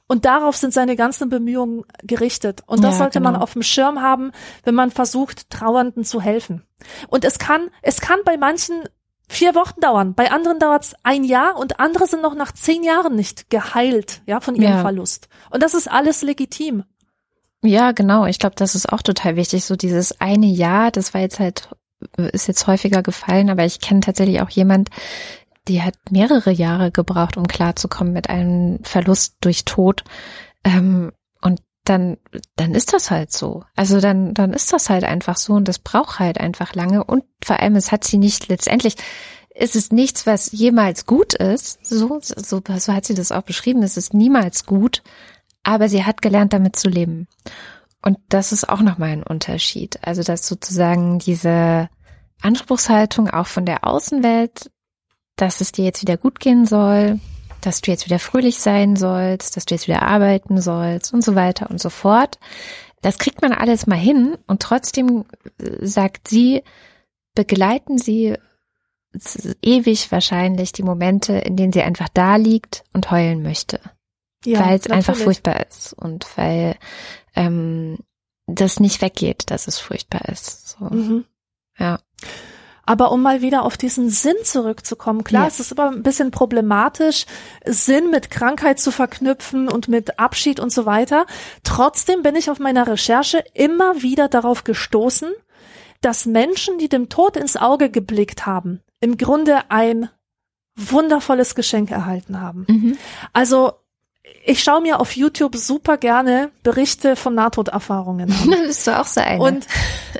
Und 0.07 0.25
darauf 0.25 0.55
sind 0.57 0.73
seine 0.73 0.95
ganzen 0.95 1.29
Bemühungen 1.29 1.83
gerichtet. 2.03 2.61
Und 2.65 2.83
das 2.83 2.95
ja, 2.95 2.97
sollte 2.99 3.19
genau. 3.19 3.31
man 3.31 3.41
auf 3.41 3.53
dem 3.53 3.63
Schirm 3.63 4.01
haben, 4.01 4.31
wenn 4.63 4.75
man 4.75 4.91
versucht, 4.91 5.49
Trauernden 5.49 6.03
zu 6.03 6.21
helfen. 6.21 6.63
Und 7.07 7.25
es 7.25 7.39
kann, 7.39 7.69
es 7.81 8.01
kann 8.01 8.19
bei 8.25 8.37
manchen 8.37 8.83
vier 9.29 9.55
Wochen 9.55 9.79
dauern, 9.79 10.13
bei 10.13 10.31
anderen 10.31 10.59
dauert 10.59 10.83
es 10.83 10.95
ein 11.03 11.23
Jahr 11.23 11.57
und 11.57 11.79
andere 11.79 12.07
sind 12.07 12.21
noch 12.21 12.35
nach 12.35 12.51
zehn 12.51 12.83
Jahren 12.83 13.15
nicht 13.15 13.49
geheilt, 13.49 14.21
ja, 14.25 14.39
von 14.41 14.55
ihrem 14.55 14.73
ja. 14.75 14.81
Verlust. 14.81 15.29
Und 15.49 15.63
das 15.63 15.73
ist 15.73 15.89
alles 15.89 16.21
legitim. 16.21 16.83
Ja, 17.63 17.93
genau. 17.93 18.25
Ich 18.25 18.39
glaube, 18.39 18.55
das 18.57 18.75
ist 18.75 18.91
auch 18.91 19.01
total 19.01 19.37
wichtig. 19.37 19.63
So 19.63 19.75
dieses 19.75 20.19
eine 20.19 20.47
Jahr, 20.47 20.91
das 20.91 21.13
war 21.13 21.21
jetzt 21.21 21.39
halt, 21.39 21.69
ist 22.17 22.47
jetzt 22.47 22.67
häufiger 22.67 23.01
gefallen, 23.01 23.49
aber 23.49 23.63
ich 23.63 23.79
kenne 23.79 24.01
tatsächlich 24.01 24.41
auch 24.41 24.49
jemand, 24.49 24.89
die 25.67 25.81
hat 25.81 25.95
mehrere 26.09 26.51
Jahre 26.51 26.91
gebraucht, 26.91 27.37
um 27.37 27.47
klarzukommen 27.47 28.13
mit 28.13 28.29
einem 28.29 28.83
Verlust 28.83 29.37
durch 29.41 29.65
Tod. 29.65 30.03
Ähm, 30.63 31.11
und 31.41 31.61
dann, 31.85 32.17
dann 32.55 32.73
ist 32.73 32.93
das 32.93 33.11
halt 33.11 33.31
so. 33.31 33.63
Also 33.75 33.99
dann, 33.99 34.33
dann 34.33 34.53
ist 34.53 34.73
das 34.73 34.89
halt 34.89 35.03
einfach 35.03 35.37
so 35.37 35.53
und 35.53 35.67
das 35.67 35.79
braucht 35.79 36.19
halt 36.19 36.39
einfach 36.39 36.75
lange. 36.75 37.03
Und 37.03 37.23
vor 37.43 37.59
allem, 37.59 37.75
es 37.75 37.91
hat 37.91 38.03
sie 38.03 38.17
nicht 38.17 38.47
letztendlich, 38.47 38.95
ist 39.55 39.75
es 39.75 39.91
nichts, 39.91 40.25
was 40.25 40.51
jemals 40.51 41.05
gut 41.05 41.33
ist. 41.33 41.85
So, 41.85 42.19
so, 42.21 42.61
so 42.77 42.93
hat 42.93 43.05
sie 43.05 43.13
das 43.13 43.31
auch 43.31 43.43
beschrieben. 43.43 43.83
Es 43.83 43.97
ist 43.97 44.13
niemals 44.13 44.65
gut. 44.65 45.03
Aber 45.63 45.87
sie 45.87 46.03
hat 46.03 46.21
gelernt, 46.21 46.51
damit 46.53 46.75
zu 46.75 46.89
leben. 46.89 47.27
Und 48.01 48.17
das 48.27 48.51
ist 48.51 48.67
auch 48.67 48.81
nochmal 48.81 49.09
ein 49.09 49.23
Unterschied. 49.23 49.99
Also, 50.01 50.23
dass 50.23 50.47
sozusagen 50.47 51.19
diese 51.19 51.89
Anspruchshaltung 52.41 53.29
auch 53.29 53.47
von 53.47 53.65
der 53.65 53.85
Außenwelt 53.87 54.69
dass 55.35 55.61
es 55.61 55.71
dir 55.71 55.85
jetzt 55.85 56.01
wieder 56.01 56.17
gut 56.17 56.39
gehen 56.39 56.65
soll, 56.65 57.19
dass 57.61 57.81
du 57.81 57.91
jetzt 57.91 58.05
wieder 58.05 58.19
fröhlich 58.19 58.59
sein 58.59 58.95
sollst, 58.95 59.55
dass 59.55 59.65
du 59.65 59.75
jetzt 59.75 59.87
wieder 59.87 60.03
arbeiten 60.03 60.61
sollst 60.61 61.13
und 61.13 61.23
so 61.23 61.35
weiter 61.35 61.69
und 61.69 61.79
so 61.79 61.89
fort. 61.89 62.39
Das 63.01 63.17
kriegt 63.17 63.41
man 63.41 63.51
alles 63.51 63.87
mal 63.87 63.97
hin 63.97 64.37
und 64.47 64.61
trotzdem 64.61 65.25
äh, 65.59 65.85
sagt 65.85 66.27
sie, 66.27 66.63
begleiten 67.35 67.97
sie 67.97 68.37
ewig 69.61 70.11
wahrscheinlich 70.11 70.71
die 70.71 70.83
Momente, 70.83 71.33
in 71.33 71.55
denen 71.55 71.73
sie 71.73 71.83
einfach 71.83 72.09
da 72.09 72.35
liegt 72.37 72.83
und 72.93 73.11
heulen 73.11 73.43
möchte. 73.43 73.79
Ja, 74.45 74.65
weil 74.65 74.77
es 74.77 74.87
einfach 74.87 75.15
furchtbar 75.15 75.65
ist 75.67 75.93
und 75.93 76.25
weil 76.35 76.75
ähm, 77.35 77.99
das 78.45 78.79
nicht 78.79 79.01
weggeht, 79.01 79.51
dass 79.51 79.67
es 79.67 79.79
furchtbar 79.79 80.27
ist. 80.29 80.69
So. 80.69 80.85
Mhm. 80.85 81.25
Ja. 81.77 81.99
Aber 82.85 83.11
um 83.11 83.21
mal 83.21 83.41
wieder 83.41 83.63
auf 83.63 83.77
diesen 83.77 84.09
Sinn 84.09 84.35
zurückzukommen, 84.43 85.23
klar, 85.23 85.43
ja. 85.43 85.47
es 85.47 85.59
ist 85.59 85.71
aber 85.71 85.89
ein 85.89 86.03
bisschen 86.03 86.31
problematisch, 86.31 87.25
Sinn 87.65 88.09
mit 88.09 88.29
Krankheit 88.29 88.79
zu 88.79 88.91
verknüpfen 88.91 89.69
und 89.69 89.87
mit 89.87 90.19
Abschied 90.19 90.59
und 90.59 90.71
so 90.71 90.85
weiter. 90.85 91.25
Trotzdem 91.63 92.23
bin 92.23 92.35
ich 92.35 92.49
auf 92.49 92.59
meiner 92.59 92.87
Recherche 92.87 93.43
immer 93.53 94.01
wieder 94.01 94.27
darauf 94.27 94.65
gestoßen, 94.65 95.31
dass 96.01 96.25
Menschen, 96.25 96.77
die 96.77 96.89
dem 96.89 97.07
Tod 97.07 97.37
ins 97.37 97.55
Auge 97.55 97.89
geblickt 97.89 98.45
haben, 98.45 98.81
im 98.99 99.17
Grunde 99.17 99.71
ein 99.71 100.09
wundervolles 100.75 101.55
Geschenk 101.55 101.91
erhalten 101.91 102.41
haben. 102.41 102.65
Mhm. 102.67 102.97
Also 103.31 103.73
ich 104.45 104.61
schaue 104.61 104.81
mir 104.81 104.99
auf 104.99 105.15
YouTube 105.15 105.55
super 105.55 105.97
gerne 105.97 106.51
Berichte 106.63 107.15
von 107.15 107.35
Nahtoderfahrungen 107.35 108.31
an. 108.31 108.49
Das 108.49 108.67
bist 108.67 108.87
du 108.87 108.99
auch 108.99 109.07
so 109.07 109.21
eine. 109.21 109.41
Und 109.41 109.67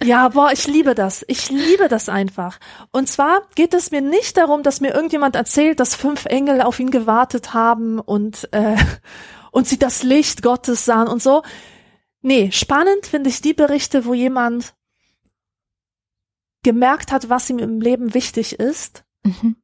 ja, 0.04 0.30
boah, 0.30 0.52
ich 0.52 0.68
liebe 0.68 0.96
das. 0.96 1.26
Ich 1.28 1.50
liebe 1.50 1.88
das 1.90 2.10
einfach. 2.10 2.60
Und 2.92 3.10
zwar 3.10 3.42
geht 3.56 3.74
es 3.74 3.92
mir 3.92 4.02
nicht 4.02 4.38
darum, 4.38 4.64
dass 4.64 4.82
mir 4.82 4.94
irgendjemand 4.94 5.36
erzählt, 5.36 5.80
dass 5.80 5.96
fünf 5.96 6.26
Engel 6.26 6.62
auf 6.62 6.80
ihn 6.80 6.92
gewartet 6.92 7.54
haben 7.54 8.00
und 8.00 8.48
äh, 8.54 8.78
und 9.52 9.68
sie 9.68 9.78
das 9.78 10.04
Licht 10.04 10.42
Gottes 10.42 10.86
sahen 10.86 11.08
und 11.08 11.22
so. 11.22 11.44
Nee, 12.22 12.52
spannend 12.52 13.06
finde 13.06 13.30
ich 13.30 13.42
die 13.42 13.54
Berichte, 13.54 14.06
wo 14.06 14.14
jemand 14.14 14.74
gemerkt 16.64 17.12
hat, 17.12 17.30
was 17.30 17.50
ihm 17.50 17.60
im 17.60 17.82
Leben 17.82 18.14
wichtig 18.14 18.58
ist 18.58 19.04
mhm. 19.24 19.58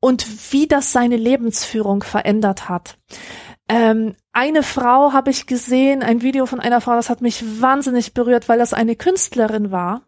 und 0.00 0.52
wie 0.52 0.66
das 0.66 0.92
seine 0.92 1.16
Lebensführung 1.16 2.02
verändert 2.02 2.70
hat. 2.70 2.98
Ähm, 3.68 4.14
eine 4.32 4.62
Frau 4.62 5.12
habe 5.12 5.30
ich 5.30 5.46
gesehen, 5.46 6.02
ein 6.02 6.22
Video 6.22 6.46
von 6.46 6.60
einer 6.60 6.80
Frau, 6.80 6.94
das 6.94 7.10
hat 7.10 7.20
mich 7.20 7.42
wahnsinnig 7.60 8.12
berührt, 8.12 8.48
weil 8.48 8.58
das 8.58 8.74
eine 8.74 8.94
Künstlerin 8.94 9.72
war, 9.72 10.02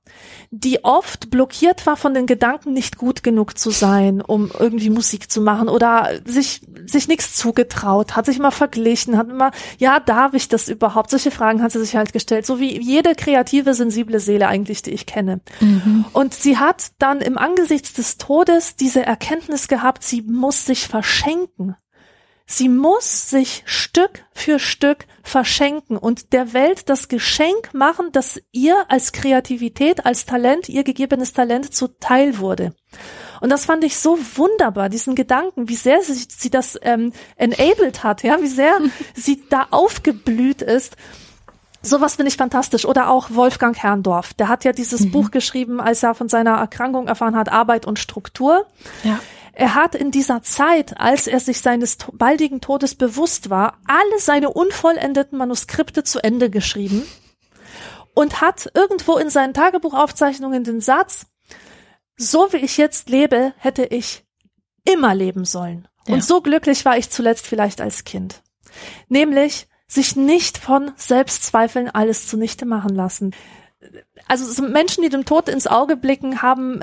die 0.51 0.85
oft 0.85 1.31
blockiert 1.31 1.87
war 1.87 1.97
von 1.97 2.15
den 2.15 2.27
Gedanken, 2.27 2.73
nicht 2.73 2.99
gut 2.99 3.23
genug 3.23 3.59
zu 3.59 3.71
sein, 3.71 4.21
um 4.21 4.53
irgendwie 4.57 4.91
Musik 4.91 5.31
zu 5.31 5.41
machen 5.41 5.69
oder 5.69 6.11
sich, 6.25 6.61
sich 6.87 7.09
nichts 7.09 7.37
zugetraut, 7.37 8.15
hat 8.15 8.27
sich 8.27 8.39
immer 8.39 8.53
verglichen, 8.53 9.17
hat 9.17 9.29
immer, 9.29 9.51
ja, 9.79 9.99
darf 9.99 10.35
ich 10.35 10.49
das 10.49 10.69
überhaupt? 10.69 11.11
Solche 11.11 11.31
Fragen 11.31 11.63
hat 11.63 11.73
sie 11.73 11.81
sich 11.81 11.97
halt 11.97 12.13
gestellt, 12.13 12.47
so 12.47 12.61
wie 12.61 12.79
jede 12.79 13.15
kreative, 13.15 13.75
sensible 13.75 14.21
Seele 14.21 14.47
eigentlich, 14.47 14.83
die 14.83 14.93
ich 14.93 15.07
kenne. 15.07 15.41
Mhm. 15.61 16.05
Und 16.13 16.35
sie 16.35 16.59
hat 16.59 16.93
dann 16.99 17.23
im 17.23 17.39
Angesichts 17.39 17.95
des 17.95 18.19
Todes 18.19 18.77
diese 18.77 19.05
Erkenntnis 19.05 19.67
gehabt, 19.69 20.05
sie 20.05 20.23
muss 20.23 20.67
sich 20.67 20.87
verschenken. 20.87 21.77
Sie 22.51 22.71
muss 22.71 23.29
sich 23.29 23.63
Stück 23.67 24.25
für 24.33 24.59
Stück 24.59 25.05
verschenken 25.23 25.99
und 25.99 26.33
der 26.33 26.55
Welt 26.55 26.89
das 26.89 27.09
Geschenk 27.09 27.75
machen, 27.75 28.11
dass 28.11 28.41
ihr 28.53 28.87
als 28.89 29.13
Kreativität, 29.13 30.07
als 30.07 30.25
Talent, 30.25 30.71
ihr 30.71 30.83
gegebenes 30.83 31.35
Talent 31.35 31.75
zuteil 31.75 32.39
wurde. 32.39 32.73
Und 33.43 33.51
das 33.51 33.67
fand 33.67 33.85
ich 33.85 33.99
so 33.99 34.19
wunderbar, 34.37 34.89
diesen 34.89 35.15
Gedanken, 35.15 35.69
wie 35.69 35.77
sehr 35.77 36.01
sie, 36.01 36.15
sie 36.15 36.49
das 36.49 36.79
ähm, 36.81 37.13
enabled 37.37 38.03
hat, 38.03 38.23
ja, 38.23 38.41
wie 38.41 38.49
sehr 38.49 38.79
sie 39.15 39.43
da 39.51 39.67
aufgeblüht 39.71 40.63
ist. 40.63 40.97
Sowas 41.83 42.17
finde 42.17 42.31
ich 42.31 42.39
fantastisch. 42.39 42.87
Oder 42.87 43.11
auch 43.11 43.29
Wolfgang 43.31 43.77
Herrndorf. 43.77 44.33
Der 44.33 44.49
hat 44.49 44.65
ja 44.65 44.73
dieses 44.73 45.03
mhm. 45.03 45.11
Buch 45.11 45.31
geschrieben, 45.31 45.83
als 45.83 46.03
er 46.03 46.15
von 46.15 46.31
seiner 46.31 46.57
Erkrankung 46.57 47.09
erfahren 47.09 47.37
hat, 47.37 47.53
Arbeit 47.53 47.87
und 47.87 47.99
Struktur. 47.99 48.67
Ja. 49.05 49.21
Er 49.59 49.75
hat 49.75 49.97
in 49.97 50.13
dieser 50.13 50.41
Zeit, 50.41 51.01
als 51.01 51.27
er 51.27 51.41
sich 51.41 51.61
seines 51.61 51.99
baldigen 52.13 52.61
Todes 52.61 52.95
bewusst 52.95 53.51
war, 53.51 53.81
alle 53.89 54.21
seine 54.21 54.51
unvollendeten 54.51 55.37
Manuskripte 55.37 56.05
zu 56.05 56.23
Ende 56.23 56.49
geschrieben 56.49 57.05
und 58.15 58.41
hat 58.41 58.71
irgendwo 58.75 59.17
in 59.17 59.31
seinen 59.31 59.55
Tagebuchaufzeichnungen 59.55 60.63
den 60.63 60.81
Satz, 60.81 61.27
so 62.17 62.53
wie 62.53 62.59
ich 62.59 62.77
jetzt 62.77 63.09
lebe, 63.09 63.53
hätte 63.59 63.85
ich 63.85 64.25
immer 64.85 65.13
leben 65.17 65.45
sollen. 65.45 65.89
Ja. 66.07 66.15
Und 66.15 66.25
so 66.25 66.41
glücklich 66.41 66.85
war 66.85 66.97
ich 66.97 67.11
zuletzt 67.11 67.45
vielleicht 67.45 67.81
als 67.81 68.05
Kind. 68.05 68.45
Nämlich 69.09 69.67
sich 69.89 70.15
nicht 70.15 70.57
von 70.57 70.93
Selbstzweifeln 70.95 71.91
alles 71.91 72.29
zunichte 72.29 72.65
machen 72.65 72.95
lassen. 72.95 73.35
Also 74.29 74.45
so 74.45 74.63
Menschen, 74.63 75.03
die 75.03 75.09
dem 75.09 75.25
Tod 75.25 75.49
ins 75.49 75.67
Auge 75.67 75.97
blicken, 75.97 76.43
haben 76.43 76.81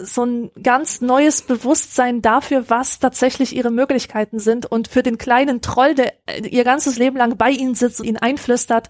so 0.00 0.24
ein 0.24 0.50
ganz 0.62 1.00
neues 1.00 1.42
Bewusstsein 1.42 2.22
dafür, 2.22 2.68
was 2.68 2.98
tatsächlich 2.98 3.54
ihre 3.54 3.70
Möglichkeiten 3.70 4.38
sind 4.38 4.66
und 4.66 4.88
für 4.88 5.02
den 5.02 5.18
kleinen 5.18 5.60
Troll, 5.60 5.94
der 5.94 6.14
ihr 6.42 6.64
ganzes 6.64 6.98
Leben 6.98 7.16
lang 7.16 7.36
bei 7.36 7.50
ihnen 7.50 7.74
sitzt 7.74 8.00
und 8.00 8.06
ihnen 8.06 8.16
einflüstert, 8.16 8.88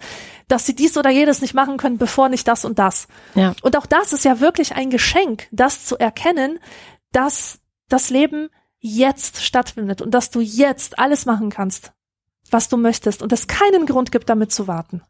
dass 0.48 0.66
sie 0.66 0.74
dies 0.74 0.96
oder 0.96 1.10
jedes 1.10 1.40
nicht 1.40 1.54
machen 1.54 1.76
können, 1.76 1.98
bevor 1.98 2.28
nicht 2.28 2.46
das 2.48 2.64
und 2.64 2.78
das. 2.78 3.08
Ja. 3.34 3.54
Und 3.62 3.76
auch 3.76 3.86
das 3.86 4.12
ist 4.12 4.24
ja 4.24 4.40
wirklich 4.40 4.74
ein 4.74 4.90
Geschenk, 4.90 5.48
das 5.52 5.84
zu 5.84 5.98
erkennen, 5.98 6.58
dass 7.12 7.60
das 7.88 8.10
Leben 8.10 8.48
jetzt 8.80 9.42
stattfindet 9.42 10.02
und 10.02 10.12
dass 10.12 10.30
du 10.30 10.40
jetzt 10.40 10.98
alles 10.98 11.26
machen 11.26 11.50
kannst, 11.50 11.92
was 12.50 12.68
du 12.68 12.76
möchtest 12.76 13.22
und 13.22 13.32
es 13.32 13.46
keinen 13.46 13.86
Grund 13.86 14.12
gibt, 14.12 14.28
damit 14.28 14.52
zu 14.52 14.66
warten. 14.68 15.02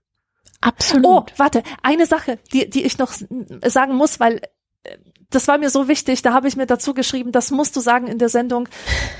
Absolut. 0.60 1.06
Oh, 1.06 1.24
warte, 1.36 1.62
eine 1.82 2.06
Sache, 2.06 2.38
die, 2.52 2.68
die 2.68 2.84
ich 2.84 2.98
noch 2.98 3.12
sagen 3.64 3.94
muss, 3.94 4.18
weil 4.18 4.40
äh, 4.82 4.96
das 5.30 5.46
war 5.46 5.58
mir 5.58 5.70
so 5.70 5.88
wichtig, 5.88 6.22
da 6.22 6.32
habe 6.32 6.48
ich 6.48 6.56
mir 6.56 6.66
dazu 6.66 6.94
geschrieben, 6.94 7.32
das 7.32 7.50
musst 7.50 7.76
du 7.76 7.80
sagen 7.80 8.06
in 8.06 8.18
der 8.18 8.28
Sendung, 8.30 8.68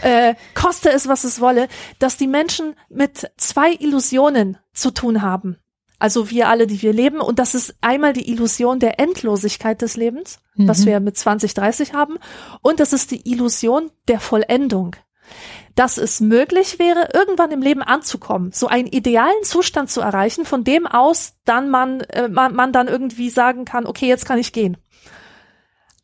äh, 0.02 0.34
koste 0.54 0.90
es, 0.90 1.06
was 1.06 1.24
es 1.24 1.40
wolle, 1.40 1.68
dass 1.98 2.16
die 2.16 2.26
Menschen 2.26 2.74
mit 2.88 3.30
zwei 3.36 3.72
Illusionen 3.72 4.56
zu 4.72 4.90
tun 4.90 5.22
haben. 5.22 5.58
Also 5.98 6.30
wir 6.30 6.48
alle, 6.48 6.66
die 6.66 6.80
wir 6.80 6.92
leben. 6.92 7.20
Und 7.20 7.38
das 7.38 7.54
ist 7.54 7.74
einmal 7.80 8.12
die 8.12 8.30
Illusion 8.30 8.78
der 8.78 9.00
Endlosigkeit 9.00 9.82
des 9.82 9.96
Lebens, 9.96 10.38
mhm. 10.54 10.68
was 10.68 10.86
wir 10.86 11.00
mit 11.00 11.16
20, 11.16 11.54
30 11.54 11.92
haben. 11.92 12.18
Und 12.62 12.80
das 12.80 12.92
ist 12.92 13.10
die 13.10 13.28
Illusion 13.28 13.90
der 14.06 14.20
Vollendung. 14.20 14.94
Dass 15.74 15.98
es 15.98 16.20
möglich 16.20 16.78
wäre, 16.78 17.08
irgendwann 17.12 17.50
im 17.50 17.62
Leben 17.62 17.82
anzukommen, 17.82 18.50
so 18.52 18.66
einen 18.66 18.88
idealen 18.88 19.42
Zustand 19.42 19.90
zu 19.90 20.00
erreichen, 20.00 20.44
von 20.44 20.64
dem 20.64 20.86
aus 20.86 21.34
dann 21.44 21.68
man, 21.68 22.00
äh, 22.00 22.28
man, 22.28 22.54
man 22.54 22.72
dann 22.72 22.88
irgendwie 22.88 23.30
sagen 23.30 23.64
kann, 23.64 23.86
okay, 23.86 24.06
jetzt 24.06 24.24
kann 24.24 24.38
ich 24.38 24.52
gehen. 24.52 24.76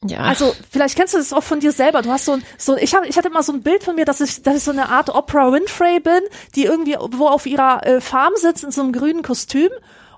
Ja. 0.07 0.21
Also 0.21 0.55
vielleicht 0.71 0.97
kennst 0.97 1.15
du 1.15 1.19
das 1.19 1.33
auch 1.33 1.43
von 1.43 1.61
dir 1.61 1.73
selber. 1.73 2.03
Du 2.03 2.11
hast 2.11 2.27
so 2.27 2.33
ein, 2.33 2.45
so 2.59 2.77
ich 2.77 2.95
habe, 2.95 3.07
ich 3.07 3.17
hatte 3.17 3.31
mal 3.31 3.43
so 3.43 3.53
ein 3.53 3.63
Bild 3.63 3.83
von 3.83 3.95
mir, 3.95 4.05
dass 4.05 4.21
ich, 4.21 4.43
dass 4.43 4.57
ich 4.57 4.63
so 4.63 4.71
eine 4.71 4.91
Art 4.91 5.09
Oprah 5.09 5.51
Winfrey 5.51 6.01
bin, 6.01 6.21
die 6.55 6.65
irgendwie 6.65 6.97
wo 7.13 7.27
auf 7.27 7.47
ihrer 7.47 7.87
äh, 7.87 8.01
Farm 8.01 8.35
sitzt 8.37 8.65
in 8.65 8.71
so 8.71 8.83
einem 8.83 8.93
grünen 8.93 9.23
Kostüm 9.23 9.71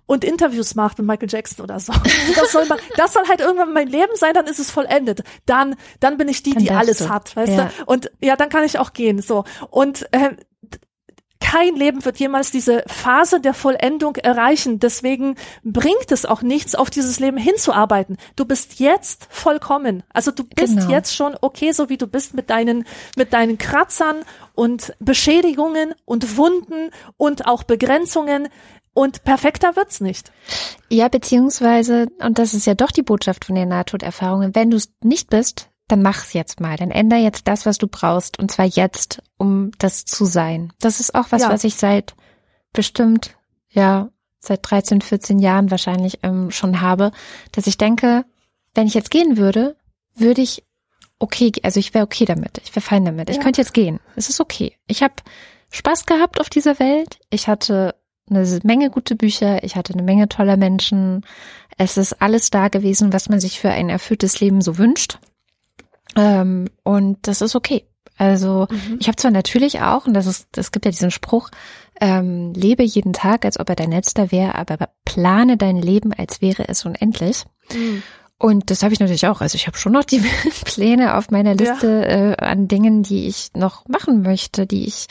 und 0.06 0.24
Interviews 0.24 0.74
macht 0.74 0.98
mit 0.98 1.06
Michael 1.06 1.28
Jackson 1.30 1.64
oder 1.64 1.78
so. 1.78 1.92
Das 2.36 2.52
soll, 2.52 2.66
mal, 2.66 2.78
das 2.96 3.12
soll 3.12 3.24
halt 3.28 3.40
irgendwann 3.40 3.72
mein 3.72 3.88
Leben 3.88 4.14
sein, 4.14 4.34
dann 4.34 4.46
ist 4.46 4.58
es 4.58 4.70
vollendet. 4.70 5.22
Dann, 5.46 5.76
dann 6.00 6.16
bin 6.16 6.28
ich 6.28 6.42
die, 6.42 6.54
die 6.54 6.70
alles 6.70 6.98
du. 6.98 7.08
hat, 7.08 7.34
weißt 7.36 7.52
ja. 7.52 7.70
du? 7.78 7.84
Und 7.86 8.10
ja, 8.20 8.36
dann 8.36 8.48
kann 8.48 8.64
ich 8.64 8.78
auch 8.78 8.92
gehen. 8.92 9.20
So 9.20 9.44
und 9.70 10.06
äh, 10.12 10.36
kein 11.40 11.76
Leben 11.76 12.04
wird 12.04 12.18
jemals 12.18 12.50
diese 12.50 12.82
Phase 12.86 13.40
der 13.40 13.54
Vollendung 13.54 14.16
erreichen. 14.16 14.78
Deswegen 14.78 15.36
bringt 15.64 16.10
es 16.10 16.24
auch 16.24 16.42
nichts, 16.42 16.74
auf 16.74 16.90
dieses 16.90 17.20
Leben 17.20 17.36
hinzuarbeiten. 17.36 18.16
Du 18.36 18.44
bist 18.44 18.78
jetzt 18.80 19.26
vollkommen. 19.30 20.02
Also 20.12 20.30
du 20.30 20.44
bist 20.44 20.78
genau. 20.78 20.90
jetzt 20.90 21.14
schon 21.14 21.36
okay, 21.40 21.72
so 21.72 21.88
wie 21.88 21.98
du 21.98 22.06
bist 22.06 22.34
mit 22.34 22.50
deinen, 22.50 22.84
mit 23.16 23.32
deinen 23.32 23.58
Kratzern 23.58 24.16
und 24.54 24.94
Beschädigungen 24.98 25.94
und 26.04 26.36
Wunden 26.36 26.90
und 27.16 27.46
auch 27.46 27.62
Begrenzungen. 27.62 28.48
Und 28.94 29.24
perfekter 29.24 29.76
wird's 29.76 30.00
nicht. 30.00 30.32
Ja, 30.88 31.08
beziehungsweise, 31.08 32.06
und 32.18 32.38
das 32.38 32.54
ist 32.54 32.66
ja 32.66 32.74
doch 32.74 32.90
die 32.90 33.02
Botschaft 33.02 33.44
von 33.44 33.54
den 33.54 33.68
Nahtoderfahrungen, 33.68 34.54
wenn 34.54 34.70
du 34.70 34.78
es 34.78 34.90
nicht 35.02 35.28
bist, 35.28 35.68
dann 35.88 36.02
mach's 36.02 36.32
jetzt 36.32 36.60
mal. 36.60 36.76
Dann 36.76 36.90
änder 36.90 37.16
jetzt 37.16 37.46
das, 37.48 37.66
was 37.66 37.78
du 37.78 37.86
brauchst. 37.86 38.38
Und 38.38 38.50
zwar 38.50 38.66
jetzt, 38.66 39.22
um 39.36 39.70
das 39.78 40.04
zu 40.04 40.24
sein. 40.24 40.72
Das 40.80 41.00
ist 41.00 41.14
auch 41.14 41.26
was, 41.30 41.42
ja. 41.42 41.50
was 41.50 41.64
ich 41.64 41.76
seit 41.76 42.14
bestimmt, 42.72 43.36
ja, 43.70 44.10
seit 44.38 44.60
13, 44.68 45.00
14 45.00 45.38
Jahren 45.38 45.70
wahrscheinlich 45.70 46.20
ähm, 46.22 46.50
schon 46.50 46.80
habe, 46.80 47.12
dass 47.52 47.66
ich 47.66 47.78
denke, 47.78 48.24
wenn 48.74 48.86
ich 48.86 48.94
jetzt 48.94 49.10
gehen 49.10 49.36
würde, 49.36 49.76
würde 50.14 50.42
ich 50.42 50.64
okay, 51.18 51.52
also 51.62 51.80
ich 51.80 51.94
wäre 51.94 52.04
okay 52.04 52.24
damit. 52.24 52.60
Ich 52.64 52.74
wäre 52.74 52.82
fein 52.82 53.04
damit. 53.04 53.28
Ja. 53.28 53.34
Ich 53.34 53.40
könnte 53.40 53.60
jetzt 53.60 53.74
gehen. 53.74 54.00
Es 54.16 54.28
ist 54.28 54.40
okay. 54.40 54.76
Ich 54.86 55.02
habe 55.02 55.14
Spaß 55.70 56.06
gehabt 56.06 56.40
auf 56.40 56.50
dieser 56.50 56.78
Welt. 56.78 57.18
Ich 57.30 57.48
hatte 57.48 57.94
eine 58.28 58.60
Menge 58.64 58.90
gute 58.90 59.14
Bücher. 59.14 59.62
Ich 59.64 59.76
hatte 59.76 59.92
eine 59.92 60.02
Menge 60.02 60.28
toller 60.28 60.56
Menschen. 60.56 61.24
Es 61.78 61.96
ist 61.96 62.20
alles 62.20 62.50
da 62.50 62.68
gewesen, 62.68 63.12
was 63.12 63.28
man 63.28 63.40
sich 63.40 63.60
für 63.60 63.70
ein 63.70 63.88
erfülltes 63.88 64.40
Leben 64.40 64.60
so 64.60 64.78
wünscht. 64.78 65.18
Ähm, 66.16 66.68
und 66.82 67.18
das 67.22 67.40
ist 67.40 67.54
okay. 67.54 67.84
Also 68.18 68.66
mhm. 68.70 68.96
ich 68.98 69.08
habe 69.08 69.16
zwar 69.16 69.30
natürlich 69.30 69.80
auch, 69.82 70.06
und 70.06 70.14
das 70.14 70.26
ist, 70.26 70.56
es 70.56 70.72
gibt 70.72 70.84
ja 70.84 70.90
diesen 70.90 71.10
Spruch, 71.10 71.50
ähm, 72.00 72.52
lebe 72.54 72.82
jeden 72.82 73.12
Tag, 73.12 73.44
als 73.44 73.60
ob 73.60 73.68
er 73.68 73.76
dein 73.76 73.90
letzter 73.90 74.32
wäre, 74.32 74.54
aber 74.54 74.88
plane 75.04 75.56
dein 75.56 75.76
Leben, 75.76 76.12
als 76.12 76.40
wäre 76.40 76.68
es 76.68 76.84
unendlich. 76.84 77.44
Mhm. 77.72 78.02
Und 78.38 78.70
das 78.70 78.82
habe 78.82 78.92
ich 78.92 79.00
natürlich 79.00 79.26
auch. 79.26 79.40
Also 79.40 79.56
ich 79.56 79.66
habe 79.66 79.78
schon 79.78 79.92
noch 79.92 80.04
die 80.04 80.22
Pläne 80.64 81.16
auf 81.16 81.30
meiner 81.30 81.54
Liste 81.54 81.86
ja. 81.86 82.32
äh, 82.32 82.36
an 82.36 82.68
Dingen, 82.68 83.02
die 83.02 83.28
ich 83.28 83.50
noch 83.54 83.88
machen 83.88 84.20
möchte, 84.20 84.66
die 84.66 84.86
ich 84.86 85.06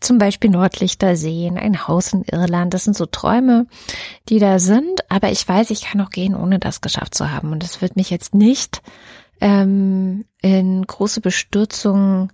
zum 0.00 0.18
Beispiel 0.18 0.50
Nordlichter 0.50 1.16
sehen, 1.16 1.58
ein 1.58 1.88
Haus 1.88 2.12
in 2.12 2.22
Irland. 2.22 2.72
Das 2.72 2.84
sind 2.84 2.96
so 2.96 3.06
Träume, 3.06 3.66
die 4.28 4.38
da 4.38 4.60
sind. 4.60 5.10
Aber 5.10 5.32
ich 5.32 5.46
weiß, 5.46 5.70
ich 5.70 5.82
kann 5.82 6.00
auch 6.00 6.10
gehen, 6.10 6.36
ohne 6.36 6.60
das 6.60 6.80
geschafft 6.80 7.16
zu 7.16 7.32
haben. 7.32 7.50
Und 7.50 7.64
das 7.64 7.82
wird 7.82 7.96
mich 7.96 8.08
jetzt 8.08 8.34
nicht 8.34 8.82
ähm, 9.40 10.24
in 10.42 10.86
große 10.86 11.20
Bestürzung 11.20 12.32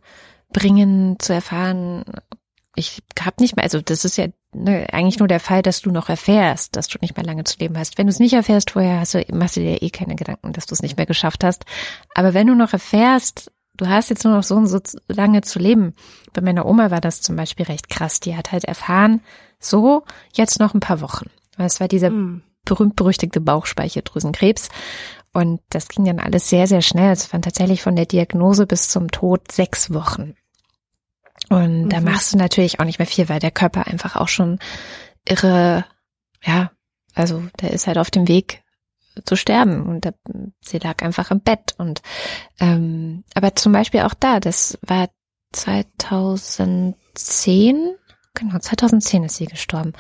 bringen, 0.53 1.19
zu 1.19 1.33
erfahren, 1.33 2.05
ich 2.77 3.03
habe 3.19 3.37
nicht 3.41 3.57
mehr, 3.57 3.65
also 3.65 3.81
das 3.81 4.05
ist 4.05 4.17
ja 4.19 4.27
ne, 4.53 4.87
eigentlich 4.93 5.19
nur 5.19 5.29
der 5.29 5.41
Fall, 5.41 5.63
dass 5.63 5.81
du 5.81 5.91
noch 5.91 6.09
erfährst, 6.09 6.77
dass 6.77 6.89
du 6.89 6.99
nicht 7.01 7.17
mehr 7.17 7.25
lange 7.25 7.45
zu 7.45 7.59
leben 7.59 7.77
hast. 7.77 7.99
Wenn 7.99 8.07
du 8.07 8.13
es 8.13 8.21
nicht 8.21 8.35
erfährst 8.35 8.73
vorher, 8.73 9.01
hast 9.01 9.15
du, 9.15 9.25
machst 9.33 9.57
du 9.57 9.61
dir 9.61 9.83
eh 9.83 9.91
keine 9.91 10.15
Gedanken, 10.15 10.53
dass 10.53 10.67
du 10.67 10.75
es 10.75 10.83
nicht 10.83 10.97
mehr 10.97 11.07
geschafft 11.07 11.43
hast. 11.43 11.65
Aber 12.15 12.35
wenn 12.35 12.47
du 12.47 12.55
noch 12.55 12.75
erfährst, 12.75 13.51
du 13.77 13.89
hast 13.89 14.11
jetzt 14.11 14.25
nur 14.25 14.35
noch 14.35 14.43
so 14.43 14.57
und 14.57 14.67
so 14.67 14.79
lange 15.09 15.41
zu 15.41 15.59
leben. 15.59 15.95
Bei 16.33 16.43
meiner 16.43 16.67
Oma 16.67 16.91
war 16.91 17.01
das 17.01 17.23
zum 17.23 17.35
Beispiel 17.35 17.67
recht 17.67 17.89
krass. 17.89 18.21
Die 18.21 18.37
hat 18.37 18.53
halt 18.53 18.65
erfahren, 18.65 19.23
so, 19.59 20.05
jetzt 20.35 20.61
noch 20.61 20.75
ein 20.75 20.81
paar 20.81 21.01
Wochen. 21.01 21.31
Es 21.57 21.81
war 21.81 21.89
dieser 21.89 22.11
mm. 22.11 22.43
berühmt-berüchtigte 22.65 23.41
Bauchspeicheldrüsenkrebs. 23.41 24.69
Und 25.37 25.61
das 25.69 25.89
ging 25.89 26.07
dann 26.07 26.19
alles 26.19 26.49
sehr, 26.49 26.67
sehr 26.67 26.81
schnell. 26.81 27.13
Es 27.13 27.31
waren 27.31 27.43
tatsächlich 27.43 27.83
von 27.83 27.95
der 27.95 28.07
Diagnose 28.07 28.67
bis 28.67 28.89
zum 28.89 29.11
Tod 29.11 29.53
sechs 29.53 29.93
Wochen. 29.93 30.35
Und 31.51 31.83
mhm. 31.83 31.91
da 31.91 32.01
machst 32.01 32.33
du 32.33 32.39
natürlich 32.39 32.81
auch 32.81 32.87
nicht 32.87 32.99
mehr 32.99 33.07
viel, 33.07 33.29
weil 33.29 33.39
der 33.39 33.51
Körper 33.51 33.87
einfach 33.87 34.17
auch 34.17 34.29
schon 34.29 34.59
irre, 35.29 35.85
ja, 36.43 36.71
also 37.15 37.43
der 37.61 37.75
ist 37.75 37.87
halt 37.87 37.99
auf 37.99 38.11
dem 38.11 38.29
Weg 38.29 38.63
zu 39.27 39.37
sterben 39.37 39.87
und 39.87 40.07
der, 40.07 40.15
sie 40.63 40.79
lag 40.79 41.03
einfach 41.03 41.31
im 41.31 41.43
Bett 41.43 41.75
und 41.77 42.01
ähm, 42.59 43.23
aber 43.35 43.55
zum 43.57 43.73
Beispiel 43.73 44.01
auch 44.01 44.15
da, 44.15 44.41
das 44.41 44.79
war 44.81 45.11
2010, 45.53 47.95
genau 48.33 48.59
2010 48.59 49.25
ist 49.25 49.37
sie 49.37 49.45
gestorben 49.45 49.93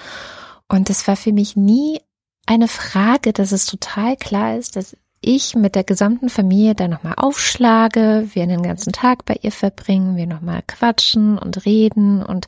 und 0.69 0.89
das 0.89 1.07
war 1.07 1.17
für 1.17 1.35
mich 1.35 1.57
nie 1.57 2.01
eine 2.47 2.69
Frage, 2.69 3.35
dass 3.35 3.53
es 3.53 3.67
total 3.67 4.17
klar 4.17 4.57
ist, 4.57 4.77
dass 4.77 4.97
ich 5.27 5.57
mit 5.57 5.74
der 5.74 5.85
gesamten 5.85 6.28
Familie 6.28 6.74
dann 6.74 6.90
nochmal 6.90 7.15
aufschlage, 7.16 8.28
wir 8.32 8.47
den 8.47 8.62
ganzen 8.62 8.93
Tag 8.93 9.24
bei 9.24 9.36
ihr 9.43 9.53
verbringen, 9.53 10.16
wir 10.16 10.27
nochmal 10.27 10.62
quatschen 10.66 11.36
und 11.36 11.66
reden 11.66 12.23
und 12.23 12.47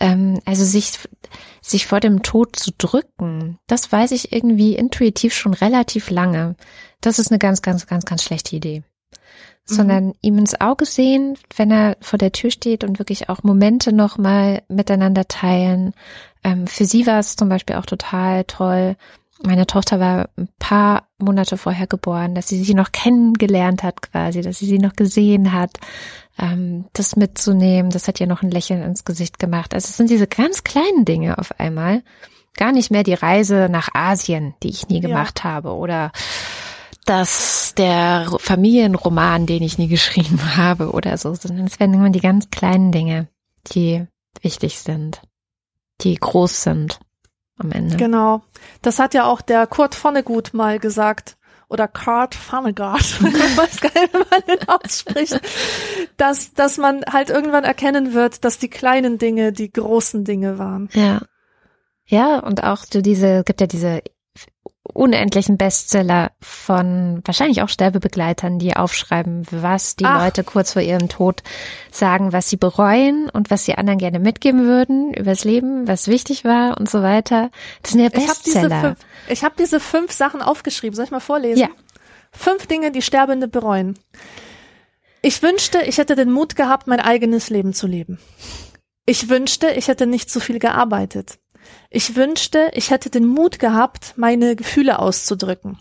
ähm, 0.00 0.40
also 0.44 0.64
sich, 0.64 0.98
sich 1.62 1.86
vor 1.86 2.00
dem 2.00 2.22
Tod 2.22 2.56
zu 2.56 2.72
drücken, 2.76 3.58
das 3.68 3.90
weiß 3.90 4.10
ich 4.10 4.32
irgendwie 4.32 4.74
intuitiv 4.74 5.34
schon 5.34 5.54
relativ 5.54 6.10
lange. 6.10 6.56
Das 7.00 7.18
ist 7.18 7.30
eine 7.30 7.38
ganz, 7.38 7.62
ganz, 7.62 7.86
ganz, 7.86 8.04
ganz 8.04 8.24
schlechte 8.24 8.56
Idee. 8.56 8.82
Sondern 9.64 10.06
mhm. 10.06 10.14
ihm 10.22 10.38
ins 10.38 10.60
Auge 10.60 10.86
sehen, 10.86 11.36
wenn 11.54 11.70
er 11.70 11.98
vor 12.00 12.18
der 12.18 12.32
Tür 12.32 12.50
steht 12.50 12.84
und 12.84 12.98
wirklich 12.98 13.28
auch 13.28 13.42
Momente 13.42 13.92
nochmal 13.92 14.62
miteinander 14.68 15.28
teilen. 15.28 15.92
Ähm, 16.42 16.66
für 16.66 16.86
sie 16.86 17.06
war 17.06 17.18
es 17.18 17.36
zum 17.36 17.50
Beispiel 17.50 17.76
auch 17.76 17.84
total 17.84 18.44
toll, 18.44 18.96
meine 19.42 19.66
Tochter 19.66 20.00
war 20.00 20.28
ein 20.36 20.48
paar 20.58 21.08
Monate 21.18 21.56
vorher 21.56 21.86
geboren, 21.86 22.34
dass 22.34 22.48
sie 22.48 22.62
sie 22.62 22.74
noch 22.74 22.92
kennengelernt 22.92 23.82
hat 23.82 24.02
quasi, 24.02 24.40
dass 24.40 24.58
sie 24.58 24.66
sie 24.66 24.78
noch 24.78 24.94
gesehen 24.94 25.52
hat, 25.52 25.78
ähm, 26.38 26.86
das 26.92 27.16
mitzunehmen, 27.16 27.90
das 27.90 28.08
hat 28.08 28.20
ihr 28.20 28.26
noch 28.26 28.42
ein 28.42 28.50
Lächeln 28.50 28.82
ins 28.82 29.04
Gesicht 29.04 29.38
gemacht. 29.38 29.74
Also 29.74 29.86
es 29.88 29.96
sind 29.96 30.10
diese 30.10 30.26
ganz 30.26 30.64
kleinen 30.64 31.04
Dinge 31.04 31.38
auf 31.38 31.58
einmal. 31.58 32.02
Gar 32.56 32.72
nicht 32.72 32.90
mehr 32.90 33.04
die 33.04 33.14
Reise 33.14 33.68
nach 33.70 33.90
Asien, 33.94 34.54
die 34.62 34.70
ich 34.70 34.88
nie 34.88 35.00
gemacht 35.00 35.40
ja. 35.44 35.50
habe 35.50 35.74
oder 35.74 36.10
das 37.04 37.74
der 37.76 38.30
Familienroman, 38.38 39.46
den 39.46 39.62
ich 39.62 39.78
nie 39.78 39.88
geschrieben 39.88 40.40
habe 40.56 40.90
oder 40.90 41.16
so, 41.16 41.34
sondern 41.34 41.66
es 41.66 41.78
werden 41.78 41.94
immer 41.94 42.10
die 42.10 42.20
ganz 42.20 42.50
kleinen 42.50 42.92
Dinge, 42.92 43.28
die 43.72 44.06
wichtig 44.42 44.78
sind, 44.78 45.22
die 46.02 46.16
groß 46.16 46.62
sind. 46.62 47.00
Am 47.58 47.72
Ende. 47.72 47.96
Genau. 47.96 48.42
Das 48.82 48.98
hat 48.98 49.14
ja 49.14 49.24
auch 49.24 49.40
der 49.40 49.66
Kurt 49.66 49.94
Vonnegut 49.94 50.54
mal 50.54 50.78
gesagt. 50.78 51.36
Oder 51.68 51.86
Kurt 51.86 52.34
Vonnegut. 52.34 53.00
ich 53.20 53.58
weiß 53.58 53.80
gar 53.80 54.00
nicht, 54.00 54.14
wie 54.14 54.24
man 54.30 54.42
den 54.48 54.68
ausspricht. 54.68 55.40
Dass, 56.16 56.54
dass 56.54 56.78
man 56.78 57.04
halt 57.12 57.30
irgendwann 57.30 57.64
erkennen 57.64 58.14
wird, 58.14 58.44
dass 58.44 58.58
die 58.58 58.70
kleinen 58.70 59.18
Dinge 59.18 59.52
die 59.52 59.70
großen 59.70 60.24
Dinge 60.24 60.58
waren. 60.58 60.88
Ja. 60.92 61.20
Ja, 62.06 62.38
und 62.38 62.64
auch 62.64 62.84
so 62.90 63.02
diese, 63.02 63.44
gibt 63.44 63.60
ja 63.60 63.66
diese 63.66 64.00
unendlichen 64.98 65.56
Bestseller 65.56 66.32
von 66.40 67.22
wahrscheinlich 67.24 67.62
auch 67.62 67.68
Sterbebegleitern, 67.68 68.58
die 68.58 68.74
aufschreiben, 68.74 69.46
was 69.50 69.94
die 69.94 70.04
Ach. 70.04 70.24
Leute 70.24 70.42
kurz 70.42 70.72
vor 70.72 70.82
ihrem 70.82 71.08
Tod 71.08 71.42
sagen, 71.92 72.32
was 72.32 72.50
sie 72.50 72.56
bereuen 72.56 73.30
und 73.30 73.50
was 73.50 73.64
sie 73.64 73.76
anderen 73.76 73.98
gerne 74.00 74.18
mitgeben 74.18 74.66
würden 74.66 75.14
übers 75.14 75.44
Leben, 75.44 75.86
was 75.86 76.08
wichtig 76.08 76.44
war 76.44 76.76
und 76.78 76.90
so 76.90 77.02
weiter. 77.02 77.50
Das 77.82 77.92
sind 77.92 78.00
ja 78.00 78.08
Bestseller. 78.08 78.56
Ich 78.56 78.64
habe 78.66 78.74
diese, 78.74 78.90
fünf, 79.28 79.42
hab 79.42 79.56
diese 79.56 79.80
fünf 79.80 80.12
Sachen 80.12 80.42
aufgeschrieben. 80.42 80.96
Soll 80.96 81.04
ich 81.04 81.10
mal 81.12 81.20
vorlesen? 81.20 81.60
Ja. 81.60 81.68
Fünf 82.32 82.66
Dinge, 82.66 82.90
die 82.90 83.02
Sterbende 83.02 83.46
bereuen. 83.46 83.98
Ich 85.22 85.42
wünschte, 85.42 85.80
ich 85.82 85.98
hätte 85.98 86.16
den 86.16 86.30
Mut 86.30 86.56
gehabt, 86.56 86.88
mein 86.88 87.00
eigenes 87.00 87.50
Leben 87.50 87.72
zu 87.72 87.86
leben. 87.86 88.18
Ich 89.06 89.28
wünschte, 89.28 89.70
ich 89.70 89.88
hätte 89.88 90.06
nicht 90.06 90.28
zu 90.28 90.40
viel 90.40 90.58
gearbeitet. 90.58 91.38
Ich 91.90 92.16
wünschte, 92.16 92.70
ich 92.74 92.90
hätte 92.90 93.08
den 93.08 93.26
Mut 93.26 93.58
gehabt, 93.58 94.14
meine 94.16 94.56
Gefühle 94.56 94.98
auszudrücken. 94.98 95.78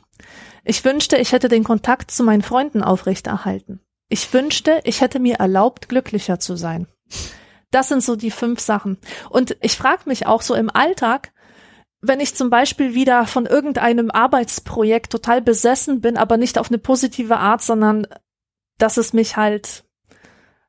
Ich 0.63 0.83
wünschte, 0.85 1.17
ich 1.17 1.33
hätte 1.33 1.49
den 1.49 1.63
Kontakt 1.63 2.11
zu 2.11 2.23
meinen 2.23 2.41
Freunden 2.41 2.81
aufrechterhalten. 2.81 3.81
Ich 4.09 4.31
wünschte, 4.33 4.79
ich 4.85 5.01
hätte 5.01 5.19
mir 5.19 5.35
erlaubt, 5.35 5.89
glücklicher 5.89 6.39
zu 6.39 6.55
sein. 6.55 6.87
Das 7.71 7.89
sind 7.89 8.01
so 8.01 8.15
die 8.15 8.31
fünf 8.31 8.61
Sachen. 8.61 8.97
Und 9.29 9.57
ich 9.61 9.75
frage 9.75 10.03
mich 10.05 10.25
auch 10.25 10.41
so 10.41 10.55
im 10.55 10.69
Alltag, 10.69 11.33
wenn 11.99 12.21
ich 12.21 12.35
zum 12.35 12.49
Beispiel 12.49 12.93
wieder 12.93 13.25
von 13.25 13.45
irgendeinem 13.45 14.09
Arbeitsprojekt 14.11 15.11
total 15.11 15.41
besessen 15.41 15.99
bin, 15.99 16.15
aber 16.15 16.37
nicht 16.37 16.57
auf 16.57 16.69
eine 16.69 16.77
positive 16.77 17.37
Art, 17.37 17.61
sondern 17.61 18.07
dass 18.77 18.97
es 18.97 19.11
mich 19.11 19.35
halt 19.35 19.83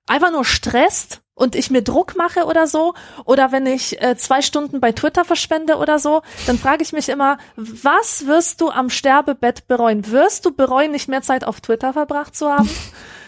einfach 0.06 0.32
nur 0.32 0.44
stresst 0.44 1.22
und 1.38 1.54
ich 1.54 1.70
mir 1.70 1.82
Druck 1.82 2.16
mache 2.16 2.44
oder 2.44 2.66
so, 2.66 2.94
oder 3.24 3.52
wenn 3.52 3.66
ich 3.66 4.02
äh, 4.02 4.16
zwei 4.16 4.42
Stunden 4.42 4.80
bei 4.80 4.92
Twitter 4.92 5.24
verschwende 5.24 5.76
oder 5.76 5.98
so, 5.98 6.22
dann 6.46 6.58
frage 6.58 6.82
ich 6.82 6.92
mich 6.92 7.08
immer, 7.08 7.38
was 7.56 8.26
wirst 8.26 8.60
du 8.60 8.70
am 8.70 8.90
Sterbebett 8.90 9.68
bereuen? 9.68 10.10
Wirst 10.10 10.44
du 10.44 10.52
bereuen, 10.52 10.90
nicht 10.90 11.08
mehr 11.08 11.22
Zeit 11.22 11.44
auf 11.44 11.60
Twitter 11.60 11.92
verbracht 11.92 12.34
zu 12.34 12.50
haben? 12.50 12.68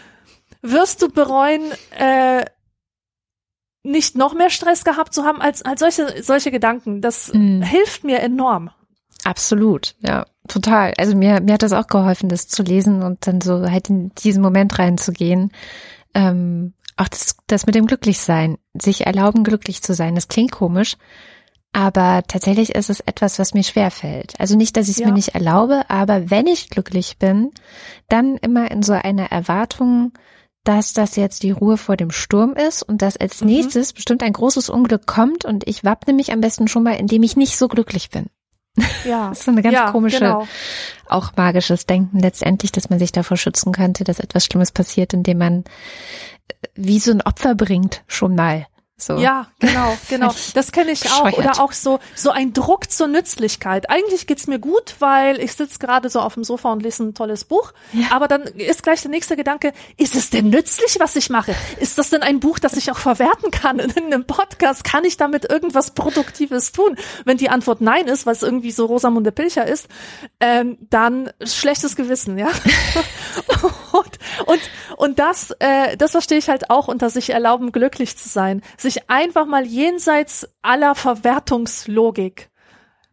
wirst 0.61 1.01
du 1.01 1.09
bereuen, 1.09 1.63
äh, 1.97 2.45
nicht 3.83 4.15
noch 4.15 4.33
mehr 4.33 4.49
Stress 4.49 4.83
gehabt 4.83 5.13
zu 5.13 5.23
haben 5.23 5.41
als, 5.41 5.63
als 5.63 5.79
solche, 5.79 6.21
solche 6.21 6.51
Gedanken? 6.51 7.01
Das 7.01 7.31
mm. 7.33 7.61
hilft 7.63 8.03
mir 8.03 8.19
enorm. 8.19 8.69
Absolut, 9.23 9.95
ja, 10.01 10.25
total. 10.47 10.93
Also 10.97 11.15
mir, 11.15 11.41
mir 11.41 11.53
hat 11.53 11.63
das 11.63 11.73
auch 11.73 11.87
geholfen, 11.87 12.29
das 12.29 12.47
zu 12.47 12.63
lesen 12.63 13.01
und 13.03 13.25
dann 13.25 13.41
so 13.41 13.69
halt 13.69 13.89
in 13.89 14.09
diesen 14.15 14.41
Moment 14.41 14.77
reinzugehen. 14.77 15.51
Ähm, 16.13 16.73
auch 16.97 17.07
das, 17.07 17.35
das 17.47 17.65
mit 17.65 17.75
dem 17.75 17.87
Glücklichsein, 17.87 18.57
sich 18.73 19.05
erlauben, 19.05 19.43
glücklich 19.43 19.81
zu 19.81 19.93
sein, 19.93 20.15
das 20.15 20.27
klingt 20.27 20.51
komisch, 20.51 20.97
aber 21.73 22.23
tatsächlich 22.27 22.75
ist 22.75 22.89
es 22.89 22.99
etwas, 22.99 23.39
was 23.39 23.53
mir 23.53 23.63
schwer 23.63 23.91
fällt. 23.91 24.39
Also 24.39 24.57
nicht, 24.57 24.75
dass 24.75 24.89
ich 24.89 24.95
es 24.95 24.99
ja. 24.99 25.07
mir 25.07 25.13
nicht 25.13 25.35
erlaube, 25.35 25.89
aber 25.89 26.29
wenn 26.29 26.47
ich 26.47 26.69
glücklich 26.69 27.17
bin, 27.17 27.51
dann 28.09 28.35
immer 28.37 28.69
in 28.71 28.83
so 28.83 28.93
einer 28.93 29.31
Erwartung, 29.31 30.11
dass 30.63 30.93
das 30.93 31.15
jetzt 31.15 31.43
die 31.43 31.51
Ruhe 31.51 31.77
vor 31.77 31.97
dem 31.97 32.11
Sturm 32.11 32.53
ist 32.53 32.83
und 32.83 33.01
dass 33.01 33.17
als 33.17 33.41
mhm. 33.41 33.47
nächstes 33.47 33.93
bestimmt 33.93 34.21
ein 34.21 34.33
großes 34.33 34.69
Unglück 34.69 35.07
kommt 35.07 35.45
und 35.45 35.67
ich 35.67 35.83
wappne 35.83 36.13
mich 36.13 36.31
am 36.31 36.41
besten 36.41 36.67
schon 36.67 36.83
mal, 36.83 36.95
indem 36.95 37.23
ich 37.23 37.35
nicht 37.35 37.57
so 37.57 37.67
glücklich 37.67 38.09
bin. 38.09 38.27
Ja. 39.05 39.29
Das 39.29 39.39
ist 39.39 39.45
so 39.45 39.51
eine 39.51 39.61
ganz 39.61 39.73
ja, 39.73 39.91
komische, 39.91 40.19
genau. 40.19 40.47
auch 41.09 41.31
magisches 41.35 41.85
Denken 41.85 42.19
letztendlich, 42.19 42.71
dass 42.71 42.89
man 42.89 42.99
sich 42.99 43.11
davor 43.11 43.37
schützen 43.37 43.71
könnte, 43.71 44.03
dass 44.03 44.19
etwas 44.19 44.45
Schlimmes 44.45 44.71
passiert, 44.71 45.13
indem 45.13 45.39
man 45.39 45.63
wie 46.75 46.99
so 46.99 47.11
ein 47.11 47.21
Opfer 47.21 47.55
bringt 47.55 48.03
schon 48.07 48.35
mal. 48.35 48.67
So. 49.01 49.17
Ja, 49.17 49.47
genau, 49.59 49.97
genau. 50.09 50.33
Das 50.53 50.71
kenne 50.71 50.91
ich 50.91 51.11
auch. 51.11 51.33
Oder 51.33 51.59
auch 51.59 51.71
so, 51.71 51.99
so 52.15 52.29
ein 52.29 52.53
Druck 52.53 52.91
zur 52.91 53.07
Nützlichkeit. 53.07 53.89
Eigentlich 53.89 54.27
geht's 54.27 54.47
mir 54.47 54.59
gut, 54.59 54.95
weil 54.99 55.41
ich 55.41 55.53
sitze 55.53 55.79
gerade 55.79 56.09
so 56.09 56.19
auf 56.19 56.35
dem 56.35 56.43
Sofa 56.43 56.71
und 56.71 56.83
lese 56.83 57.03
ein 57.03 57.13
tolles 57.15 57.45
Buch. 57.45 57.73
Ja. 57.93 58.07
Aber 58.11 58.27
dann 58.27 58.43
ist 58.43 58.83
gleich 58.83 59.01
der 59.01 59.11
nächste 59.11 59.35
Gedanke, 59.35 59.73
ist 59.97 60.15
es 60.15 60.29
denn 60.29 60.49
nützlich, 60.49 60.97
was 60.99 61.15
ich 61.15 61.29
mache? 61.29 61.55
Ist 61.79 61.97
das 61.97 62.11
denn 62.11 62.21
ein 62.21 62.39
Buch, 62.39 62.59
das 62.59 62.77
ich 62.77 62.91
auch 62.91 62.97
verwerten 62.97 63.49
kann 63.51 63.79
in 63.79 63.91
einem 63.91 64.25
Podcast? 64.25 64.83
Kann 64.83 65.03
ich 65.03 65.17
damit 65.17 65.49
irgendwas 65.49 65.91
Produktives 65.91 66.71
tun? 66.71 66.95
Wenn 67.25 67.37
die 67.37 67.49
Antwort 67.49 67.81
nein 67.81 68.07
ist, 68.07 68.25
weil 68.25 68.33
es 68.33 68.43
irgendwie 68.43 68.71
so 68.71 68.85
Rosamunde 68.85 69.31
Pilcher 69.31 69.65
ist, 69.65 69.87
ähm, 70.39 70.77
dann 70.89 71.31
schlechtes 71.43 71.95
Gewissen, 71.95 72.37
ja. 72.37 72.49
und, 75.01 75.17
das, 75.17 75.49
äh, 75.57 75.97
das 75.97 76.11
verstehe 76.11 76.37
ich 76.37 76.47
halt 76.47 76.69
auch 76.69 76.87
unter 76.87 77.09
sich 77.09 77.31
erlauben, 77.31 77.71
glücklich 77.71 78.15
zu 78.17 78.29
sein. 78.29 78.61
Sich 78.77 79.09
einfach 79.09 79.47
mal 79.47 79.65
jenseits 79.65 80.47
aller 80.61 80.93
Verwertungslogik 80.93 82.51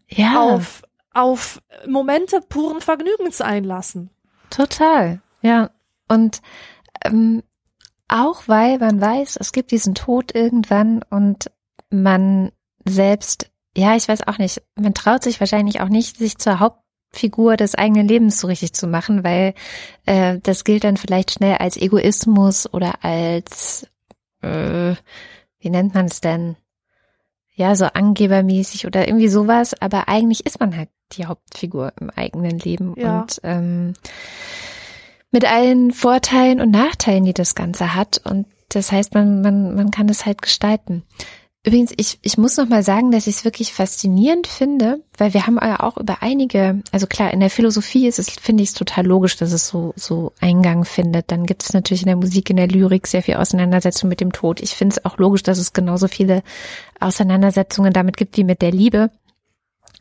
ja. 0.07 0.39
auf, 0.39 0.83
auf 1.15 1.63
Momente 1.87 2.43
puren 2.47 2.83
Vergnügens 2.83 3.41
einlassen. 3.41 4.11
Total, 4.51 5.23
ja. 5.41 5.71
Und 6.09 6.43
ähm, 7.07 7.43
auch 8.07 8.43
weil 8.49 8.77
man 8.77 9.01
weiß, 9.01 9.39
es 9.41 9.53
gibt 9.53 9.71
diesen 9.71 9.95
Tod 9.95 10.35
irgendwann 10.35 11.03
und 11.09 11.51
man 11.89 12.53
selbst, 12.85 13.51
ja, 13.75 13.97
ich 13.97 14.07
weiß 14.07 14.29
auch 14.29 14.37
nicht, 14.37 14.61
man 14.75 14.93
traut 14.93 15.23
sich 15.23 15.41
wahrscheinlich 15.41 15.81
auch 15.81 15.89
nicht, 15.89 16.19
sich 16.19 16.37
zur 16.37 16.61
Hauptfigur 17.09 17.57
des 17.57 17.75
eigenen 17.75 18.07
Lebens 18.07 18.39
so 18.41 18.47
richtig 18.47 18.75
zu 18.75 18.87
machen, 18.87 19.25
weil 19.25 19.55
äh, 20.07 20.39
das 20.43 20.65
gilt 20.65 20.85
dann 20.85 20.97
vielleicht 20.97 21.33
schnell 21.33 21.57
als 21.57 21.77
Egoismus 21.77 22.73
oder 22.73 23.03
als 23.03 23.87
äh, 24.43 24.95
wie 25.59 25.71
nennt 25.71 25.95
man 25.95 26.07
es 26.07 26.21
denn? 26.21 26.57
Ja, 27.55 27.75
so 27.75 27.87
angebermäßig 27.87 28.87
oder 28.87 29.09
irgendwie 29.09 29.29
sowas, 29.29 29.75
aber 29.81 30.09
eigentlich 30.09 30.47
ist 30.47 30.61
man 30.61 30.77
halt 30.77 30.91
die 31.13 31.27
Hauptfigur 31.27 31.93
im 31.99 32.11
eigenen 32.11 32.59
Leben 32.59 32.95
ja. 32.97 33.21
und 33.21 33.41
ähm, 33.43 33.95
mit 35.33 35.51
allen 35.51 35.91
Vorteilen 35.91 36.61
und 36.61 36.71
Nachteilen, 36.71 37.25
die 37.25 37.35
das 37.35 37.57
Ganze 37.57 37.95
hat. 37.95 38.21
Und 38.25 38.47
das 38.69 38.93
heißt, 38.93 39.15
man, 39.15 39.41
man, 39.41 39.75
man 39.75 39.91
kann 39.91 40.09
es 40.09 40.25
halt 40.25 40.41
gestalten. 40.41 41.03
Übrigens, 41.69 41.93
ich, 41.99 42.19
ich 42.23 42.39
muss 42.39 42.57
noch 42.57 42.67
mal 42.67 42.83
sagen, 42.83 43.11
dass 43.11 43.27
ich 43.27 43.37
es 43.37 43.45
wirklich 43.45 43.75
faszinierend 43.75 44.47
finde, 44.47 45.03
weil 45.19 45.35
wir 45.35 45.47
haben 45.47 45.59
ja 45.61 45.81
auch 45.81 45.99
über 45.99 46.23
einige, 46.23 46.81
also 46.93 47.07
klar, 47.07 47.31
in 47.31 47.41
der 47.41 47.51
Philosophie 47.51 48.07
ist 48.07 48.19
es, 48.19 48.31
finde 48.31 48.63
ich 48.63 48.71
es 48.71 48.75
total 48.75 49.05
logisch, 49.05 49.37
dass 49.37 49.53
es 49.53 49.69
so, 49.69 49.93
so 49.95 50.33
Eingang 50.41 50.87
findet. 50.87 51.31
Dann 51.31 51.45
gibt 51.45 51.63
es 51.63 51.75
natürlich 51.75 52.05
in 52.05 52.07
der 52.07 52.17
Musik, 52.17 52.49
in 52.49 52.57
der 52.57 52.69
Lyrik 52.69 53.07
sehr 53.07 53.23
viel 53.23 53.35
Auseinandersetzung 53.35 54.09
mit 54.09 54.23
dem 54.23 54.33
Tod. 54.33 54.63
Ich 54.63 54.71
finde 54.71 54.97
es 54.97 55.05
auch 55.05 55.19
logisch, 55.19 55.43
dass 55.43 55.59
es 55.59 55.75
genauso 55.75 56.09
viele 56.09 56.43
Auseinandersetzungen 57.01 57.93
damit 57.93 58.17
gibt 58.17 58.39
wie 58.39 58.45
mit 58.45 58.63
der 58.63 58.73
Liebe. 58.73 59.11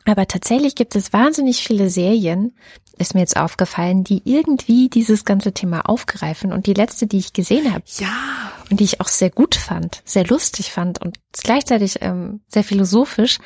Aber 0.08 0.26
tatsächlich 0.26 0.74
gibt 0.74 0.96
es 0.96 1.12
wahnsinnig 1.12 1.62
viele 1.62 1.90
Serien, 1.90 2.54
ist 2.96 3.14
mir 3.14 3.20
jetzt 3.20 3.36
aufgefallen, 3.36 4.04
die 4.04 4.22
irgendwie 4.24 4.88
dieses 4.88 5.26
ganze 5.26 5.52
Thema 5.52 5.82
aufgreifen. 5.88 6.50
Und 6.50 6.66
die 6.66 6.72
letzte, 6.72 7.06
die 7.06 7.18
ich 7.18 7.34
gesehen 7.34 7.72
habe, 7.72 7.84
ja. 7.98 8.52
und 8.70 8.80
die 8.80 8.84
ich 8.84 9.02
auch 9.02 9.08
sehr 9.08 9.30
gut 9.30 9.54
fand, 9.54 10.00
sehr 10.06 10.26
lustig 10.26 10.72
fand 10.72 11.00
und 11.00 11.18
gleichzeitig 11.32 11.98
ähm, 12.00 12.40
sehr 12.48 12.64
philosophisch, 12.64 13.38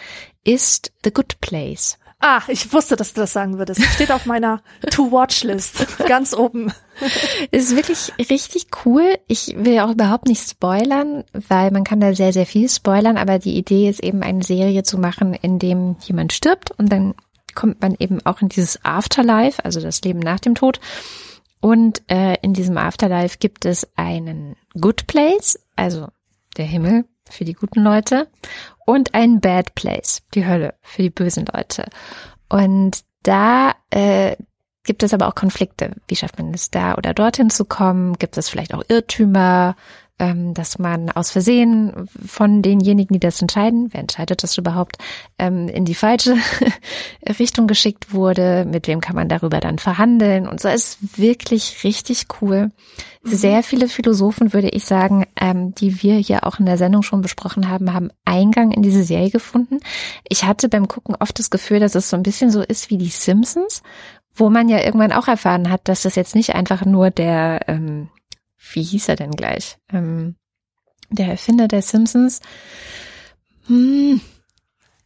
ist 0.44 0.92
The 1.04 1.12
Good 1.12 1.40
Place. 1.40 1.98
Ah, 2.24 2.40
ich 2.46 2.72
wusste, 2.72 2.94
dass 2.94 3.14
du 3.14 3.20
das 3.20 3.32
sagen 3.32 3.58
würdest. 3.58 3.82
Steht 3.82 4.12
auf 4.12 4.26
meiner 4.26 4.62
To-Watch-List 4.92 6.06
ganz 6.06 6.32
oben. 6.32 6.72
ist 7.50 7.74
wirklich 7.74 8.12
richtig 8.30 8.68
cool. 8.84 9.18
Ich 9.26 9.56
will 9.58 9.80
auch 9.80 9.90
überhaupt 9.90 10.28
nicht 10.28 10.48
spoilern, 10.48 11.24
weil 11.32 11.72
man 11.72 11.82
kann 11.82 11.98
da 11.98 12.14
sehr, 12.14 12.32
sehr 12.32 12.46
viel 12.46 12.68
spoilern, 12.68 13.16
aber 13.16 13.40
die 13.40 13.58
Idee 13.58 13.88
ist 13.90 14.00
eben 14.00 14.22
eine 14.22 14.44
Serie 14.44 14.84
zu 14.84 14.98
machen, 14.98 15.34
in 15.34 15.58
dem 15.58 15.96
jemand 16.04 16.32
stirbt 16.32 16.70
und 16.70 16.92
dann 16.92 17.14
kommt 17.56 17.82
man 17.82 17.96
eben 17.98 18.24
auch 18.24 18.40
in 18.40 18.48
dieses 18.48 18.84
Afterlife, 18.84 19.64
also 19.64 19.80
das 19.80 20.00
Leben 20.02 20.20
nach 20.20 20.38
dem 20.38 20.54
Tod. 20.54 20.78
Und 21.60 22.02
äh, 22.08 22.36
in 22.40 22.54
diesem 22.54 22.78
Afterlife 22.78 23.38
gibt 23.38 23.64
es 23.64 23.88
einen 23.96 24.54
Good 24.80 25.08
Place, 25.08 25.58
also 25.74 26.06
der 26.56 26.66
Himmel 26.66 27.04
für 27.32 27.44
die 27.44 27.54
guten 27.54 27.82
Leute 27.82 28.28
und 28.86 29.14
ein 29.14 29.40
Bad 29.40 29.74
Place, 29.74 30.22
die 30.34 30.46
Hölle 30.46 30.74
für 30.82 31.02
die 31.02 31.10
bösen 31.10 31.46
Leute. 31.52 31.86
Und 32.48 33.00
da 33.22 33.72
äh, 33.90 34.36
gibt 34.84 35.02
es 35.02 35.14
aber 35.14 35.28
auch 35.28 35.34
Konflikte. 35.34 35.92
Wie 36.08 36.16
schafft 36.16 36.38
man 36.38 36.52
es 36.54 36.70
da 36.70 36.94
oder 36.96 37.14
dorthin 37.14 37.50
zu 37.50 37.64
kommen? 37.64 38.14
Gibt 38.18 38.36
es 38.36 38.48
vielleicht 38.48 38.74
auch 38.74 38.84
Irrtümer? 38.88 39.76
Ähm, 40.22 40.54
dass 40.54 40.78
man 40.78 41.10
aus 41.10 41.32
Versehen 41.32 42.08
von 42.24 42.62
denjenigen, 42.62 43.12
die 43.12 43.18
das 43.18 43.42
entscheiden, 43.42 43.88
wer 43.90 44.00
entscheidet 44.00 44.44
das 44.44 44.56
überhaupt, 44.56 44.98
ähm, 45.36 45.66
in 45.66 45.84
die 45.84 45.96
falsche 45.96 46.36
Richtung 47.40 47.66
geschickt 47.66 48.14
wurde, 48.14 48.64
mit 48.64 48.86
wem 48.86 49.00
kann 49.00 49.16
man 49.16 49.28
darüber 49.28 49.58
dann 49.58 49.80
verhandeln 49.80 50.46
und 50.46 50.60
so 50.60 50.68
ist 50.68 51.18
wirklich 51.18 51.82
richtig 51.82 52.26
cool. 52.40 52.70
Mhm. 53.24 53.30
Sehr 53.30 53.64
viele 53.64 53.88
Philosophen, 53.88 54.52
würde 54.52 54.68
ich 54.68 54.84
sagen, 54.84 55.26
ähm, 55.40 55.74
die 55.74 56.04
wir 56.04 56.14
hier 56.14 56.46
auch 56.46 56.60
in 56.60 56.66
der 56.66 56.78
Sendung 56.78 57.02
schon 57.02 57.20
besprochen 57.20 57.68
haben, 57.68 57.92
haben 57.92 58.10
Eingang 58.24 58.70
in 58.70 58.82
diese 58.82 59.02
Serie 59.02 59.30
gefunden. 59.30 59.80
Ich 60.28 60.44
hatte 60.44 60.68
beim 60.68 60.86
Gucken 60.86 61.16
oft 61.18 61.36
das 61.40 61.50
Gefühl, 61.50 61.80
dass 61.80 61.96
es 61.96 62.08
so 62.08 62.16
ein 62.16 62.22
bisschen 62.22 62.52
so 62.52 62.62
ist 62.62 62.90
wie 62.90 62.96
die 62.96 63.08
Simpsons, 63.08 63.82
wo 64.36 64.50
man 64.50 64.68
ja 64.68 64.78
irgendwann 64.78 65.12
auch 65.12 65.26
erfahren 65.26 65.68
hat, 65.68 65.88
dass 65.88 66.02
das 66.02 66.14
jetzt 66.14 66.36
nicht 66.36 66.54
einfach 66.54 66.84
nur 66.84 67.10
der, 67.10 67.62
ähm, 67.66 68.08
wie 68.72 68.82
hieß 68.82 69.08
er 69.08 69.16
denn 69.16 69.32
gleich? 69.32 69.76
Ähm, 69.92 70.36
der 71.10 71.28
Erfinder 71.28 71.68
der 71.68 71.82
Simpsons. 71.82 72.40
Hm. 73.66 74.20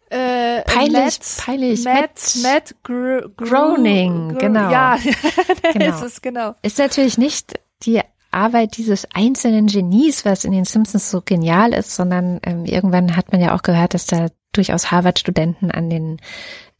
Äh, 0.08 0.62
peinlich, 0.62 0.92
Matt, 0.92 1.36
peinlich. 1.38 1.84
Matt, 1.84 2.36
Matt 2.42 2.74
Gr 2.84 3.28
Gr 3.36 3.48
Groening, 3.48 4.28
Gr 4.30 4.38
genau. 4.38 4.70
Ja, 4.70 4.98
Genau. 5.72 5.96
ist 5.96 6.02
es, 6.02 6.22
genau. 6.22 6.54
Ist 6.62 6.78
natürlich 6.78 7.18
nicht 7.18 7.58
die 7.82 8.00
Arbeit 8.30 8.76
dieses 8.76 9.08
einzelnen 9.14 9.66
Genies, 9.66 10.24
was 10.24 10.44
in 10.44 10.52
den 10.52 10.64
Simpsons 10.64 11.10
so 11.10 11.22
genial 11.22 11.72
ist, 11.72 11.96
sondern 11.96 12.38
ähm, 12.44 12.66
irgendwann 12.66 13.16
hat 13.16 13.32
man 13.32 13.40
ja 13.40 13.54
auch 13.56 13.62
gehört, 13.62 13.94
dass 13.94 14.06
da 14.06 14.28
durchaus 14.52 14.90
Harvard-Studenten 14.90 15.70
an 15.70 15.90
den 15.90 16.18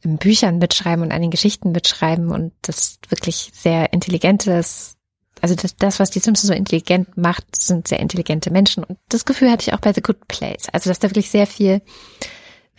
ähm, 0.05 0.17
Büchern 0.17 0.59
mitschreiben 0.59 1.03
und 1.03 1.11
an 1.11 1.21
den 1.21 1.31
Geschichten 1.31 1.71
mitschreiben 1.71 2.31
und 2.31 2.53
das 2.61 2.99
wirklich 3.09 3.51
sehr 3.53 3.91
intelligentes, 3.91 4.96
also 5.41 5.55
das, 5.55 5.75
das, 5.75 5.99
was 5.99 6.09
die 6.09 6.19
Simpsons 6.19 6.47
so 6.47 6.53
intelligent 6.53 7.17
macht, 7.17 7.61
sind 7.61 7.87
sehr 7.87 7.99
intelligente 7.99 8.51
Menschen 8.51 8.83
und 8.83 8.97
das 9.09 9.25
Gefühl 9.25 9.51
hatte 9.51 9.63
ich 9.67 9.73
auch 9.73 9.79
bei 9.79 9.93
The 9.93 10.01
Good 10.01 10.27
Place, 10.27 10.67
also 10.71 10.89
dass 10.89 10.99
da 10.99 11.09
wirklich 11.09 11.29
sehr 11.29 11.47
viel 11.47 11.81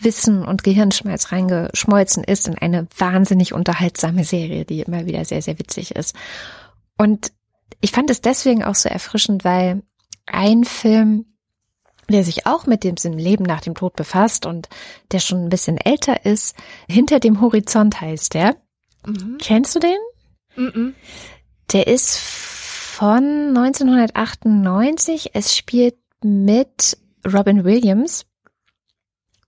Wissen 0.00 0.44
und 0.44 0.62
Gehirnschmalz 0.62 1.32
reingeschmolzen 1.32 2.22
ist 2.24 2.46
in 2.46 2.56
eine 2.56 2.86
wahnsinnig 2.96 3.52
unterhaltsame 3.52 4.24
Serie, 4.24 4.64
die 4.64 4.80
immer 4.80 5.06
wieder 5.06 5.24
sehr, 5.24 5.42
sehr 5.42 5.58
witzig 5.58 5.96
ist. 5.96 6.14
Und 6.96 7.32
ich 7.80 7.92
fand 7.92 8.10
es 8.10 8.20
deswegen 8.20 8.62
auch 8.62 8.74
so 8.74 8.88
erfrischend, 8.88 9.44
weil 9.44 9.82
ein 10.26 10.64
Film, 10.64 11.26
der 12.08 12.24
sich 12.24 12.46
auch 12.46 12.66
mit 12.66 12.84
dem 12.84 12.94
Leben 13.16 13.44
nach 13.44 13.60
dem 13.60 13.74
Tod 13.74 13.96
befasst 13.96 14.46
und 14.46 14.68
der 15.12 15.20
schon 15.20 15.44
ein 15.44 15.48
bisschen 15.50 15.78
älter 15.78 16.24
ist, 16.24 16.56
Hinter 16.88 17.20
dem 17.20 17.40
Horizont 17.40 18.00
heißt 18.00 18.34
der. 18.34 18.56
Mhm. 19.04 19.38
Kennst 19.40 19.74
du 19.74 19.80
den? 19.80 19.98
Mhm. 20.56 20.94
Der 21.72 21.86
ist 21.86 22.18
von 22.18 23.54
1998. 23.56 25.30
Es 25.34 25.56
spielt 25.56 25.96
mit 26.22 26.96
Robin 27.30 27.64
Williams, 27.64 28.26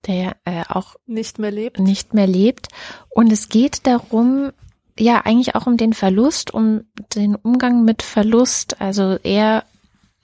der 0.07 0.37
äh, 0.45 0.63
auch 0.69 0.97
Nicht 1.07 1.39
mehr 1.39 1.51
lebt. 1.51 1.79
nicht 1.79 2.15
mehr 2.15 2.27
lebt. 2.27 2.69
Und 3.09 3.33
es 3.33 3.49
geht 3.49 3.87
darum, 3.87 4.53
ja, 4.99 5.23
eigentlich 5.25 5.55
auch 5.55 5.67
um 5.67 5.77
den 5.77 5.95
Verlust, 5.95 6.53
um 6.53 6.85
den 7.17 7.35
Umgang 7.35 7.85
mit 7.85 8.03
Verlust. 8.03 8.81
Also 8.81 9.19
er 9.23 9.65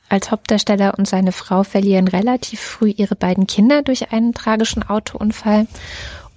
als 0.08 0.30
Hauptdarsteller 0.30 0.94
und 0.98 1.08
seine 1.08 1.32
Frau 1.32 1.64
verlieren 1.64 2.08
relativ 2.08 2.60
früh 2.60 2.90
ihre 2.90 3.16
beiden 3.16 3.46
Kinder 3.46 3.82
durch 3.82 4.12
einen 4.12 4.34
tragischen 4.34 4.82
Autounfall. 4.82 5.66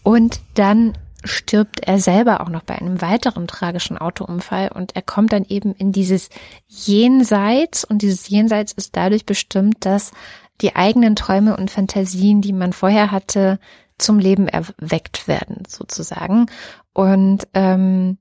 Und 0.03 0.40
dann 0.56 0.98
stirbt 1.24 1.82
er 1.82 2.00
selber 2.00 2.41
auch 2.41 2.50
noch 2.50 2.64
bei 2.64 2.76
einem 2.76 3.02
weiteren 3.02 3.48
tragischen 3.48 3.98
Autounfall 3.98 4.70
und 4.74 4.96
er 4.96 5.02
kommt 5.02 5.34
dann 5.34 5.46
eben 5.46 5.74
in 5.74 5.91
dieses 5.91 6.30
Jenseits 6.68 7.84
und 7.84 8.02
dieses 8.02 8.30
Jenseits 8.30 8.72
ist 8.72 8.96
dadurch 8.96 9.26
bestimmt, 9.26 9.86
dass 9.86 10.12
die 10.62 10.76
eigenen 10.76 11.16
Träume 11.16 11.58
und 11.58 11.72
Fantasien, 11.72 12.41
die 12.41 12.54
man 12.54 12.74
vorher 12.74 13.12
hatte, 13.12 13.60
zum 13.98 14.20
Leben 14.20 14.48
erweckt 14.48 15.28
werden, 15.28 15.64
sozusagen. 15.68 16.48
Und, 16.94 17.48
ähm, 17.54 18.18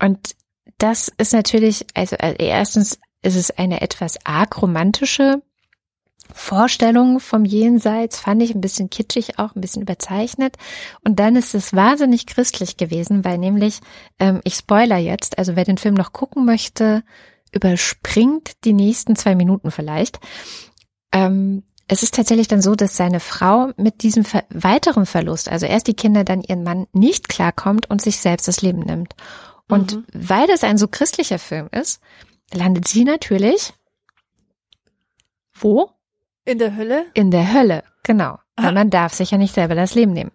und 0.00 0.34
das 0.78 1.12
ist 1.16 1.32
natürlich, 1.32 1.86
also 1.94 2.16
äh, 2.16 2.34
erstens 2.38 2.98
ist 3.22 3.36
es 3.36 3.50
eine 3.50 3.80
etwas 3.80 4.18
arg 4.24 4.60
romantische 4.60 5.42
Vorstellung 6.32 7.20
vom 7.20 7.44
Jenseits, 7.44 8.18
fand 8.18 8.42
ich 8.42 8.54
ein 8.54 8.60
bisschen 8.60 8.90
kitschig 8.90 9.38
auch, 9.38 9.54
ein 9.54 9.60
bisschen 9.60 9.82
überzeichnet. 9.82 10.56
Und 11.04 11.18
dann 11.18 11.36
ist 11.36 11.54
es 11.54 11.72
wahnsinnig 11.72 12.26
christlich 12.26 12.76
gewesen, 12.76 13.24
weil 13.24 13.38
nämlich, 13.38 13.80
ähm, 14.18 14.40
ich 14.44 14.54
spoiler 14.54 14.98
jetzt, 14.98 15.38
also 15.38 15.56
wer 15.56 15.64
den 15.64 15.78
Film 15.78 15.94
noch 15.94 16.12
gucken 16.12 16.44
möchte, 16.44 17.02
überspringt 17.52 18.64
die 18.64 18.72
nächsten 18.72 19.16
zwei 19.16 19.34
Minuten 19.34 19.70
vielleicht. 19.70 20.18
Ähm, 21.12 21.62
es 21.88 22.02
ist 22.02 22.14
tatsächlich 22.14 22.48
dann 22.48 22.62
so, 22.62 22.74
dass 22.74 22.96
seine 22.96 23.20
Frau 23.20 23.70
mit 23.76 24.02
diesem 24.02 24.24
ver 24.24 24.44
weiteren 24.50 25.06
Verlust, 25.06 25.48
also 25.48 25.66
erst 25.66 25.86
die 25.86 25.94
Kinder, 25.94 26.24
dann 26.24 26.42
ihren 26.42 26.64
Mann, 26.64 26.86
nicht 26.92 27.28
klarkommt 27.28 27.88
und 27.88 28.02
sich 28.02 28.18
selbst 28.18 28.48
das 28.48 28.60
Leben 28.60 28.80
nimmt. 28.80 29.14
Und 29.68 29.96
Mhm. 29.96 30.04
weil 30.12 30.46
das 30.48 30.64
ein 30.64 30.78
so 30.78 30.88
christlicher 30.88 31.38
Film 31.38 31.68
ist, 31.72 32.00
landet 32.52 32.88
sie 32.88 33.04
natürlich 33.04 33.72
wo? 35.60 35.90
In 36.46 36.58
der 36.58 36.74
Hölle? 36.76 37.04
In 37.12 37.30
der 37.30 37.52
Hölle, 37.52 37.82
genau. 38.02 38.38
Weil 38.56 38.68
Ah. 38.68 38.72
man 38.72 38.88
darf 38.88 39.12
sich 39.12 39.30
ja 39.32 39.36
nicht 39.38 39.54
selber 39.54 39.74
das 39.74 39.94
Leben 39.94 40.12
nehmen. 40.14 40.30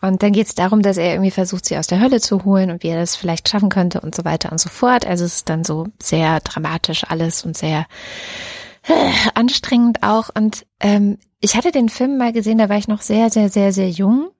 Und 0.00 0.22
dann 0.22 0.32
geht 0.32 0.46
es 0.46 0.54
darum, 0.54 0.82
dass 0.82 0.96
er 0.96 1.12
irgendwie 1.12 1.30
versucht, 1.30 1.64
sie 1.64 1.76
aus 1.78 1.86
der 1.86 2.00
Hölle 2.00 2.20
zu 2.20 2.44
holen 2.44 2.70
und 2.70 2.82
wie 2.82 2.88
er 2.88 3.00
das 3.00 3.16
vielleicht 3.16 3.48
schaffen 3.48 3.68
könnte 3.68 4.00
und 4.00 4.14
so 4.14 4.24
weiter 4.24 4.52
und 4.52 4.58
so 4.60 4.68
fort. 4.68 5.06
Also 5.06 5.24
es 5.24 5.36
ist 5.36 5.48
dann 5.48 5.64
so 5.64 5.86
sehr 6.00 6.38
dramatisch 6.40 7.04
alles 7.08 7.44
und 7.44 7.56
sehr 7.56 7.86
äh, 8.86 9.10
anstrengend 9.34 10.02
auch. 10.02 10.28
Und 10.34 10.66
ähm, 10.80 11.18
ich 11.40 11.56
hatte 11.56 11.72
den 11.72 11.88
Film 11.88 12.16
mal 12.18 12.32
gesehen, 12.32 12.58
da 12.58 12.68
war 12.68 12.76
ich 12.76 12.86
noch 12.88 13.00
sehr, 13.00 13.30
sehr, 13.30 13.48
sehr, 13.48 13.72
sehr 13.72 13.90
jung. 13.90 14.30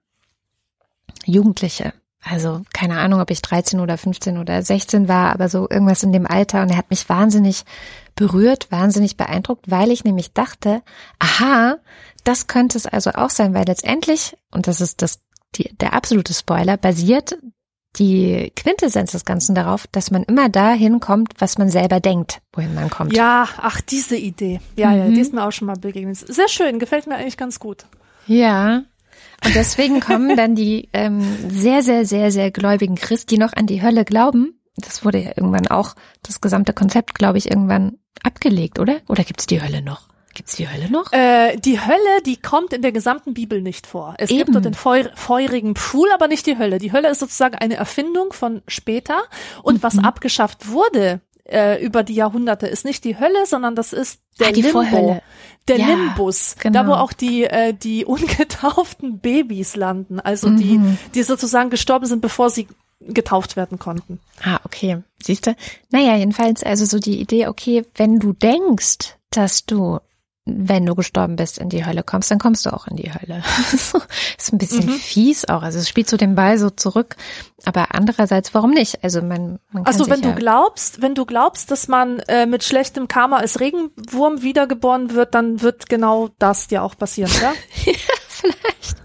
Jugendliche. 1.24 1.92
Also 2.22 2.62
keine 2.72 2.98
Ahnung, 2.98 3.20
ob 3.20 3.30
ich 3.30 3.42
13 3.42 3.80
oder 3.80 3.96
15 3.96 4.38
oder 4.38 4.62
16 4.62 5.08
war, 5.08 5.32
aber 5.32 5.48
so 5.48 5.68
irgendwas 5.68 6.02
in 6.02 6.12
dem 6.12 6.26
Alter. 6.26 6.62
Und 6.62 6.70
er 6.70 6.76
hat 6.76 6.90
mich 6.90 7.08
wahnsinnig 7.08 7.64
berührt, 8.18 8.70
wahnsinnig 8.70 9.16
beeindruckt, 9.16 9.70
weil 9.70 9.90
ich 9.92 10.02
nämlich 10.04 10.32
dachte, 10.32 10.82
aha, 11.20 11.76
das 12.24 12.48
könnte 12.48 12.76
es 12.76 12.86
also 12.86 13.10
auch 13.12 13.30
sein, 13.30 13.54
weil 13.54 13.64
letztendlich, 13.64 14.36
und 14.50 14.66
das 14.66 14.80
ist 14.80 15.00
das, 15.02 15.20
die, 15.54 15.74
der 15.78 15.92
absolute 15.94 16.34
Spoiler, 16.34 16.76
basiert 16.76 17.38
die 17.96 18.52
Quintessenz 18.54 19.12
des 19.12 19.24
Ganzen 19.24 19.54
darauf, 19.54 19.86
dass 19.86 20.10
man 20.10 20.24
immer 20.24 20.48
dahin 20.48 21.00
kommt, 21.00 21.32
was 21.38 21.56
man 21.58 21.70
selber 21.70 22.00
denkt, 22.00 22.40
wohin 22.52 22.74
man 22.74 22.90
kommt. 22.90 23.16
Ja, 23.16 23.48
ach, 23.56 23.80
diese 23.80 24.16
Idee. 24.16 24.60
Ja, 24.76 24.92
ja, 24.94 25.04
Mhm. 25.06 25.14
die 25.14 25.20
ist 25.20 25.32
mir 25.32 25.44
auch 25.46 25.52
schon 25.52 25.66
mal 25.66 25.76
begegnet. 25.76 26.16
Sehr 26.18 26.48
schön, 26.48 26.78
gefällt 26.80 27.06
mir 27.06 27.14
eigentlich 27.16 27.36
ganz 27.38 27.58
gut. 27.60 27.86
Ja. 28.26 28.82
Und 29.44 29.54
deswegen 29.54 30.00
kommen 30.00 30.36
dann 30.36 30.54
die 30.54 30.88
ähm, 30.92 31.22
sehr, 31.48 31.82
sehr, 31.82 32.04
sehr, 32.04 32.30
sehr 32.32 32.50
gläubigen 32.50 32.96
Christen, 32.96 33.28
die 33.30 33.38
noch 33.38 33.52
an 33.54 33.66
die 33.66 33.80
Hölle 33.82 34.04
glauben. 34.04 34.57
Das 34.78 35.04
wurde 35.04 35.18
ja 35.18 35.30
irgendwann 35.36 35.66
auch, 35.68 35.94
das 36.22 36.40
gesamte 36.40 36.72
Konzept, 36.72 37.14
glaube 37.14 37.38
ich, 37.38 37.50
irgendwann 37.50 37.98
abgelegt, 38.22 38.78
oder? 38.78 38.96
Oder 39.08 39.24
gibt's 39.24 39.46
die 39.46 39.62
Hölle 39.62 39.82
noch? 39.82 40.08
Gibt's 40.34 40.56
die 40.56 40.68
Hölle 40.68 40.88
noch? 40.90 41.12
Äh, 41.12 41.56
die 41.56 41.80
Hölle, 41.80 42.22
die 42.24 42.36
kommt 42.36 42.72
in 42.72 42.82
der 42.82 42.92
gesamten 42.92 43.34
Bibel 43.34 43.60
nicht 43.60 43.86
vor. 43.86 44.14
Es 44.18 44.30
Eben. 44.30 44.38
gibt 44.38 44.54
dort 44.54 44.64
den 44.66 44.74
feur 44.74 45.10
feurigen 45.14 45.74
Pfuhl, 45.74 46.08
aber 46.14 46.28
nicht 46.28 46.46
die 46.46 46.58
Hölle. 46.58 46.78
Die 46.78 46.92
Hölle 46.92 47.08
ist 47.10 47.18
sozusagen 47.20 47.56
eine 47.56 47.74
Erfindung 47.76 48.32
von 48.32 48.62
später. 48.68 49.22
Und 49.62 49.78
Mhm. 49.78 49.82
was 49.82 49.98
abgeschafft 49.98 50.68
wurde 50.68 51.20
äh, 51.50 51.82
über 51.82 52.02
die 52.04 52.14
Jahrhunderte, 52.14 52.66
ist 52.66 52.84
nicht 52.84 53.04
die 53.04 53.18
Hölle, 53.18 53.46
sondern 53.46 53.74
das 53.74 53.92
ist 53.94 54.20
der 54.38 54.48
Ah, 54.48 54.52
die 54.52 54.62
Limbo. 54.62 54.82
Vorhölle. 54.82 55.22
Der 55.66 55.78
Ja, 55.78 55.86
Limbus, 55.86 56.56
genau. 56.60 56.82
da 56.82 56.88
wo 56.88 56.92
auch 56.92 57.12
die 57.14 57.44
äh, 57.44 57.72
die 57.72 58.04
ungetauften 58.52 59.18
Babys 59.18 59.74
landen, 59.74 60.20
also 60.20 60.50
die 60.50 60.78
Mhm. 60.78 60.98
die 61.14 61.22
sozusagen 61.22 61.70
gestorben 61.70 62.06
sind, 62.06 62.20
bevor 62.20 62.50
sie 62.50 62.68
getauft 63.00 63.56
werden 63.56 63.78
konnten. 63.78 64.20
Ah, 64.42 64.58
okay. 64.64 65.02
Siehst 65.22 65.46
du? 65.46 65.54
Naja, 65.90 66.16
jedenfalls 66.16 66.62
also 66.62 66.84
so 66.84 66.98
die 66.98 67.20
Idee, 67.20 67.46
okay, 67.46 67.84
wenn 67.94 68.18
du 68.18 68.32
denkst, 68.32 69.16
dass 69.30 69.64
du, 69.66 69.98
wenn 70.44 70.86
du 70.86 70.94
gestorben 70.94 71.36
bist, 71.36 71.58
in 71.58 71.68
die 71.68 71.84
Hölle 71.84 72.02
kommst, 72.02 72.30
dann 72.30 72.38
kommst 72.38 72.64
du 72.66 72.72
auch 72.72 72.86
in 72.86 72.96
die 72.96 73.12
Hölle. 73.12 73.42
Ist 73.72 74.52
ein 74.52 74.58
bisschen 74.58 74.86
Mhm. 74.86 74.90
fies 74.94 75.44
auch. 75.48 75.62
Also 75.62 75.78
es 75.78 75.88
spielt 75.88 76.08
so 76.08 76.16
den 76.16 76.34
Ball 76.34 76.58
so 76.58 76.70
zurück. 76.70 77.16
Aber 77.64 77.94
andererseits, 77.94 78.54
warum 78.54 78.70
nicht? 78.70 79.04
Also 79.04 79.20
man, 79.20 79.58
man 79.70 79.84
kann 79.84 79.86
Also 79.86 80.08
wenn 80.08 80.22
du 80.22 80.34
glaubst, 80.34 81.02
wenn 81.02 81.14
du 81.14 81.26
glaubst, 81.26 81.70
dass 81.70 81.86
man 81.88 82.20
äh, 82.20 82.46
mit 82.46 82.64
schlechtem 82.64 83.06
Karma 83.08 83.36
als 83.36 83.60
Regenwurm 83.60 84.42
wiedergeboren 84.42 85.12
wird, 85.12 85.34
dann 85.34 85.60
wird 85.60 85.88
genau 85.88 86.30
das 86.38 86.66
dir 86.68 86.82
auch 86.82 86.96
passieren, 86.96 87.30
ja? 87.42 87.52
vielleicht, 88.28 88.96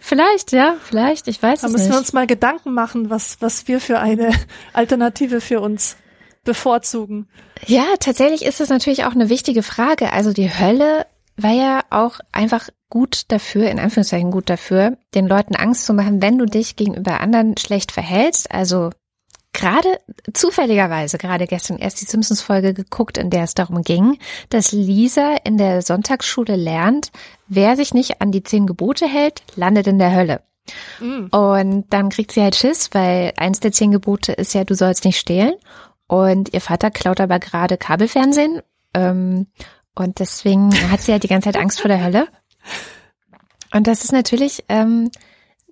vielleicht, 0.00 0.52
ja, 0.52 0.76
vielleicht, 0.82 1.28
ich 1.28 1.42
weiß 1.42 1.60
Da 1.60 1.66
es 1.66 1.72
müssen 1.72 1.84
nicht. 1.84 1.92
wir 1.94 1.98
uns 1.98 2.12
mal 2.12 2.26
Gedanken 2.26 2.72
machen, 2.74 3.10
was 3.10 3.36
was 3.40 3.68
wir 3.68 3.80
für 3.80 3.98
eine 3.98 4.30
Alternative 4.72 5.40
für 5.40 5.60
uns 5.60 5.96
bevorzugen. 6.44 7.28
Ja, 7.66 7.84
tatsächlich 8.00 8.44
ist 8.44 8.60
das 8.60 8.68
natürlich 8.68 9.04
auch 9.04 9.12
eine 9.14 9.28
wichtige 9.28 9.62
Frage. 9.62 10.12
Also 10.12 10.32
die 10.32 10.48
Hölle 10.50 11.06
war 11.36 11.52
ja 11.52 11.80
auch 11.90 12.20
einfach 12.32 12.68
gut 12.88 13.24
dafür, 13.28 13.68
in 13.68 13.78
Anführungszeichen 13.78 14.30
gut 14.30 14.48
dafür, 14.48 14.96
den 15.14 15.26
Leuten 15.26 15.56
Angst 15.56 15.84
zu 15.84 15.92
machen, 15.92 16.22
wenn 16.22 16.38
du 16.38 16.46
dich 16.46 16.76
gegenüber 16.76 17.20
anderen 17.20 17.56
schlecht 17.58 17.92
verhältst. 17.92 18.50
Also 18.50 18.90
gerade 19.56 19.98
zufälligerweise 20.32 21.18
gerade 21.18 21.46
gestern 21.46 21.78
erst 21.78 22.00
die 22.00 22.04
Simpsons-Folge 22.04 22.74
geguckt, 22.74 23.18
in 23.18 23.30
der 23.30 23.44
es 23.44 23.54
darum 23.54 23.82
ging, 23.82 24.18
dass 24.50 24.70
Lisa 24.72 25.36
in 25.44 25.56
der 25.56 25.82
Sonntagsschule 25.82 26.56
lernt, 26.56 27.10
wer 27.48 27.74
sich 27.74 27.94
nicht 27.94 28.20
an 28.20 28.30
die 28.30 28.42
zehn 28.42 28.66
Gebote 28.66 29.06
hält, 29.06 29.42
landet 29.56 29.86
in 29.86 29.98
der 29.98 30.14
Hölle. 30.14 30.42
Mhm. 31.00 31.28
Und 31.28 31.86
dann 31.90 32.10
kriegt 32.10 32.32
sie 32.32 32.42
halt 32.42 32.54
Schiss, 32.54 32.90
weil 32.92 33.32
eins 33.36 33.60
der 33.60 33.72
zehn 33.72 33.90
Gebote 33.90 34.32
ist 34.32 34.54
ja, 34.54 34.64
du 34.64 34.74
sollst 34.74 35.04
nicht 35.04 35.18
stehlen. 35.18 35.54
Und 36.06 36.52
ihr 36.52 36.60
Vater 36.60 36.90
klaut 36.90 37.20
aber 37.20 37.38
gerade 37.38 37.78
Kabelfernsehen. 37.78 38.60
Ähm, 38.94 39.46
und 39.94 40.20
deswegen 40.20 40.70
hat 40.90 41.00
sie 41.00 41.12
halt 41.12 41.22
die 41.22 41.28
ganze 41.28 41.50
Zeit 41.50 41.60
Angst 41.60 41.80
vor 41.80 41.88
der 41.88 42.04
Hölle. 42.04 42.28
Und 43.72 43.88
das 43.88 44.04
ist 44.04 44.12
natürlich 44.12 44.64
ähm, 44.68 45.10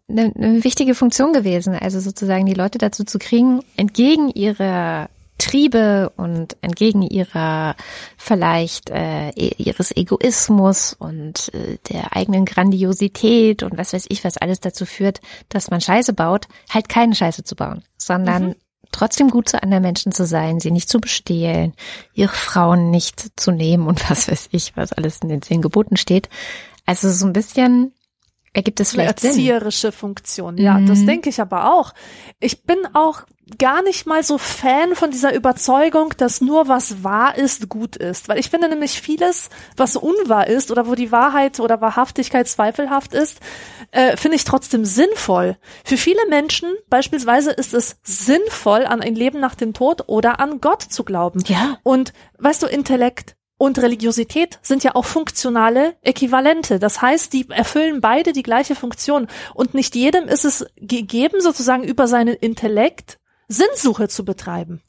eine, 0.08 0.32
eine 0.34 0.64
wichtige 0.64 0.94
Funktion 0.94 1.32
gewesen, 1.32 1.74
also 1.74 2.00
sozusagen 2.00 2.46
die 2.46 2.54
Leute 2.54 2.78
dazu 2.78 3.04
zu 3.04 3.18
kriegen, 3.18 3.60
entgegen 3.76 4.30
ihrer 4.30 5.08
Triebe 5.38 6.12
und 6.16 6.56
entgegen 6.60 7.02
ihrer 7.02 7.74
vielleicht 8.16 8.90
äh, 8.90 9.30
ihres 9.30 9.94
Egoismus 9.96 10.94
und 10.94 11.52
äh, 11.54 11.78
der 11.90 12.16
eigenen 12.16 12.44
Grandiosität 12.44 13.62
und 13.64 13.76
was 13.76 13.92
weiß 13.92 14.06
ich, 14.10 14.22
was 14.24 14.36
alles 14.36 14.60
dazu 14.60 14.86
führt, 14.86 15.20
dass 15.48 15.70
man 15.70 15.80
Scheiße 15.80 16.12
baut, 16.12 16.46
halt 16.70 16.88
keine 16.88 17.16
Scheiße 17.16 17.42
zu 17.42 17.56
bauen, 17.56 17.82
sondern 17.96 18.48
mhm. 18.48 18.54
trotzdem 18.92 19.28
gut 19.28 19.48
zu 19.48 19.60
anderen 19.60 19.82
Menschen 19.82 20.12
zu 20.12 20.24
sein, 20.24 20.60
sie 20.60 20.70
nicht 20.70 20.88
zu 20.88 21.00
bestehlen, 21.00 21.72
ihre 22.12 22.32
Frauen 22.32 22.90
nicht 22.90 23.32
zu 23.34 23.50
nehmen 23.50 23.88
und 23.88 24.08
was 24.08 24.30
weiß 24.30 24.50
ich, 24.52 24.76
was 24.76 24.92
alles 24.92 25.18
in 25.18 25.30
den 25.30 25.42
zehn 25.42 25.62
Geboten 25.62 25.96
steht. 25.96 26.28
Also 26.86 27.10
so 27.10 27.26
ein 27.26 27.32
bisschen 27.32 27.92
ergibt 28.54 28.80
es 28.80 28.92
vielleicht 28.92 29.22
eine 29.22 29.30
erzieherische 29.30 29.90
Sinn. 29.90 29.92
Funktion. 29.92 30.56
Ja, 30.56 30.78
mhm. 30.78 30.86
das 30.86 31.04
denke 31.04 31.28
ich 31.28 31.40
aber 31.40 31.74
auch. 31.74 31.92
Ich 32.40 32.64
bin 32.64 32.78
auch 32.94 33.24
gar 33.58 33.82
nicht 33.82 34.06
mal 34.06 34.22
so 34.22 34.38
Fan 34.38 34.94
von 34.94 35.10
dieser 35.10 35.34
Überzeugung, 35.34 36.14
dass 36.16 36.40
nur 36.40 36.68
was 36.68 37.04
wahr 37.04 37.36
ist, 37.36 37.68
gut 37.68 37.96
ist. 37.96 38.28
Weil 38.28 38.38
ich 38.38 38.48
finde 38.48 38.68
nämlich 38.68 39.00
vieles, 39.00 39.50
was 39.76 39.96
unwahr 39.96 40.46
ist 40.46 40.70
oder 40.70 40.86
wo 40.86 40.94
die 40.94 41.12
Wahrheit 41.12 41.60
oder 41.60 41.80
Wahrhaftigkeit 41.80 42.48
zweifelhaft 42.48 43.12
ist, 43.12 43.40
äh, 43.90 44.16
finde 44.16 44.36
ich 44.36 44.44
trotzdem 44.44 44.84
sinnvoll. 44.84 45.58
Für 45.84 45.96
viele 45.96 46.26
Menschen 46.30 46.72
beispielsweise 46.88 47.50
ist 47.50 47.74
es 47.74 47.96
sinnvoll, 48.02 48.86
an 48.86 49.02
ein 49.02 49.14
Leben 49.14 49.40
nach 49.40 49.56
dem 49.56 49.74
Tod 49.74 50.04
oder 50.06 50.40
an 50.40 50.60
Gott 50.60 50.82
zu 50.82 51.04
glauben. 51.04 51.42
Ja. 51.46 51.78
Und 51.82 52.12
weißt 52.38 52.62
du, 52.62 52.66
Intellekt 52.66 53.36
und 53.56 53.78
Religiosität 53.78 54.58
sind 54.62 54.82
ja 54.82 54.94
auch 54.94 55.04
funktionale 55.04 55.96
Äquivalente. 56.02 56.78
Das 56.78 57.00
heißt, 57.00 57.32
die 57.32 57.48
erfüllen 57.50 58.00
beide 58.00 58.32
die 58.32 58.42
gleiche 58.42 58.74
Funktion. 58.74 59.28
Und 59.54 59.74
nicht 59.74 59.94
jedem 59.94 60.28
ist 60.28 60.44
es 60.44 60.66
gegeben, 60.76 61.40
sozusagen 61.40 61.84
über 61.84 62.08
seinen 62.08 62.34
Intellekt 62.34 63.18
Sinnsuche 63.46 64.08
zu 64.08 64.24
betreiben. 64.24 64.82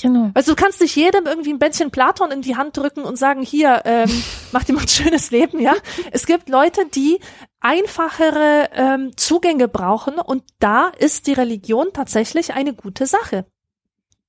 Genau. 0.00 0.30
Also 0.32 0.52
du 0.52 0.56
kannst 0.62 0.80
nicht 0.80 0.96
jedem 0.96 1.26
irgendwie 1.26 1.52
ein 1.52 1.58
Bändchen 1.58 1.90
Platon 1.90 2.30
in 2.30 2.40
die 2.40 2.56
Hand 2.56 2.76
drücken 2.76 3.02
und 3.02 3.18
sagen, 3.18 3.42
hier, 3.42 3.82
ähm, 3.84 4.10
mach 4.52 4.64
dir 4.64 4.72
mal 4.72 4.80
ein 4.80 4.88
schönes 4.88 5.30
Leben, 5.30 5.60
ja. 5.60 5.74
Es 6.10 6.24
gibt 6.26 6.48
Leute, 6.48 6.86
die 6.86 7.20
einfachere 7.60 8.70
ähm, 8.72 9.12
Zugänge 9.16 9.68
brauchen 9.68 10.18
und 10.18 10.44
da 10.58 10.88
ist 10.88 11.26
die 11.26 11.34
Religion 11.34 11.88
tatsächlich 11.92 12.54
eine 12.54 12.72
gute 12.72 13.06
Sache. 13.06 13.44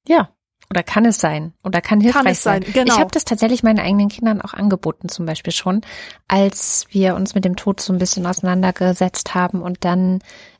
Ja, 0.05 0.35
oder 0.71 0.83
kann 0.83 1.03
es 1.03 1.19
sein? 1.19 1.53
Oder 1.65 1.81
kann 1.81 1.99
hilfreich 1.99 2.23
kann 2.23 2.33
sein? 2.33 2.61
sein. 2.63 2.73
Genau. 2.73 2.93
Ich 2.93 2.99
habe 2.99 3.11
das 3.11 3.25
tatsächlich 3.25 3.61
meinen 3.61 3.79
eigenen 3.79 4.07
Kindern 4.07 4.41
auch 4.41 4.53
angeboten, 4.53 5.09
zum 5.09 5.25
Beispiel 5.25 5.51
schon, 5.51 5.81
als 6.29 6.87
wir 6.91 7.15
uns 7.15 7.35
mit 7.35 7.43
dem 7.43 7.57
Tod 7.57 7.81
so 7.81 7.91
ein 7.91 7.99
bisschen 7.99 8.25
auseinandergesetzt 8.25 9.35
haben 9.35 9.61
und 9.61 9.83
dann 9.83 10.19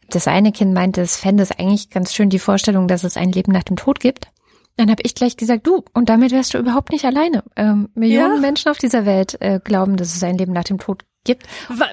das 0.09 0.27
eine 0.27 0.51
Kind 0.51 0.73
meinte, 0.73 0.99
es 0.99 1.15
fände 1.15 1.41
es 1.41 1.51
eigentlich 1.51 1.89
ganz 1.89 2.13
schön 2.13 2.29
die 2.29 2.39
Vorstellung, 2.39 2.89
dass 2.89 3.05
es 3.05 3.15
ein 3.15 3.31
Leben 3.31 3.53
nach 3.53 3.63
dem 3.63 3.77
Tod 3.77 4.01
gibt. 4.01 4.27
Dann 4.75 4.91
habe 4.91 5.01
ich 5.03 5.15
gleich 5.15 5.38
gesagt, 5.38 5.65
du, 5.65 5.85
und 5.93 6.09
damit 6.09 6.33
wärst 6.33 6.53
du 6.53 6.57
überhaupt 6.57 6.91
nicht 6.91 7.05
alleine. 7.05 7.45
Ähm, 7.55 7.88
Millionen 7.93 8.35
ja. 8.35 8.41
Menschen 8.41 8.69
auf 8.69 8.79
dieser 8.79 9.05
Welt 9.05 9.38
äh, 9.39 9.61
glauben, 9.63 9.95
dass 9.95 10.13
es 10.13 10.23
ein 10.23 10.38
Leben 10.38 10.51
nach 10.51 10.65
dem 10.65 10.77
Tod 10.77 11.05
gibt. 11.23 11.47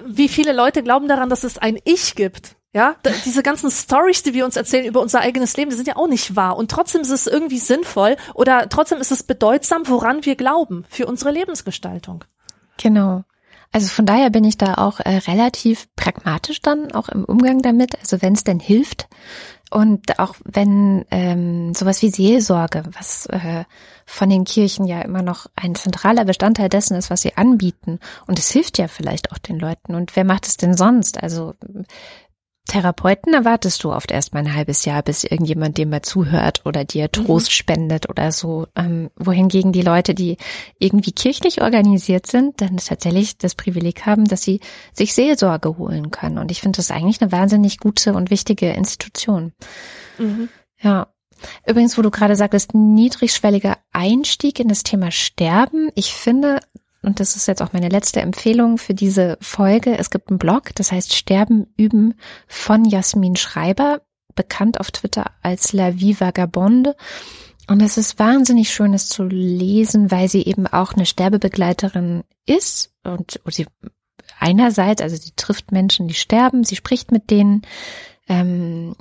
Wie 0.07 0.29
viele 0.29 0.53
Leute 0.53 0.83
glauben 0.83 1.07
daran, 1.07 1.31
dass 1.31 1.45
es 1.45 1.57
ein 1.57 1.79
Ich 1.85 2.17
gibt? 2.17 2.57
Ja, 2.75 2.97
diese 3.25 3.43
ganzen 3.43 3.71
Stories, 3.71 4.23
die 4.23 4.35
wir 4.35 4.45
uns 4.45 4.57
erzählen 4.57 4.85
über 4.85 5.01
unser 5.01 5.21
eigenes 5.21 5.57
Leben, 5.57 5.71
die 5.71 5.77
sind 5.77 5.89
ja 5.89 5.97
auch 5.97 6.07
nicht 6.07 6.37
wahr. 6.37 6.57
Und 6.57 6.71
trotzdem 6.71 7.01
ist 7.01 7.11
es 7.11 7.27
irgendwie 7.27 7.59
sinnvoll 7.59 8.17
oder 8.35 8.69
trotzdem 8.69 8.99
ist 8.99 9.11
es 9.11 9.23
bedeutsam, 9.23 9.83
woran 9.87 10.25
wir 10.27 10.37
glauben 10.37 10.85
für 10.91 11.07
unsere 11.07 11.31
Lebensgestaltung. 11.31 12.25
Genau. 12.77 13.25
Also 13.73 13.89
von 13.89 14.07
daher 14.07 14.31
bin 14.31 14.45
ich 14.45 14.57
da 14.57 14.75
auch 14.75 15.01
äh, 15.01 15.19
relativ 15.27 15.89
pragmatisch 15.95 16.61
dann 16.63 16.93
auch 16.93 17.09
im 17.09 17.25
Umgang 17.25 17.61
damit. 17.63 17.99
Also 18.01 18.23
wenn 18.23 18.35
es 18.35 18.45
denn 18.45 18.61
hilft 18.61 19.09
und 19.71 20.19
auch 20.19 20.35
wenn 20.45 21.05
ähm, 21.11 21.75
sowas 21.75 22.01
wie 22.01 22.11
Seelsorge, 22.11 22.85
was 22.93 23.27
äh, 23.27 23.65
von 24.07 24.31
den 24.31 24.45
Kirchen 24.45 24.87
ja 24.87 25.03
immer 25.03 25.21
noch 25.21 25.47
ein 25.55 25.75
zentraler 25.75 26.25
Bestandteil 26.25 26.71
dessen 26.71 26.97
ist, 26.97 27.11
was 27.11 27.23
sie 27.23 27.37
anbieten. 27.37 27.99
Und 28.27 28.39
es 28.39 28.51
hilft 28.51 28.79
ja 28.79 28.89
vielleicht 28.89 29.33
auch 29.33 29.39
den 29.39 29.59
Leuten. 29.59 29.95
Und 29.95 30.17
wer 30.17 30.25
macht 30.25 30.47
es 30.47 30.57
denn 30.57 30.75
sonst? 30.75 31.23
Also 31.23 31.55
Therapeuten 32.69 33.33
erwartest 33.33 33.83
du 33.83 33.93
oft 33.93 34.13
erst 34.13 34.35
mal 34.35 34.41
ein 34.41 34.55
halbes 34.55 34.85
Jahr, 34.85 35.03
bis 35.03 35.25
irgendjemand 35.25 35.79
dem 35.79 35.91
mal 35.91 36.03
zuhört 36.03 36.63
oder 36.65 36.85
dir 36.85 37.05
mhm. 37.05 37.13
Trost 37.13 37.49
mhm. 37.49 37.53
spendet 37.53 38.09
oder 38.09 38.31
so. 38.31 38.67
Ähm, 38.77 39.11
wohingegen 39.17 39.73
die 39.73 39.83
Leute, 39.83 40.15
die 40.15 40.37
irgendwie 40.79 41.13
kirchlich 41.13 41.63
organisiert 41.63 42.27
sind, 42.27 42.61
dann 42.61 42.77
tatsächlich 42.77 43.39
das 43.39 43.55
Privileg 43.55 44.07
haben, 44.07 44.27
dass 44.27 44.43
sie 44.43 44.61
sich 44.93 45.15
Seelsorge 45.15 45.79
holen 45.79 46.11
können. 46.11 46.39
Und 46.39 46.51
ich 46.51 46.61
finde 46.61 46.77
das 46.77 46.91
eigentlich 46.91 47.21
eine 47.21 47.33
wahnsinnig 47.33 47.79
gute 47.79 48.13
und 48.13 48.31
wichtige 48.31 48.71
Institution. 48.71 49.53
Mhm. 50.19 50.49
Ja. 50.81 51.09
Übrigens, 51.67 51.97
wo 51.97 52.03
du 52.03 52.11
gerade 52.11 52.37
sagtest, 52.37 52.75
niedrigschwelliger 52.75 53.79
Einstieg 53.93 54.61
in 54.61 54.69
das 54.69 54.83
Thema 54.83 55.11
Sterben. 55.11 55.91
Ich 55.95 56.13
finde, 56.13 56.61
und 57.03 57.21
das 57.21 57.37
ist 57.37 57.47
jetzt 57.47 57.63
auch 57.63 57.73
meine 57.73 57.89
letzte 57.89 58.21
Empfehlung 58.21 58.79
für 58.79 58.95
diese 58.95 59.39
Folge. 59.41 59.97
Es 59.97 60.11
gibt 60.11 60.31
einen 60.31 60.39
Blog, 60.39 60.75
das 60.75 60.91
heißt 60.91 61.15
Sterben 61.15 61.67
üben 61.77 62.15
von 62.49 62.85
Jasmin 62.85 63.37
Schreiber, 63.37 64.03
bekannt 64.35 64.81
auf 64.81 64.91
Twitter 64.91 65.33
als 65.43 65.73
La 65.73 65.99
Vie 65.99 66.19
Vagabonde. 66.19 66.97
Und 67.69 67.83
es 67.83 67.99
ist 67.99 68.19
wahnsinnig 68.19 68.71
schön, 68.71 68.95
es 68.95 69.09
zu 69.09 69.25
lesen, 69.25 70.11
weil 70.11 70.29
sie 70.29 70.43
eben 70.43 70.67
auch 70.67 70.95
eine 70.95 71.07
Sterbebegleiterin 71.07 72.25
ist 72.47 72.95
und, 73.05 73.41
sie 73.51 73.67
einerseits, 74.39 75.03
also 75.03 75.17
sie 75.17 75.33
trifft 75.37 75.71
Menschen, 75.71 76.09
die 76.09 76.15
sterben, 76.15 76.65
sie 76.65 76.77
spricht 76.77 77.13
mit 77.13 77.31
denen, 77.31 77.63
ähm, 78.29 78.95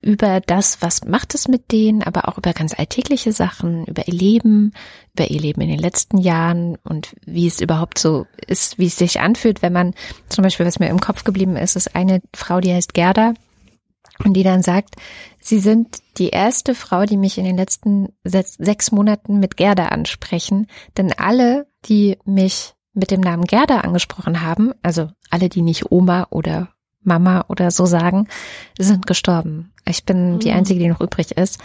über 0.00 0.40
das, 0.40 0.80
was 0.80 1.04
macht 1.04 1.34
es 1.34 1.48
mit 1.48 1.72
denen, 1.72 2.02
aber 2.02 2.28
auch 2.28 2.38
über 2.38 2.52
ganz 2.52 2.78
alltägliche 2.78 3.32
Sachen, 3.32 3.84
über 3.86 4.06
ihr 4.06 4.14
Leben, 4.14 4.72
über 5.14 5.28
ihr 5.28 5.40
Leben 5.40 5.60
in 5.60 5.68
den 5.68 5.78
letzten 5.78 6.18
Jahren 6.18 6.76
und 6.84 7.16
wie 7.26 7.48
es 7.48 7.60
überhaupt 7.60 7.98
so 7.98 8.26
ist, 8.46 8.78
wie 8.78 8.86
es 8.86 8.96
sich 8.96 9.20
anfühlt, 9.20 9.60
wenn 9.60 9.72
man 9.72 9.94
zum 10.28 10.42
Beispiel, 10.42 10.66
was 10.66 10.78
mir 10.78 10.88
im 10.88 11.00
Kopf 11.00 11.24
geblieben 11.24 11.56
ist, 11.56 11.74
ist 11.74 11.96
eine 11.96 12.22
Frau, 12.34 12.60
die 12.60 12.72
heißt 12.72 12.94
Gerda 12.94 13.34
und 14.24 14.34
die 14.34 14.44
dann 14.44 14.62
sagt, 14.62 14.94
sie 15.40 15.58
sind 15.58 15.98
die 16.18 16.30
erste 16.30 16.74
Frau, 16.74 17.04
die 17.04 17.16
mich 17.16 17.36
in 17.38 17.44
den 17.44 17.56
letzten 17.56 18.08
sechs 18.24 18.92
Monaten 18.92 19.40
mit 19.40 19.56
Gerda 19.56 19.86
ansprechen, 19.86 20.68
denn 20.96 21.12
alle, 21.12 21.66
die 21.86 22.18
mich 22.24 22.74
mit 22.94 23.10
dem 23.10 23.20
Namen 23.20 23.44
Gerda 23.44 23.80
angesprochen 23.80 24.42
haben, 24.42 24.72
also 24.82 25.10
alle, 25.30 25.48
die 25.48 25.62
nicht 25.62 25.90
Oma 25.90 26.28
oder 26.30 26.68
Mama 27.02 27.44
oder 27.48 27.70
so 27.70 27.86
sagen, 27.86 28.28
sind 28.78 29.06
gestorben. 29.06 29.72
Ich 29.86 30.04
bin 30.04 30.34
mhm. 30.34 30.38
die 30.40 30.52
Einzige, 30.52 30.80
die 30.80 30.88
noch 30.88 31.00
übrig 31.00 31.32
ist. 31.32 31.58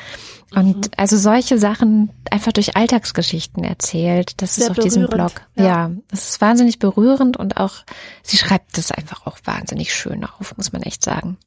Und 0.55 0.77
mhm. 0.77 0.91
also 0.97 1.17
solche 1.17 1.57
Sachen 1.57 2.11
einfach 2.29 2.51
durch 2.51 2.75
Alltagsgeschichten 2.75 3.63
erzählt. 3.63 4.41
Das 4.41 4.55
Sehr 4.55 4.65
ist 4.65 4.71
auf 4.71 4.83
diesem 4.83 5.07
Blog. 5.07 5.31
Ja. 5.55 5.63
ja, 5.65 5.91
es 6.11 6.29
ist 6.29 6.41
wahnsinnig 6.41 6.79
berührend 6.79 7.37
und 7.37 7.57
auch, 7.57 7.83
sie 8.21 8.37
schreibt 8.37 8.77
es 8.77 8.91
einfach 8.91 9.25
auch 9.25 9.37
wahnsinnig 9.43 9.93
schön 9.93 10.23
auf, 10.23 10.55
muss 10.57 10.71
man 10.71 10.83
echt 10.83 11.03
sagen. 11.03 11.37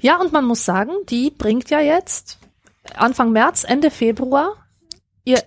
Ja, 0.00 0.20
und 0.20 0.32
man 0.32 0.44
muss 0.44 0.64
sagen, 0.64 0.92
die 1.08 1.30
bringt 1.30 1.70
ja 1.70 1.80
jetzt 1.80 2.38
Anfang 2.94 3.32
März, 3.32 3.64
Ende 3.64 3.90
Februar 3.90 4.54
ihr 5.24 5.42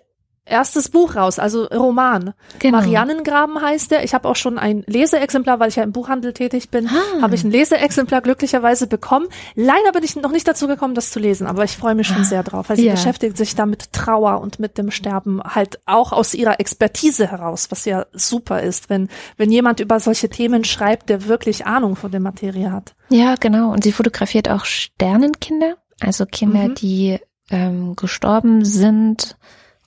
erstes 0.45 0.89
Buch 0.89 1.15
raus, 1.15 1.39
also 1.39 1.65
Roman. 1.65 2.33
Genau. 2.59 2.79
Mariannengraben 2.79 3.61
heißt 3.61 3.91
der. 3.91 4.03
Ich 4.03 4.13
habe 4.13 4.27
auch 4.27 4.35
schon 4.35 4.57
ein 4.57 4.83
Leseexemplar, 4.87 5.59
weil 5.59 5.69
ich 5.69 5.75
ja 5.75 5.83
im 5.83 5.91
Buchhandel 5.91 6.33
tätig 6.33 6.69
bin, 6.69 6.87
ah. 6.87 7.21
habe 7.21 7.35
ich 7.35 7.43
ein 7.43 7.51
Leseexemplar 7.51 8.21
glücklicherweise 8.21 8.87
bekommen. 8.87 9.27
Leider 9.55 9.91
bin 9.93 10.03
ich 10.03 10.15
noch 10.15 10.31
nicht 10.31 10.47
dazu 10.47 10.67
gekommen, 10.67 10.95
das 10.95 11.11
zu 11.11 11.19
lesen, 11.19 11.47
aber 11.47 11.63
ich 11.63 11.77
freue 11.77 11.95
mich 11.95 12.07
schon 12.07 12.21
ah. 12.21 12.25
sehr 12.25 12.43
drauf, 12.43 12.69
weil 12.69 12.77
sie 12.77 12.87
ja. 12.87 12.93
beschäftigt 12.93 13.37
sich 13.37 13.55
da 13.55 13.65
mit 13.65 13.93
Trauer 13.93 14.41
und 14.41 14.59
mit 14.59 14.77
dem 14.77 14.91
Sterben 14.91 15.41
halt 15.43 15.79
auch 15.85 16.11
aus 16.11 16.33
ihrer 16.33 16.59
Expertise 16.59 17.27
heraus, 17.27 17.69
was 17.69 17.85
ja 17.85 18.05
super 18.11 18.61
ist, 18.61 18.89
wenn, 18.89 19.09
wenn 19.37 19.51
jemand 19.51 19.79
über 19.79 19.99
solche 19.99 20.29
Themen 20.29 20.63
schreibt, 20.63 21.09
der 21.09 21.27
wirklich 21.27 21.65
Ahnung 21.65 21.95
von 21.95 22.11
der 22.11 22.19
Materie 22.19 22.71
hat. 22.71 22.95
Ja, 23.09 23.35
genau. 23.35 23.71
Und 23.71 23.83
sie 23.83 23.91
fotografiert 23.91 24.49
auch 24.49 24.65
Sternenkinder, 24.65 25.75
also 25.99 26.25
Kinder, 26.25 26.69
mhm. 26.69 26.75
die 26.75 27.19
ähm, 27.51 27.95
gestorben 27.95 28.65
sind 28.65 29.37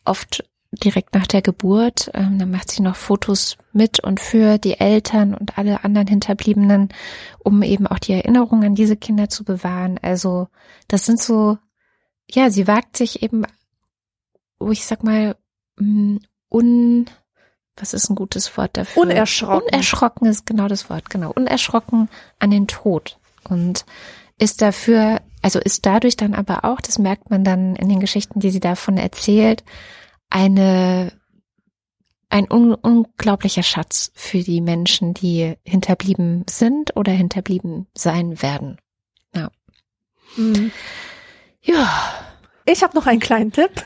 oft 0.05 0.45
direkt 0.73 1.15
nach 1.15 1.27
der 1.27 1.43
Geburt. 1.43 2.11
Ähm, 2.15 2.39
dann 2.39 2.51
macht 2.51 2.71
sie 2.71 2.83
noch 2.83 2.97
Fotos 2.97 3.57
mit 3.73 4.01
und 4.01 4.21
für 4.21 4.59
die 4.59 4.81
Eltern 4.81 5.35
und 5.35 5.57
alle 5.57 5.85
anderen 5.85 6.09
Hinterbliebenen, 6.09 6.89
um 7.39 7.63
eben 7.63 7.87
auch 7.87 7.99
die 7.99 8.13
Erinnerung 8.13 8.65
an 8.65 8.75
diese 8.75 8.97
Kinder 8.97 9.29
zu 9.29 9.45
bewahren. 9.45 9.99
Also 10.03 10.49
das 10.89 11.05
sind 11.05 11.21
so 11.21 11.59
ja, 12.31 12.51
sie 12.51 12.67
wagt 12.67 12.97
sich 12.97 13.23
eben, 13.23 13.45
wo 14.59 14.71
ich 14.71 14.87
sag 14.87 15.03
mal, 15.03 15.37
mm, 15.79 16.17
un, 16.49 17.07
was 17.77 17.95
ist 17.95 18.09
ein 18.09 18.17
gutes 18.17 18.57
Wort 18.57 18.77
dafür? 18.77 19.03
Unerschrocken. 19.03 19.69
Unerschrocken 19.73 20.27
ist 20.29 20.47
genau 20.47 20.69
das 20.69 20.89
Wort, 20.91 21.11
genau. 21.11 21.33
Unerschrocken 21.33 22.09
an 22.39 22.51
den 22.51 22.67
Tod 22.67 23.19
und 23.49 23.85
ist 24.39 24.63
dafür, 24.63 25.21
also 25.45 25.59
ist 25.59 25.85
dadurch 25.85 26.17
dann 26.17 26.33
aber 26.33 26.65
auch, 26.65 26.81
das 26.81 26.99
merkt 26.99 27.29
man 27.29 27.45
dann 27.45 27.77
in 27.77 27.91
den 27.91 28.01
Geschichten, 28.01 28.41
die 28.41 28.51
sie 28.51 28.61
davon 28.61 28.97
erzählt, 28.97 29.63
eine 30.31 31.13
ein 32.31 32.51
un 32.51 32.73
unglaublicher 32.73 33.63
Schatz 33.63 34.11
für 34.15 34.39
die 34.39 34.63
Menschen, 34.63 35.13
die 35.13 35.55
hinterblieben 35.63 36.47
sind 36.49 36.97
oder 36.97 37.13
hinterblieben 37.13 37.89
sein 37.95 38.41
werden. 38.41 38.79
Ja. 39.35 39.51
Mhm. 40.37 40.73
Ja. 41.61 41.91
Ich 42.65 42.83
habe 42.83 42.97
noch 42.97 43.07
einen 43.07 43.21
kleinen 43.21 43.53
Tipp. 43.53 43.85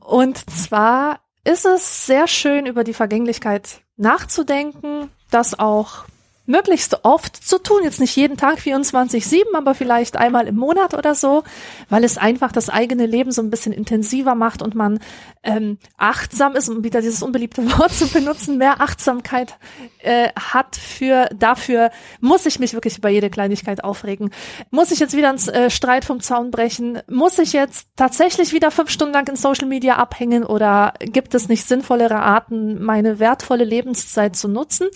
Und 0.00 0.38
zwar 0.48 1.18
ist 1.42 1.66
es 1.66 2.06
sehr 2.06 2.28
schön, 2.28 2.64
über 2.64 2.84
die 2.84 2.94
Vergänglichkeit 2.94 3.80
nachzudenken, 3.96 5.10
das 5.32 5.58
auch 5.58 6.04
möglichst 6.46 7.04
oft 7.04 7.36
zu 7.36 7.58
tun. 7.58 7.82
Jetzt 7.84 8.00
nicht 8.00 8.16
jeden 8.16 8.36
Tag 8.36 8.58
24-7, 8.58 9.54
aber 9.54 9.74
vielleicht 9.74 10.16
einmal 10.16 10.46
im 10.46 10.56
Monat 10.56 10.94
oder 10.94 11.14
so, 11.14 11.42
weil 11.88 12.04
es 12.04 12.18
einfach 12.18 12.52
das 12.52 12.70
eigene 12.70 13.06
Leben 13.06 13.32
so 13.32 13.42
ein 13.42 13.50
bisschen 13.50 13.72
intensiver 13.72 14.34
macht 14.34 14.62
und 14.62 14.74
man 14.74 15.00
ähm, 15.42 15.78
achtsam 15.96 16.56
ist, 16.56 16.68
um 16.68 16.84
wieder 16.84 17.00
dieses 17.00 17.22
unbeliebte 17.22 17.62
Wort 17.78 17.92
zu 17.92 18.08
benutzen, 18.08 18.58
mehr 18.58 18.80
Achtsamkeit 18.80 19.56
äh, 20.00 20.30
hat 20.34 20.76
für 20.76 21.28
dafür, 21.34 21.90
muss 22.20 22.46
ich 22.46 22.58
mich 22.58 22.74
wirklich 22.74 22.98
über 22.98 23.08
jede 23.08 23.30
Kleinigkeit 23.30 23.84
aufregen. 23.84 24.30
Muss 24.70 24.90
ich 24.90 25.00
jetzt 25.00 25.16
wieder 25.16 25.30
ins 25.30 25.48
äh, 25.48 25.70
Streit 25.70 26.04
vom 26.04 26.20
Zaun 26.20 26.50
brechen? 26.50 27.00
Muss 27.08 27.38
ich 27.38 27.52
jetzt 27.52 27.88
tatsächlich 27.96 28.52
wieder 28.52 28.70
fünf 28.70 28.90
Stunden 28.90 29.14
lang 29.14 29.28
in 29.28 29.36
Social 29.36 29.66
Media 29.66 29.96
abhängen 29.96 30.44
oder 30.44 30.94
gibt 31.00 31.34
es 31.34 31.48
nicht 31.48 31.66
sinnvollere 31.66 32.16
Arten, 32.16 32.82
meine 32.82 33.18
wertvolle 33.18 33.64
Lebenszeit 33.64 34.36
zu 34.36 34.48
nutzen? 34.48 34.88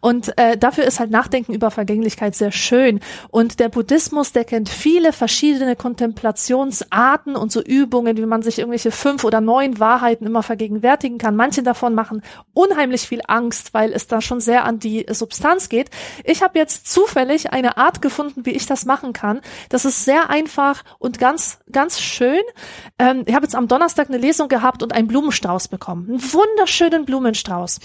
Und 0.00 0.36
äh, 0.38 0.56
dafür 0.56 0.84
ist 0.84 0.97
halt 0.98 1.10
Nachdenken 1.10 1.54
über 1.54 1.70
Vergänglichkeit 1.70 2.34
sehr 2.34 2.52
schön. 2.52 3.00
Und 3.30 3.60
der 3.60 3.68
Buddhismus, 3.68 4.32
der 4.32 4.44
kennt 4.44 4.68
viele 4.68 5.12
verschiedene 5.12 5.76
Kontemplationsarten 5.76 7.36
und 7.36 7.52
so 7.52 7.62
Übungen, 7.62 8.16
wie 8.16 8.26
man 8.26 8.42
sich 8.42 8.58
irgendwelche 8.58 8.90
fünf 8.90 9.24
oder 9.24 9.40
neun 9.40 9.78
Wahrheiten 9.78 10.26
immer 10.26 10.42
vergegenwärtigen 10.42 11.18
kann. 11.18 11.36
Manche 11.36 11.62
davon 11.62 11.94
machen 11.94 12.22
unheimlich 12.54 13.02
viel 13.02 13.20
Angst, 13.26 13.74
weil 13.74 13.92
es 13.92 14.06
da 14.06 14.20
schon 14.20 14.40
sehr 14.40 14.64
an 14.64 14.78
die 14.78 15.06
Substanz 15.10 15.68
geht. 15.68 15.90
Ich 16.24 16.42
habe 16.42 16.58
jetzt 16.58 16.90
zufällig 16.90 17.52
eine 17.52 17.76
Art 17.76 18.02
gefunden, 18.02 18.46
wie 18.46 18.50
ich 18.50 18.66
das 18.66 18.84
machen 18.84 19.12
kann. 19.12 19.40
Das 19.68 19.84
ist 19.84 20.04
sehr 20.04 20.30
einfach 20.30 20.84
und 20.98 21.18
ganz, 21.18 21.58
ganz 21.70 22.00
schön. 22.00 22.40
Ähm, 22.98 23.24
ich 23.26 23.34
habe 23.34 23.44
jetzt 23.44 23.54
am 23.54 23.68
Donnerstag 23.68 24.08
eine 24.08 24.18
Lesung 24.18 24.48
gehabt 24.48 24.82
und 24.82 24.92
einen 24.92 25.08
Blumenstrauß 25.08 25.68
bekommen. 25.68 26.08
Einen 26.08 26.32
wunderschönen 26.32 27.04
Blumenstrauß. 27.04 27.80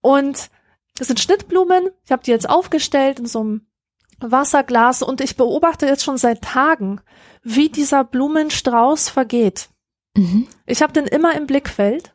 Und 0.00 0.50
das 0.98 1.06
sind 1.06 1.20
Schnittblumen. 1.20 1.90
Ich 2.04 2.12
habe 2.12 2.22
die 2.22 2.30
jetzt 2.30 2.48
aufgestellt 2.48 3.18
in 3.18 3.26
so 3.26 3.40
einem 3.40 3.66
Wasserglas 4.20 5.02
und 5.02 5.20
ich 5.20 5.36
beobachte 5.36 5.86
jetzt 5.86 6.04
schon 6.04 6.18
seit 6.18 6.42
Tagen, 6.42 7.00
wie 7.42 7.68
dieser 7.68 8.04
Blumenstrauß 8.04 9.08
vergeht. 9.08 9.68
Mhm. 10.16 10.48
Ich 10.66 10.82
habe 10.82 10.92
den 10.92 11.06
immer 11.06 11.34
im 11.36 11.46
Blickfeld 11.46 12.14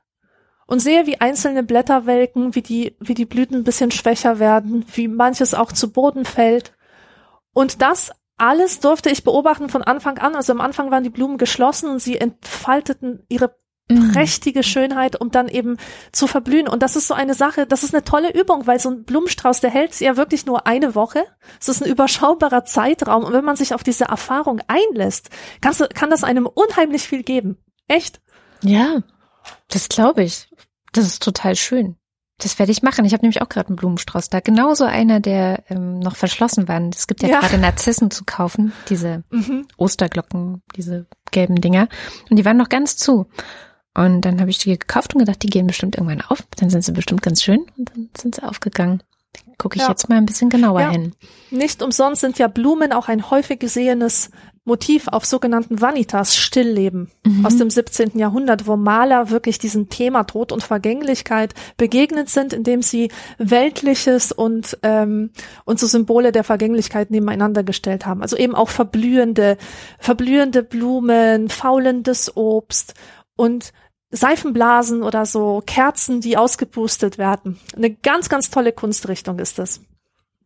und 0.68 0.80
sehe, 0.80 1.06
wie 1.06 1.22
einzelne 1.22 1.64
Blätter 1.64 2.06
welken, 2.06 2.56
wie 2.56 2.62
die, 2.62 2.96
wie 3.00 3.14
die 3.14 3.26
Blüten 3.26 3.58
ein 3.58 3.64
bisschen 3.64 3.92
schwächer 3.92 4.40
werden, 4.40 4.86
wie 4.94 5.08
manches 5.08 5.54
auch 5.54 5.72
zu 5.72 5.92
Boden 5.92 6.26
fällt. 6.26 6.74
Und 7.54 7.82
das 7.82 8.12
alles 8.38 8.80
durfte 8.80 9.10
ich 9.10 9.24
beobachten 9.24 9.70
von 9.70 9.84
Anfang 9.84 10.18
an. 10.18 10.36
Also 10.36 10.54
am 10.54 10.62
Anfang 10.62 10.92
waren 10.92 11.04
die 11.04 11.10
Blumen 11.10 11.38
geschlossen 11.38 11.90
und 11.90 12.00
sie 12.00 12.18
entfalteten 12.18 13.26
ihre. 13.30 13.56
Prächtige 13.88 14.64
Schönheit, 14.64 15.20
um 15.20 15.30
dann 15.32 15.48
eben 15.48 15.78
zu 16.12 16.28
verblühen. 16.28 16.68
Und 16.68 16.82
das 16.82 16.96
ist 16.96 17.08
so 17.08 17.14
eine 17.14 17.34
Sache, 17.34 17.66
das 17.66 17.84
ist 17.84 17.94
eine 17.94 18.04
tolle 18.04 18.34
Übung, 18.34 18.66
weil 18.66 18.80
so 18.80 18.90
ein 18.90 19.04
Blumenstrauß, 19.04 19.60
der 19.60 19.70
hält 19.70 20.00
ja 20.00 20.18
wirklich 20.18 20.46
nur 20.46 20.66
eine 20.68 20.96
Woche. 20.96 21.24
Es 21.60 21.68
ist 21.68 21.84
ein 21.84 21.90
überschaubarer 21.90 22.66
Zeitraum. 22.66 23.24
Und 23.24 23.34
wenn 23.34 23.46
man 23.46 23.56
sich 23.56 23.74
auf 23.74 23.84
diese 23.84 24.06
Erfahrung 24.06 24.62
einlässt, 24.68 25.30
kannst 25.62 25.82
du, 25.82 25.88
kann 25.94 26.10
das 26.10 26.24
einem 26.24 26.46
unheimlich 26.48 27.04
viel 27.04 27.24
geben. 27.24 27.58
Echt? 27.88 28.22
Ja, 28.64 29.02
das 29.70 29.90
glaube 29.90 30.24
ich. 30.24 30.50
Das 30.94 31.06
ist 31.06 31.22
total 31.22 31.56
schön. 31.56 31.98
Das 32.40 32.58
werde 32.60 32.72
ich 32.72 32.82
machen. 32.82 33.06
Ich 33.06 33.14
habe 33.14 33.22
nämlich 33.22 33.42
auch 33.42 33.50
gerade 33.50 33.68
einen 33.68 33.76
Blumenstrauß 33.76 34.30
da. 34.30 34.40
Genauso 34.40 34.86
einer, 34.86 35.20
der 35.20 35.64
ähm, 35.70 36.00
noch 36.00 36.16
verschlossen 36.16 36.68
war. 36.68 36.82
Es 36.94 37.08
gibt 37.08 37.22
ja, 37.22 37.30
Ja. 37.30 37.40
gerade 37.40 37.58
Narzissen 37.58 38.10
zu 38.12 38.24
kaufen, 38.26 38.74
diese 38.90 39.24
Mhm. 39.30 39.68
Osterglocken, 39.78 40.62
diese 40.76 41.06
gelben 41.32 41.62
Dinger. 41.62 41.88
Und 42.30 42.38
die 42.38 42.46
waren 42.46 42.58
noch 42.58 42.70
ganz 42.70 42.98
zu. 42.98 43.28
Und 43.96 44.22
dann 44.22 44.40
habe 44.40 44.50
ich 44.50 44.58
die 44.58 44.78
gekauft 44.78 45.14
und 45.14 45.20
gedacht, 45.20 45.44
die 45.44 45.48
gehen 45.48 45.68
bestimmt 45.68 45.96
irgendwann 45.96 46.22
auf. 46.22 46.44
Dann 46.58 46.70
sind 46.70 46.84
sie 46.84 46.92
bestimmt 46.94 47.22
ganz 47.22 47.44
schön 47.44 47.66
und 47.78 47.92
dann 47.94 48.10
sind 48.18 48.36
sie 48.36 48.44
aufgegangen. 48.44 49.04
Gucke 49.58 49.78
ich 49.78 49.84
Ja. 49.84 49.90
jetzt 49.90 50.10
mal 50.10 50.18
ein 50.18 50.26
bisschen 50.26 50.50
genauer 50.50 50.82
Ja. 50.82 50.92
hin. 50.92 51.14
Nicht 51.52 51.82
umsonst 51.84 52.22
sind 52.22 52.40
ja 52.40 52.48
Blumen 52.48 52.92
auch 52.92 53.08
ein 53.08 53.30
häufig 53.30 53.60
gesehenes 53.60 54.30
Motiv 54.66 55.10
auf 55.10 55.26
sogenannten 55.26 55.82
Vanitas, 55.82 56.36
Stillleben 56.38 57.12
Mhm. 57.26 57.46
aus 57.46 57.58
dem 57.58 57.70
17. 57.70 58.18
Jahrhundert, 58.18 58.66
wo 58.66 58.78
Maler 58.78 59.30
wirklich 59.30 59.60
diesem 59.60 59.90
Thema 59.90 60.24
Tod 60.24 60.52
und 60.54 60.64
Vergänglichkeit 60.64 61.54
begegnet 61.78 62.30
sind, 62.30 62.54
indem 62.54 62.82
sie 62.82 63.12
Weltliches 63.38 64.32
und, 64.32 64.78
ähm, 64.84 65.32
und 65.66 65.80
so 65.80 65.88
Symbole 65.88 66.32
der 66.32 66.44
Vergänglichkeit 66.46 67.12
nebeneinander 67.12 67.64
gestellt 67.64 68.06
haben. 68.06 68.22
Also 68.22 68.38
eben 68.38 68.56
auch 68.56 68.70
verblühende, 68.70 69.58
verblühende 70.00 70.64
Blumen, 70.64 71.50
faulendes 71.50 72.36
Obst 72.38 72.94
und 73.36 73.74
Seifenblasen 74.14 75.02
oder 75.02 75.26
so 75.26 75.64
Kerzen, 75.66 76.22
die 76.22 76.38
ausgepustet 76.38 77.18
werden. 77.18 77.60
Eine 77.76 77.92
ganz, 77.92 78.30
ganz 78.30 78.52
tolle 78.52 78.72
Kunstrichtung 78.72 79.40
ist 79.40 79.58
das. 79.58 79.82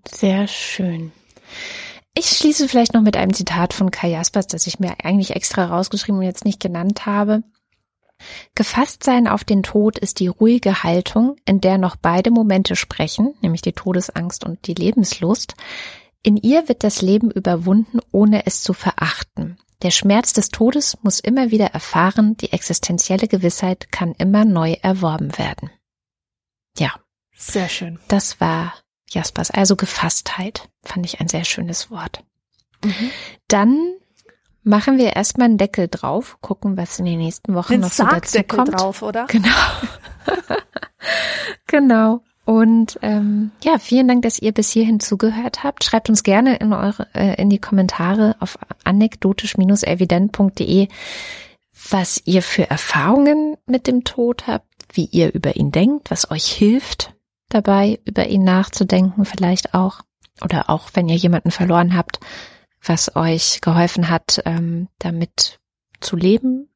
Sehr 0.07 0.47
schön. 0.47 1.11
Ich 2.13 2.29
schließe 2.29 2.67
vielleicht 2.67 2.93
noch 2.93 3.01
mit 3.01 3.17
einem 3.17 3.33
Zitat 3.33 3.73
von 3.73 3.91
Kai 3.91 4.09
Jaspers, 4.09 4.47
das 4.47 4.67
ich 4.67 4.79
mir 4.79 4.95
eigentlich 5.03 5.35
extra 5.35 5.65
rausgeschrieben 5.65 6.19
und 6.19 6.25
jetzt 6.25 6.45
nicht 6.45 6.59
genannt 6.61 7.05
habe. 7.05 7.43
Gefasst 8.55 9.03
sein 9.03 9.27
auf 9.27 9.43
den 9.43 9.63
Tod 9.63 9.99
ist 9.99 10.19
die 10.19 10.27
ruhige 10.27 10.81
Haltung, 10.83 11.35
in 11.45 11.61
der 11.61 11.77
noch 11.77 11.95
beide 11.95 12.31
Momente 12.31 12.75
sprechen, 12.75 13.35
nämlich 13.41 13.61
die 13.61 13.73
Todesangst 13.73 14.45
und 14.45 14.65
die 14.65 14.73
Lebenslust. 14.73 15.55
In 16.23 16.37
ihr 16.37 16.67
wird 16.67 16.83
das 16.83 17.01
Leben 17.01 17.29
überwunden, 17.29 17.99
ohne 18.11 18.45
es 18.47 18.63
zu 18.63 18.73
verachten. 18.73 19.59
Der 19.83 19.91
Schmerz 19.91 20.33
des 20.33 20.49
Todes 20.49 20.97
muss 21.03 21.19
immer 21.19 21.51
wieder 21.51 21.67
erfahren, 21.67 22.35
die 22.37 22.51
existenzielle 22.51 23.27
Gewissheit 23.27 23.91
kann 23.91 24.13
immer 24.17 24.43
neu 24.43 24.73
erworben 24.81 25.37
werden. 25.37 25.69
Ja, 26.77 26.95
Sehr 27.35 27.69
schön. 27.69 27.99
das 28.07 28.39
war 28.41 28.73
Jaspers, 29.09 29.51
also 29.51 29.75
Gefasstheit, 29.75 30.69
fand 30.83 31.05
ich 31.05 31.21
ein 31.21 31.27
sehr 31.27 31.43
schönes 31.45 31.89
Wort. 31.91 32.23
Dann 33.47 33.95
machen 34.63 34.97
wir 34.97 35.15
erstmal 35.15 35.45
einen 35.45 35.57
Deckel 35.57 35.87
drauf, 35.87 36.37
gucken, 36.41 36.75
was 36.77 36.99
in 36.99 37.05
den 37.05 37.19
nächsten 37.19 37.53
Wochen 37.55 37.73
Den 37.73 37.81
noch 37.81 37.91
so 37.91 38.03
dazu 38.05 38.43
kommt. 38.43 38.73
drauf, 38.73 39.01
oder? 39.01 39.25
Genau. 39.27 39.47
genau. 41.67 42.23
Und 42.47 42.97
ähm, 43.01 43.51
ja, 43.61 43.77
vielen 43.77 44.07
Dank, 44.07 44.21
dass 44.21 44.39
ihr 44.39 44.53
bis 44.53 44.71
hierhin 44.71 45.01
zugehört 45.01 45.65
habt. 45.65 45.83
Schreibt 45.83 46.07
uns 46.07 46.23
gerne 46.23 46.55
in 46.55 46.71
eure 46.71 47.05
äh, 47.13 47.35
in 47.41 47.49
die 47.49 47.59
Kommentare 47.59 48.37
auf 48.39 48.57
anekdotisch-evident.de, 48.85 50.87
was 51.89 52.21
ihr 52.23 52.41
für 52.41 52.69
Erfahrungen 52.69 53.57
mit 53.65 53.85
dem 53.85 54.05
Tod 54.05 54.47
habt, 54.47 54.65
wie 54.93 55.09
ihr 55.11 55.33
über 55.33 55.57
ihn 55.57 55.71
denkt, 55.71 56.09
was 56.09 56.31
euch 56.31 56.45
hilft 56.45 57.13
dabei, 57.49 57.99
über 58.05 58.27
ihn 58.27 58.45
nachzudenken, 58.45 59.25
vielleicht 59.25 59.73
auch. 59.73 59.99
Oder 60.41 60.69
auch, 60.69 60.91
wenn 60.93 61.09
ihr 61.09 61.17
jemanden 61.17 61.51
verloren 61.51 61.97
habt, 61.97 62.21
was 62.81 63.13
euch 63.17 63.59
geholfen 63.59 64.07
hat, 64.07 64.41
ähm, 64.45 64.87
damit 64.99 65.59
zu 65.99 66.15
leben. 66.15 66.69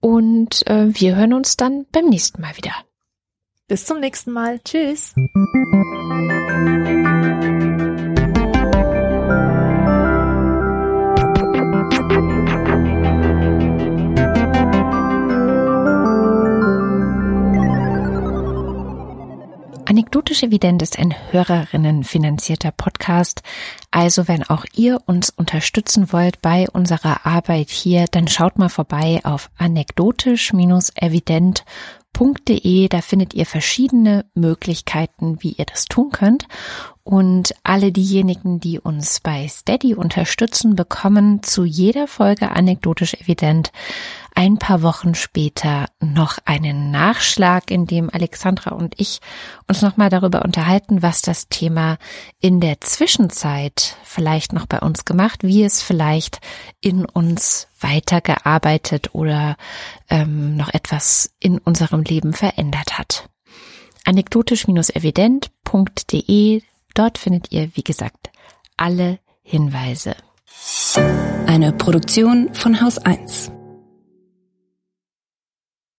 Und 0.00 0.66
äh, 0.68 0.86
wir 0.88 1.16
hören 1.16 1.34
uns 1.34 1.58
dann 1.58 1.84
beim 1.92 2.06
nächsten 2.06 2.40
Mal 2.40 2.56
wieder. 2.56 2.72
Bis 3.74 3.86
zum 3.86 3.98
nächsten 3.98 4.30
Mal. 4.30 4.60
Tschüss. 4.60 5.14
Anekdotisch 19.86 20.44
Evident 20.44 20.80
ist 20.80 21.00
ein 21.00 21.12
Hörerinnenfinanzierter 21.32 22.70
Podcast. 22.70 23.42
Also 23.90 24.28
wenn 24.28 24.44
auch 24.44 24.64
ihr 24.76 25.00
uns 25.06 25.30
unterstützen 25.30 26.12
wollt 26.12 26.40
bei 26.40 26.68
unserer 26.72 27.26
Arbeit 27.26 27.70
hier, 27.70 28.04
dann 28.08 28.28
schaut 28.28 28.56
mal 28.56 28.68
vorbei 28.68 29.20
auf 29.24 29.50
anekdotisch-evident.de 29.58 31.64
steady.de. 32.14 32.88
Da 32.88 33.00
findet 33.00 33.34
ihr 33.34 33.46
verschiedene 33.46 34.24
Möglichkeiten, 34.34 35.42
wie 35.42 35.52
ihr 35.52 35.64
das 35.64 35.86
tun 35.86 36.10
könnt. 36.10 36.46
Und 37.02 37.54
alle 37.64 37.92
diejenigen, 37.92 38.60
die 38.60 38.80
uns 38.80 39.20
bei 39.20 39.46
Steady 39.46 39.94
unterstützen, 39.94 40.74
bekommen 40.74 41.42
zu 41.42 41.64
jeder 41.64 42.06
Folge 42.06 42.50
anekdotisch 42.50 43.14
evident 43.14 43.72
ein 44.34 44.58
paar 44.58 44.82
Wochen 44.82 45.14
später 45.14 45.86
noch 46.00 46.38
einen 46.44 46.90
Nachschlag, 46.90 47.70
in 47.70 47.86
dem 47.86 48.10
Alexandra 48.12 48.72
und 48.72 48.94
ich 48.98 49.20
uns 49.68 49.80
nochmal 49.80 50.10
darüber 50.10 50.44
unterhalten, 50.44 51.02
was 51.02 51.22
das 51.22 51.48
Thema 51.48 51.98
in 52.40 52.58
der 52.60 52.80
Zwischenzeit 52.80 53.96
vielleicht 54.02 54.52
noch 54.52 54.66
bei 54.66 54.80
uns 54.80 55.04
gemacht, 55.04 55.44
wie 55.44 55.62
es 55.62 55.82
vielleicht 55.82 56.40
in 56.80 57.04
uns 57.04 57.68
weitergearbeitet 57.80 59.14
oder 59.14 59.56
ähm, 60.10 60.56
noch 60.56 60.74
etwas 60.74 61.30
in 61.38 61.58
unserem 61.58 62.02
Leben 62.02 62.32
verändert 62.32 62.98
hat. 62.98 63.30
Anekdotisch-evident.de, 64.04 66.62
dort 66.94 67.18
findet 67.18 67.52
ihr, 67.52 67.70
wie 67.74 67.84
gesagt, 67.84 68.30
alle 68.76 69.20
Hinweise. 69.42 70.16
Eine 71.46 71.72
Produktion 71.72 72.52
von 72.52 72.80
Haus 72.80 72.98
1. 72.98 73.53